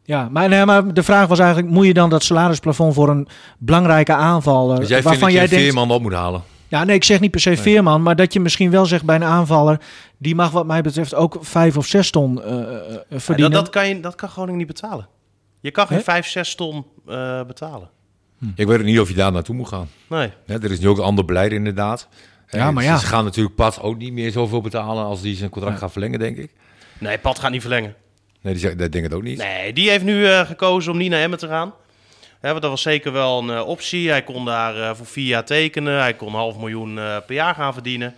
Ja, 0.06 0.30
maar, 0.32 0.50
nee, 0.50 0.66
maar 0.66 0.94
de 0.94 1.04
vraag 1.04 1.28
was 1.28 1.39
eigenlijk, 1.39 1.74
moet 1.74 1.86
je 1.86 1.94
dan 1.94 2.10
dat 2.10 2.24
salarisplafond 2.24 2.94
voor 2.94 3.10
een 3.10 3.28
belangrijke 3.58 4.13
aanvaller, 4.13 4.80
Dus 4.80 4.88
jij 4.88 5.02
vindt 5.02 5.04
waarvan 5.04 5.28
dat 5.28 5.32
je 5.32 5.38
jij 5.38 5.48
denkt, 5.48 5.66
Veerman 5.66 5.92
op 5.92 6.02
moet 6.02 6.13
halen? 6.13 6.44
ja 6.68 6.84
nee, 6.84 6.96
ik 6.96 7.04
zeg 7.04 7.20
niet 7.20 7.32
per 7.32 7.39
se 7.39 7.58
Veerman, 7.58 8.02
maar 8.02 8.16
dat 8.16 8.34
je 8.34 8.39
misschien 8.39 8.72
wel 8.72 8.86
zegt 8.86 9.04
bij 9.04 9.16
een 9.16 9.24
aanvaller, 9.24 9.80
die 10.18 10.36
mag 10.36 10.52
wat 10.52 10.66
mij 10.66 10.82
betreft 10.82 11.16
ook 11.16 11.38
vijf 11.42 11.78
of 11.78 11.86
zes 11.86 12.10
ton 12.10 12.44
eh, 12.44 12.60
eh, 12.60 12.96
Ja, 13.10 13.20
verdienen. 13.20 13.54
dat, 13.54 13.66
dat, 13.66 13.74
kan 13.74 13.88
je, 13.88 14.00
dat 14.00 14.16
kan 14.16 14.30
Groningen 14.30 14.58
niet 14.58 14.68
betalen. 14.68 15.08
Je 15.60 15.72
kan 15.72 15.88
geen 15.88 15.98
Hè? 15.98 16.04
5, 16.04 16.28
6 16.28 16.56
ton 16.56 16.86
eh, 17.08 17.44
betalen. 17.44 17.89
Ik 18.56 18.67
weet 18.67 18.79
ook 18.79 18.86
niet 18.86 18.99
of 18.99 19.08
je 19.10 19.13
daar 19.15 19.32
naartoe 19.32 19.56
moet 19.56 19.67
gaan. 19.67 19.89
Nee. 20.08 20.32
Hè, 20.45 20.63
er 20.63 20.71
is 20.71 20.79
nu 20.79 20.88
ook 20.88 20.97
een 20.97 21.03
ander 21.03 21.25
beleid 21.25 21.51
inderdaad. 21.51 22.08
Ja, 22.49 22.71
maar 22.71 22.84
ze- 22.84 22.89
ja. 22.89 22.97
Ze 22.97 23.06
gaan 23.06 23.23
natuurlijk 23.23 23.56
Pat 23.56 23.82
ook 23.82 23.97
niet 23.97 24.13
meer 24.13 24.32
zoveel 24.32 24.62
betalen 24.62 25.03
als 25.03 25.21
die 25.21 25.36
zijn 25.36 25.49
contract 25.49 25.77
gaat 25.79 25.91
verlengen, 25.91 26.19
denk 26.19 26.38
ik. 26.38 26.51
nee, 26.97 27.17
Pad 27.17 27.39
gaat 27.39 27.51
niet 27.51 27.62
verlengen. 27.62 27.95
Nee, 28.41 28.53
die 28.53 28.63
dat 28.63 28.77
denk 28.77 28.93
ik 28.95 29.03
het 29.03 29.13
ook 29.13 29.23
niet. 29.23 29.38
Nee, 29.38 29.73
die 29.73 29.89
heeft 29.89 30.03
nu 30.03 30.27
eh, 30.27 30.39
gekozen 30.45 30.91
om 30.91 30.97
niet 30.97 31.10
naar 31.10 31.21
Emmen 31.21 31.39
te 31.39 31.47
gaan. 31.47 31.73
Hè, 32.39 32.49
want 32.49 32.62
dat 32.62 32.71
was 32.71 32.82
zeker 32.82 33.12
wel 33.12 33.39
een 33.39 33.49
eh, 33.49 33.67
optie. 33.67 34.10
Hij 34.10 34.23
kon 34.23 34.45
daar 34.45 34.75
eh, 34.82 34.95
voor 34.95 35.06
vier 35.06 35.25
jaar 35.27 35.45
tekenen. 35.45 35.99
Hij 35.99 36.13
kon 36.13 36.27
een 36.27 36.34
half 36.34 36.58
miljoen 36.58 36.97
eh, 36.99 37.17
per 37.25 37.36
jaar 37.36 37.56
gaan 37.56 37.73
verdienen. 37.73 38.15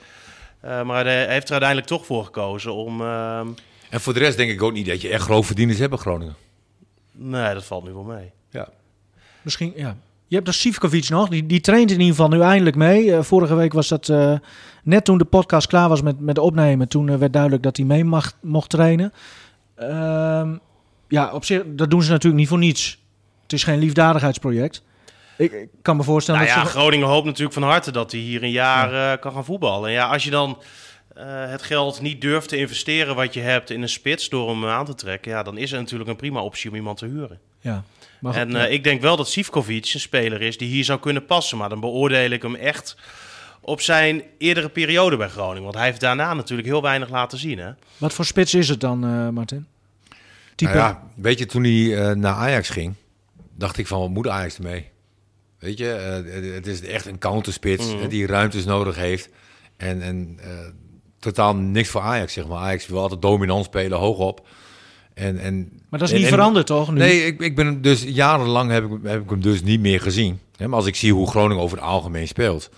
Eh, 0.60 0.82
maar 0.84 1.06
hij 1.06 1.28
heeft 1.28 1.46
er 1.46 1.52
uiteindelijk 1.52 1.88
toch 1.88 2.06
voor 2.06 2.24
gekozen 2.26 2.74
om... 2.74 3.02
ehm, 3.02 3.48
En 3.90 4.02
voor 4.02 4.14
de 4.14 4.20
rest 4.20 4.38
denk 4.38 4.52
ik 4.52 4.62
ook 4.64 4.74
niet 4.74 4.86
dat 4.86 5.02
je 5.02 5.10
echt 5.10 5.24
grootverdieners 5.24 5.80
hebt 5.80 5.92
in 5.94 6.00
Groningen. 6.00 6.36
nee, 7.12 7.54
dat 7.54 7.66
valt 7.66 7.84
nu 7.84 7.92
wel 7.94 8.04
mee. 8.04 8.32
Ja. 8.50 8.68
Misschien, 9.42 9.74
ja. 9.76 9.96
Je 10.28 10.36
hebt 10.36 10.48
dus 10.48 10.60
Sivkovic 10.60 11.10
nog, 11.10 11.30
die, 11.30 11.46
die 11.46 11.62
traint 11.62 11.92
in 11.92 12.00
ieder 12.00 12.16
geval 12.16 12.30
nu 12.30 12.42
eindelijk 12.42 12.76
mee. 12.76 13.16
Eh, 13.16 13.24
vorige 13.24 13.56
week 13.56 13.74
was 13.74 13.88
dat 13.88 14.10
eh, 14.10 14.34
net 14.84 15.06
toen 15.06 15.18
de 15.18 15.26
podcast 15.26 15.68
klaar 15.68 15.90
was 15.90 16.02
met, 16.02 16.20
met 16.20 16.38
opnemen. 16.38 16.88
Toen 16.88 17.10
eh, 17.10 17.16
werd 17.18 17.34
duidelijk 17.34 17.64
dat 17.64 17.78
hij 17.78 17.86
mee 17.86 18.04
mag, 18.04 18.34
mocht 18.42 18.70
trainen. 18.70 19.14
Ehm, 19.76 20.56
ja, 21.08 21.34
op 21.34 21.46
zich, 21.46 21.64
dat 21.66 21.90
doen 21.90 22.04
ze 22.04 22.12
natuurlijk 22.12 22.40
niet 22.40 22.50
voor 22.50 22.58
niets. 22.58 23.00
Het 23.44 23.54
is 23.54 23.64
geen 23.64 23.80
liefdadigheidsproject. 23.80 24.84
Ik, 25.38 25.52
ik 25.52 25.70
kan 25.82 25.98
me 25.98 26.04
voorstellen 26.04 26.42
Nou 26.42 26.54
dat 26.54 26.64
ja, 26.64 26.70
ze... 26.70 26.78
Groningen 26.78 27.08
hoopt 27.08 27.26
natuurlijk 27.26 27.54
van 27.54 27.64
harte 27.64 27.92
dat 27.92 28.12
hij 28.12 28.20
hier 28.20 28.44
een 28.44 28.52
jaar 28.52 29.18
kan 29.18 29.32
gaan 29.32 29.46
voetballen. 29.46 29.88
En 29.88 29.94
ja, 29.94 30.08
als 30.08 30.24
je 30.24 30.30
dan 30.30 30.58
het 31.50 31.64
geld 31.64 32.02
niet 32.02 32.22
durft 32.22 32.50
te 32.50 32.58
investeren 32.58 33.16
wat 33.16 33.34
je 33.34 33.40
hebt 33.40 33.70
in 33.70 33.82
een 33.82 33.90
spits 33.90 34.30
door 34.30 34.50
hem 34.50 34.66
aan 34.66 34.86
te 34.86 34.96
trekken, 34.96 35.32
ja, 35.32 35.44
dan 35.44 35.58
is 35.58 35.72
er 35.72 35.80
natuurlijk 35.80 36.10
een 36.10 36.16
prima 36.16 36.42
optie 36.42 36.70
om 36.70 36.76
iemand 36.76 36.98
te 36.98 37.06
huren. 37.06 37.40
Ja. 37.60 37.84
Maar 38.20 38.36
En 38.36 38.50
ja. 38.52 38.66
eh, 38.68 38.74
ik 38.74 38.84
denk 38.84 39.02
wel 39.02 39.16
dat 39.16 39.30
Sivkovic 39.30 39.92
een 39.94 40.00
speler 40.00 40.42
is 40.42 40.58
die 40.58 40.68
hier 40.70 40.84
zou 40.84 41.00
kunnen 41.00 41.26
passen. 41.26 41.58
Maar 41.58 41.70
dan 41.70 41.80
beoordeel 41.80 42.30
ik 42.30 42.42
hem 42.42 42.56
echt 42.56 42.98
op 43.62 43.82
zijn 43.82 44.24
eerdere 44.38 44.70
periode 44.70 45.18
bij 45.18 45.28
Groningen. 45.30 45.64
Want 45.64 45.76
hij 45.76 45.86
heeft 45.86 46.00
daarna 46.00 46.34
natuurlijk 46.34 46.68
heel 46.68 46.82
weinig 46.82 47.10
laten 47.10 47.38
zien. 47.38 47.58
Hè? 47.60 47.72
Wat 47.98 48.14
voor 48.14 48.26
spits 48.26 48.54
is 48.54 48.70
het 48.70 48.80
dan, 48.80 49.04
eh, 49.04 49.30
Martin? 49.30 49.66
Type? 50.56 50.74
Nou 50.74 50.84
ja, 50.84 51.04
weet 51.16 51.40
je, 51.40 51.46
toen 51.46 51.64
hij 51.64 51.98
eh, 52.10 52.16
naar 52.16 52.34
Ajax 52.34 52.70
ging, 52.70 52.94
dacht 53.56 53.78
ik 53.78 53.88
van, 53.88 54.00
wat 54.00 54.10
moet 54.10 54.28
Ajax 54.28 54.56
ermee? 54.58 54.90
Weet 55.60 55.78
je, 55.78 55.86
het 56.56 56.68
is 56.68 56.82
echt 56.82 57.06
een 57.06 57.18
counterspits 57.18 57.94
Mhm. 57.94 58.08
die 58.08 58.28
ruimtes 58.28 58.66
nodig 58.66 58.96
heeft. 58.96 59.30
En, 59.78 60.02
en 60.02 60.40
eh, 60.42 60.50
totaal 61.20 61.56
niks 61.56 61.90
voor 61.90 62.02
Ajax, 62.02 62.34
zeg 62.34 62.48
maar. 62.48 62.58
Ajax 62.60 62.88
wil 62.88 63.00
altijd 63.00 63.22
dominant 63.22 63.66
spelen, 63.66 63.98
hoog 63.98 64.18
op. 64.18 64.48
En, 65.16 65.40
en, 65.40 65.72
maar 65.90 66.00
dat 66.00 66.10
is 66.10 66.16
niet 66.16 66.24
en- 66.24 66.30
veranderd, 66.30 66.66
toch? 66.68 66.92
Nu? 66.92 66.98
Nee, 66.98 67.26
ik, 67.26 67.40
ik 67.40 67.56
ben 67.56 67.66
hem 67.66 67.82
dus 67.82 68.04
jarenlang 68.04 68.72
heb 68.72 68.84
ik, 68.84 68.92
heb 69.04 69.24
ik 69.24 69.30
hem 69.30 69.42
dus 69.42 69.64
niet 69.64 69.80
meer 69.80 70.02
gezien. 70.02 70.40
Maar 70.58 70.74
als 70.74 70.86
ik 70.86 70.96
zie 70.96 71.14
hoe 71.14 71.30
Groningen 71.30 71.64
over 71.64 71.78
het 71.78 71.86
algemeen 71.86 72.28
speelt, 72.28 72.70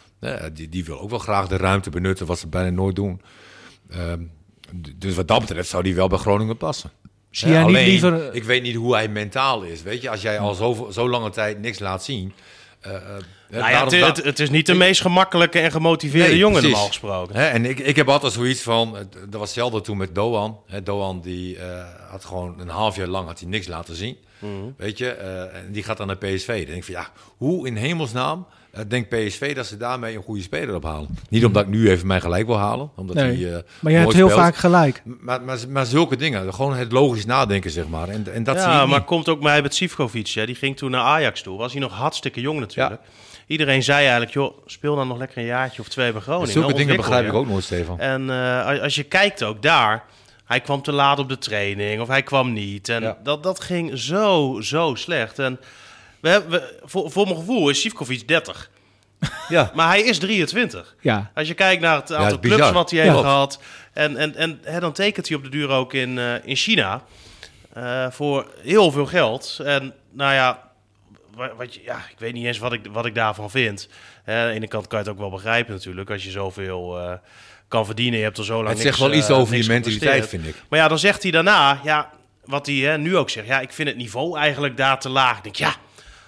die, 0.54 0.70
die 0.70 0.86
wil 0.86 1.00
ook 1.00 1.10
wel 1.10 1.20
graag 1.20 1.48
de 1.48 1.58
ruimte 1.58 1.90
benutten, 1.90 2.26
wat 2.26 2.40
ze 2.40 2.48
bijna 2.48 2.70
nooit 2.70 2.96
doen. 2.96 3.22
Ehm, 3.90 4.22
dus 4.96 5.16
wat 5.16 5.28
dat 5.28 5.40
betreft 5.40 5.70
zou 5.70 5.84
die 5.84 5.96
wel 5.96 6.08
bij 6.08 6.18
Groningen 6.18 6.58
passen. 6.58 6.92
Zie 7.32 7.50
jij 7.50 7.58
niet 7.58 7.68
alleen, 7.68 7.88
liever... 7.88 8.34
Ik 8.34 8.44
weet 8.44 8.64
niet 8.64 8.76
hoe 8.76 8.94
hij 8.94 9.08
mentaal 9.08 9.62
is. 9.62 9.82
Weet 9.82 10.02
je, 10.02 10.10
als 10.10 10.22
jij 10.22 10.40
al 10.40 10.54
zo, 10.54 10.88
zo 10.92 11.10
lange 11.10 11.30
tijd 11.30 11.62
niks 11.62 11.80
laat 11.80 12.04
zien. 12.04 12.34
Eh, 12.88 12.96
eh, 12.96 13.24
Nou 13.50 13.72
ja, 13.72 13.84
het, 13.84 14.18
het, 14.18 14.26
het 14.26 14.40
is 14.40 14.50
niet 14.50 14.66
de 14.66 14.74
meest 14.74 15.02
gemakkelijke 15.02 15.60
en 15.60 15.72
gemotiveerde 15.72 16.30
Nee, 16.30 16.38
jongen 16.38 16.64
normaal 16.64 16.88
gesproken. 16.88 17.36
En 17.36 17.66
ik, 17.66 17.80
ik 17.80 17.96
heb 17.96 18.10
altijd 18.10 18.34
zoiets 18.34 18.62
van, 18.62 18.98
dat 19.12 19.40
was 19.40 19.42
hetzelfde 19.42 19.82
toen 19.82 19.98
met 19.98 20.16
Doan. 20.16 20.60
Hè, 20.66 20.84
Doan 20.84 21.22
die 21.22 21.58
eh, 21.58 21.86
had 22.10 22.26
gewoon 22.26 22.60
een 22.60 22.70
half 22.70 22.96
jaar 22.96 23.08
lang 23.08 23.28
had 23.28 23.40
hij 23.40 23.50
niks 23.50 23.68
laten 23.68 23.96
zien. 23.96 24.18
Mhm. 24.40 24.52
Weet 24.78 24.98
je, 24.98 25.10
en 25.10 25.72
die 25.72 25.84
gaat 25.84 25.98
dan 25.98 26.08
naar 26.08 26.18
PSV. 26.18 26.48
Dan 26.48 26.66
denk 26.66 26.78
ik 26.78 26.84
van 26.84 26.94
ja, 26.94 27.12
hoe 27.38 27.68
in 27.68 27.76
hemelsnaam 27.76 28.48
eh, 28.78 28.84
denkt 28.88 29.10
PSV 29.10 29.56
dat 29.56 29.66
ze 29.66 29.78
daarmee 29.78 30.16
een 30.16 30.24
goede 30.24 30.42
speler 30.42 30.76
ophalen? 30.76 31.10
Niet 31.30 31.46
omdat 31.46 31.64
ik 31.64 31.70
nu 31.70 31.90
even 31.90 32.08
mijn 32.08 32.22
gelijk 32.22 32.46
wil 32.46 32.58
halen, 32.58 32.90
omdat 32.96 33.16
Nee, 33.16 33.26
hij. 33.46 33.54
eh, 33.56 33.64
maar 33.80 33.92
je 33.92 33.98
hebt 33.98 34.14
heel 34.14 34.28
speelt. 34.30 34.42
vaak 34.42 34.56
gelijk. 34.56 35.02
Maar, 35.20 35.42
maar, 35.42 35.58
maar 35.70 35.86
zulke 35.86 36.16
dingen, 36.16 36.54
gewoon 36.54 36.76
het 36.76 36.92
logisch 36.92 37.26
nadenken, 37.26 37.72
zeg 37.72 37.88
maar. 37.88 38.10
En, 38.10 38.34
en 38.34 38.44
dat 38.44 38.58
zie 38.60 38.68
ja, 38.70 38.82
ik 38.82 38.88
maar 38.88 38.98
niet. 38.98 39.08
komt 39.08 39.30
ook 39.30 39.42
mij 39.42 39.62
met 39.62 39.76
Sivkovic. 39.76 40.28
Hè. 40.28 40.46
Die 40.46 40.56
ging 40.56 40.78
toen 40.78 40.92
naar 40.92 41.02
Ajax 41.04 41.42
toe. 41.42 41.58
Was 41.58 41.72
hij 41.72 41.82
nog 41.82 41.92
hartstikke 41.94 42.42
jong 42.42 42.60
natuurlijk. 42.60 43.02
Iedereen 43.48 43.84
zei 43.84 44.00
eigenlijk, 44.02 44.32
joh, 44.32 44.58
speel 44.66 44.96
dan 44.96 45.08
nog 45.08 45.18
lekker 45.18 45.38
een 45.38 45.46
jaartje 45.46 45.82
of 45.82 45.88
twee 45.88 46.12
bij 46.12 46.22
Groningen. 46.22 46.52
Zulke 46.52 46.74
dingen 46.74 46.96
begrijp 46.96 47.24
je. 47.24 47.30
ik 47.30 47.36
ook 47.36 47.48
nooit, 47.48 47.64
Stefan. 47.64 48.00
En 48.00 48.30
eh, 48.30 48.66
als- 48.66 48.80
als 48.80 48.96
je 48.96 49.04
kijkt 49.04 49.44
ook 49.44 49.62
daar, 49.62 50.04
hij 50.46 50.60
kwam 50.62 50.82
te 50.82 50.92
laat 50.92 51.20
op 51.20 51.30
de 51.30 51.38
training 51.38 52.02
of 52.02 52.08
hij 52.08 52.24
kwam 52.24 52.54
niet. 52.54 52.90
En 52.90 53.02
Ja. 53.02 53.18
dat, 53.24 53.44
dat 53.44 53.60
ging 53.60 53.98
zo, 54.00 54.58
zo 54.62 54.96
slecht. 54.96 55.40
En 55.40 55.60
we 56.28 56.34
hebben, 56.34 56.52
we, 56.60 56.80
voor, 56.84 57.12
voor 57.12 57.26
mijn 57.26 57.38
gevoel 57.38 57.70
is 57.70 57.82
Sivkovic 57.82 58.28
30. 58.28 58.70
Ja. 59.48 59.72
Maar 59.74 59.88
hij 59.88 60.02
is 60.02 60.18
23. 60.20 60.96
Ja. 61.02 61.32
Als 61.36 61.48
je 61.48 61.54
kijkt 61.54 61.82
naar 61.82 61.96
het 61.96 62.12
aantal 62.12 62.26
het 62.26 62.34
is 62.34 62.40
clubs 62.40 62.56
bizar. 62.58 62.74
wat 62.74 62.92
hij 62.92 63.00
Ja. 63.06 63.12
heeft 63.12 63.24
gehad. 63.24 63.60
En, 63.94 64.18
en, 64.18 64.36
en 64.36 64.60
hè, 64.64 64.80
dan 64.80 64.94
tekent 64.94 65.28
hij 65.28 65.38
op 65.38 65.44
de 65.44 65.50
duur 65.50 65.70
ook 65.70 65.94
in, 65.94 66.18
eh, 66.20 66.34
in 66.46 66.56
China. 66.56 67.04
eh, 67.74 68.06
voor 68.12 68.52
heel 68.62 68.92
veel 68.92 69.06
geld. 69.06 69.60
En 69.64 69.94
nou 70.12 70.34
ja, 70.34 70.70
wa- 71.36 71.56
wat 71.58 71.74
je, 71.74 71.82
ja, 71.84 71.96
ik 71.98 72.16
weet 72.18 72.34
niet 72.34 72.46
eens 72.46 72.58
wat 72.58 72.74
ik, 72.74 72.82
wat 72.92 73.06
ik 73.06 73.16
daarvan 73.16 73.50
vind. 73.50 73.90
Hè, 74.24 74.42
aan 74.42 74.48
de 74.48 74.54
ene 74.54 74.68
kant 74.68 74.88
kan 74.88 75.00
je 75.00 75.06
het 75.06 75.14
ook 75.14 75.20
wel 75.20 75.30
begrijpen 75.30 75.74
natuurlijk. 75.74 76.10
Als 76.12 76.24
je 76.24 76.32
zoveel 76.32 77.00
eh, 77.00 77.14
kan 77.68 77.86
verdienen. 77.86 78.18
Je 78.18 78.24
hebt 78.26 78.38
er 78.38 78.46
zo 78.46 78.56
lang 78.64 78.68
Het 78.68 78.78
niks, 78.84 78.98
zegt 78.98 79.10
wel 79.10 79.18
iets 79.20 79.30
over 79.30 79.52
je 79.52 79.56
niks 79.58 79.68
mentaliteit, 79.68 80.28
vind 80.28 80.48
ik. 80.48 80.56
Maar 80.70 80.80
ja, 80.80 80.88
dan 80.88 81.00
zegt 81.00 81.22
hij 81.24 81.32
daarna, 81.32 81.80
ja, 81.84 82.10
wat 82.46 82.66
hij 82.66 82.76
hè, 82.76 82.98
nu 82.98 83.18
ook 83.18 83.30
zegt. 83.30 83.48
Ja, 83.48 83.60
ik 83.60 83.72
vind 83.72 83.88
het 83.88 83.98
niveau 83.98 84.38
eigenlijk 84.40 84.78
daar 84.78 85.00
te 85.00 85.10
laag. 85.10 85.38
Ik 85.38 85.44
denk, 85.44 85.56
ja, 85.56 85.76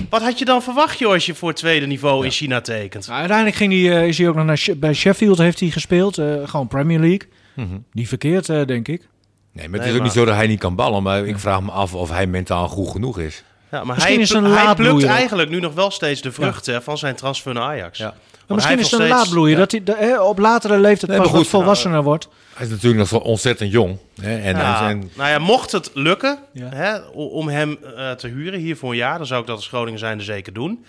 wat 0.09 0.21
had 0.21 0.39
je 0.39 0.45
dan 0.45 0.61
verwacht 0.63 0.99
joh, 0.99 1.11
als 1.13 1.25
je 1.25 1.35
voor 1.35 1.47
het 1.49 1.57
tweede 1.57 1.85
niveau 1.85 2.25
in 2.25 2.31
China 2.31 2.61
tekent? 2.61 3.07
Nou, 3.07 3.19
uiteindelijk 3.19 3.57
ging 3.57 3.71
hij, 3.73 3.97
eh, 4.01 4.07
is 4.07 4.17
hij 4.17 4.27
ook 4.27 4.35
nog 4.35 4.45
naar 4.45 4.57
She- 4.57 4.75
bij 4.75 4.93
Sheffield 4.93 5.37
heeft 5.37 5.59
hij 5.59 5.69
gespeeld. 5.69 6.17
eh, 6.17 6.33
gewoon 6.45 6.67
Premier 6.67 6.99
League. 6.99 7.27
Mhm. 7.55 7.77
Niet 7.91 8.07
verkeerd, 8.07 8.49
eh, 8.49 8.65
denk 8.65 8.87
ik. 8.87 8.99
Nee, 9.01 9.07
maar 9.53 9.63
het 9.63 9.71
Nee, 9.71 9.79
is 9.81 9.87
ook 9.87 9.93
maar- 9.93 10.01
niet 10.03 10.11
zo 10.11 10.25
dat 10.25 10.35
hij 10.35 10.47
niet 10.47 10.59
kan 10.59 10.75
ballen. 10.75 11.03
Maar 11.03 11.25
ik 11.25 11.39
vraag 11.39 11.61
me 11.61 11.71
af 11.71 11.93
of 11.93 12.09
hij 12.09 12.27
mentaal 12.27 12.67
goed 12.67 12.89
genoeg 12.89 13.19
is. 13.19 13.43
Ja, 13.71 13.77
maar 13.83 13.85
Misschien 13.95 14.13
hij, 14.13 14.23
is 14.23 14.29
het 14.29 14.37
een 14.37 14.43
hij 14.51 14.63
laadbloeier. 14.65 14.95
plukt 14.97 15.11
eigenlijk 15.13 15.49
nu 15.49 15.59
nog 15.59 15.73
wel 15.73 15.91
steeds 15.91 16.21
de 16.21 16.31
vruchten 16.31 16.83
van 16.83 16.97
zijn 16.97 17.15
transfer 17.15 17.53
naar 17.53 17.63
Ajax. 17.63 17.97
Ja. 17.97 18.13
Misschien 18.55 18.79
is 18.79 18.91
het 18.91 18.99
een 18.99 19.07
laadbloeier. 19.07 19.57
Dat 19.57 19.71
hij 19.71 19.83
de- 19.83 20.21
op 20.23 20.37
latere 20.39 20.79
leeftijd 20.79 21.11
Nee, 21.11 21.21
pas 21.21 21.29
goed, 21.29 21.47
volwassener 21.47 22.03
wordt. 22.03 22.27
Hij 22.53 22.65
is 22.65 22.71
natuurlijk 22.71 22.99
nog 22.99 23.07
zo 23.07 23.17
ontzettend 23.17 23.71
jong. 23.71 23.97
Hè? 24.21 24.37
En, 24.41 24.55
Ja, 24.57 24.93
nou 25.15 25.29
ja, 25.29 25.39
mocht 25.39 25.71
het 25.71 25.91
lukken 25.93 26.39
Ja. 26.53 26.69
hè, 26.69 26.97
om 27.13 27.47
hem 27.47 27.77
eh, 27.95 28.11
te 28.11 28.27
huren 28.27 28.59
hier 28.59 28.77
voor 28.77 28.89
een 28.91 28.97
jaar, 28.97 29.17
dan 29.17 29.27
zou 29.27 29.41
ik 29.41 29.47
dat 29.47 29.55
als 29.55 29.67
Groningen 29.67 29.99
zijnde 29.99 30.23
zeker 30.23 30.53
doen. 30.53 30.85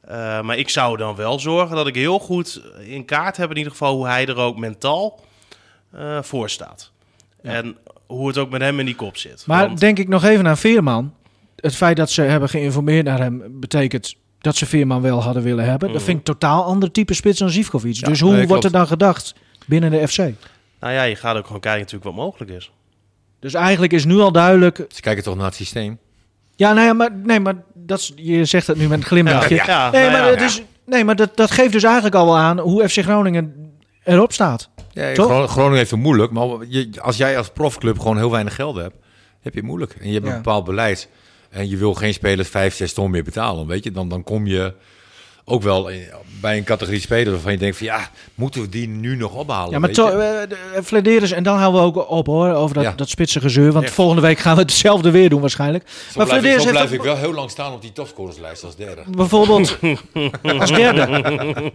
Eh, 0.00 0.40
maar 0.40 0.56
ik 0.58 0.68
zou 0.68 0.96
dan 0.96 1.14
wel 1.16 1.38
zorgen 1.38 1.76
dat 1.76 1.86
ik 1.86 1.94
heel 1.94 2.18
goed 2.18 2.62
in 2.86 3.04
kaart 3.04 3.36
heb 3.36 3.50
in 3.50 3.56
ieder 3.56 3.72
geval 3.72 3.94
hoe 3.96 4.06
hij 4.06 4.26
er 4.26 4.36
ook 4.36 4.56
mentaal 4.58 5.20
eh, 5.92 6.18
voor 6.22 6.50
staat. 6.50 6.90
En 7.42 7.76
hoe 8.06 8.28
het 8.28 8.38
ook 8.38 8.50
met 8.50 8.60
hem 8.60 8.78
in 8.80 8.86
die 8.86 8.94
kop 8.94 9.16
zit. 9.16 9.44
Maar 9.46 9.66
Want- 9.66 9.80
denk 9.80 9.98
ik 9.98 10.08
nog 10.08 10.24
even 10.24 10.46
aan 10.46 10.56
Veerman. 10.56 11.14
Het 11.56 11.76
feit 11.76 11.96
dat 11.96 12.10
ze 12.10 12.22
hebben 12.22 12.48
geïnformeerd 12.48 13.04
naar 13.04 13.18
hem 13.18 13.42
betekent 13.60 14.14
dat 14.40 14.56
ze 14.56 14.66
Veerman 14.66 15.02
wel 15.02 15.22
hadden 15.22 15.42
willen 15.42 15.64
hebben. 15.64 15.88
Dat 15.88 15.96
Mhm. 15.96 16.04
vind 16.06 16.18
ik 16.18 16.24
totaal 16.24 16.64
ander 16.64 16.90
type 16.90 17.14
spits 17.14 17.38
dan 17.38 17.50
Zivkovic. 17.50 17.94
Ja, 17.94 18.08
dus 18.08 18.20
hoe 18.20 18.32
nee, 18.32 18.46
wordt 18.46 18.64
er 18.64 18.70
dan 18.72 18.86
gedacht 18.86 19.34
binnen 19.66 19.90
de 19.90 20.08
FC? 20.08 20.16
nou 20.80 20.92
ja, 20.94 21.02
je 21.02 21.16
gaat 21.16 21.36
ook 21.36 21.46
gewoon 21.46 21.60
kijken 21.60 21.80
natuurlijk 21.80 22.16
wat 22.16 22.24
mogelijk 22.24 22.50
is. 22.50 22.70
Dus 23.40 23.54
eigenlijk 23.54 23.92
is 23.92 24.04
nu 24.04 24.18
al 24.18 24.32
duidelijk. 24.32 24.84
ze 24.88 25.00
kijken 25.00 25.22
toch 25.24 25.36
naar 25.36 25.44
het 25.44 25.54
systeem. 25.54 25.98
Ja, 26.56 26.72
nou 26.72 26.86
ja, 26.86 26.92
maar, 26.92 27.10
nee, 27.22 27.40
maar 27.40 27.54
dat 27.74 27.98
is, 27.98 28.12
je 28.16 28.44
zegt 28.44 28.66
het 28.66 28.76
nu 28.76 28.88
met 28.88 28.98
een 28.98 29.04
glimlachje. 29.06 29.54
Ja, 29.54 29.64
ja, 29.66 29.90
nee, 29.90 30.00
nou 30.00 30.12
maar, 30.12 30.24
ja, 30.24 30.30
het 30.30 30.40
is, 30.40 30.62
nee, 30.86 31.04
maar 31.04 31.16
dat, 31.16 31.36
dat 31.36 31.50
geeft 31.50 31.72
dus 31.72 31.82
eigenlijk 31.82 32.14
al 32.14 32.24
wel 32.24 32.36
aan 32.36 32.58
hoe 32.58 32.88
FC 32.88 32.98
Groningen 32.98 33.72
erop 34.04 34.32
staat. 34.32 34.68
Ja, 34.92 35.12
Toch? 35.14 35.50
Groningen 35.50 35.76
heeft 35.76 35.90
het 35.90 36.00
moeilijk. 36.00 36.32
Maar 36.32 36.48
als 37.00 37.16
jij 37.16 37.38
als 37.38 37.48
profclub 37.50 37.98
gewoon 37.98 38.16
heel 38.16 38.30
weinig 38.30 38.54
geld 38.54 38.76
hebt, 38.76 38.94
heb 39.40 39.52
je 39.52 39.58
het 39.58 39.68
moeilijk. 39.68 39.92
En 40.00 40.06
je 40.06 40.12
hebt 40.12 40.26
Ja. 40.26 40.30
een 40.30 40.36
bepaald 40.42 40.64
beleid. 40.64 41.08
En 41.50 41.68
je 41.68 41.76
wil 41.76 41.94
geen 41.94 42.12
spelers 42.14 42.48
5, 42.48 42.74
6 42.74 42.92
ton 42.92 43.10
meer 43.10 43.24
betalen. 43.24 43.66
Weet 43.66 43.84
je, 43.84 43.90
dan, 43.90 44.08
dan 44.08 44.22
kom 44.22 44.46
je 44.46 44.74
ook 45.44 45.62
wel 45.62 45.88
in- 45.88 46.06
bij 46.40 46.56
een 46.56 46.64
categorie 46.64 47.00
spelers 47.00 47.30
waarvan 47.30 47.52
je 47.52 47.58
denkt 47.58 47.76
van 47.76 47.86
ja, 47.86 48.10
moeten 48.34 48.60
we 48.60 48.68
die 48.68 48.88
nu 48.88 49.16
nog 49.16 49.34
ophalen? 49.34 49.70
Ja, 49.72 49.78
maar 49.78 49.88
weet 49.88 49.96
je? 49.96 50.02
to, 50.02 50.08
eh, 50.08 50.48
de- 50.48 51.30
eh, 51.30 51.36
en 51.36 51.42
dan 51.42 51.58
houden 51.58 51.80
we 51.80 51.86
ook 51.86 52.10
op 52.10 52.26
hoor, 52.26 52.52
over 52.52 52.74
dat, 52.74 52.84
Ja. 52.84 52.92
dat 52.92 53.08
spitse 53.08 53.40
gezeur. 53.40 53.72
Want 53.72 53.84
Echt. 53.84 53.94
volgende 53.94 54.22
week 54.22 54.38
gaan 54.38 54.54
we 54.54 54.60
hetzelfde 54.62 55.10
weer 55.10 55.28
doen 55.28 55.40
waarschijnlijk. 55.40 55.88
Zo 55.88 55.94
maar 56.16 56.26
blijf, 56.26 56.28
ik, 56.30 56.38
Flederis 56.38 56.62
zo 56.62 56.68
heeft 56.68 56.78
blijf 56.88 56.92
ik 56.92 57.02
wel 57.06 57.16
heel 57.16 57.32
lang 57.34 57.50
staan 57.50 57.72
op 57.72 57.82
die 57.82 57.92
topscorerslijst 57.92 58.64
als 58.64 58.76
derde. 58.76 59.02
bijvoorbeeld 59.16 59.78
als 60.60 60.70
derde. 60.70 61.72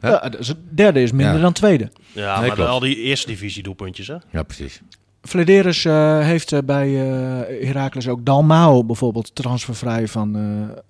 ja, 0.00 0.28
dus 0.28 0.52
derde 0.74 1.02
is 1.02 1.12
minder 1.12 1.34
Ja. 1.36 1.40
dan 1.40 1.52
tweede. 1.52 1.90
Ja, 2.12 2.38
Nee, 2.38 2.46
maar 2.46 2.56
klopt. 2.56 2.70
al 2.70 2.80
die 2.80 2.96
eerste 2.96 3.26
divisie 3.26 3.62
doelpuntjes 3.62 4.06
hè. 4.06 4.16
Ja, 4.32 4.42
precies. 4.42 4.80
Flederis 5.22 5.84
eh, 5.84 6.20
heeft 6.20 6.52
eh, 6.52 6.58
bij 6.64 6.88
eh 6.88 7.66
Heracles 7.66 8.08
ook 8.08 8.24
Dalmao 8.24 8.84
bijvoorbeeld 8.84 9.34
transfervrij 9.34 10.08
van 10.08 10.36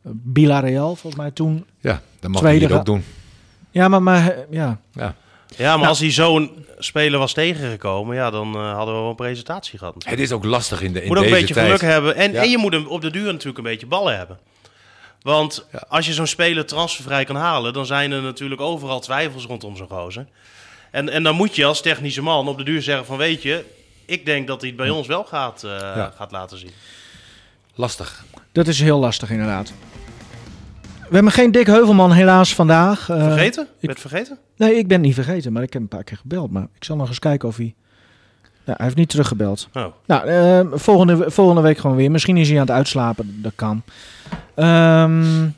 eh 0.05 0.11
Villarreal, 0.33 0.87
volgens 0.97 1.23
mij 1.23 1.31
toen. 1.31 1.67
Ja, 1.81 2.01
dat 2.21 2.31
mag 2.31 2.41
Tweede 2.41 2.69
ga- 2.69 2.75
ook 2.75 2.85
doen. 2.85 3.05
Ja, 3.71 3.89
maar, 3.89 4.03
maar 4.03 4.37
ja. 4.51 4.79
Ja. 4.93 5.15
Ja, 5.57 5.69
maar 5.69 5.77
Nou. 5.77 5.89
als 5.89 5.99
hij 5.99 6.11
zo'n 6.11 6.51
speler 6.79 7.19
was 7.19 7.33
tegengekomen, 7.33 8.17
ja, 8.17 8.31
dan 8.31 8.55
hadden 8.57 8.95
we 8.95 9.01
wel 9.01 9.09
een 9.11 9.15
presentatie 9.15 9.79
gehad. 9.79 9.95
natuurlijk. 9.95 10.21
Het 10.23 10.31
is 10.31 10.37
ook 10.37 10.45
lastig 10.45 10.83
in, 10.83 10.93
de, 10.93 11.03
in 11.03 11.09
moet 11.09 11.17
ook 11.19 11.23
een 11.25 11.29
deze 11.31 11.41
beetje 11.41 11.55
tijd. 11.55 11.67
geluk 11.67 11.93
hebben. 11.93 12.15
En, 12.17 12.33
Ja. 12.33 12.43
en 12.43 12.51
je 12.51 12.59
moet 12.59 12.73
hem 12.73 12.87
op 12.87 13.01
de 13.01 13.11
duur 13.11 13.25
natuurlijk 13.33 13.59
een 13.59 13.65
beetje 13.65 13.87
ballen 13.87 14.17
hebben. 14.17 14.39
Want 15.23 15.67
Ja. 15.73 15.85
als 15.89 16.07
je 16.07 16.13
zo'n 16.13 16.27
speler 16.27 16.67
transfervrij 16.67 17.25
kan 17.25 17.37
halen, 17.37 17.73
dan 17.73 17.87
zijn 17.87 18.13
er 18.13 18.23
natuurlijk 18.23 18.61
overal 18.61 19.01
twijfels 19.01 19.45
rondom 19.47 19.77
zo'n 19.77 19.89
gozer. 19.89 20.27
En, 20.91 21.09
en 21.09 21.23
dan 21.23 21.35
moet 21.35 21.57
je 21.57 21.65
als 21.65 21.81
technische 21.83 22.23
man 22.23 22.49
op 22.49 22.59
de 22.59 22.65
duur 22.65 22.83
zeggen 22.83 23.07
van 23.07 23.17
weet 23.17 23.43
je, 23.43 23.65
ik 24.07 24.27
denk 24.27 24.47
dat 24.47 24.61
hij 24.61 24.69
het 24.69 24.79
bij 24.79 24.91
ons 24.91 25.07
wel 25.07 25.25
gaat, 25.25 25.65
eh, 25.65 25.71
Ja. 25.71 26.13
gaat 26.17 26.33
laten 26.33 26.59
zien. 26.59 26.71
Lastig. 27.75 28.25
Dat 28.53 28.67
is 28.67 28.81
heel 28.81 28.99
lastig 28.99 29.31
inderdaad. 29.31 29.73
We 31.09 31.15
hebben 31.19 31.33
geen 31.33 31.53
Dick 31.53 31.67
Heuvelman 31.67 32.13
helaas 32.13 32.55
vandaag. 32.55 33.09
Eh, 33.09 33.23
Vergeten? 33.23 33.69
ik- 33.81 33.89
het 33.89 34.01
vergeten? 34.01 34.39
Nee, 34.57 34.75
ik 34.75 34.89
ben 34.89 35.01
niet 35.01 35.15
vergeten, 35.15 35.53
maar 35.53 35.63
ik 35.63 35.73
heb 35.73 35.83
een 35.83 35.89
paar 35.89 36.05
keer 36.05 36.17
gebeld. 36.17 36.51
Maar 36.51 36.67
ik 36.75 36.85
zal 36.85 36.97
nog 36.97 37.09
eens 37.09 37.19
kijken 37.19 37.49
of 37.49 37.57
hij... 37.57 37.75
Nou, 38.65 38.77
hij 38.77 38.87
heeft 38.87 38.97
niet 38.99 39.09
teruggebeld. 39.09 39.69
Oh. 39.73 39.85
Nou, 40.07 40.27
eh, 40.27 40.61
volgende, 40.79 41.31
volgende 41.31 41.61
week 41.63 41.79
gewoon 41.79 41.97
weer. 41.97 42.11
Misschien 42.11 42.37
is 42.37 42.49
hij 42.49 42.57
aan 42.61 42.67
het 42.67 42.75
uitslapen, 42.77 43.43
dat 43.43 43.53
kan. 43.55 43.83
Ehm, 44.55 45.49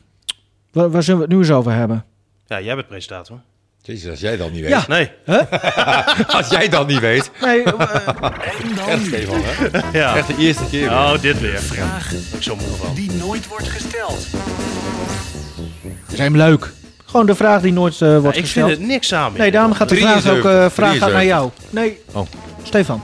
waar, 0.71 0.89
waar 0.91 1.03
zullen 1.03 1.19
we 1.19 1.25
het 1.25 1.33
nu 1.33 1.37
eens 1.37 1.51
over 1.51 1.71
hebben? 1.71 2.05
Ja, 2.47 2.61
jij 2.61 2.75
bent 2.75 2.87
presentator. 2.87 3.39
Jezus, 3.85 4.09
als 4.09 4.19
jij 4.19 4.37
dat 4.37 4.51
niet 4.51 4.61
weet. 4.61 4.69
Ja. 4.69 4.83
Nee. 4.87 5.11
Als 6.37 6.49
jij 6.49 6.69
dat 6.69 6.87
niet 6.87 6.99
weet. 6.99 7.31
Nee, 7.41 7.63
En 7.63 7.73
dan 8.75 8.87
Echt. 8.87 9.05
Stefan, 9.05 9.41
hè? 9.43 9.97
Ja. 9.99 10.15
Echt 10.15 10.27
de 10.27 10.35
eerste 10.37 10.63
keer. 10.69 10.79
weer. 10.89 10.97
Oh, 10.97 11.21
dit 11.21 11.39
weer. 11.39 11.59
Vraag 11.59 12.11
Ik 12.13 12.43
van. 12.77 12.95
die 12.95 13.11
nooit 13.11 13.47
wordt 13.47 13.67
gesteld. 13.67 14.27
is 16.11 16.17
hem 16.17 16.37
leuk. 16.37 16.71
Gewoon 17.05 17.25
de 17.25 17.35
vraag 17.35 17.61
die 17.61 17.73
nooit 17.73 18.01
eh, 18.01 18.07
Ja, 18.09 18.19
wordt 18.19 18.37
ik 18.37 18.43
gesteld. 18.43 18.67
vind 18.67 18.79
het 18.79 18.87
niks 18.89 19.13
aan. 19.13 19.33
Nee, 19.37 19.51
daarom 19.51 19.73
gaat 19.73 19.89
de 19.89 19.95
vraag 19.95 20.15
ook 20.15 20.21
73, 20.21 20.51
eh, 20.51 20.69
vraag 20.69 20.97
gaat 20.97 21.11
naar 21.11 21.25
jou. 21.25 21.49
73. 21.69 21.71
Nee, 22.13 22.21
Oh. 22.21 22.27
Stefan, 22.63 23.01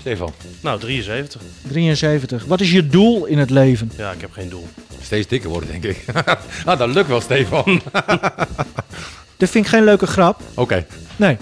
Stefan, 0.00 0.32
Nou, 0.60 0.78
73. 0.80 1.40
73. 1.68 2.44
Wat 2.44 2.60
is 2.60 2.70
je 2.70 2.86
doel 2.86 3.24
in 3.26 3.38
het 3.38 3.50
leven? 3.50 3.92
Ja, 3.96 4.10
ik 4.10 4.20
heb 4.20 4.32
geen 4.32 4.48
doel. 4.48 4.68
steeds 5.02 5.26
dikker 5.28 5.50
worden, 5.50 5.70
denk 5.70 5.84
ik. 5.84 6.04
nou, 6.64 6.78
dat 6.78 6.88
lukt 6.88 7.08
wel, 7.08 7.20
Stefan. 7.20 7.80
Dat 9.36 9.48
vind 9.48 9.64
ik 9.64 9.70
geen 9.70 9.84
leuke 9.84 10.06
grap. 10.06 10.40
Oké. 10.54 10.86
Nee. 11.16 11.36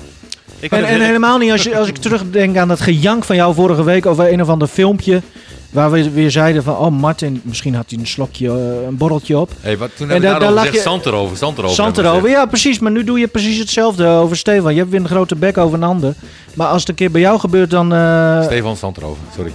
Ik 0.60 0.70
En, 0.72 1.00
helemaal 1.00 1.38
niet 1.38 1.50
als, 1.52 1.62
je, 1.62 1.78
als 1.78 1.88
ik 1.88 1.96
terugdenk 1.96 2.56
aan 2.56 2.68
dat 2.68 2.80
gejank 2.80 3.24
van 3.24 3.36
jou 3.36 3.54
vorige 3.54 3.84
week 3.84 4.06
over 4.06 4.32
een 4.32 4.42
of 4.42 4.48
ander 4.48 4.68
filmpje. 4.68 5.22
Waar 5.70 5.90
we 5.90 6.10
weer 6.10 6.30
zeiden 6.30 6.62
van, 6.62 6.76
oh 6.76 6.90
Martin, 7.00 7.40
misschien 7.44 7.74
had 7.74 7.84
hij 7.90 7.98
een 7.98 8.06
slokje, 8.06 8.48
eh, 8.48 8.86
een 8.86 8.96
borreltje 8.96 9.38
op. 9.38 9.50
Hey, 9.60 9.78
wat, 9.78 9.90
toen 9.96 10.06
En 10.10 10.12
hebben 10.12 10.32
we 10.32 10.38
daar- 10.38 10.48
daar 10.54 10.58
gezegd, 10.58 10.74
je- 10.74 10.90
zand 10.90 11.06
erover, 11.06 11.36
zand 11.36 11.58
erover. 11.58 11.76
Zand 11.76 11.94
hebben 11.96 12.12
we 12.12 12.18
erover, 12.18 12.38
ja 12.38 12.46
precies. 12.46 12.78
Maar 12.78 12.90
nu 12.92 13.04
doe 13.04 13.18
je 13.18 13.26
precies 13.26 13.58
hetzelfde 13.58 14.06
over 14.06 14.36
Stefan. 14.36 14.72
Je 14.72 14.78
hebt 14.78 14.90
weer 14.90 15.00
een 15.00 15.08
grote 15.08 15.34
bek 15.36 15.58
over 15.58 15.74
een 15.78 15.84
ander. 15.84 16.14
Maar 16.54 16.66
als 16.66 16.80
het 16.80 16.88
een 16.88 16.94
keer 16.94 17.10
bij 17.10 17.20
jou 17.20 17.38
gebeurt, 17.40 17.70
dan... 17.70 17.92
eh, 17.94 18.28
gezegd. 18.36 18.44
Stefan, 18.44 18.76
zand 18.76 18.96
erover, 18.96 19.22
sorry. 19.36 19.52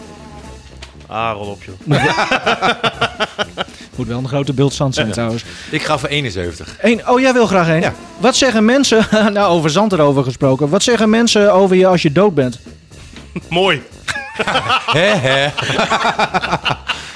Ah, 1.08 1.36
rol 1.38 1.48
op, 1.48 1.64
joh. 1.64 1.98
moet 4.00 4.08
wel 4.08 4.18
een 4.18 4.28
grote 4.28 4.54
beeldzand 4.54 4.96
zijn 4.96 5.12
trouwens. 5.12 5.44
Ik 5.70 5.84
ga 5.84 5.98
voor 5.98 6.10
71. 6.10 6.76
Eén, 6.82 7.10
oh, 7.10 7.20
jij 7.20 7.34
wil 7.34 7.48
graag 7.48 7.68
één? 7.68 7.82
Ja. 7.82 7.94
Wat 8.18 8.36
zeggen 8.36 8.66
mensen, 8.66 9.08
nou 9.34 9.52
over 9.52 9.70
zand 9.70 9.92
erover 9.92 10.24
gesproken. 10.24 10.70
Wat 10.70 10.84
zeggen 10.84 11.10
mensen 11.10 11.54
over 11.54 11.76
je 11.76 11.88
als 11.88 12.02
je 12.02 12.12
dood 12.12 12.34
bent? 12.34 12.60
Mooi. 13.50 13.82
Hè, 15.00 15.00
hè. 15.00 15.44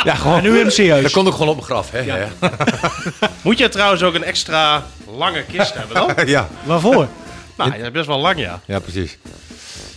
ja, 0.04 0.16
gewoon. 0.16 0.38
En 0.38 0.44
nu 0.44 0.58
hem 0.58 0.70
serieus. 0.70 1.02
Dat 1.02 1.12
komt 1.12 1.28
ook 1.28 1.34
gewoon 1.34 1.48
op 1.48 1.56
mijn 1.56 1.68
graf, 1.68 1.92
hè, 1.92 2.02
hè. 2.02 2.28
Moet 3.42 3.58
je 3.58 3.70
trouwens 3.70 4.04
ook 4.04 4.14
een 4.14 4.24
extra 4.24 4.86
lange 5.18 5.44
kist 5.44 5.74
hebben 5.74 5.96
dan? 5.96 6.28
ja. 6.28 6.48
Waarvoor? 6.64 7.08
Nou, 7.58 7.74
je 7.74 7.84
is 7.84 7.92
best 7.92 8.08
wel 8.08 8.20
lang, 8.20 8.40
ja. 8.40 8.60
ja, 8.66 8.80
precies. 8.80 9.18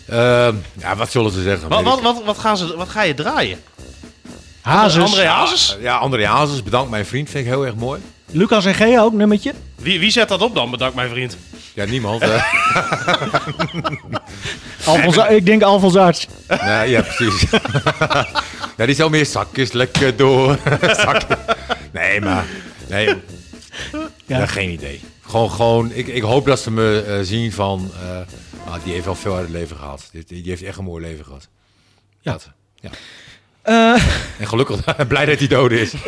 Ehm, 0.09 0.55
ja, 0.79 0.97
wat 0.97 1.11
zullen 1.11 1.33
ze 1.33 1.43
zeggen? 1.43 1.69
Wat, 1.69 1.81
ik. 1.81 2.03
wat, 2.03 2.23
wat, 2.25 2.39
gaan 2.39 2.57
ze, 2.57 2.77
wat 2.77 2.89
ga 2.89 3.03
je 3.03 3.15
draaien? 3.15 3.59
Hazes. 4.67 5.03
André 5.05 5.27
Hazes? 5.27 5.77
Ja, 5.81 5.97
André 5.97 6.27
Hazes, 6.27 6.63
bedankt 6.63 6.91
mijn 6.91 7.07
vriend, 7.07 7.31
vind 7.31 7.45
ik 7.45 7.51
heel 7.53 7.67
erg 7.67 7.75
mooi. 7.75 8.01
Lucas 8.31 8.65
en 8.65 8.75
Gea 8.75 9.01
ook, 9.03 9.13
nummertje. 9.13 9.53
Wie, 9.75 9.99
wie 10.01 10.11
zet 10.11 10.29
dat 10.29 10.43
op 10.43 10.55
dan, 10.55 10.71
bedankt 10.71 10.95
mijn 10.95 11.09
vriend? 11.11 11.37
Ja, 11.75 11.85
niemand. 11.85 12.23
hè. 12.25 12.37
Alfons, 14.91 15.17
ik 15.17 15.47
denk 15.47 15.63
Alfons 15.63 15.97
Arts. 15.97 16.27
ja, 16.49 16.83
ja, 16.83 17.03
precies. 17.03 17.51
ja, 18.77 18.87
die 18.87 18.95
zou 18.95 19.11
meer 19.11 19.27
zakjes 19.27 19.73
lekker 19.73 20.17
door. 20.17 20.59
Nee, 21.93 22.21
maar... 22.21 22.45
Nee, 22.89 23.07
Ja. 23.07 23.17
ja. 24.39 24.47
geen 24.47 24.71
idee. 24.71 25.01
Gewoon, 25.27 25.51
gewoon 25.51 25.93
ik, 25.93 26.07
ik 26.07 26.23
hoop 26.23 26.47
dat 26.47 26.61
ze 26.61 26.71
me 26.71 27.05
eh, 27.07 27.19
zien 27.23 27.53
van... 27.53 27.91
eh, 28.03 28.73
ah, 28.73 28.85
die 28.85 28.93
heeft 28.93 29.05
wel 29.05 29.15
veel 29.15 29.33
uit 29.35 29.43
het 29.43 29.53
leven 29.53 29.77
gehad. 29.77 30.09
Die, 30.13 30.25
die 30.25 30.43
heeft 30.45 30.63
echt 30.63 30.79
een 30.79 30.85
mooi 30.85 31.05
leven 31.05 31.25
gehad. 31.25 31.49
Ja. 32.21 32.33
Dat. 32.33 32.51
ja. 32.75 32.91
Eh, 33.67 33.93
En 34.39 34.47
gelukkig, 34.47 34.97
blij 35.09 35.25
dat 35.25 35.39
hij 35.39 35.49
dood 35.49 35.71
is. 35.71 35.93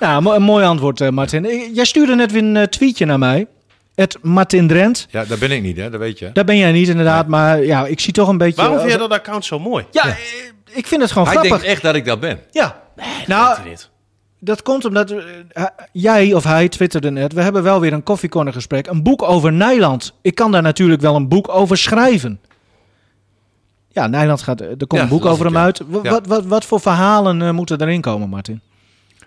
nou, 0.00 0.22
mo- 0.22 0.34
een 0.34 0.42
mooi 0.42 0.64
antwoord, 0.64 1.00
eh, 1.00 1.08
Martin. 1.08 1.70
Jij 1.74 1.84
stuurde 1.84 2.14
net 2.14 2.32
weer 2.32 2.42
een 2.42 2.56
eh, 2.56 2.62
tweetje 2.62 3.04
naar 3.04 3.18
mij. 3.18 3.46
Het 3.94 4.18
Martin 4.22 4.68
Drent. 4.68 5.06
Ja, 5.10 5.24
daar 5.24 5.38
ben 5.38 5.50
ik 5.50 5.62
niet, 5.62 5.76
hè? 5.76 5.90
Dat 5.90 6.00
weet 6.00 6.18
je. 6.18 6.30
Daar 6.32 6.44
ben 6.44 6.56
jij 6.56 6.72
niet 6.72 6.88
inderdaad, 6.88 7.26
maar 7.26 7.64
ja, 7.64 7.86
ik 7.86 8.00
zie 8.00 8.12
toch 8.12 8.28
een 8.28 8.38
beetje... 8.38 8.62
Waarom 8.62 8.78
vind 8.78 8.92
je 8.92 8.98
dat 8.98 9.10
account 9.10 9.44
zo 9.44 9.58
mooi? 9.58 9.84
Ja, 9.90 10.16
ik 10.70 10.86
vind 10.86 11.00
het 11.02 11.10
gewoon 11.12 11.26
Hij 11.26 11.36
grappig. 11.36 11.56
denkt 11.56 11.72
echt 11.74 11.82
dat 11.82 11.94
ik 11.94 12.04
dat 12.04 12.20
ben. 12.20 12.38
Ja. 12.50 12.80
Dat 12.96 13.06
nou, 13.26 13.48
weet 13.48 13.58
ik 13.64 13.70
niet. 13.70 13.88
dat 14.40 14.62
komt 14.62 14.84
omdat 14.84 15.08
hij- 15.08 15.70
jij 15.92 16.34
of 16.34 16.44
hij 16.44 16.68
twitterde 16.68 17.10
net. 17.10 17.32
We 17.32 17.42
hebben 17.42 17.62
wel 17.62 17.80
weer 17.80 17.92
een 17.92 18.02
koffiecorner 18.02 18.52
gesprek. 18.52 18.86
Een 18.86 19.02
boek 19.02 19.22
over 19.22 19.52
Nijland. 19.52 20.14
Ik 20.22 20.34
kan 20.34 20.52
daar 20.52 20.62
natuurlijk 20.62 21.00
wel 21.00 21.14
een 21.16 21.28
boek 21.28 21.48
over 21.48 21.76
schrijven. 21.78 22.40
Ja, 23.92 24.06
Nijland 24.06 24.42
gaat. 24.42 24.60
Er 24.60 24.76
komt 24.76 24.92
Ja, 24.92 25.00
een 25.02 25.08
boek 25.08 25.24
over 25.24 25.44
hem 25.44 25.54
ja. 25.54 25.62
uit. 25.62 25.82
Wat, 25.86 26.02
Ja. 26.04 26.10
wat, 26.10 26.26
wat, 26.26 26.44
wat 26.44 26.64
voor 26.64 26.80
verhalen 26.80 27.42
eh, 27.42 27.50
moeten 27.50 27.80
erin 27.80 28.00
komen, 28.00 28.28
Martin? 28.28 28.60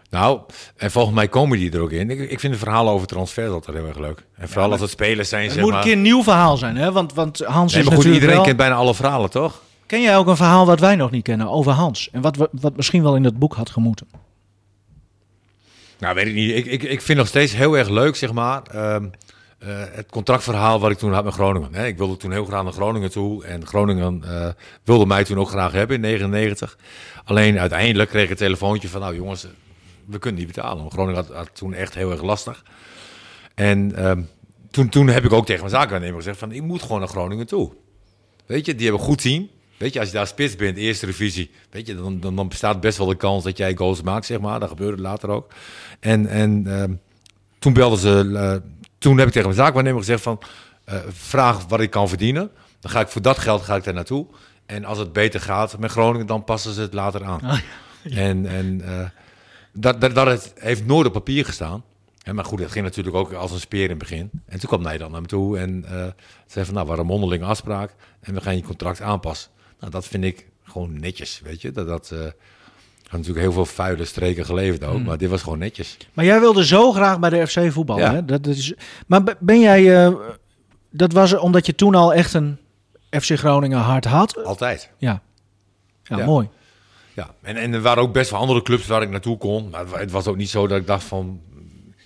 Nou, 0.09 0.39
en 0.77 0.91
volgens 0.91 1.15
mij 1.15 1.27
komen 1.27 1.57
die 1.57 1.71
er 1.71 1.79
ook 1.81 1.91
in. 1.91 2.09
Ik, 2.09 2.19
ik 2.31 2.39
vind 2.39 2.53
de 2.53 2.59
verhalen 2.59 2.93
over 2.93 3.07
transfers 3.07 3.49
altijd 3.51 3.77
heel 3.77 3.85
erg 3.87 3.97
leuk. 3.99 4.25
En 4.35 4.49
vooral 4.49 4.71
als 4.71 4.81
het 4.81 4.89
spelers 4.89 5.29
zijn, 5.29 5.43
Het 5.43 5.51
zeg 5.51 5.61
moet 5.61 5.71
maar. 5.71 5.79
een 5.79 5.85
keer 5.85 5.95
een 5.95 6.01
nieuw 6.01 6.23
verhaal 6.23 6.57
zijn, 6.57 6.75
hè? 6.77 6.91
Want, 6.91 7.13
want 7.13 7.39
Hans 7.39 7.71
Nee, 7.73 7.81
is 7.81 7.87
maar 7.89 7.97
goed, 7.97 8.05
natuurlijk 8.05 8.13
iedereen 8.13 8.35
wel... 8.35 8.43
kent 8.45 8.57
bijna 8.57 8.75
alle 8.75 8.93
verhalen, 8.95 9.29
toch? 9.29 9.61
Ken 9.85 10.01
jij 10.01 10.17
ook 10.17 10.27
een 10.27 10.35
verhaal 10.35 10.65
wat 10.65 10.79
wij 10.79 10.95
nog 10.95 11.11
niet 11.11 11.23
kennen 11.23 11.49
over 11.49 11.71
Hans? 11.71 12.09
En 12.11 12.21
wat, 12.21 12.49
wat 12.51 12.75
misschien 12.75 13.03
wel 13.03 13.15
in 13.15 13.23
dat 13.23 13.39
boek 13.39 13.53
had 13.55 13.69
gemoeten? 13.69 14.07
Nou, 15.99 16.15
weet 16.15 16.27
ik 16.27 16.33
niet. 16.33 16.55
Ik, 16.55 16.65
ik, 16.65 16.83
ik 16.83 17.01
vind 17.01 17.17
nog 17.17 17.27
steeds 17.27 17.55
heel 17.55 17.77
erg 17.77 17.89
leuk, 17.89 18.15
zeg 18.15 18.33
maar. 18.33 18.61
ehm, 18.71 19.05
eh, 19.63 19.83
het 19.91 20.09
contractverhaal 20.09 20.79
wat 20.79 20.91
ik 20.91 20.97
toen 20.97 21.13
had 21.13 21.23
met 21.23 21.33
Groningen. 21.33 21.85
Ik 21.85 21.97
wilde 21.97 22.17
toen 22.17 22.31
heel 22.31 22.45
graag 22.45 22.63
naar 22.63 22.73
Groningen 22.73 23.11
toe. 23.11 23.45
En 23.45 23.65
Groningen 23.65 24.23
eh, 24.23 24.49
wilde 24.83 25.05
mij 25.05 25.23
toen 25.23 25.39
ook 25.39 25.49
graag 25.49 25.71
hebben 25.71 25.95
in 25.95 26.01
99. 26.01 26.77
Alleen 27.23 27.59
uiteindelijk 27.59 28.09
kreeg 28.09 28.23
ik 28.23 28.29
een 28.29 28.35
telefoontje 28.35 28.87
van... 28.87 29.01
Nou 29.01 29.15
jongens, 29.15 29.47
we 30.05 30.19
kunnen 30.19 30.39
niet 30.39 30.53
betalen. 30.55 30.91
Groningen 30.91 31.25
had, 31.33 31.49
toen 31.53 31.73
echt 31.73 31.93
heel 31.93 32.11
erg 32.11 32.21
lastig. 32.21 32.63
En 33.55 33.95
ehm, 33.95 34.21
toen, 34.71 34.89
toen 34.89 35.07
heb 35.07 35.25
ik 35.25 35.33
ook 35.33 35.45
tegen 35.45 35.61
mijn 35.61 35.75
zakenwaarnemer 35.75 36.17
gezegd 36.17 36.37
van... 36.37 36.51
Ik 36.51 36.61
moet 36.61 36.81
gewoon 36.81 36.99
naar 36.99 37.07
Groningen 37.07 37.47
toe. 37.47 37.71
Weet 38.45 38.65
je, 38.65 38.75
die 38.75 38.83
hebben 38.83 39.01
een 39.01 39.07
goed 39.07 39.21
team. 39.21 39.49
Weet 39.77 39.93
je, 39.93 39.99
als 39.99 40.07
je 40.07 40.15
daar 40.15 40.27
spits 40.27 40.55
bent, 40.55 40.77
eerste 40.77 41.05
revisie, 41.05 41.51
weet 41.69 41.87
je, 41.87 41.95
dan, 41.95 42.19
dan, 42.19 42.35
dan 42.35 42.47
bestaat 42.47 42.79
best 42.79 42.97
wel 42.97 43.07
de 43.07 43.15
kans 43.15 43.43
dat 43.43 43.57
jij 43.57 43.75
goals 43.75 44.01
maakt, 44.01 44.25
zeg 44.25 44.39
maar. 44.39 44.59
Dat 44.59 44.69
gebeurde 44.69 45.01
later 45.01 45.29
ook. 45.29 45.53
En, 45.99 46.27
en 46.27 46.63
ehm, 46.67 46.93
toen 47.59 47.73
belden 47.73 47.99
ze, 47.99 48.31
eh, 48.35 48.69
toen 49.03 49.17
heb 49.17 49.27
ik 49.27 49.33
tegen 49.33 49.49
mijn 49.49 49.61
zaakwaarnemer 49.61 49.99
gezegd 49.99 50.23
van, 50.23 50.39
eh, 50.85 50.97
vraag 51.07 51.65
wat 51.67 51.79
ik 51.79 51.89
kan 51.89 52.09
verdienen. 52.09 52.51
Dan 52.79 52.91
ga 52.91 52.99
ik 52.99 53.07
voor 53.07 53.21
dat 53.21 53.37
geld 53.37 53.61
ga 53.61 53.75
ik 53.75 53.83
daar 53.83 53.93
naartoe. 53.93 54.27
En 54.65 54.85
als 54.85 54.97
het 54.97 55.13
beter 55.13 55.41
gaat 55.41 55.77
met 55.77 55.91
Groningen, 55.91 56.27
dan 56.27 56.43
passen 56.43 56.73
ze 56.73 56.81
het 56.81 56.93
later 56.93 57.23
aan. 57.23 57.41
Ah, 57.41 57.59
En, 58.27 58.45
en 58.45 58.81
eh, 58.81 59.09
dat, 59.73 60.01
dat, 60.01 60.15
dat 60.15 60.27
het 60.27 60.53
heeft 60.59 60.85
nooit 60.85 61.07
op 61.07 61.13
papier 61.13 61.45
gestaan. 61.45 61.83
En, 62.23 62.35
maar 62.35 62.45
goed, 62.45 62.59
het 62.59 62.71
ging 62.71 62.85
natuurlijk 62.85 63.15
ook 63.15 63.33
als 63.33 63.51
een 63.51 63.59
speer 63.59 63.83
in 63.83 63.89
het 63.89 63.97
begin. 63.97 64.29
En 64.45 64.59
toen 64.59 64.69
kwam 64.69 64.81
Nijland 64.81 65.11
naar 65.11 65.21
me 65.21 65.27
toe 65.27 65.57
en 65.57 65.85
eh, 65.85 66.05
zei 66.47 66.65
van, 66.65 66.73
nou, 66.73 66.99
een 66.99 67.05
mondelinge 67.05 67.45
afspraak 67.45 67.95
en 68.19 68.33
we 68.33 68.41
gaan 68.41 68.55
je 68.55 68.63
contract 68.63 69.01
aanpassen. 69.01 69.51
Nou, 69.79 69.91
dat 69.91 70.07
vind 70.07 70.23
ik 70.23 70.47
gewoon 70.63 70.99
netjes, 70.99 71.41
weet 71.43 71.61
je. 71.61 71.71
Dat, 71.71 71.87
dat 71.87 72.13
had 73.03 73.11
natuurlijk 73.19 73.39
heel 73.45 73.51
veel 73.53 73.65
vuile 73.65 74.05
streken 74.05 74.45
geleverd 74.45 74.83
ook, 74.83 75.03
maar 75.03 75.17
dit 75.17 75.29
was 75.29 75.41
gewoon 75.41 75.57
netjes. 75.59 75.97
Maar 76.13 76.25
jij 76.25 76.39
wilde 76.39 76.65
zo 76.65 76.91
graag 76.91 77.19
bij 77.19 77.29
de 77.29 77.47
FC 77.47 77.59
voetballen. 77.71 78.03
Ja. 78.03 78.13
Hè? 78.13 78.25
Dat, 78.25 78.43
dat 78.43 78.55
is, 78.55 78.73
maar 79.07 79.23
be- 79.23 79.37
ben 79.39 79.59
jij... 79.59 80.05
eh, 80.05 80.13
dat 80.91 81.11
was 81.13 81.33
omdat 81.37 81.65
je 81.65 81.75
toen 81.75 81.95
al 81.95 82.13
echt 82.13 82.33
een 82.33 82.57
FC 83.09 83.31
Groningen 83.37 83.79
hart 83.79 84.05
had? 84.05 84.43
Altijd. 84.43 84.89
Ja. 84.97 85.21
Ja, 86.03 86.17
Ja. 86.17 86.25
mooi. 86.25 86.49
Ja, 87.13 87.29
en, 87.41 87.55
en 87.55 87.73
er 87.73 87.81
waren 87.81 88.03
ook 88.03 88.13
best 88.13 88.29
wel 88.31 88.39
andere 88.39 88.61
clubs 88.61 88.87
waar 88.87 89.01
ik 89.01 89.09
naartoe 89.09 89.37
kon. 89.37 89.69
Maar 89.69 89.85
het 89.99 90.11
was 90.11 90.27
ook 90.27 90.37
niet 90.37 90.49
zo 90.49 90.67
dat 90.67 90.77
ik 90.77 90.87
dacht 90.87 91.03
van... 91.03 91.41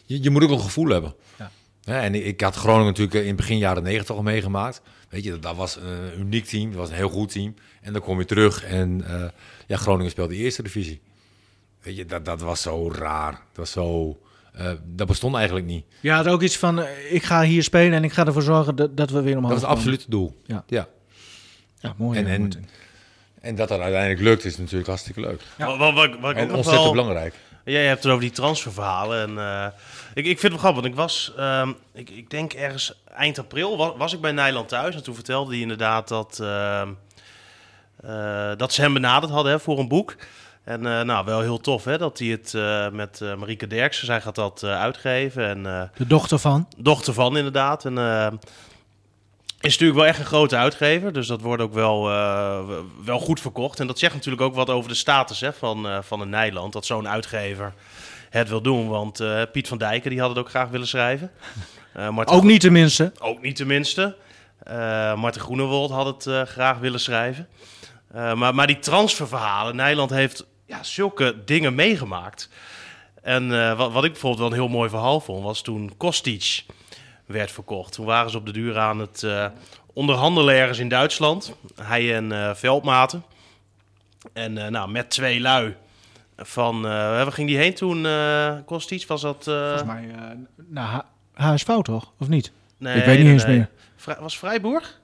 Je, 0.06 0.24
je 0.24 0.30
moet 0.30 0.44
ook 0.44 0.50
een 0.52 0.60
gevoel 0.60 0.88
hebben. 0.90 1.14
Ja. 1.38 1.52
Ja, 1.82 2.02
en 2.02 2.16
ik, 2.16 2.26
ik 2.26 2.42
had 2.42 2.56
Groningen 2.56 2.86
natuurlijk 2.86 3.26
in 3.26 3.36
begin 3.36 3.58
jaren 3.58 3.84
negentig 3.84 4.16
al 4.16 4.22
meegemaakt. 4.22 4.82
Weet 5.10 5.24
je, 5.24 5.30
dat, 5.30 5.42
dat 5.42 5.56
was 5.56 5.76
een 5.76 6.20
uniek 6.20 6.46
team. 6.46 6.70
Dat 6.70 6.80
was 6.80 6.90
een 6.90 6.96
heel 6.96 7.10
goed 7.10 7.32
team. 7.32 7.54
En 7.88 7.94
dan 7.94 8.02
kom 8.02 8.20
je 8.20 8.26
terug 8.26 8.64
en 8.64 9.04
eh, 9.08 9.24
ja, 9.68 9.78
Groningen 9.78 10.12
speelde 10.12 10.34
de 10.34 10.40
eerste 10.40 10.64
divisie. 10.64 11.02
Weet 11.82 11.96
je, 11.96 12.06
dat, 12.06 12.26
dat 12.26 12.42
was 12.42 12.62
zo 12.62 12.92
raar. 12.92 13.32
Dat 13.32 13.40
was 13.54 13.72
zo... 13.72 14.18
eh, 14.54 14.72
dat 14.86 15.08
bestond 15.08 15.36
eigenlijk 15.36 15.66
niet. 15.66 15.86
Je 16.00 16.12
had 16.12 16.28
ook 16.28 16.42
iets 16.42 16.58
van, 16.58 16.82
eh, 16.82 17.14
ik 17.14 17.24
ga 17.24 17.42
hier 17.44 17.64
spelen 17.64 17.94
en 17.94 18.04
ik 18.04 18.14
ga 18.14 18.26
ervoor 18.26 18.42
zorgen 18.42 18.76
dat, 18.76 18.98
dat 18.98 19.10
we 19.10 19.22
weer 19.22 19.38
omhoog 19.38 19.52
Dat 19.52 19.60
was 19.62 19.70
komen. 19.70 19.78
absoluut 19.78 20.02
het 20.02 20.12
doel. 20.12 20.42
Ja. 20.46 20.64
ja. 20.68 20.88
Ja, 21.80 21.94
mooi. 21.98 22.20
En, 22.20 22.26
ja, 22.28 22.34
en, 22.34 22.52
en 23.42 23.56
dat 23.56 23.68
dat 23.68 23.80
uiteindelijk 23.80 24.22
lukt 24.22 24.46
is 24.46 24.58
natuurlijk 24.58 24.88
hartstikke 24.88 25.20
leuk. 25.20 25.42
Wat, 25.58 25.78
wat, 25.78 25.94
wat, 25.94 26.20
wat 26.20 26.36
En 26.36 26.54
ontzettend 26.54 26.84
wel... 26.84 26.92
belangrijk. 26.92 27.34
Jij 27.66 27.86
hebt 27.86 28.04
het 28.04 28.12
over 28.12 28.24
die 28.24 28.32
transferverhalen. 28.32 29.22
En, 29.22 29.38
eh, 29.38 29.68
ik, 30.14 30.26
ik 30.26 30.40
vind 30.40 30.42
het 30.42 30.52
wel 30.52 30.58
grappig, 30.72 30.82
want 30.82 30.94
ik 30.94 31.00
was, 31.00 31.34
ehm, 31.38 31.72
ik, 31.94 32.10
ik 32.10 32.30
denk 32.30 32.54
ergens 32.54 32.94
eind 33.14 33.40
april, 33.40 33.78
was, 33.78 33.94
was 33.98 34.14
ik 34.14 34.22
bij 34.22 34.32
Nijland 34.32 34.68
thuis. 34.70 34.96
En 34.96 35.04
toen 35.04 35.16
vertelde 35.16 35.52
hij 35.52 35.60
inderdaad 35.62 36.08
dat, 36.08 36.40
ehm, 36.42 36.88
eh, 36.90 36.94
dat 38.58 38.74
ze 38.74 38.82
hem 38.82 38.94
benaderd 38.94 39.32
hadden 39.32 39.52
hè, 39.52 39.60
voor 39.60 39.80
een 39.80 39.88
boek. 39.88 40.16
En 40.64 40.86
eh, 40.86 41.02
nou, 41.02 41.26
wel 41.26 41.42
heel 41.42 41.58
tof 41.60 41.84
hè, 41.84 41.98
dat 41.98 42.20
hij 42.20 42.28
het 42.28 42.54
eh, 42.54 42.90
met 42.90 43.22
eh 43.22 43.36
Marieke 43.36 43.68
Derksen, 43.68 44.06
zij 44.06 44.22
gaat 44.22 44.36
dat 44.36 44.64
eh, 44.64 44.80
uitgeven. 44.80 45.48
En 45.48 45.66
eh, 45.66 45.82
De 45.98 46.08
dochter 46.08 46.40
van. 46.40 46.68
dochter 46.78 47.14
van 47.14 47.38
inderdaad. 47.38 47.86
En 47.86 47.98
eh, 47.98 48.28
is 49.60 49.72
natuurlijk 49.72 50.00
wel 50.00 50.08
echt 50.08 50.20
een 50.20 50.26
grote 50.26 50.56
uitgever. 50.56 51.14
Dus 51.14 51.28
dat 51.28 51.42
wordt 51.42 51.62
ook 51.62 51.74
wel, 51.74 52.10
eh, 52.12 52.60
wel 53.06 53.20
goed 53.20 53.40
verkocht. 53.42 53.80
En 53.80 53.88
dat 53.88 54.00
zegt 54.00 54.14
natuurlijk 54.14 54.42
ook 54.44 54.56
wat 54.56 54.70
over 54.70 54.90
de 54.90 54.96
status 54.96 55.40
hè, 55.40 55.54
van, 55.54 55.88
eh 55.88 55.98
van 56.02 56.22
een 56.22 56.30
Nijland. 56.30 56.74
Dat 56.74 56.86
zo'n 56.86 57.08
uitgever 57.08 57.74
het 58.30 58.50
wil 58.50 58.62
doen. 58.62 58.88
Want 58.88 59.20
eh, 59.20 59.42
Piet 59.52 59.68
van 59.68 59.78
Dijken 59.78 60.10
die 60.10 60.20
had 60.20 60.30
het 60.30 60.38
ook 60.38 60.50
graag 60.50 60.70
willen 60.70 60.88
schrijven. 60.88 61.32
Eh 61.94 62.10
Marten 62.10 62.36
Ook 62.36 62.44
niet 62.44 62.62
tenminste. 62.62 63.12
ook 63.20 63.42
niet 63.42 63.56
tenminste. 63.56 64.16
Eh 64.64 65.16
Marten 65.16 65.42
Groenewold 65.42 65.92
had 65.92 66.06
het 66.06 66.26
eh, 66.28 66.42
graag 66.42 66.78
willen 66.78 67.00
schrijven. 67.00 67.48
Eh, 68.18 68.34
maar, 68.34 68.56
maar 68.56 68.68
die 68.68 68.80
transferverhalen, 68.80 69.76
Nederland 69.76 70.10
heeft 70.10 70.46
ja, 70.66 70.84
zulke 70.84 71.44
dingen 71.46 71.76
meegemaakt. 71.76 72.50
En 73.22 73.62
eh, 73.62 73.78
wat, 73.78 73.92
wat 73.92 74.04
ik 74.04 74.12
bijvoorbeeld 74.12 74.42
wel 74.42 74.52
een 74.52 74.64
heel 74.64 74.78
mooi 74.78 74.90
verhaal 74.90 75.20
vond, 75.20 75.44
was 75.44 75.62
toen 75.62 75.94
Kostic 75.98 76.66
werd 77.26 77.52
verkocht. 77.52 77.94
Toen 77.94 78.06
waren 78.06 78.32
ze 78.32 78.38
op 78.38 78.46
de 78.46 78.52
duur 78.52 78.78
aan 78.78 79.00
het 79.00 79.24
eh, 79.24 79.46
onderhandelen 79.94 80.56
ergens 80.56 80.80
in 80.80 80.90
Duitsland. 80.90 81.54
Hij 81.82 82.16
en 82.16 82.56
Veldmaten. 82.58 83.24
En 84.34 84.54
nou, 84.54 84.92
met 84.92 85.10
twee 85.10 85.40
lui 85.40 85.76
van... 86.38 86.82
waar 86.82 87.32
ging 87.32 87.48
die 87.48 87.58
heen 87.58 87.74
toen, 87.74 88.08
Kostic? 88.66 89.08
Was 89.08 89.22
dat... 89.22 89.44
Volgens 89.44 89.84
mij 89.84 90.10
naar 90.56 90.88
H- 91.34 91.52
HSV 91.52 91.68
toch? 91.82 92.12
Of 92.20 92.28
niet? 92.28 92.52
nee, 92.78 92.98
ik 92.98 93.06
weet 93.06 93.16
niet 93.16 93.24
nee, 93.24 93.34
eens 93.34 93.46
nee. 93.46 93.58
meer. 94.06 94.18
Was 94.20 94.38
Freiburg? 94.38 95.00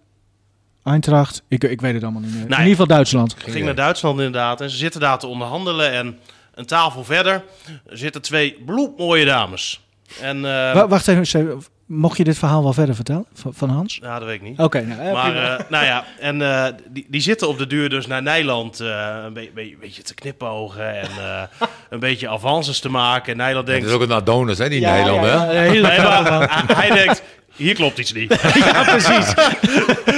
Eintracht. 0.83 1.43
Ik, 1.47 1.63
ik 1.63 1.81
weet 1.81 1.93
het 1.93 2.03
allemaal 2.03 2.21
niet 2.21 2.31
meer. 2.33 2.41
In 2.43 2.49
ieder 2.49 2.65
geval 2.65 2.87
Duitsland. 2.87 3.35
Ging 3.37 3.65
naar 3.65 3.75
Duitsland 3.75 4.17
inderdaad. 4.17 4.61
En 4.61 4.69
ze 4.69 4.77
zitten 4.77 5.01
daar 5.01 5.19
te 5.19 5.27
onderhandelen. 5.27 5.91
En 5.91 6.19
een 6.55 6.65
tafel 6.65 7.03
verder 7.03 7.43
zitten 7.89 8.21
twee 8.21 8.57
bloedmooie 8.65 9.25
dames. 9.25 9.81
En, 10.21 10.37
eh, 10.37 10.73
Wa- 10.73 10.87
Wacht 10.87 11.07
even. 11.07 11.61
Mocht 11.85 12.17
je 12.17 12.23
dit 12.23 12.37
verhaal 12.37 12.63
wel 12.63 12.73
verder 12.73 12.95
vertellen? 12.95 13.25
Van, 13.33 13.53
van 13.53 13.69
Hans? 13.69 13.99
ja, 14.01 14.19
dat 14.19 14.27
weet 14.27 14.35
ik 14.35 14.41
niet. 14.41 14.59
Oké. 14.59 14.81
nou, 14.81 15.13
Maar, 15.13 15.35
eh, 15.35 15.65
nou 15.69 15.85
ja, 15.85 16.03
en 16.19 16.41
eh, 16.41 16.65
die, 16.89 17.05
die 17.09 17.21
zitten 17.21 17.47
op 17.47 17.57
de 17.57 17.67
duur 17.67 17.89
dus 17.89 18.07
naar 18.07 18.21
Nederland 18.21 18.79
eh, 18.79 19.15
een 19.25 19.33
be- 19.33 19.49
be- 19.53 19.75
beetje 19.79 20.01
te 20.01 20.13
knipogen 20.13 20.99
en 21.01 21.09
eh, 21.19 21.41
een 21.89 21.99
beetje 21.99 22.29
avances 22.29 22.79
te 22.79 22.89
maken. 22.89 23.31
En 23.31 23.37
Nederland 23.37 23.67
Het 23.67 23.75
denkt, 23.75 23.89
is 23.89 23.95
ook 24.01 24.09
een 24.09 24.15
Adonis, 24.15 24.57
hè, 24.57 24.69
die 24.69 24.79
Ja, 24.79 24.93
Nederlander. 24.95 25.29
ja, 25.29 25.45
hè? 25.45 25.63
ja, 25.63 26.47
hij, 26.49 26.75
hij 26.75 26.89
denkt, 27.03 27.23
hier 27.55 27.73
klopt 27.75 27.97
iets 27.97 28.13
niet. 28.13 28.29
ja, 28.53 28.83
precies. 28.83 29.33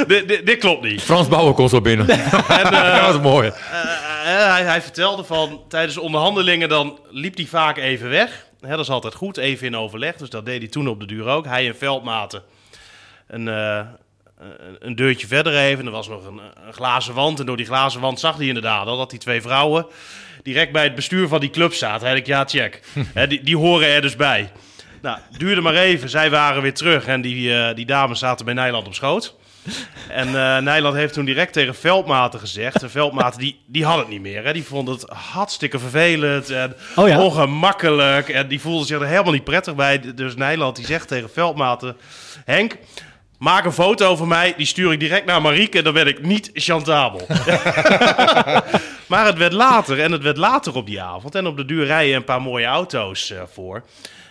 dit, 0.43 0.57
klopt 0.57 0.83
niet. 0.83 1.01
Frans 1.01 1.27
Bauer 1.27 1.53
komt 1.53 1.69
zo 1.69 1.81
binnen. 1.81 2.07
dat 2.71 3.01
was 3.01 3.19
mooi. 3.21 3.47
Eh, 3.47 3.79
eh, 4.43 4.51
hij, 4.53 4.63
hij 4.63 4.81
vertelde 4.81 5.23
van 5.23 5.61
tijdens 5.69 5.93
de 5.93 6.01
onderhandelingen 6.01 6.69
dan 6.69 6.99
liep 7.09 7.35
hij 7.35 7.45
vaak 7.45 7.77
even 7.77 8.09
weg. 8.09 8.45
Hè, 8.61 8.69
dat 8.69 8.79
is 8.79 8.89
altijd 8.89 9.13
goed, 9.15 9.37
even 9.37 9.67
in 9.67 9.77
overleg. 9.77 10.15
Dus 10.15 10.29
dat 10.29 10.45
deed 10.45 10.59
hij 10.61 10.67
toen 10.69 10.87
op 10.87 10.99
de 10.99 11.05
duur 11.05 11.25
ook. 11.25 11.45
Hij 11.45 11.67
en 11.67 11.77
Veldmaten 11.77 12.43
een, 13.27 13.47
eh, 13.47 13.79
een- 14.39 14.75
een 14.79 14.95
deurtje 14.95 15.27
verder 15.27 15.57
even. 15.57 15.85
Er 15.85 15.91
was 15.91 16.07
nog 16.07 16.25
een, 16.25 16.41
een 16.67 16.73
glazen 16.73 17.13
wand. 17.13 17.39
En 17.39 17.45
door 17.45 17.57
die 17.57 17.65
glazen 17.65 18.01
wand 18.01 18.19
zag 18.19 18.37
hij 18.37 18.45
inderdaad 18.47 18.87
al 18.87 18.97
dat 18.97 19.09
die 19.09 19.19
twee 19.19 19.41
vrouwen 19.41 19.85
direct 20.43 20.71
bij 20.71 20.83
het 20.83 20.95
bestuur 20.95 21.27
van 21.27 21.39
die 21.39 21.49
club 21.49 21.73
zaten. 21.73 22.05
Hij 22.07 22.15
dacht, 22.15 22.27
ja, 22.27 22.45
check. 22.45 22.81
Hè, 23.13 23.27
die, 23.27 23.43
die 23.43 23.57
horen 23.57 23.87
er 23.87 24.01
dus 24.01 24.15
bij. 24.15 24.51
Nou, 25.05 25.17
duurde 25.37 25.61
maar 25.61 25.75
even. 25.75 26.09
Zij 26.09 26.29
waren 26.29 26.61
weer 26.61 26.73
terug 26.73 27.05
en 27.05 27.21
die, 27.21 27.57
eh, 27.57 27.75
die 27.75 27.85
dames 27.85 28.19
zaten 28.19 28.45
bij 28.45 28.53
Nijland 28.53 28.87
op 28.87 28.93
schoot. 28.93 29.35
En 30.09 30.27
eh 30.27 30.57
Nijland 30.57 30.95
heeft 30.95 31.13
toen 31.13 31.25
direct 31.25 31.53
tegen 31.53 31.75
Veldmaten 31.75 32.39
gezegd. 32.39 32.83
En 32.83 32.89
Veldmaten 32.89 33.39
die, 33.39 33.59
die 33.65 33.85
had 33.85 33.97
het 33.97 34.07
niet 34.07 34.21
meer. 34.21 34.45
Hè. 34.45 34.53
Die 34.53 34.63
vond 34.63 34.87
het 34.87 35.09
hartstikke 35.09 35.79
vervelend 35.79 36.49
en 36.49 36.75
Oh 36.95 37.07
ja? 37.07 37.21
ongemakkelijk. 37.21 38.29
En 38.29 38.47
die 38.47 38.61
voelde 38.61 38.85
zich 38.85 38.99
er 38.99 39.07
helemaal 39.07 39.31
niet 39.31 39.43
prettig 39.43 39.75
bij. 39.75 40.13
Dus 40.15 40.35
Nijland 40.35 40.75
die 40.75 40.85
zegt 40.85 41.07
tegen 41.07 41.29
Veldmaten... 41.29 41.97
Henk, 42.45 42.77
maak 43.37 43.65
een 43.65 43.71
foto 43.71 44.15
van 44.15 44.27
mij. 44.27 44.53
Die 44.57 44.65
stuur 44.65 44.91
ik 44.91 44.99
direct 44.99 45.25
naar 45.25 45.41
Marieke. 45.41 45.77
En 45.77 45.83
dan 45.83 45.93
ben 45.93 46.07
ik 46.07 46.21
niet 46.21 46.49
chantabel. 46.53 47.27
maar 49.11 49.25
het 49.25 49.37
werd 49.37 49.53
later. 49.53 49.99
En 49.99 50.11
het 50.11 50.23
werd 50.23 50.37
later 50.37 50.75
op 50.75 50.85
die 50.85 51.01
avond. 51.01 51.35
En 51.35 51.47
op 51.47 51.57
de 51.57 51.65
duur 51.65 51.85
rijden 51.85 52.15
een 52.15 52.23
paar 52.23 52.41
mooie 52.41 52.65
auto's 52.65 53.31
eh, 53.31 53.41
voor. 53.53 53.83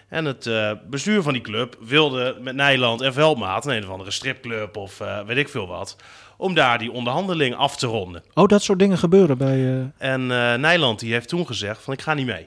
En 0.08 0.24
het 0.24 0.46
eh, 0.46 0.70
bestuur 0.90 1.22
van 1.22 1.32
die 1.32 1.42
club 1.42 1.76
wilde 1.80 2.36
met 2.40 2.54
Nijland 2.54 3.00
en 3.00 3.12
Veldmaat... 3.12 3.66
een 3.66 3.84
of 3.84 3.90
andere 3.90 4.10
stripclub 4.10 4.76
of 4.76 5.00
eh, 5.00 5.20
weet 5.20 5.36
ik 5.36 5.48
veel 5.48 5.66
wat... 5.66 5.96
om 6.36 6.54
daar 6.54 6.78
die 6.78 6.92
onderhandeling 6.92 7.54
af 7.54 7.76
te 7.76 7.86
ronden. 7.86 8.22
Oh, 8.34 8.46
dat 8.48 8.62
soort 8.62 8.78
dingen 8.78 8.98
gebeuren 8.98 9.38
bij... 9.38 9.88
eh, 9.98 10.10
En 10.10 10.26
Nijland 10.60 11.00
die 11.00 11.12
heeft 11.12 11.28
toen 11.28 11.46
gezegd 11.46 11.82
van 11.82 11.92
ik 11.92 12.02
ga 12.02 12.14
niet 12.14 12.26
mee. 12.26 12.46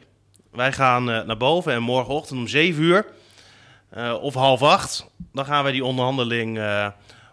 Wij 0.51 0.71
gaan 0.73 1.03
naar 1.03 1.37
boven 1.37 1.73
en 1.73 1.81
morgenochtend 1.81 2.39
om 2.39 2.47
7 2.47 2.83
uur 2.83 3.05
of 4.21 4.33
half 4.33 4.61
acht... 4.63 5.09
dan 5.33 5.45
gaan 5.45 5.63
wij 5.63 5.71
die 5.71 5.85
onderhandeling 5.85 6.59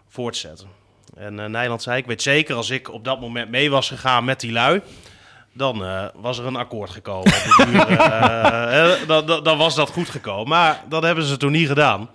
voortzetten. 0.07 0.67
En 1.15 1.51
Nijland 1.51 1.81
zei 1.81 1.97
ik 1.97 2.05
weet 2.05 2.21
zeker 2.21 2.55
als 2.55 2.69
ik 2.69 2.91
op 2.93 3.03
dat 3.03 3.19
moment 3.19 3.49
mee 3.49 3.69
was 3.69 3.87
gegaan 3.87 4.25
met 4.25 4.39
die 4.39 4.51
lui... 4.51 4.81
dan 5.55 5.85
eh, 5.85 6.05
was 6.15 6.37
er 6.37 6.45
een 6.45 6.55
akkoord 6.55 6.89
gekomen. 6.89 7.33
Duur, 7.57 7.87
eh, 7.87 8.93
eh, 8.93 9.07
dan, 9.07 9.25
dan, 9.25 9.43
dan 9.43 9.57
was 9.57 9.75
dat 9.75 9.89
goed 9.89 10.09
gekomen. 10.09 10.47
Maar 10.47 10.83
dat 10.89 11.03
hebben 11.03 11.23
ze 11.23 11.37
toen 11.37 11.51
niet 11.51 11.67
gedaan. 11.67 12.09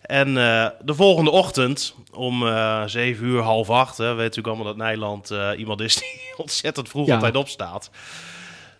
En 0.00 0.34
de 0.80 0.94
volgende 0.94 1.30
ochtend 1.30 1.94
om 2.12 2.46
7 2.86 3.26
uur, 3.26 3.40
half 3.42 3.70
acht, 3.70 3.98
hè, 3.98 4.06
weet 4.06 4.16
natuurlijk 4.16 4.46
allemaal 4.46 4.66
dat 4.66 4.76
Nijland 4.76 5.32
iemand 5.56 5.80
is 5.80 5.94
die 5.96 6.34
ontzettend 6.36 6.88
vroeg 6.88 7.06
Ja. 7.06 7.14
altijd 7.14 7.36
opstaat. 7.36 7.90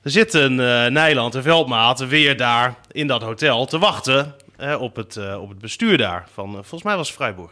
Er 0.03 0.11
zitten 0.11 0.61
eh 0.61 0.91
Nijland 0.91 1.35
en 1.35 1.43
Veldmaat 1.43 1.99
weer 1.99 2.37
daar 2.37 2.75
in 2.91 3.07
dat 3.07 3.23
hotel 3.23 3.67
te 3.67 3.79
wachten 3.79 4.35
op, 4.79 4.97
het, 4.97 5.37
op 5.37 5.49
het 5.49 5.59
bestuur 5.59 5.99
daar. 5.99 6.29
Van, 6.33 6.53
volgens 6.53 6.83
mij 6.83 6.97
was 6.97 7.07
het 7.07 7.17
Freiburg. 7.17 7.51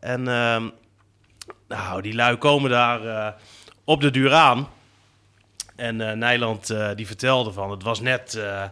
En 0.00 0.28
ehm, 0.28 0.68
nou, 1.68 2.02
die 2.02 2.14
lui 2.14 2.36
komen 2.36 2.70
daar 2.70 3.34
op 3.84 4.00
de 4.00 4.10
duur 4.10 4.32
aan. 4.32 4.68
En 5.80 6.00
eh 6.00 6.16
Nijland 6.16 6.70
eh, 6.70 6.88
die 6.96 7.06
vertelde 7.06 7.52
van, 7.52 7.70
het 7.70 7.82
was 7.82 8.00
net 8.00 8.34
eh, 8.34 8.62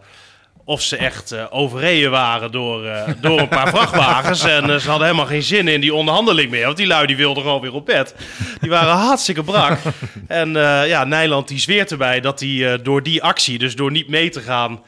of 0.64 0.82
ze 0.82 0.96
echt 0.96 1.32
eh, 1.32 1.44
overreden 1.50 2.10
waren 2.10 2.52
door, 2.52 2.82
door 3.20 3.38
een 3.40 3.48
paar 3.48 3.68
vrachtwagens. 3.68 4.44
En 4.44 4.80
ze 4.80 4.88
hadden 4.88 5.06
helemaal 5.06 5.26
geen 5.26 5.42
zin 5.42 5.68
in 5.68 5.80
die 5.80 5.94
onderhandeling 5.94 6.50
meer. 6.50 6.64
Want 6.64 6.76
die 6.76 6.86
lui 6.86 7.06
die 7.06 7.16
wilden 7.16 7.42
gewoon 7.42 7.60
weer 7.60 7.74
op 7.74 7.86
bed. 7.86 8.14
Die 8.60 8.70
waren 8.70 8.94
hartstikke 9.06 9.42
brak. 9.42 9.78
En 10.26 10.52
ja, 10.86 11.04
Nijland 11.04 11.48
die 11.48 11.58
zweert 11.58 11.90
erbij 11.90 12.20
dat 12.20 12.40
hij 12.40 12.82
door 12.82 13.02
die 13.02 13.22
actie, 13.22 13.58
dus 13.58 13.76
door 13.76 13.90
niet 13.90 14.08
mee 14.08 14.28
te 14.28 14.40
gaan 14.40 14.82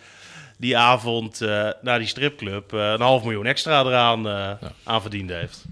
die 0.56 0.76
avond 0.76 1.40
naar 1.82 1.98
die 1.98 2.08
stripclub, 2.08 2.72
een 2.72 3.00
half 3.00 3.22
miljoen 3.22 3.46
extra 3.46 3.80
eraan 3.80 4.28
aan 4.84 5.00
verdiend 5.00 5.30
heeft. 5.30 5.64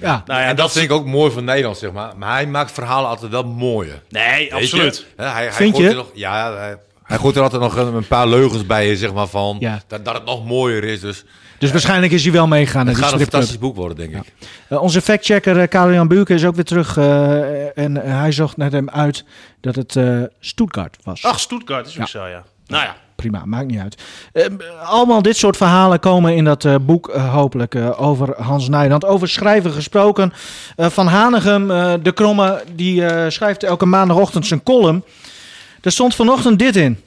Ja. 0.00 0.22
Nou 0.26 0.40
ja, 0.40 0.46
en 0.46 0.56
dat 0.56 0.72
vind 0.72 0.84
ik 0.84 0.92
ook 0.92 1.06
mooi 1.06 1.30
van 1.32 1.44
Nederland, 1.44 1.78
zeg 1.78 1.92
maar. 1.92 2.12
Maar 2.16 2.32
hij 2.32 2.46
maakt 2.46 2.72
verhalen 2.72 3.08
altijd 3.10 3.30
wel 3.30 3.44
mooier. 3.44 4.02
Nee, 4.08 4.54
absoluut. 4.54 5.06
Hij, 5.16 5.28
hij 5.28 5.52
Vind 5.52 5.70
gooit 5.74 5.84
je? 5.84 5.90
er 5.90 5.96
Nog, 5.96 6.10
ja, 6.14 6.54
hij, 6.56 6.76
hij 7.04 7.18
gooit 7.18 7.36
er 7.36 7.42
altijd 7.42 7.62
nog 7.62 7.76
een, 7.76 7.94
een 7.94 8.06
paar 8.06 8.28
leugens 8.28 8.66
bij, 8.66 8.96
zeg 8.96 9.12
maar, 9.12 9.26
van 9.26 9.56
Ja. 9.60 9.82
dat, 9.86 10.04
dat 10.04 10.14
het 10.14 10.24
nog 10.24 10.44
mooier 10.46 10.84
is. 10.84 11.00
Dus 11.00 11.24
Dus 11.58 11.70
waarschijnlijk 11.70 12.12
is 12.12 12.22
hij 12.22 12.32
wel 12.32 12.46
meegegaan 12.46 12.84
naar 12.84 12.94
het 12.94 13.02
die 13.02 13.04
gaat 13.04 13.12
een 13.12 13.26
stripclub. 13.26 13.42
fantastisch 13.42 13.58
boek 13.58 13.76
worden, 13.76 13.96
denk 14.10 14.26
ik. 14.26 14.32
Eh, 14.68 14.82
onze 14.82 15.00
factchecker 15.02 15.56
uh, 15.56 15.68
Karel-Jan 15.68 16.08
Buurke 16.08 16.34
is 16.34 16.44
ook 16.44 16.54
weer 16.54 16.64
terug. 16.64 16.96
eh, 16.96 17.78
en 17.78 18.02
eh, 18.04 18.18
hij 18.20 18.32
zocht 18.32 18.56
net 18.56 18.72
hem 18.72 18.90
uit 18.90 19.24
dat 19.60 19.74
het 19.74 19.96
eh 19.96 20.22
Stuttgart 20.40 20.96
was. 21.02 21.24
Ach, 21.24 21.40
Stuttgart 21.40 21.86
is 21.86 22.00
ook 22.00 22.08
zo, 22.08 22.26
ja. 22.26 22.42
Nou 22.66 22.82
ja, 22.84 22.96
Prima, 23.22 23.44
maakt 23.44 23.66
niet 23.66 23.80
uit. 23.80 24.02
Eh, 24.32 24.44
allemaal 24.84 25.22
dit 25.22 25.36
soort 25.36 25.56
verhalen 25.56 26.00
komen 26.00 26.36
in 26.36 26.44
dat 26.44 26.64
eh, 26.64 26.74
boek 26.80 27.08
eh, 27.08 27.34
hopelijk 27.34 27.74
eh, 27.74 28.02
over 28.02 28.42
Hans 28.42 28.68
Nijland. 28.68 29.04
Over 29.04 29.28
schrijven 29.28 29.72
gesproken. 29.72 30.32
Van 30.76 31.06
Hanegem, 31.06 31.68
de 32.02 32.12
Kromme, 32.14 32.62
die 32.74 33.30
schrijft 33.30 33.62
elke 33.62 33.86
maandagochtend 33.86 34.46
zijn 34.46 34.62
column. 34.62 35.04
Er 35.80 35.92
stond 35.92 36.14
vanochtend 36.14 36.58
dit 36.58 36.76
in. 36.76 36.98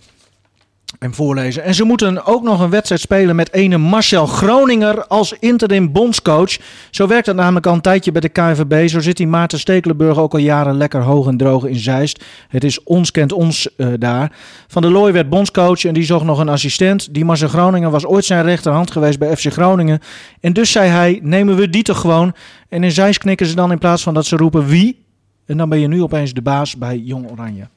En 1.01 1.13
voorlezen. 1.13 1.63
En 1.63 1.75
ze 1.75 1.83
moeten 1.83 2.25
ook 2.25 2.43
nog 2.43 2.59
een 2.59 2.69
wedstrijd 2.69 3.01
spelen 3.01 3.35
met 3.35 3.53
ene 3.53 3.77
Marcel 3.77 4.25
Groninger 4.25 5.07
als 5.07 5.33
interim 5.39 5.91
bondscoach. 5.91 6.57
Zo 6.91 7.07
werkt 7.07 7.25
dat 7.25 7.35
namelijk 7.35 7.65
al 7.65 7.73
een 7.73 7.81
tijdje 7.81 8.11
bij 8.11 8.21
de 8.21 8.29
KNVB. 8.29 8.87
Zo 8.89 8.99
zit 8.99 9.17
die 9.17 9.27
Maarten 9.27 9.59
Stekelenburg 9.59 10.17
ook 10.17 10.33
al 10.33 10.39
jaren 10.39 10.77
lekker 10.77 11.01
hoog 11.01 11.27
en 11.27 11.37
droog 11.37 11.65
in 11.65 11.75
Zeist. 11.75 12.23
Het 12.47 12.63
is 12.63 12.83
ons 12.83 13.11
kent 13.11 13.31
ons 13.31 13.75
eh, 13.75 13.87
daar. 13.99 14.31
Van 14.67 14.81
der 14.81 14.91
Looy 14.91 15.13
werd 15.13 15.29
bondscoach 15.29 15.85
en 15.85 15.93
die 15.93 16.03
zocht 16.03 16.25
nog 16.25 16.39
een 16.39 16.49
assistent. 16.49 17.13
Die 17.13 17.25
Marcel 17.25 17.47
Groninger 17.47 17.89
was 17.89 18.05
ooit 18.05 18.25
zijn 18.25 18.43
rechterhand 18.43 18.91
geweest 18.91 19.19
bij 19.19 19.37
FC 19.37 19.51
Groningen. 19.51 19.99
En 20.39 20.53
dus 20.53 20.71
zei 20.71 20.89
hij, 20.89 21.19
nemen 21.23 21.55
we 21.55 21.69
die 21.69 21.83
toch 21.83 21.99
gewoon. 21.99 22.33
En 22.69 22.83
in 22.83 22.91
Zeist 22.91 23.19
knikken 23.19 23.45
ze 23.45 23.55
dan 23.55 23.71
in 23.71 23.79
plaats 23.79 24.03
van 24.03 24.13
dat 24.13 24.25
ze 24.25 24.35
roepen 24.35 24.65
wie. 24.65 25.03
En 25.45 25.57
dan 25.57 25.69
ben 25.69 25.79
je 25.79 25.87
nu 25.87 26.01
opeens 26.01 26.33
de 26.33 26.41
baas 26.41 26.77
bij 26.77 26.97
Jong 26.97 27.31
Oranje. 27.31 27.67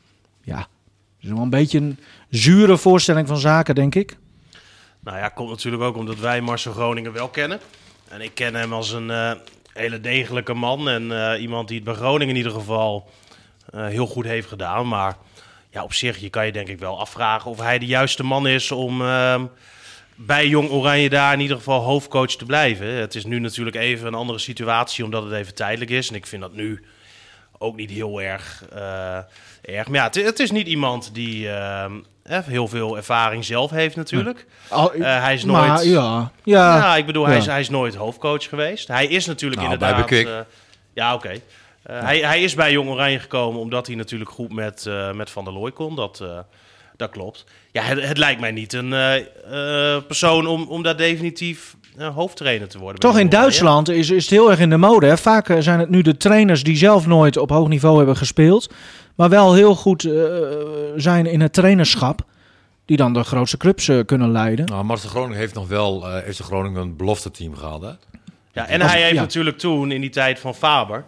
Ja, 0.43 0.67
is 1.25 1.31
wel 1.31 1.43
een 1.43 1.51
beetje 1.51 1.79
een 1.79 1.99
zure 2.31 2.77
voorstelling 2.77 3.29
van 3.29 3.37
zaken, 3.37 3.75
denk 3.75 3.95
ik. 3.95 4.17
Nou 5.01 5.17
ja, 5.17 5.29
komt 5.29 5.49
natuurlijk 5.49 5.83
ook 5.83 5.97
omdat 5.97 6.19
wij 6.19 6.41
Marcel 6.41 6.73
Groningen 6.73 7.13
wel 7.13 7.29
kennen. 7.29 7.61
En 8.09 8.21
ik 8.21 8.35
ken 8.35 8.55
hem 8.55 8.73
als 8.73 8.93
een 8.93 9.11
eh, 9.11 9.33
hele 9.73 10.01
degelijke 10.01 10.55
man. 10.55 10.89
En 10.89 11.33
eh, 11.33 11.43
iemand 11.43 11.69
die 11.69 11.77
het 11.77 11.85
bij 11.85 11.95
Groningen 11.95 12.29
in 12.29 12.37
ieder 12.37 12.53
geval 12.53 13.11
eh, 13.71 13.87
heel 13.87 14.07
goed 14.07 14.25
heeft 14.25 14.49
gedaan. 14.49 14.89
Maar 14.89 15.17
ja, 15.71 15.83
op 15.83 15.93
zich, 15.93 16.19
je 16.19 16.31
kan 16.31 16.47
je 16.47 16.53
denk 16.53 16.69
ik 16.69 16.79
wel 16.79 17.01
afvragen 17.01 17.51
of 17.51 17.59
hij 17.59 17.79
de 17.79 17.87
juiste 17.87 18.25
man 18.25 18.47
is 18.47 18.71
om 18.73 19.03
ehm, 19.03 19.45
bij 20.15 20.47
Jong 20.47 20.71
Oranje 20.71 21.09
daar 21.09 21.33
in 21.33 21.41
ieder 21.41 21.57
geval 21.57 21.81
hoofdcoach 21.81 22.37
te 22.37 22.45
blijven. 22.45 22.87
Het 22.87 23.15
is 23.15 23.25
nu 23.25 23.39
natuurlijk 23.39 23.77
even 23.77 24.07
een 24.07 24.15
andere 24.15 24.39
situatie, 24.39 25.05
omdat 25.05 25.25
het 25.25 25.33
even 25.33 25.55
tijdelijk 25.55 25.91
is. 25.91 26.09
En 26.09 26.15
ik 26.15 26.27
vind 26.27 26.43
dat 26.43 26.55
nu 26.55 26.85
ook 27.59 27.77
niet 27.77 27.91
heel 27.91 28.23
erg 28.23 28.65
erg. 29.65 29.89
Maar 29.89 29.97
ja, 29.97 30.05
het, 30.05 30.15
het, 30.15 30.41
is 30.41 30.51
niet 30.51 30.67
iemand 30.67 31.11
die 31.15 31.47
uh, 31.47 31.87
heel 32.25 32.69
veel 32.69 32.97
ervaring 32.97 33.45
zelf 33.45 33.71
heeft 33.71 33.97
natuurlijk. 33.97 34.47
Uh, 34.73 34.87
hij 35.01 35.35
is 35.35 35.45
nooit... 35.45 35.67
Maar, 35.67 35.85
ja, 35.85 36.31
ja. 36.45 36.77
ja, 36.77 36.97
ik 36.97 37.07
bedoel, 37.07 37.23
ja. 37.23 37.29
Hij, 37.29 37.39
is, 37.39 37.47
hij 37.47 37.61
is 37.61 37.69
nooit 37.69 37.95
hoofdcoach 37.95 38.49
geweest. 38.49 38.89
Hij 38.89 39.07
is 39.07 39.27
natuurlijk 39.27 39.61
nou, 39.61 39.73
inderdaad... 39.73 40.09
Bij 40.09 40.45
ja, 40.95 41.15
oké. 41.15 41.27
Okay. 41.27 41.43
Uh, 41.91 42.03
hij, 42.03 42.19
hij, 42.19 42.43
is 42.43 42.55
bij 42.55 42.73
Jong 42.73 42.89
Oranje 42.89 43.19
gekomen 43.19 43.61
omdat 43.61 43.87
hij 43.87 43.97
natuurlijk 43.97 44.31
goed 44.31 44.53
met, 44.53 44.85
uh, 44.89 45.13
met 45.13 45.31
Van 45.31 45.45
der 45.45 45.53
Looy 45.53 45.73
kon. 45.73 45.97
Dat, 45.97 46.21
uh, 46.23 46.39
dat 46.97 47.11
klopt. 47.11 47.45
Ja, 47.73 47.83
het, 47.83 48.03
het, 48.03 48.19
lijkt 48.19 48.41
mij 48.41 48.51
niet 48.51 48.73
een 48.73 48.89
persoon 50.07 50.47
om, 50.47 50.69
om 50.69 50.83
daar 50.83 50.97
definitief 50.97 51.77
hoofdtrainer 51.99 52.69
te 52.69 52.79
worden. 52.79 53.01
Toch 53.01 53.19
in 53.19 53.29
Duitsland 53.29 53.89
is, 53.89 54.11
is 54.11 54.23
het 54.23 54.31
heel 54.31 54.51
erg 54.51 54.61
in 54.61 54.71
de 54.71 54.77
mode. 54.77 55.07
Hè? 55.07 55.17
Vaak 55.17 55.57
zijn 55.59 55.79
het 55.79 55.89
nu 55.89 56.03
de 56.03 56.17
trainers 56.17 56.63
die 56.63 56.77
zelf 56.77 57.07
nooit 57.07 57.37
op 57.37 57.51
hoog 57.51 57.69
niveau 57.69 57.97
hebben 57.97 58.17
gespeeld. 58.17 58.73
Maar 59.15 59.29
wel 59.29 59.55
heel 59.55 59.75
goed 59.75 60.09
zijn 60.97 61.27
in 61.27 61.41
het 61.41 61.53
trainerschap. 61.53 62.21
Die 62.85 62.97
dan 62.97 63.13
de 63.13 63.25
grootste 63.25 63.57
clubs 63.57 63.91
kunnen 64.07 64.33
leiden. 64.33 64.65
Nou, 64.65 64.85
Marcel 64.85 65.09
Groningen 65.09 65.39
heeft 65.39 65.55
nog 65.55 65.69
wel 65.69 66.13
heeft 66.13 66.39
de 66.39 66.45
Groningen 66.45 66.81
een 66.81 66.97
belofte 66.97 67.31
team 67.31 67.57
gehaald. 67.57 67.83
Hè? 67.83 67.91
Ja, 68.53 68.67
en 68.67 68.81
hij 68.81 69.03
heeft 69.03 69.15
ja. 69.15 69.21
natuurlijk 69.21 69.59
toen 69.59 69.91
in 69.91 70.01
die 70.01 70.11
tijd 70.11 70.39
van 70.39 70.55
Faber 70.55 71.05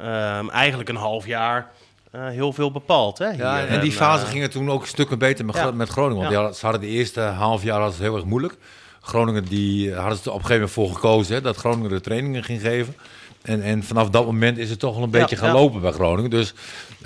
um, 0.00 0.50
eigenlijk 0.50 0.88
een 0.88 0.96
half 0.96 1.26
jaar 1.26 1.70
uh, 2.14 2.28
heel 2.28 2.52
veel 2.52 2.70
bepaald. 2.70 3.18
Hè, 3.18 3.28
ja, 3.28 3.66
en 3.66 3.80
die 3.80 3.92
fase 3.92 4.24
uh, 4.24 4.30
ging 4.30 4.42
het 4.42 4.50
toen 4.50 4.70
ook 4.70 4.86
stukken 4.86 5.18
beter 5.18 5.44
met, 5.44 5.54
ja. 5.54 5.70
met 5.70 5.88
Groningen. 5.88 6.22
Want 6.22 6.34
ja. 6.34 6.52
ze 6.52 6.64
hadden 6.64 6.80
de 6.80 6.88
eerste 6.88 7.20
half 7.20 7.62
jaar 7.62 7.82
het 7.82 7.98
heel 7.98 8.14
erg 8.14 8.24
moeilijk. 8.24 8.56
Groningen 9.02 9.44
die 9.44 9.94
hadden 9.94 10.18
ze 10.18 10.30
op 10.30 10.38
een 10.38 10.46
gegeven 10.46 10.54
moment 10.54 10.70
voor 10.70 10.90
gekozen 10.90 11.34
hè, 11.34 11.40
dat 11.40 11.56
Groningen 11.56 11.90
de 11.90 12.00
trainingen 12.00 12.44
ging 12.44 12.60
geven. 12.60 12.96
En, 13.42 13.62
en 13.62 13.82
vanaf 13.82 14.10
dat 14.10 14.24
moment 14.24 14.58
is 14.58 14.70
het 14.70 14.78
toch 14.78 14.94
wel 14.94 15.04
een 15.04 15.10
beetje 15.10 15.36
gaan 15.36 15.54
lopen 15.54 15.80
bij 15.80 15.92
Groningen. 15.92 16.30
Dus 16.30 16.54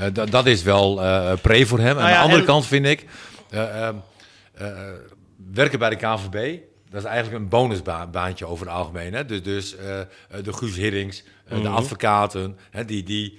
uh, 0.01 0.07
dat 0.30 0.47
is 0.47 0.62
wel 0.62 0.94
pre 1.42 1.66
voor 1.66 1.78
hem. 1.78 1.97
Nou 1.97 2.07
Aan 2.07 2.12
de 2.12 2.18
andere 2.18 2.40
en... 2.40 2.47
kant 2.47 2.66
vind 2.66 2.86
ik, 2.86 3.07
werken 5.53 5.78
bij 5.78 5.90
de 5.90 5.97
KVB, 5.97 6.59
dat 6.90 7.01
is 7.01 7.07
eigenlijk 7.07 7.42
een 7.42 7.49
bonusbaantje 7.49 8.47
over 8.47 8.66
het 8.66 8.74
algemeen. 8.74 9.14
Hè? 9.14 9.24
Dus, 9.24 9.42
dus 9.42 9.74
uh, 9.74 9.80
de 10.42 10.53
Guus 10.53 10.76
Hiddings, 10.76 11.22
uh, 11.22 11.28
mm 11.51 11.55
-hmm. 11.55 11.62
de 11.62 11.68
advocaten, 11.68 12.59
hè, 12.70 12.84
die, 12.84 13.03
die, 13.03 13.38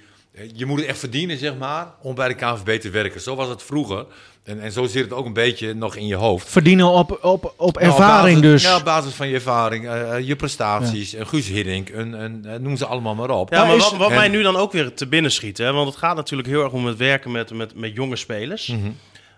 je 0.54 0.66
moet 0.66 0.78
het 0.78 0.88
echt 0.88 0.98
verdienen, 0.98 1.38
zeg 1.38 1.56
maar, 1.56 1.94
om 2.02 2.14
bij 2.14 2.28
de 2.28 2.34
KNVB 2.34 2.80
te 2.80 2.90
werken. 2.90 3.20
Zo 3.20 3.34
was 3.34 3.48
het 3.48 3.62
vroeger. 3.62 4.06
En, 4.44 4.60
en 4.60 4.72
zo 4.72 4.86
zit 4.86 5.04
het 5.04 5.12
ook 5.12 5.26
een 5.26 5.32
beetje 5.32 5.74
nog 5.74 5.96
in 5.96 6.06
je 6.06 6.14
hoofd. 6.14 6.50
Verdienen 6.50 6.86
op, 6.86 7.18
op, 7.22 7.54
op 7.56 7.76
ervaring 7.76 8.40
nou, 8.40 8.52
op 8.54 8.60
basis, 8.60 8.62
dus. 8.62 8.62
Ja, 8.62 8.76
op 8.76 8.84
basis 8.84 9.14
van 9.14 9.28
je 9.28 9.34
ervaring, 9.34 9.84
uh, 9.84 10.18
je 10.20 10.36
prestaties, 10.36 11.10
ja. 11.10 11.24
Guus 11.24 11.48
Hiddink, 11.48 11.88
een, 11.88 12.12
een, 12.12 12.62
noem 12.62 12.76
ze 12.76 12.86
allemaal 12.86 13.14
maar 13.14 13.30
op. 13.30 13.52
Ja, 13.52 13.64
maar 13.64 13.76
wat, 13.76 13.96
wat 13.96 14.10
en, 14.10 14.16
mij 14.16 14.28
nu 14.28 14.42
dan 14.42 14.56
ook 14.56 14.72
weer 14.72 14.94
te 14.94 15.06
binnen 15.06 15.32
schiet, 15.32 15.58
hè, 15.58 15.72
want 15.72 15.88
het 15.88 15.96
gaat 15.96 16.16
natuurlijk 16.16 16.48
heel 16.48 16.62
erg 16.62 16.72
om 16.72 16.86
het 16.86 16.96
werken 16.96 17.30
met, 17.30 17.52
met, 17.52 17.74
met 17.74 17.94
jonge 17.94 18.16
spelers. 18.16 18.66
Mm 18.66 18.82
-hmm. 18.82 18.96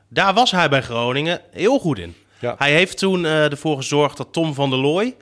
Daar 0.09 0.35
was 0.35 0.51
hij 0.51 0.69
bij 0.69 0.83
Groningen 0.83 1.41
heel 1.51 1.79
goed 1.79 1.99
in. 1.99 2.15
Ja. 2.39 2.55
Hij 2.59 2.73
heeft 2.73 2.99
toen 2.99 3.25
uh, 3.25 3.51
ervoor 3.51 3.77
gezorgd 3.77 4.17
dat 4.17 4.33
Tom 4.33 4.55
van 4.55 4.71
der 4.71 4.79
Looy 4.79 5.17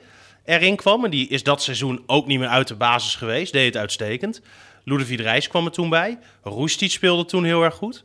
erin 0.45 0.75
kwam. 0.75 1.05
En 1.05 1.11
die 1.11 1.27
is 1.27 1.43
dat 1.43 1.61
seizoen 1.61 2.03
ook 2.05 2.27
niet 2.27 2.39
meer 2.39 2.47
uit 2.47 2.67
de 2.67 2.75
basis 2.75 3.15
geweest. 3.15 3.53
Deed 3.53 3.65
het 3.65 3.77
uitstekend. 3.77 4.41
Ludovic 4.83 5.19
Reis 5.19 5.47
kwam 5.47 5.65
er 5.65 5.71
toen 5.71 5.89
bij. 5.89 6.19
Roestic 6.41 6.91
speelde 6.91 7.25
toen 7.25 7.43
heel 7.43 7.63
erg 7.63 7.75
goed. 7.75 8.03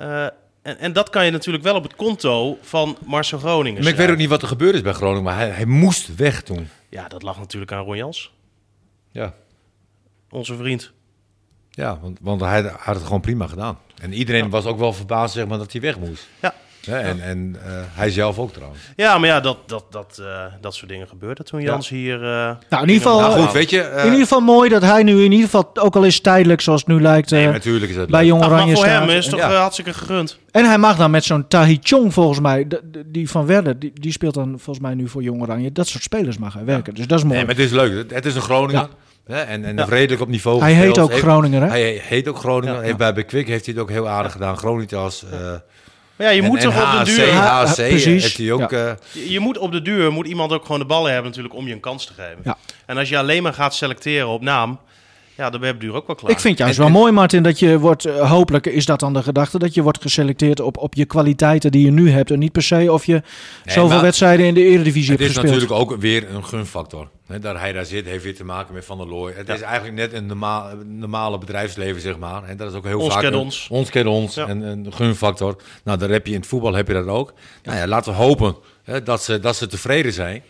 Uh, 0.00 0.24
en, 0.62 0.78
en, 0.78 0.92
dat 0.92 1.10
kan 1.10 1.24
je 1.24 1.30
natuurlijk 1.30 1.64
wel 1.64 1.74
op 1.74 1.82
het 1.82 1.96
konto 1.96 2.58
van 2.62 2.96
Marcel 3.04 3.38
Groningen. 3.38 3.82
Maar 3.82 3.92
ik 3.92 3.98
weet 3.98 4.10
ook 4.10 4.16
niet 4.16 4.28
wat 4.28 4.42
er 4.42 4.48
gebeurd 4.48 4.74
is 4.74 4.82
bij 4.82 4.92
Groningen. 4.92 5.22
Maar 5.22 5.36
hij, 5.36 5.48
hij 5.48 5.64
moest 5.64 6.14
weg 6.14 6.42
toen. 6.42 6.68
Ja, 6.88 7.08
dat 7.08 7.22
lag 7.22 7.38
natuurlijk 7.38 7.72
aan 7.72 7.84
Ron 7.84 7.96
Jans. 7.96 8.32
Ja. 9.10 9.34
Onze 10.30 10.56
vriend. 10.56 10.92
Ja, 11.70 11.98
want, 12.00 12.18
want 12.20 12.40
hij 12.40 12.62
had 12.78 12.94
het 12.94 13.04
gewoon 13.04 13.20
prima 13.20 13.46
gedaan. 13.46 13.78
En 14.00 14.12
iedereen 14.12 14.44
ja. 14.44 14.48
was 14.48 14.64
ook 14.64 14.78
wel 14.78 14.92
verbaasd 14.92 15.34
zeg 15.34 15.46
maar, 15.46 15.58
dat 15.58 15.72
hij 15.72 15.80
weg 15.80 15.98
moest. 15.98 16.28
Ja. 16.40 16.54
Ja, 16.84 16.98
en 16.98 17.16
ja. 17.16 17.22
en 17.22 17.56
uh, 17.66 17.72
hij 17.92 18.10
zelf 18.10 18.38
ook 18.38 18.52
trouwens. 18.52 18.80
Ja, 18.96 19.18
maar 19.18 19.28
ja, 19.28 19.40
dat, 19.40 19.56
dat, 19.66 19.84
dat, 19.90 20.18
uh, 20.20 20.44
dat 20.60 20.74
soort 20.74 20.90
dingen 20.90 21.08
gebeurden 21.08 21.44
toen 21.44 21.60
Jans 21.60 21.88
ja. 21.88 21.96
hier... 21.96 22.14
Uh, 22.14 22.22
nou, 22.22 22.56
in 22.70 22.88
ieder 22.88 22.94
geval, 22.94 23.20
nou, 23.20 23.40
goed, 23.40 23.52
weet 23.52 23.70
je, 23.70 23.78
in 23.78 24.04
ieder 24.04 24.20
geval 24.20 24.40
mooi 24.40 24.68
dat 24.68 24.82
hij 24.82 25.02
nu 25.02 25.24
in 25.24 25.32
ieder 25.32 25.44
geval, 25.44 25.70
ook 25.74 25.96
al 25.96 26.04
is 26.04 26.20
tijdelijk 26.20 26.60
zoals 26.60 26.80
het 26.80 26.88
nu 26.88 27.00
lijkt, 27.00 27.30
nee, 27.30 27.46
natuurlijk 27.46 27.90
is 27.90 27.96
het 27.96 28.10
bij 28.10 28.26
Jong 28.26 28.44
Oranje 28.44 28.74
voor 28.74 28.84
staat. 28.84 29.00
hem 29.00 29.16
is 29.16 29.26
toch 29.26 29.38
ja. 29.38 29.54
hartstikke 29.54 29.92
gegund. 29.92 30.38
En 30.50 30.64
hij 30.64 30.78
mag 30.78 30.96
dan 30.96 31.10
met 31.10 31.24
zo'n 31.24 31.48
Tahi 31.48 31.78
Chong 31.82 32.12
volgens 32.12 32.40
mij, 32.40 32.66
die 33.06 33.30
van 33.30 33.46
Werder, 33.46 33.78
die, 33.78 33.92
die 33.94 34.12
speelt 34.12 34.34
dan 34.34 34.48
volgens 34.48 34.80
mij 34.80 34.94
nu 34.94 35.08
voor 35.08 35.22
Jong 35.22 35.42
Oranje. 35.42 35.72
Dat 35.72 35.86
soort 35.86 36.02
spelers 36.02 36.38
mag 36.38 36.54
hij 36.54 36.64
werken, 36.64 36.94
dus 36.94 37.06
dat 37.06 37.18
is 37.18 37.24
mooi. 37.24 37.36
Nee, 37.36 37.46
maar 37.46 37.54
het 37.54 37.64
is 37.64 37.72
leuk. 37.72 38.12
Het 38.12 38.26
is 38.26 38.34
een 38.34 38.42
Groninger. 38.42 38.88
Ja, 39.26 39.44
en 39.44 39.64
en 39.64 39.76
ja. 39.76 39.84
redelijk 39.84 40.22
op 40.22 40.28
niveau. 40.28 40.60
Hij 40.60 40.72
heet 40.72 40.98
ook 40.98 41.14
Groninger, 41.14 41.62
hè? 41.62 41.68
Hij 41.68 42.02
heet 42.04 42.28
ook 42.28 42.38
Groninger. 42.38 42.82
Ja, 42.82 42.88
ja. 42.88 42.96
Bij 42.96 43.14
Bekwik 43.14 43.48
heeft 43.48 43.64
hij 43.64 43.74
het 43.74 43.82
ook 43.82 43.90
heel 43.90 44.08
aardig 44.08 44.32
gedaan. 44.32 44.56
Gronitas. 44.56 45.24
Uh, 45.32 45.54
maar 46.16 46.26
ja, 46.26 46.32
je 46.32 46.42
moet 46.42 46.60
toch 46.60 46.82
op 46.82 47.04
de 47.04 47.12
duur... 47.14 47.32
HC, 47.32 47.74
precies. 47.74 48.22
heeft 48.22 48.36
hij 48.36 48.52
ook... 48.52 48.70
Ja. 48.70 48.86
Uh, 48.86 48.92
je, 49.12 49.30
je, 49.30 49.40
moet 49.40 49.58
op 49.58 49.72
de 49.72 49.82
duur, 49.82 50.12
moet 50.12 50.26
iemand 50.26 50.52
ook 50.52 50.64
gewoon 50.64 50.80
de 50.80 50.86
ballen 50.86 51.12
hebben 51.12 51.30
natuurlijk 51.30 51.54
om 51.54 51.66
je 51.66 51.72
een 51.72 51.80
kans 51.80 52.06
te 52.06 52.12
geven. 52.12 52.38
Ja. 52.44 52.56
En 52.86 52.96
als 52.98 53.08
je 53.08 53.18
alleen 53.18 53.42
maar 53.42 53.54
gaat 53.54 53.74
selecteren 53.74 54.28
op 54.28 54.42
naam, 54.42 54.80
ja, 55.36 55.50
dan 55.50 55.60
ben 55.60 55.72
je 55.72 55.78
duur 55.78 55.94
ook 55.94 56.06
wel 56.06 56.16
klaar. 56.16 56.30
Ik 56.30 56.40
vind 56.40 56.58
juist 56.58 56.74
en, 56.74 56.80
wel 56.80 56.92
en, 56.92 56.98
mooi, 56.98 57.12
Martin, 57.12 57.42
dat 57.42 57.58
je 57.58 57.78
wordt, 57.78 58.06
uh, 58.06 58.30
hopelijk 58.30 58.66
is 58.66 58.86
dat 58.86 59.00
dan 59.00 59.12
de 59.12 59.22
gedachte, 59.22 59.58
dat 59.58 59.74
je 59.74 59.82
wordt 59.82 60.02
geselecteerd 60.02 60.60
op, 60.60 60.76
op 60.76 60.94
je 60.94 61.04
kwaliteiten 61.04 61.70
die 61.70 61.84
je 61.84 61.90
nu 61.90 62.10
hebt. 62.10 62.30
En 62.30 62.38
niet 62.38 62.52
per 62.52 62.62
se 62.62 62.92
of 62.92 63.04
je 63.04 63.12
nee, 63.12 63.22
zoveel 63.74 64.00
wedstrijden 64.00 64.46
in 64.46 64.54
de 64.54 64.64
eredivisie 64.64 65.10
hebt 65.10 65.22
gespeeld. 65.22 65.46
Het 65.46 65.54
is 65.54 65.60
natuurlijk 65.60 65.92
ook 65.92 66.00
weer 66.00 66.34
een 66.34 66.44
gunfactor. 66.44 67.08
He, 67.26 67.38
dat 67.38 67.58
hij 67.58 67.72
daar 67.72 67.84
zit, 67.84 68.06
heeft 68.06 68.24
weer 68.24 68.36
te 68.36 68.44
maken 68.44 68.74
met 68.74 68.84
Van 68.84 68.98
der 68.98 69.06
Looy. 69.06 69.32
Het 69.36 69.46
ja. 69.46 69.54
is 69.54 69.60
eigenlijk 69.60 69.94
net 69.94 70.12
een 70.12 70.26
normaal, 70.26 70.68
normale 70.86 71.38
bedrijfsleven, 71.38 72.00
zeg 72.00 72.18
maar. 72.18 72.44
En 72.44 72.56
dat 72.56 72.70
is 72.70 72.76
ook 72.76 72.84
heel 72.84 73.00
ons 73.00 73.12
vaak... 73.12 73.22
Ken 73.22 73.34
ons. 73.34 73.68
Ons 73.70 73.90
kent 73.90 74.06
ons. 74.06 74.34
Ja. 74.34 74.46
En 74.46 74.62
een 74.62 74.92
gunfactor. 74.92 75.56
Nou, 75.84 75.98
daar 75.98 76.10
heb 76.10 76.26
je 76.26 76.32
in 76.32 76.38
het 76.38 76.48
voetbal 76.48 76.74
heb 76.74 76.86
je 76.86 76.92
dat 76.92 77.06
ook. 77.06 77.32
Nou 77.62 77.78
ja, 77.78 77.86
laten 77.86 78.12
we 78.12 78.18
hopen 78.18 78.56
hè, 78.82 79.02
dat, 79.02 79.22
ze, 79.22 79.40
dat 79.40 79.56
ze 79.56 79.66
tevreden 79.66 80.12
zijn. 80.12 80.42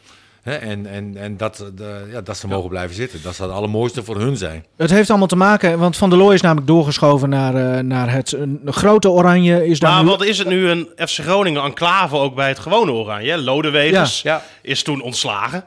He, 0.43 0.55
en 0.55 0.87
en, 0.87 1.17
en 1.17 1.37
dat, 1.37 1.71
de, 1.75 2.09
ja, 2.13 2.21
dat 2.21 2.37
ze 2.37 2.47
mogen 2.47 2.69
blijven 2.69 2.95
zitten. 2.97 3.23
Dat 3.23 3.35
zou 3.35 3.49
het 3.49 3.59
allermooiste 3.59 4.03
voor 4.03 4.21
hun 4.21 4.37
zijn. 4.37 4.65
Het 4.77 4.91
heeft 4.91 5.11
allemaal 5.11 5.29
te 5.29 5.37
maken, 5.37 5.79
want 5.79 5.97
Van 5.97 6.11
der 6.11 6.19
Looy 6.19 6.35
is 6.35 6.41
namelijk 6.41 6.67
doorgeschoven 6.67 7.29
naar, 7.29 7.55
uh, 7.55 7.79
naar 7.79 8.13
het 8.13 8.33
een 8.33 8.61
grote 8.65 9.11
Oranje. 9.11 9.67
Is 9.67 9.81
maar 9.81 10.03
nu... 10.03 10.09
wat 10.09 10.25
is 10.25 10.39
het 10.39 10.49
nu 10.49 10.69
een 10.69 10.89
FC 10.97 11.19
Groningen 11.21 11.63
enclave 11.63 12.17
ook 12.17 12.35
bij 12.35 12.49
het 12.49 12.59
gewone 12.59 12.93
Oranje? 12.93 13.39
Lodewegers 13.39 14.23
ja. 14.23 14.35
Ja. 14.35 14.43
is 14.63 14.83
toen 14.83 15.03
ontslagen. 15.03 15.65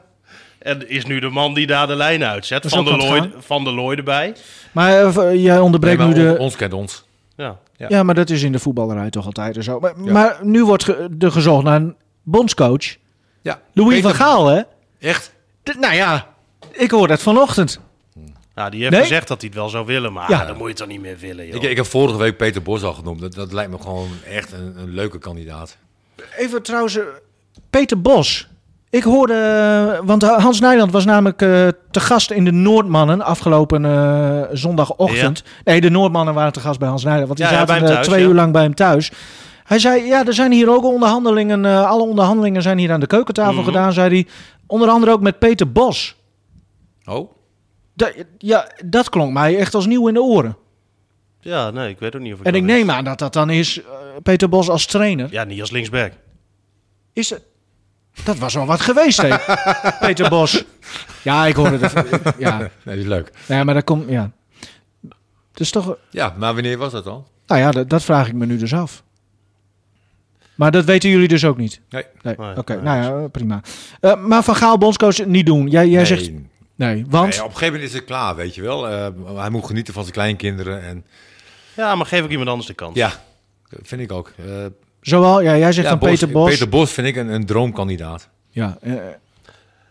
En 0.58 0.88
is 0.88 1.04
nu 1.04 1.20
de 1.20 1.28
man 1.28 1.54
die 1.54 1.66
daar 1.66 1.86
de 1.86 1.96
lijn 1.96 2.24
uitzet. 2.24 2.66
Van 2.66 2.84
der, 2.84 2.96
Looy, 2.96 3.30
van 3.38 3.64
der 3.64 3.72
Looy 3.72 3.96
erbij. 3.96 4.34
Maar 4.72 5.04
uh, 5.06 5.44
jij 5.44 5.58
onderbreekt 5.58 5.98
nee, 5.98 6.08
nu 6.08 6.14
de... 6.14 6.38
Ons 6.38 6.56
kent 6.56 6.72
ons. 6.72 7.04
Ja. 7.36 7.58
Ja. 7.76 7.86
ja, 7.88 8.02
maar 8.02 8.14
dat 8.14 8.30
is 8.30 8.42
in 8.42 8.52
de 8.52 8.58
voetballerij 8.58 9.10
toch 9.10 9.26
altijd 9.26 9.56
en 9.56 9.62
zo. 9.62 9.80
Maar, 9.80 9.92
ja. 10.04 10.12
maar 10.12 10.38
nu 10.42 10.64
wordt 10.64 10.84
ge 10.84 11.08
er 11.18 11.32
gezocht 11.32 11.64
naar 11.64 11.76
een 11.76 11.96
bondscoach. 12.22 12.96
Ja. 13.46 13.60
Louis 13.72 13.94
Peter... 13.94 14.16
van 14.16 14.26
Gaal, 14.26 14.46
hè? 14.46 14.62
Echt? 15.00 15.32
De, 15.62 15.74
nou 15.78 15.94
ja, 15.94 16.26
ik 16.72 16.90
hoor 16.90 17.08
dat 17.08 17.22
vanochtend. 17.22 17.80
Nou, 18.54 18.70
die 18.70 18.80
heeft 18.80 18.92
nee? 18.92 19.00
gezegd 19.00 19.28
dat 19.28 19.40
hij 19.40 19.48
het 19.48 19.58
wel 19.58 19.68
zou 19.68 19.86
willen, 19.86 20.12
maar 20.12 20.30
ja. 20.30 20.44
dan 20.44 20.56
moet 20.56 20.62
je 20.62 20.68
het 20.68 20.76
toch 20.76 20.86
niet 20.86 21.00
meer 21.00 21.18
willen, 21.18 21.46
joh. 21.46 21.54
Ik, 21.54 21.62
ik 21.62 21.76
heb 21.76 21.86
vorige 21.86 22.18
week 22.18 22.36
Peter 22.36 22.62
Bos 22.62 22.82
al 22.82 22.92
genoemd. 22.92 23.20
Dat, 23.20 23.34
dat 23.34 23.52
lijkt 23.52 23.70
me 23.70 23.78
gewoon 23.78 24.08
echt 24.30 24.52
een, 24.52 24.74
een 24.78 24.94
leuke 24.94 25.18
kandidaat. 25.18 25.76
Even 26.36 26.62
trouwens, 26.62 26.96
uh, 26.96 27.04
Peter 27.70 28.00
Bos. 28.00 28.48
Ik 28.90 29.02
hoorde, 29.02 30.00
want 30.04 30.22
Hans 30.22 30.60
Nijland 30.60 30.92
was 30.92 31.04
namelijk 31.04 31.42
uh, 31.42 31.68
te 31.90 32.00
gast 32.00 32.30
in 32.30 32.44
de 32.44 32.52
Noordmannen 32.52 33.22
afgelopen 33.22 33.84
uh, 33.84 34.42
zondagochtend. 34.52 35.42
Ja. 35.44 35.50
Nee, 35.64 35.80
de 35.80 35.90
Noordmannen 35.90 36.34
waren 36.34 36.52
te 36.52 36.60
gast 36.60 36.78
bij 36.78 36.88
Hans 36.88 37.04
Nijland, 37.04 37.26
want 37.26 37.38
die 37.38 37.48
ja, 37.48 37.52
zaten 37.52 37.80
ja, 37.80 37.86
thuis, 37.86 38.06
twee 38.06 38.24
uur 38.24 38.34
lang 38.34 38.52
bij 38.52 38.62
hem 38.62 38.74
thuis. 38.74 39.10
Hij 39.66 39.78
zei, 39.78 40.04
ja, 40.04 40.26
er 40.26 40.34
zijn 40.34 40.52
hier 40.52 40.70
ook 40.70 40.84
onderhandelingen, 40.84 41.64
uh, 41.64 41.90
alle 41.90 42.02
onderhandelingen 42.02 42.62
zijn 42.62 42.78
hier 42.78 42.92
aan 42.92 43.00
de 43.00 43.06
keukentafel 43.06 43.52
mm 43.52 43.58
-hmm. 43.58 43.66
gedaan, 43.66 43.92
zei 43.92 44.08
hij. 44.08 44.26
Onder 44.66 44.88
andere 44.88 45.12
ook 45.12 45.20
met 45.20 45.38
Peter 45.38 45.72
Bos. 45.72 46.16
Oh? 47.04 47.30
Da 47.94 48.10
ja, 48.38 48.70
dat 48.84 49.08
klonk 49.08 49.32
mij 49.32 49.58
echt 49.58 49.74
als 49.74 49.86
nieuw 49.86 50.08
in 50.08 50.14
de 50.14 50.22
oren. 50.22 50.56
Ja, 51.40 51.70
nee, 51.70 51.88
ik 51.88 51.98
weet 51.98 52.14
ook 52.14 52.20
niet 52.20 52.32
of 52.32 52.40
ik 52.40 52.46
En 52.46 52.54
ik 52.54 52.62
neem 52.62 52.90
aan 52.90 53.04
dat 53.04 53.18
dat 53.18 53.32
dan 53.32 53.50
is 53.50 53.78
uh, 53.78 53.84
Peter 54.22 54.48
Bos 54.48 54.68
als 54.68 54.86
trainer. 54.86 55.28
Ja, 55.30 55.44
niet 55.44 55.60
als 55.60 55.70
linksback. 55.70 56.12
Is 57.12 57.30
het... 57.30 57.42
Dat 58.24 58.38
was 58.38 58.54
wel 58.54 58.66
wat 58.66 58.80
geweest, 58.80 59.22
hè? 59.22 59.36
Peter 60.06 60.28
Bos. 60.28 60.64
Ja, 61.22 61.46
ik 61.46 61.54
hoorde 61.54 61.78
het. 61.78 61.92
Ja. 62.38 62.58
Nee, 62.58 62.68
dat 62.84 62.94
is 62.94 63.04
leuk. 63.04 63.32
Ja, 63.46 63.64
maar 63.64 63.74
dat 63.74 63.84
komt... 63.84 64.08
Ja. 64.08 64.30
Dus 65.52 65.70
toch... 65.70 65.96
Ja, 66.10 66.34
maar 66.38 66.54
wanneer 66.54 66.78
was 66.78 66.92
dat 66.92 67.04
dan? 67.04 67.26
Nou 67.46 67.60
ja, 67.60 67.70
dat, 67.70 67.90
dat 67.90 68.02
vraag 68.02 68.28
ik 68.28 68.34
me 68.34 68.46
nu 68.46 68.56
dus 68.56 68.74
af. 68.74 69.04
Maar 70.56 70.70
dat 70.70 70.84
weten 70.84 71.10
jullie 71.10 71.28
dus 71.28 71.44
ook 71.44 71.56
niet? 71.56 71.80
Nee. 71.90 72.04
nee. 72.22 72.34
nee 72.38 72.50
Oké, 72.50 72.58
okay. 72.60 72.76
nee, 72.76 72.84
nou 72.84 73.22
ja, 73.22 73.28
prima. 73.28 73.60
Uh, 74.00 74.24
maar 74.24 74.42
Van 74.42 74.56
Gaal, 74.56 74.78
bondscoach, 74.78 75.26
niet 75.26 75.46
doen. 75.46 75.68
Jij, 75.68 75.88
jij 75.88 75.96
nee. 75.96 76.06
zegt... 76.06 76.30
Nee, 76.74 77.04
want... 77.08 77.28
Nee, 77.28 77.38
op 77.38 77.44
een 77.44 77.52
gegeven 77.52 77.72
moment 77.72 77.82
is 77.82 77.92
het 77.92 78.04
klaar, 78.04 78.36
weet 78.36 78.54
je 78.54 78.62
wel. 78.62 78.90
Uh, 78.90 79.06
hij 79.34 79.50
moet 79.50 79.66
genieten 79.66 79.94
van 79.94 80.02
zijn 80.02 80.14
kleinkinderen. 80.14 80.82
En 80.82 81.04
Ja, 81.76 81.94
maar 81.94 82.06
geef 82.06 82.22
ook 82.22 82.30
iemand 82.30 82.48
anders 82.48 82.66
de 82.68 82.74
kans. 82.74 82.96
Ja, 82.96 83.12
vind 83.82 84.00
ik 84.00 84.12
ook. 84.12 84.32
Eh, 84.38 84.44
Zowel, 85.06 85.40
ja, 85.40 85.56
jij 85.56 85.72
zegt 85.72 85.86
ja, 85.88 85.98
van 85.98 86.08
Peter 86.08 86.28
Bos. 86.28 86.50
Peter 86.50 86.68
Bos 86.68 86.92
vind 86.92 87.06
ik 87.06 87.16
een, 87.16 87.28
een 87.28 87.46
droomkandidaat. 87.46 88.28
Ja, 88.50 88.78
eh, 88.80 88.92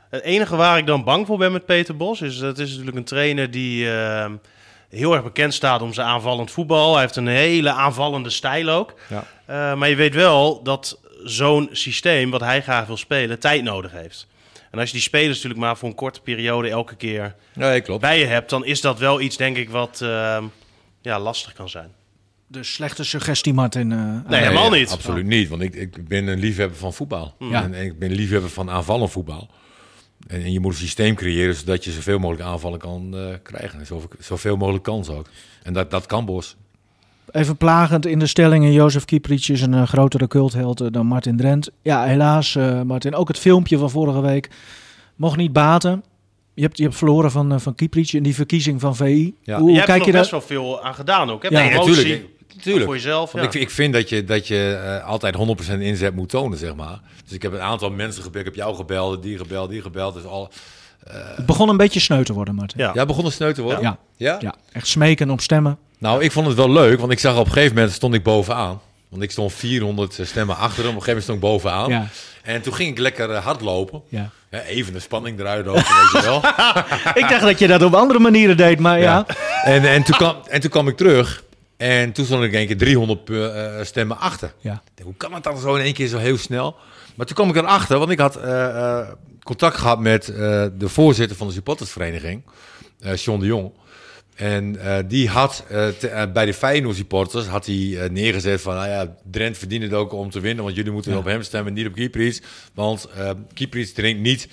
Het 0.09 0.21
enige 0.21 0.55
waar 0.55 0.77
ik 0.77 0.85
dan 0.85 1.03
bang 1.03 1.25
voor 1.25 1.37
ben 1.37 1.51
met 1.51 1.65
Peter 1.65 1.97
Bos 1.97 2.21
is 2.21 2.37
dat 2.37 2.59
is 2.59 2.69
natuurlijk 2.69 2.97
een 2.97 3.03
trainer 3.03 3.51
die 3.51 3.91
eh, 3.91 4.31
heel 4.89 5.13
erg 5.13 5.23
bekend 5.23 5.53
staat 5.53 5.81
om 5.81 5.93
zijn 5.93 6.07
aanvallend 6.07 6.51
voetbal. 6.51 6.91
Hij 6.93 7.01
heeft 7.01 7.15
een 7.15 7.27
hele 7.27 7.71
aanvallende 7.71 8.29
stijl 8.29 8.69
ook. 8.69 8.93
Ja. 9.09 9.23
Eh, 9.45 9.75
maar 9.75 9.89
je 9.89 9.95
weet 9.95 10.13
wel 10.15 10.63
dat 10.63 10.99
zo'n 11.23 11.69
systeem, 11.71 12.29
wat 12.31 12.41
hij 12.41 12.61
graag 12.61 12.87
wil 12.87 12.97
spelen, 12.97 13.39
tijd 13.39 13.63
nodig 13.63 13.91
heeft. 13.91 14.27
En 14.71 14.79
als 14.79 14.87
je 14.89 14.93
die 14.95 15.03
spelers 15.03 15.35
natuurlijk 15.35 15.61
maar 15.61 15.77
voor 15.77 15.89
een 15.89 15.95
korte 15.95 16.21
periode 16.21 16.69
elke 16.69 16.95
keer 16.95 17.35
Nee, 17.53 17.81
klopt. 17.81 18.01
bij 18.01 18.19
je 18.19 18.25
hebt, 18.25 18.49
dan 18.49 18.65
is 18.65 18.81
dat 18.81 18.99
wel 18.99 19.21
iets, 19.21 19.37
denk 19.37 19.57
ik, 19.57 19.69
wat 19.69 20.01
eh, 20.01 20.43
ja, 21.01 21.19
lastig 21.19 21.53
kan 21.53 21.69
zijn. 21.69 21.89
dus 22.47 22.73
slechte 22.73 23.03
suggestie, 23.03 23.53
Martin. 23.53 23.91
eh, 23.91 24.29
Nee, 24.29 24.41
helemaal 24.41 24.69
niet. 24.69 24.91
Absoluut 24.91 25.25
niet, 25.25 25.49
want 25.49 25.61
ik, 25.61 25.75
ik 25.75 26.07
ben 26.07 26.27
een 26.27 26.39
liefhebber 26.39 26.77
van 26.77 26.93
voetbal. 26.93 27.35
Ja. 27.39 27.63
En, 27.63 27.73
en 27.73 27.85
ik 27.85 27.99
ben 27.99 28.09
een 28.09 28.15
liefhebber 28.15 28.49
van 28.49 28.69
aanvallend 28.69 29.11
voetbal. 29.11 29.49
En, 30.27 30.41
en 30.43 30.51
je 30.51 30.59
moet 30.59 30.71
een 30.73 30.79
systeem 30.79 31.15
creëren 31.15 31.55
zodat 31.55 31.83
je 31.83 31.91
zoveel 31.91 32.19
mogelijk 32.19 32.43
aanvallen 32.49 32.79
kan 32.79 33.17
eh, 33.17 33.35
krijgen. 33.43 33.79
En 33.79 33.85
zoveel, 33.85 34.09
zoveel 34.19 34.57
mogelijk 34.57 34.83
kans 34.83 35.09
ook. 35.09 35.29
En 35.63 35.73
dat, 35.73 35.91
dat 35.91 36.05
kan 36.05 36.25
Bos. 36.25 36.55
Even 37.31 37.57
plagend 37.57 38.05
in 38.05 38.19
de 38.19 38.27
stellingen. 38.27 38.71
Jozef 38.71 39.05
Kieprits 39.05 39.49
is 39.49 39.61
een 39.61 39.73
eh, 39.73 39.87
grotere 39.87 40.27
cultheld 40.27 40.81
eh, 40.81 40.87
dan 40.91 41.05
Martin 41.05 41.37
Drent. 41.37 41.69
Ja, 41.81 42.03
helaas, 42.03 42.55
eh, 42.55 42.81
Martin. 42.81 43.15
Ook 43.15 43.27
het 43.27 43.39
filmpje 43.39 43.77
van 43.77 43.89
vorige 43.89 44.21
week 44.21 44.49
mocht 45.15 45.37
niet 45.37 45.53
baten. 45.53 46.03
Je 46.53 46.61
hebt, 46.61 46.77
je 46.77 46.83
hebt 46.83 46.95
verloren 46.95 47.31
van, 47.31 47.61
van 47.61 47.75
Kieprits 47.75 48.13
in 48.13 48.23
die 48.23 48.35
verkiezing 48.35 48.81
van 48.81 48.95
VI. 48.95 49.35
Ja. 49.41 49.59
Hoe 49.59 49.69
je 49.69 49.75
hebt 49.75 49.87
er 49.87 49.93
kijk 49.93 50.05
nog 50.05 50.07
je 50.07 50.19
best 50.19 50.31
wel 50.31 50.41
veel 50.41 50.83
aan 50.83 50.95
gedaan 50.95 51.29
ook. 51.29 51.43
Hè? 51.43 51.47
Ja, 51.47 51.53
Bij 51.53 51.65
Ja, 51.65 51.71
emotie, 51.71 51.95
tuurlijk. 51.95 52.35
Tuurlijk. 52.61 52.85
Voor 52.85 52.95
jezelf, 52.95 53.33
ja. 53.33 53.39
Want 53.39 53.53
ik, 53.53 53.61
ik 53.61 53.69
vind 53.69 53.93
dat 53.93 54.09
je, 54.09 54.23
dat 54.23 54.47
je 54.47 54.81
eh, 54.83 55.07
altijd 55.07 55.35
100% 55.75 55.79
inzet 55.79 56.15
moet 56.15 56.29
tonen, 56.29 56.57
zeg 56.57 56.75
maar. 56.75 56.99
Dus 57.23 57.33
ik 57.33 57.41
heb 57.41 57.53
een 57.53 57.61
aantal 57.61 57.89
mensen 57.89 58.23
gebeld. 58.23 58.45
Ik 58.45 58.53
heb 58.53 58.63
jou 58.63 58.75
gebeld, 58.75 59.23
die 59.23 59.37
gebeld, 59.37 59.69
die 59.69 59.81
gebeld. 59.81 60.13
Dus 60.13 60.25
al, 60.25 60.49
Het 61.09 61.45
begon 61.45 61.69
een 61.69 61.77
beetje 61.77 61.99
sneu 61.99 62.23
te 62.23 62.33
worden, 62.33 62.55
Martin. 62.55 62.79
Ja. 62.81 62.91
ja, 62.93 63.05
begon 63.05 63.25
een 63.25 63.31
sneu 63.31 63.53
te 63.53 63.61
worden? 63.61 63.81
Ja. 63.81 63.97
ja? 64.15 64.37
Ja, 64.39 64.55
echt 64.71 64.87
smeken 64.87 65.29
op 65.29 65.41
stemmen. 65.41 65.77
Nou, 65.97 66.23
ik 66.23 66.31
vond 66.31 66.47
het 66.47 66.55
wel 66.55 66.71
leuk, 66.71 66.99
want 66.99 67.11
ik 67.11 67.19
zag 67.19 67.37
op 67.37 67.45
een 67.45 67.51
gegeven 67.51 67.75
moment 67.75 67.93
stond 67.93 68.13
ik 68.13 68.23
bovenaan. 68.23 68.81
Want 69.09 69.23
ik 69.23 69.31
stond 69.31 69.53
400 69.53 70.19
stemmen 70.23 70.57
achter 70.57 70.83
hem. 70.83 70.91
Op 70.95 70.95
een 70.95 71.03
gegeven 71.03 71.07
moment 71.07 71.23
stond 71.23 71.37
ik 71.37 71.43
bovenaan. 71.43 71.89
Ja. 71.89 72.07
En 72.43 72.61
toen 72.61 72.73
ging 72.73 72.89
ik 72.91 72.97
lekker 72.97 73.31
eh, 73.31 73.43
hardlopen. 73.45 74.01
Ja. 74.09 74.29
Ja, 74.51 74.61
even 74.61 74.93
de 74.93 74.99
spanning 74.99 75.39
eruit 75.39 75.67
ook, 75.67 75.75
weet 75.75 76.11
je 76.11 76.21
wel. 76.23 76.37
Ik 77.23 77.29
dacht 77.29 77.41
dat 77.41 77.59
je 77.59 77.67
dat 77.67 77.81
op 77.83 77.93
andere 77.93 78.19
manieren 78.19 78.57
deed, 78.57 78.79
maar 78.79 78.99
ja. 78.99 79.25
En, 79.63 79.83
en, 79.85 80.03
toen 80.03 80.15
kwam, 80.17 80.35
en 80.49 80.61
toen 80.61 80.69
kwam 80.69 80.87
ik 80.87 80.97
terug. 80.97 81.43
En 81.77 82.11
toen 82.11 82.25
stond 82.25 82.43
ik 82.43 82.51
in 82.51 82.57
één 82.57 82.67
keer 82.67 82.77
300 82.77 83.23
pe- 83.23 83.47
eh, 83.47 83.85
stemmen 83.85 84.19
achter. 84.19 84.53
ja. 84.59 84.81
Hoe 85.03 85.13
kan 85.17 85.33
het 85.33 85.43
dan 85.43 85.57
zo 85.57 85.75
in 85.75 85.83
één 85.83 85.93
keer 85.93 86.07
zo 86.07 86.17
heel 86.17 86.37
snel? 86.37 86.75
Maar 87.15 87.25
toen 87.25 87.35
kwam 87.35 87.49
ik 87.49 87.55
erachter, 87.55 87.97
want 87.99 88.11
ik 88.11 88.19
had 88.19 88.35
eh, 88.35 88.65
eh, 88.99 89.07
contact 89.45 89.77
gehad 89.77 89.99
met 89.99 90.27
eh, 90.29 90.65
de 90.77 90.89
voorzitter 90.89 91.37
van 91.37 91.47
de 91.47 91.53
supportersvereniging, 91.53 92.43
eh 92.99 93.15
John 93.15 93.39
de 93.39 93.45
Jong. 93.45 93.71
En 94.35 94.79
eh, 94.79 94.97
die 95.07 95.29
had 95.29 95.63
te- 95.99 96.29
bij 96.33 96.45
de 96.45 96.53
Feyenoord 96.53 96.95
supporters 96.95 97.45
had 97.45 97.65
hij 97.65 98.07
neergezet 98.11 98.61
van, 98.61 98.75
nou 98.75 98.87
ja, 98.87 99.15
Drent 99.31 99.57
verdient 99.57 99.83
het 99.83 99.93
ook 99.93 100.13
om 100.13 100.29
te 100.29 100.39
winnen, 100.39 100.63
want 100.63 100.75
jullie 100.75 100.91
moeten 100.91 101.11
Ja. 101.11 101.17
op 101.17 101.25
hem 101.25 101.41
stemmen, 101.43 101.73
niet 101.73 101.87
op 101.87 101.93
Kieprits. 101.93 102.41
Want 102.73 103.07
Kieprits 103.53 103.93
drinkt 103.93 104.21
niet 104.21 104.47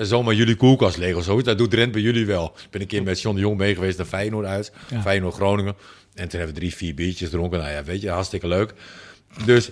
zomaar 0.00 0.34
jullie 0.34 0.54
koelkast 0.56 0.96
leeg 0.96 1.14
of 1.16 1.24
zoiets. 1.24 1.46
Dat 1.46 1.58
doet 1.58 1.70
Drent 1.70 1.92
bij 1.92 2.00
jullie 2.00 2.26
wel. 2.26 2.44
Ik 2.64 2.70
ben 2.70 2.80
een 2.80 2.86
keer 2.86 3.02
met 3.02 3.20
John 3.20 3.34
de 3.36 3.40
Jong 3.42 3.58
mee 3.58 3.74
geweest 3.74 3.96
naar 3.98 4.06
Feyenoord 4.06 4.46
uit, 4.46 4.72
Ja. 4.90 5.00
Feyenoord 5.02 5.34
Groningen. 5.34 5.74
En 6.14 6.28
toen 6.28 6.38
hebben 6.38 6.54
we 6.54 6.60
drie, 6.60 6.74
vier 6.74 6.94
biertjes 6.94 7.30
dronken. 7.30 7.58
Nou 7.58 7.70
ja, 7.70 7.84
weet 7.84 8.00
je, 8.00 8.10
hartstikke 8.10 8.46
leuk. 8.48 8.72
Dus 9.44 9.70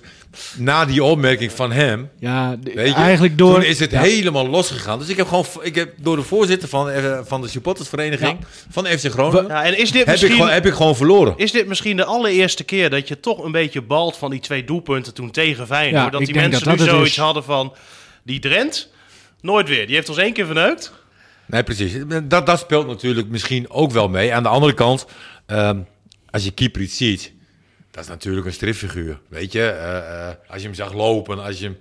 na 0.56 0.84
die 0.84 1.04
opmerking 1.04 1.52
van 1.52 1.72
hem, 1.72 2.11
Ja, 2.18 2.56
weet 2.62 2.88
je, 2.88 2.94
eigenlijk 2.94 3.38
door... 3.38 3.54
toen 3.54 3.64
is 3.64 3.78
het 3.78 3.90
ja. 3.90 4.00
helemaal 4.00 4.48
losgegaan. 4.48 4.98
Dus 4.98 5.08
ik 5.08 5.16
heb 5.16 5.26
gewoon, 5.26 5.44
ik 5.62 5.74
heb 5.74 5.92
door 5.96 6.16
de 6.16 6.22
voorzitter 6.22 6.68
van, 6.68 6.90
eh, 6.90 7.18
van 7.22 7.40
de 7.40 7.48
supportersvereniging 7.48 8.38
van 8.70 8.86
FC 8.86 9.11
Groningen, 9.11 9.46
Ja, 9.48 9.64
en 9.64 9.78
is 9.78 9.90
dit, 9.90 10.06
heb, 10.06 10.14
ik 10.14 10.20
misschien, 10.20 10.30
gewoon, 10.30 10.48
heb 10.48 10.66
ik 10.66 10.72
gewoon 10.72 10.96
verloren. 10.96 11.34
is 11.36 11.52
dit 11.52 11.66
misschien 11.66 11.96
de 11.96 12.04
allereerste 12.04 12.64
keer 12.64 12.90
dat 12.90 13.08
je 13.08 13.20
toch 13.20 13.44
een 13.44 13.52
beetje 13.52 13.82
balt 13.82 14.16
van 14.16 14.30
die 14.30 14.40
twee 14.40 14.64
doelpunten 14.64 15.14
toen 15.14 15.30
tegen 15.30 15.66
Feyenoord? 15.66 16.04
Ja, 16.04 16.11
dat 16.11 16.24
die 16.24 16.34
mensen 16.34 16.64
dat 16.64 16.78
nu 16.78 16.84
zoiets 16.84 17.11
is. 17.11 17.16
hadden 17.16 17.44
van, 17.44 17.74
die 18.22 18.40
Drent, 18.40 18.90
nooit 19.40 19.68
weer. 19.68 19.86
Die 19.86 19.94
heeft 19.94 20.08
ons 20.08 20.18
één 20.18 20.32
keer 20.32 20.46
verneukt. 20.46 20.92
Nee, 21.46 21.62
precies. 21.62 21.92
Dat, 22.24 22.46
dat 22.46 22.58
speelt 22.58 22.86
natuurlijk 22.86 23.28
misschien 23.28 23.70
ook 23.70 23.92
wel 23.92 24.08
mee. 24.08 24.34
Aan 24.34 24.42
de 24.42 24.48
andere 24.48 24.74
kant, 24.74 25.06
ehm, 25.46 25.78
als 26.30 26.44
je 26.44 26.50
keeper 26.50 26.80
iets 26.80 26.96
ziet, 26.96 27.32
dat 27.91 28.03
is 28.03 28.09
natuurlijk 28.09 28.47
een 28.47 28.53
stripfiguur. 28.53 29.20
Weet 29.28 29.53
je, 29.53 29.62
Eh, 29.68 30.28
eh, 30.28 30.34
als 30.49 30.61
je 30.61 30.66
hem 30.66 30.74
zag 30.76 30.93
lopen, 30.93 31.43
als 31.45 31.59
je 31.59 31.64
hem... 31.64 31.76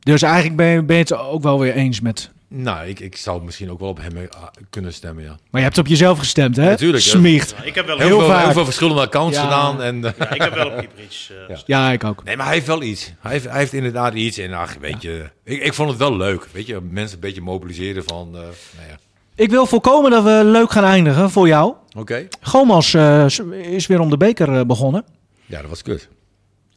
Dus 0.00 0.22
eigenlijk 0.22 0.56
ben 0.56 0.66
je, 0.66 0.82
ben 0.82 0.96
je 0.96 1.02
het 1.02 1.12
ook 1.16 1.42
wel 1.42 1.58
weer 1.60 1.74
eens 1.74 2.00
met... 2.00 2.30
Nou, 2.48 2.86
ik, 2.86 3.00
ik 3.00 3.16
zou 3.16 3.44
misschien 3.44 3.70
ook 3.70 3.80
wel 3.80 3.88
op 3.88 4.00
hem 4.00 4.16
eh, 4.16 4.24
kunnen 4.70 4.92
stemmen, 4.92 5.24
ja. 5.24 5.30
Maar 5.50 5.60
je 5.60 5.66
hebt 5.66 5.78
op 5.78 5.86
jezelf 5.86 6.18
gestemd, 6.18 6.56
hè? 6.56 6.64
Natuurlijk, 6.64 7.02
ja. 7.04 7.18
Nou, 7.18 7.34
ik 7.64 7.74
heb 7.74 7.86
wel 7.86 7.98
Heel, 7.98 8.06
Heel 8.06 8.20
veel, 8.26 8.38
heel 8.38 8.52
veel 8.52 8.64
verschillende 8.64 9.00
accounts 9.00 9.36
Ja. 9.36 9.42
gedaan. 9.42 9.82
En, 9.82 10.04
eh, 10.04 10.12
Ja, 10.18 10.30
ik 10.34 10.42
heb 10.42 10.54
wel 10.54 10.66
op 10.70 10.78
Kieprits. 10.78 11.30
eh 11.48 11.56
Ja. 11.56 11.62
Ja, 11.66 11.92
ik 11.92 12.04
ook. 12.04 12.24
Nee, 12.24 12.36
maar 12.36 12.46
hij 12.46 12.54
heeft 12.54 12.66
wel 12.66 12.82
iets. 12.82 13.12
Hij 13.20 13.32
heeft, 13.32 13.44
hij 13.48 13.58
heeft 13.58 13.72
inderdaad 13.72 14.14
iets. 14.14 14.38
En 14.38 14.52
ach, 14.52 14.74
weet 14.80 15.02
je, 15.02 15.30
ik, 15.44 15.62
ik 15.62 15.74
vond 15.74 15.88
het 15.88 15.98
wel 15.98 16.16
leuk. 16.16 16.46
Weet 16.52 16.66
je, 16.66 16.80
mensen 16.80 17.14
een 17.14 17.20
beetje 17.20 17.40
mobiliseren 17.40 18.04
van, 18.04 18.26
eh, 18.26 18.40
nou 18.40 18.88
ja. 18.88 18.98
Ik 19.36 19.50
wil 19.50 19.66
voorkomen 19.66 20.10
dat 20.10 20.24
we 20.24 20.40
leuk 20.44 20.70
gaan 20.70 20.84
eindigen 20.84 21.30
voor 21.30 21.46
jou. 21.46 21.74
Oké. 21.96 22.28
Gomas 22.40 22.94
eh, 22.94 23.26
is 23.50 23.86
weer 23.86 24.00
om 24.00 24.10
de 24.10 24.16
beker 24.16 24.52
eh, 24.58 24.64
begonnen. 24.64 25.04
Ja, 25.46 25.60
dat 25.60 25.70
was 25.70 25.82
kut. 25.82 26.08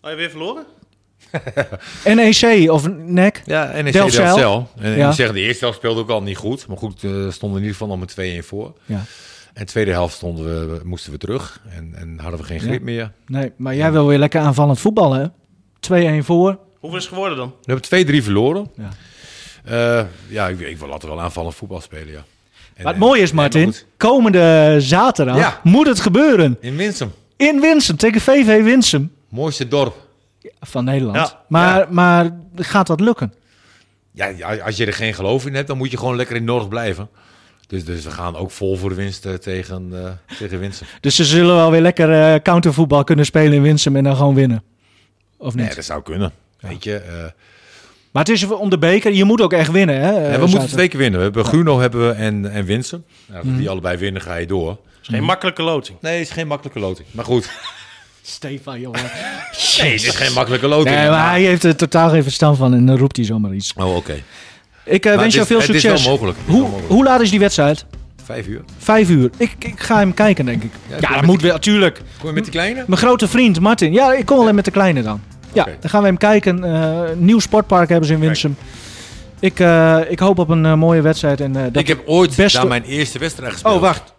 Oh, 0.01 0.09
je 0.09 0.15
weer 0.15 0.29
verloren? 0.29 0.65
NEC 2.15 2.69
of 2.71 2.87
NEC. 2.89 3.41
Ja, 3.45 3.81
NEC 3.81 3.93
Delfzijl. 3.93 4.25
Delfzijl. 4.35 4.69
En 4.77 4.97
Ja. 4.97 5.07
ik 5.09 5.15
zeg, 5.15 5.31
de 5.31 5.39
eerste 5.39 5.63
helft 5.63 5.77
speelde 5.79 5.99
ook 6.01 6.09
al 6.09 6.21
niet 6.21 6.37
goed. 6.37 6.67
Maar 6.67 6.77
goed, 6.77 7.03
eh 7.03 7.11
stonden 7.29 7.57
in 7.61 7.65
ieder 7.65 7.77
geval 7.77 7.87
nog 7.87 7.99
met 7.99 8.41
2-1 8.43 8.45
voor. 8.45 8.73
Ja. 8.85 8.95
En 9.53 9.65
de 9.65 9.71
tweede 9.71 9.91
helft 9.91 10.15
stonden 10.15 10.69
we, 10.71 10.81
moesten 10.83 11.11
we 11.11 11.17
terug. 11.17 11.61
En, 11.69 11.93
en 11.95 12.19
hadden 12.19 12.39
we 12.39 12.45
geen 12.45 12.59
grip 12.59 12.79
Ja. 12.79 12.83
meer. 12.83 13.11
Nee, 13.25 13.51
maar 13.57 13.75
jij 13.75 13.91
wil 13.91 14.07
weer 14.07 14.17
lekker 14.19 14.41
aanvallend 14.41 14.79
voetballen, 14.79 15.19
hè? 15.79 16.19
2-1 16.21 16.23
voor. 16.25 16.59
Hoeveel 16.79 16.97
is 16.99 17.05
het 17.05 17.13
geworden 17.13 17.37
dan? 17.37 17.53
We 17.63 17.71
hebben 17.73 18.19
2-3 18.21 18.23
verloren. 18.23 18.71
Ja. 18.75 18.89
Eh, 19.99 20.05
ja, 20.27 20.47
ik, 20.47 20.59
ik 20.59 20.77
wil 20.77 20.87
laten 20.87 21.09
wel 21.09 21.21
aanvallend 21.21 21.55
voetbal 21.55 21.81
spelen, 21.81 22.11
ja. 22.13 22.23
En, 22.77 22.83
Maar 22.83 22.93
het 22.93 23.01
eh, 23.01 23.07
mooie 23.07 23.21
is, 23.21 23.31
Martin, 23.31 23.73
komende 23.97 24.75
zaterdag 24.79 25.37
Ja. 25.37 25.59
moet 25.63 25.87
het 25.87 25.99
gebeuren. 25.99 26.57
In 26.61 26.75
Winsum. 26.75 27.11
In 27.37 27.59
Winsum, 27.59 27.97
tegen 27.97 28.21
VV 28.21 28.63
Winsum 28.63 29.11
Mooiste 29.29 29.67
dorp. 29.67 29.95
van 30.59 30.83
Nederland. 30.83 31.17
Ja. 31.17 31.41
Maar, 31.47 31.77
Ja. 31.79 31.87
maar 31.89 32.29
gaat 32.55 32.87
dat 32.87 32.99
lukken? 32.99 33.33
Ja, 34.11 34.55
als 34.57 34.77
je 34.77 34.85
er 34.85 34.93
geen 34.93 35.13
geloof 35.13 35.45
in 35.45 35.55
hebt, 35.55 35.67
dan 35.67 35.77
moet 35.77 35.91
je 35.91 35.97
gewoon 35.97 36.15
lekker 36.15 36.35
in 36.35 36.43
Noord 36.43 36.69
blijven. 36.69 37.09
Dus, 37.67 37.85
dus 37.85 38.03
we 38.03 38.11
gaan 38.11 38.35
ook 38.35 38.51
vol 38.51 38.75
voor 38.75 38.89
de 38.89 38.95
winst 38.95 39.25
eh, 39.25 39.33
tegen, 39.33 39.89
eh 39.93 40.37
tegen 40.37 40.59
Winsum. 40.59 40.87
Dus 40.99 41.15
ze 41.15 41.25
zullen 41.25 41.55
wel 41.55 41.71
weer 41.71 41.81
lekker 41.81 42.11
eh, 42.33 42.41
countervoetbal 42.41 43.03
kunnen 43.03 43.25
spelen 43.25 43.53
in 43.53 43.61
Winsum 43.61 43.95
en 43.95 44.03
dan 44.03 44.15
gewoon 44.15 44.35
winnen. 44.35 44.63
Of 45.37 45.55
niet? 45.55 45.65
Nee, 45.65 45.75
dat 45.75 45.85
zou 45.85 46.01
kunnen. 46.03 46.31
Weet 46.59 46.83
je, 46.83 46.95
eh, 46.95 47.13
Maar 48.17 48.25
het 48.25 48.35
is 48.35 48.47
om 48.47 48.69
de 48.69 48.77
beker. 48.77 49.13
Je 49.13 49.23
moet 49.23 49.41
ook 49.41 49.53
echt 49.53 49.71
winnen, 49.71 50.01
hè? 50.01 50.31
eh, 50.31 50.39
we 50.39 50.45
moeten 50.45 50.67
twee 50.69 50.87
keer 50.87 50.99
winnen. 50.99 51.17
We 51.19 51.25
hebben 51.25 51.45
Gruno 51.45 51.79
hebben 51.79 52.07
we 52.07 52.13
en, 52.13 52.51
en 52.51 52.65
Winsum. 52.65 53.03
Nou, 53.25 53.57
die 53.57 53.69
allebei 53.69 53.97
winnen, 53.97 54.21
ga 54.21 54.35
je 54.35 54.45
door. 54.45 54.69
Het 54.69 54.79
is 55.01 55.07
geen 55.07 55.23
makkelijke 55.23 55.61
loting. 55.61 55.97
Nee, 56.01 56.17
het 56.17 56.27
is 56.27 56.33
geen 56.33 56.47
makkelijke 56.47 56.79
loting. 56.79 57.07
Maar 57.11 57.25
goed, 57.25 57.49
Stefan, 58.21 58.79
jongen. 58.79 59.01
nee, 59.79 59.91
het 59.91 60.03
is 60.03 60.15
geen 60.15 60.33
makkelijke 60.33 60.67
loting. 60.67 60.95
Nee, 60.95 61.09
maar 61.09 61.29
hij 61.29 61.41
heeft 61.41 61.63
er 61.63 61.75
totaal 61.75 62.09
geen 62.09 62.23
verstand 62.23 62.57
van 62.57 62.73
en 62.73 62.85
dan 62.85 62.97
roept 62.97 63.15
hij 63.15 63.25
zomaar 63.25 63.53
iets. 63.53 63.73
Oh, 63.75 63.95
oké. 63.95 64.15
Ik 64.85 65.05
eh, 65.05 65.15
wens 65.17 65.33
jou 65.33 65.47
veel 65.47 65.59
het 65.59 65.69
is 65.69 65.83
wel 65.83 65.91
succes. 65.91 66.07
mogelijk. 66.07 66.37
Het 66.37 66.47
is 66.47 66.53
Hoe, 66.53 66.61
wel 66.61 66.69
mogelijk. 66.71 66.93
hoe 66.93 67.03
laat 67.03 67.21
is 67.21 67.29
die 67.29 67.39
wedstrijd? 67.39 67.85
Vijf 68.23 68.47
uur. 68.47 68.61
Vijf 68.77 69.09
uur. 69.09 69.29
Ik, 69.37 69.55
ik 69.59 69.79
ga 69.79 69.97
hem 69.97 70.13
kijken, 70.13 70.45
denk 70.45 70.63
ik. 70.63 70.71
Ja, 70.99 71.13
dat 71.13 71.25
moet 71.25 71.41
wel, 71.41 71.51
natuurlijk. 71.51 72.01
Kom 72.19 72.27
je 72.27 72.33
met 72.33 72.43
die 72.43 72.53
kleine? 72.53 72.83
Mijn 72.87 72.99
grote 72.99 73.27
vriend 73.27 73.59
Martin. 73.59 73.93
Ja, 73.93 74.13
ik 74.13 74.25
kom 74.25 74.39
alleen 74.39 74.55
met 74.55 74.65
de 74.65 74.71
kleine 74.71 75.01
dan. 75.01 75.21
Ja, 75.65 75.75
dan 75.79 75.89
gaan 75.89 76.01
we 76.01 76.07
hem 76.07 76.17
kijken. 76.17 76.63
Eh, 76.63 77.15
nieuw 77.15 77.39
sportpark 77.39 77.89
hebben 77.89 78.07
ze 78.07 78.13
in 78.13 78.19
Winsum. 78.19 78.55
Ik, 79.39 79.59
eh, 79.59 79.99
ik 80.09 80.19
hoop 80.19 80.39
op 80.39 80.49
een 80.49 80.65
eh, 80.65 80.73
mooie 80.73 81.01
wedstrijd. 81.01 81.41
En, 81.41 81.55
eh, 81.55 81.63
dat 81.63 81.75
Ik 81.75 81.87
heb 81.87 82.03
ooit 82.05 82.35
beste- 82.35 82.57
daar 82.59 82.67
mijn 82.67 82.83
eerste 82.83 83.19
wedstrijd 83.19 83.51
gespeeld. 83.51 83.75
Oh, 83.75 83.81
wacht. 83.81 84.13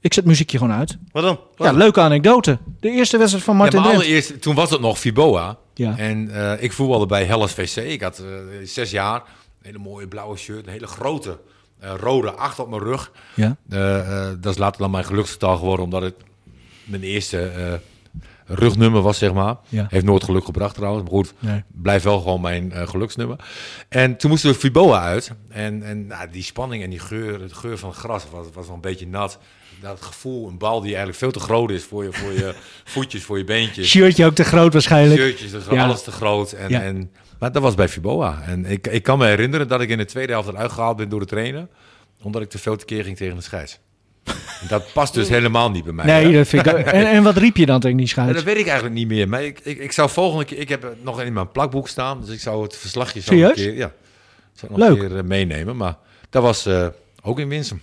Ik 0.00 0.12
zet 0.14 0.24
muziekje 0.24 0.58
gewoon 0.58 0.72
uit. 0.76 0.96
Wat 1.12 1.22
dan? 1.22 1.40
Ja, 1.56 1.72
leuke 1.72 2.00
anekdote. 2.00 2.58
De 2.80 2.90
eerste 2.90 3.16
wedstrijd 3.18 3.44
van 3.44 3.54
Ja, 3.54 3.60
Martin 3.60 3.80
allereerst, 3.80 4.42
toen 4.42 4.54
was 4.54 4.70
het 4.70 4.80
nog 4.80 4.98
Fiboa. 4.98 5.56
Ja. 5.74 5.96
En 5.98 6.30
eh, 6.30 6.62
ik 6.62 6.72
voetbalde 6.72 7.06
bij 7.06 7.24
Hellas 7.24 7.52
VC. 7.52 7.76
Ik 7.76 8.02
had 8.02 8.22
zes 8.64 8.90
jaar. 8.90 9.14
Een 9.14 9.22
hele 9.62 9.78
mooie 9.78 10.06
blauwe 10.08 10.36
shirt. 10.36 10.66
Een 10.66 10.72
hele 10.72 10.86
grote 10.86 11.38
eh, 11.80 11.90
rode 12.00 12.30
acht 12.30 12.58
op 12.58 12.68
mijn 12.68 12.82
rug. 12.82 13.12
Ja. 13.34 13.56
Dat 14.40 14.52
is 14.52 14.58
later 14.58 14.80
dan 14.80 14.90
mijn 14.90 15.04
geluksgetal 15.04 15.56
geworden. 15.56 15.84
Omdat 15.84 16.02
het 16.02 16.14
mijn 16.84 17.02
eerste 17.02 17.40
eh, 17.40 17.72
rugnummer 18.48 19.02
was, 19.02 19.18
zeg 19.18 19.32
maar. 19.32 19.56
Ja. 19.68 19.86
Heeft 19.90 20.04
nooit 20.04 20.24
geluk 20.24 20.44
gebracht 20.44 20.74
trouwens, 20.74 21.02
maar 21.02 21.12
goed, 21.12 21.34
Nee. 21.38 21.62
blijft 21.72 22.04
wel 22.04 22.20
gewoon 22.20 22.40
mijn 22.40 22.72
eh, 22.72 22.88
geluksnummer. 22.88 23.36
En 23.88 24.16
toen 24.16 24.30
moesten 24.30 24.50
we 24.50 24.56
Fiboa 24.58 25.00
uit. 25.02 25.32
En, 25.48 25.82
en 25.82 26.06
nou, 26.06 26.30
die 26.30 26.42
spanning 26.42 26.82
en 26.82 26.90
die 26.90 26.98
geur, 26.98 27.40
het 27.40 27.52
geur 27.52 27.78
van 27.78 27.88
het 27.88 27.98
gras 27.98 28.24
was, 28.30 28.46
was 28.54 28.66
wel 28.66 28.74
een 28.74 28.80
beetje 28.80 29.06
nat. 29.06 29.38
Dat 29.82 30.02
gevoel, 30.02 30.48
een 30.48 30.58
bal 30.58 30.76
die 30.80 30.88
eigenlijk 30.88 31.18
veel 31.18 31.30
te 31.30 31.40
groot 31.40 31.70
is 31.70 31.84
voor 31.84 32.04
je, 32.04 32.12
voor 32.12 32.32
je 32.32 32.54
voetjes, 32.84 33.22
voor 33.24 33.38
je 33.38 33.44
beentjes. 33.44 33.88
Shirtje 33.88 34.24
ook 34.26 34.34
te 34.34 34.44
groot 34.44 34.72
waarschijnlijk. 34.72 35.20
Shirtjes, 35.20 35.50
dus 35.50 35.64
Ja. 35.70 35.84
alles 35.84 36.02
te 36.02 36.10
groot. 36.10 36.52
En, 36.52 36.68
Ja. 36.68 36.82
en, 36.82 37.10
maar 37.38 37.52
dat 37.52 37.62
was 37.62 37.74
bij 37.74 37.88
Fiboa. 37.88 38.42
En 38.46 38.64
ik, 38.66 38.86
ik 38.86 39.02
kan 39.02 39.18
me 39.18 39.26
herinneren 39.26 39.68
dat 39.68 39.80
ik 39.80 39.88
in 39.88 39.98
de 39.98 40.04
tweede 40.04 40.32
helft 40.32 40.48
eruit 40.48 40.72
gehaald 40.72 40.96
ben 40.96 41.08
door 41.08 41.20
de 41.20 41.26
trainer. 41.26 41.68
Omdat 42.22 42.42
ik 42.42 42.48
te 42.50 42.58
veel 42.58 42.76
tekeer 42.76 43.04
ging 43.04 43.16
tegen 43.16 43.36
de 43.36 43.42
scheids. 43.42 43.78
Dat 44.68 44.92
past 44.92 45.14
dus 45.14 45.28
helemaal 45.28 45.70
niet 45.70 45.84
bij 45.84 45.92
mij. 45.92 46.06
Nee, 46.06 46.32
dat 46.32 46.48
vind 46.48 46.66
ik 46.66 46.72
ook- 46.72 46.78
en, 46.78 47.06
en 47.10 47.22
wat 47.22 47.36
riep 47.36 47.56
je 47.56 47.66
dan 47.66 47.80
tegen 47.80 47.96
die 47.96 48.06
scheids? 48.06 48.34
dat 48.34 48.42
weet 48.42 48.56
ik 48.56 48.66
eigenlijk 48.66 48.94
niet 48.94 49.08
meer. 49.08 49.28
Maar 49.28 49.42
ik, 49.42 49.60
ik, 49.62 49.78
ik 49.78 49.92
zou 49.92 50.10
volgende 50.10 50.44
keer... 50.44 50.58
Ik 50.58 50.68
heb 50.68 50.82
het 50.82 51.04
nog 51.04 51.22
in 51.22 51.32
mijn 51.32 51.50
plakboek 51.50 51.88
staan. 51.88 52.20
Dus 52.20 52.28
ik 52.28 52.40
zou 52.40 52.62
het 52.62 52.76
verslagje 52.76 53.20
zo 53.20 53.32
een 53.34 53.52
keer... 53.52 53.74
Ja, 53.74 53.92
zou 54.52 54.72
nog 54.72 54.80
Leuk. 54.80 55.02
een 55.02 55.08
keer 55.08 55.16
eh, 55.18 55.24
meenemen. 55.24 55.76
Maar 55.76 55.96
dat 56.30 56.42
was 56.42 56.66
eh, 56.66 56.86
ook 57.22 57.38
in 57.38 57.48
Winsum. 57.48 57.80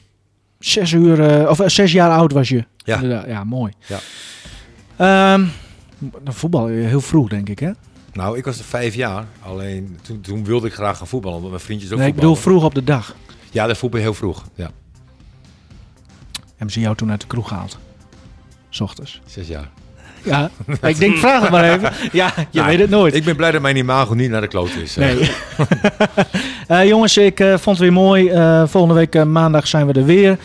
Zes 0.59 0.91
uur, 0.91 1.21
eh, 1.23 1.49
of 1.49 1.61
zes 1.65 1.91
jaar 1.91 2.09
oud 2.11 2.31
was 2.31 2.49
je. 2.49 2.65
Ja. 2.77 3.23
Ja 3.27 3.43
mooi. 3.43 3.73
Ja. 3.85 3.99
Ehm, 4.95 5.45
dan 6.23 6.33
voetbal 6.33 6.67
heel 6.67 7.01
vroeg, 7.01 7.29
denk 7.29 7.49
ik, 7.49 7.59
hè? 7.59 7.71
Nou, 8.13 8.37
ik 8.37 8.45
was 8.45 8.59
er 8.59 8.65
vijf 8.65 8.95
jaar. 8.95 9.25
Alleen 9.41 9.97
toen, 10.01 10.21
toen 10.21 10.45
wilde 10.45 10.67
ik 10.67 10.73
graag 10.73 10.97
gaan 10.97 11.07
voetballen. 11.07 11.37
Omdat 11.37 11.51
mijn 11.51 11.63
vriendjes 11.63 11.91
ook 11.91 11.97
Nee, 11.97 12.07
ik 12.07 12.15
bedoel 12.15 12.35
vroeg 12.35 12.63
op 12.63 12.75
de 12.75 12.83
dag. 12.83 13.15
Ja, 13.51 13.67
dat 13.67 13.77
voetbal 13.77 13.99
heel 14.01 14.13
vroeg. 14.13 14.45
Ja, 14.55 14.71
Hebben 16.55 16.71
ze 16.73 16.79
jou 16.79 16.95
toen 16.95 17.11
uit 17.11 17.21
de 17.21 17.27
kroeg 17.27 17.47
gehaald? 17.47 17.77
's 18.69 18.79
ochtends. 18.79 19.21
zes 19.25 19.47
jaar. 19.47 19.69
Ja, 20.23 20.49
ik 20.81 20.97
denk, 20.99 21.17
vraag 21.17 21.41
het 21.41 21.51
maar 21.51 21.73
even. 21.73 21.91
Ja, 22.11 22.33
je 22.35 22.45
Nou, 22.51 22.67
weet 22.67 22.79
het 22.79 22.89
nooit. 22.89 23.15
Ik 23.15 23.23
ben 23.23 23.35
blij 23.35 23.51
dat 23.51 23.61
mijn 23.61 23.75
imago 23.75 24.13
niet 24.13 24.29
naar 24.29 24.41
de 24.41 24.47
kloot 24.47 24.75
is. 24.75 24.95
Nee. 24.95 25.17
Eh, 26.67 26.87
jongens, 26.87 27.17
ik 27.17 27.39
eh, 27.39 27.47
vond 27.47 27.65
het 27.65 27.77
weer 27.77 27.93
mooi. 27.93 28.29
Eh, 28.29 28.63
volgende 28.67 28.95
week 28.95 29.23
maandag 29.25 29.67
zijn 29.67 29.87
we 29.87 29.93
er 29.93 30.05
weer. 30.05 30.37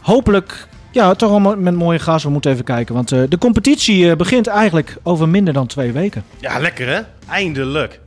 Hopelijk, 0.00 0.68
ja, 0.90 1.14
toch 1.14 1.30
allemaal 1.30 1.56
met 1.56 1.74
mooie 1.74 1.98
gasten. 1.98 2.26
We 2.26 2.32
moeten 2.32 2.50
even 2.52 2.64
kijken. 2.64 2.94
Want 2.94 3.12
eh, 3.12 3.22
de 3.28 3.38
competitie 3.38 4.10
eh, 4.10 4.16
begint 4.16 4.46
eigenlijk 4.46 4.96
over 5.02 5.28
minder 5.28 5.54
dan 5.54 5.66
twee 5.66 5.92
weken. 5.92 6.24
Ja, 6.38 6.58
lekker 6.58 6.88
hè? 6.88 7.00
Eindelijk. 7.28 8.00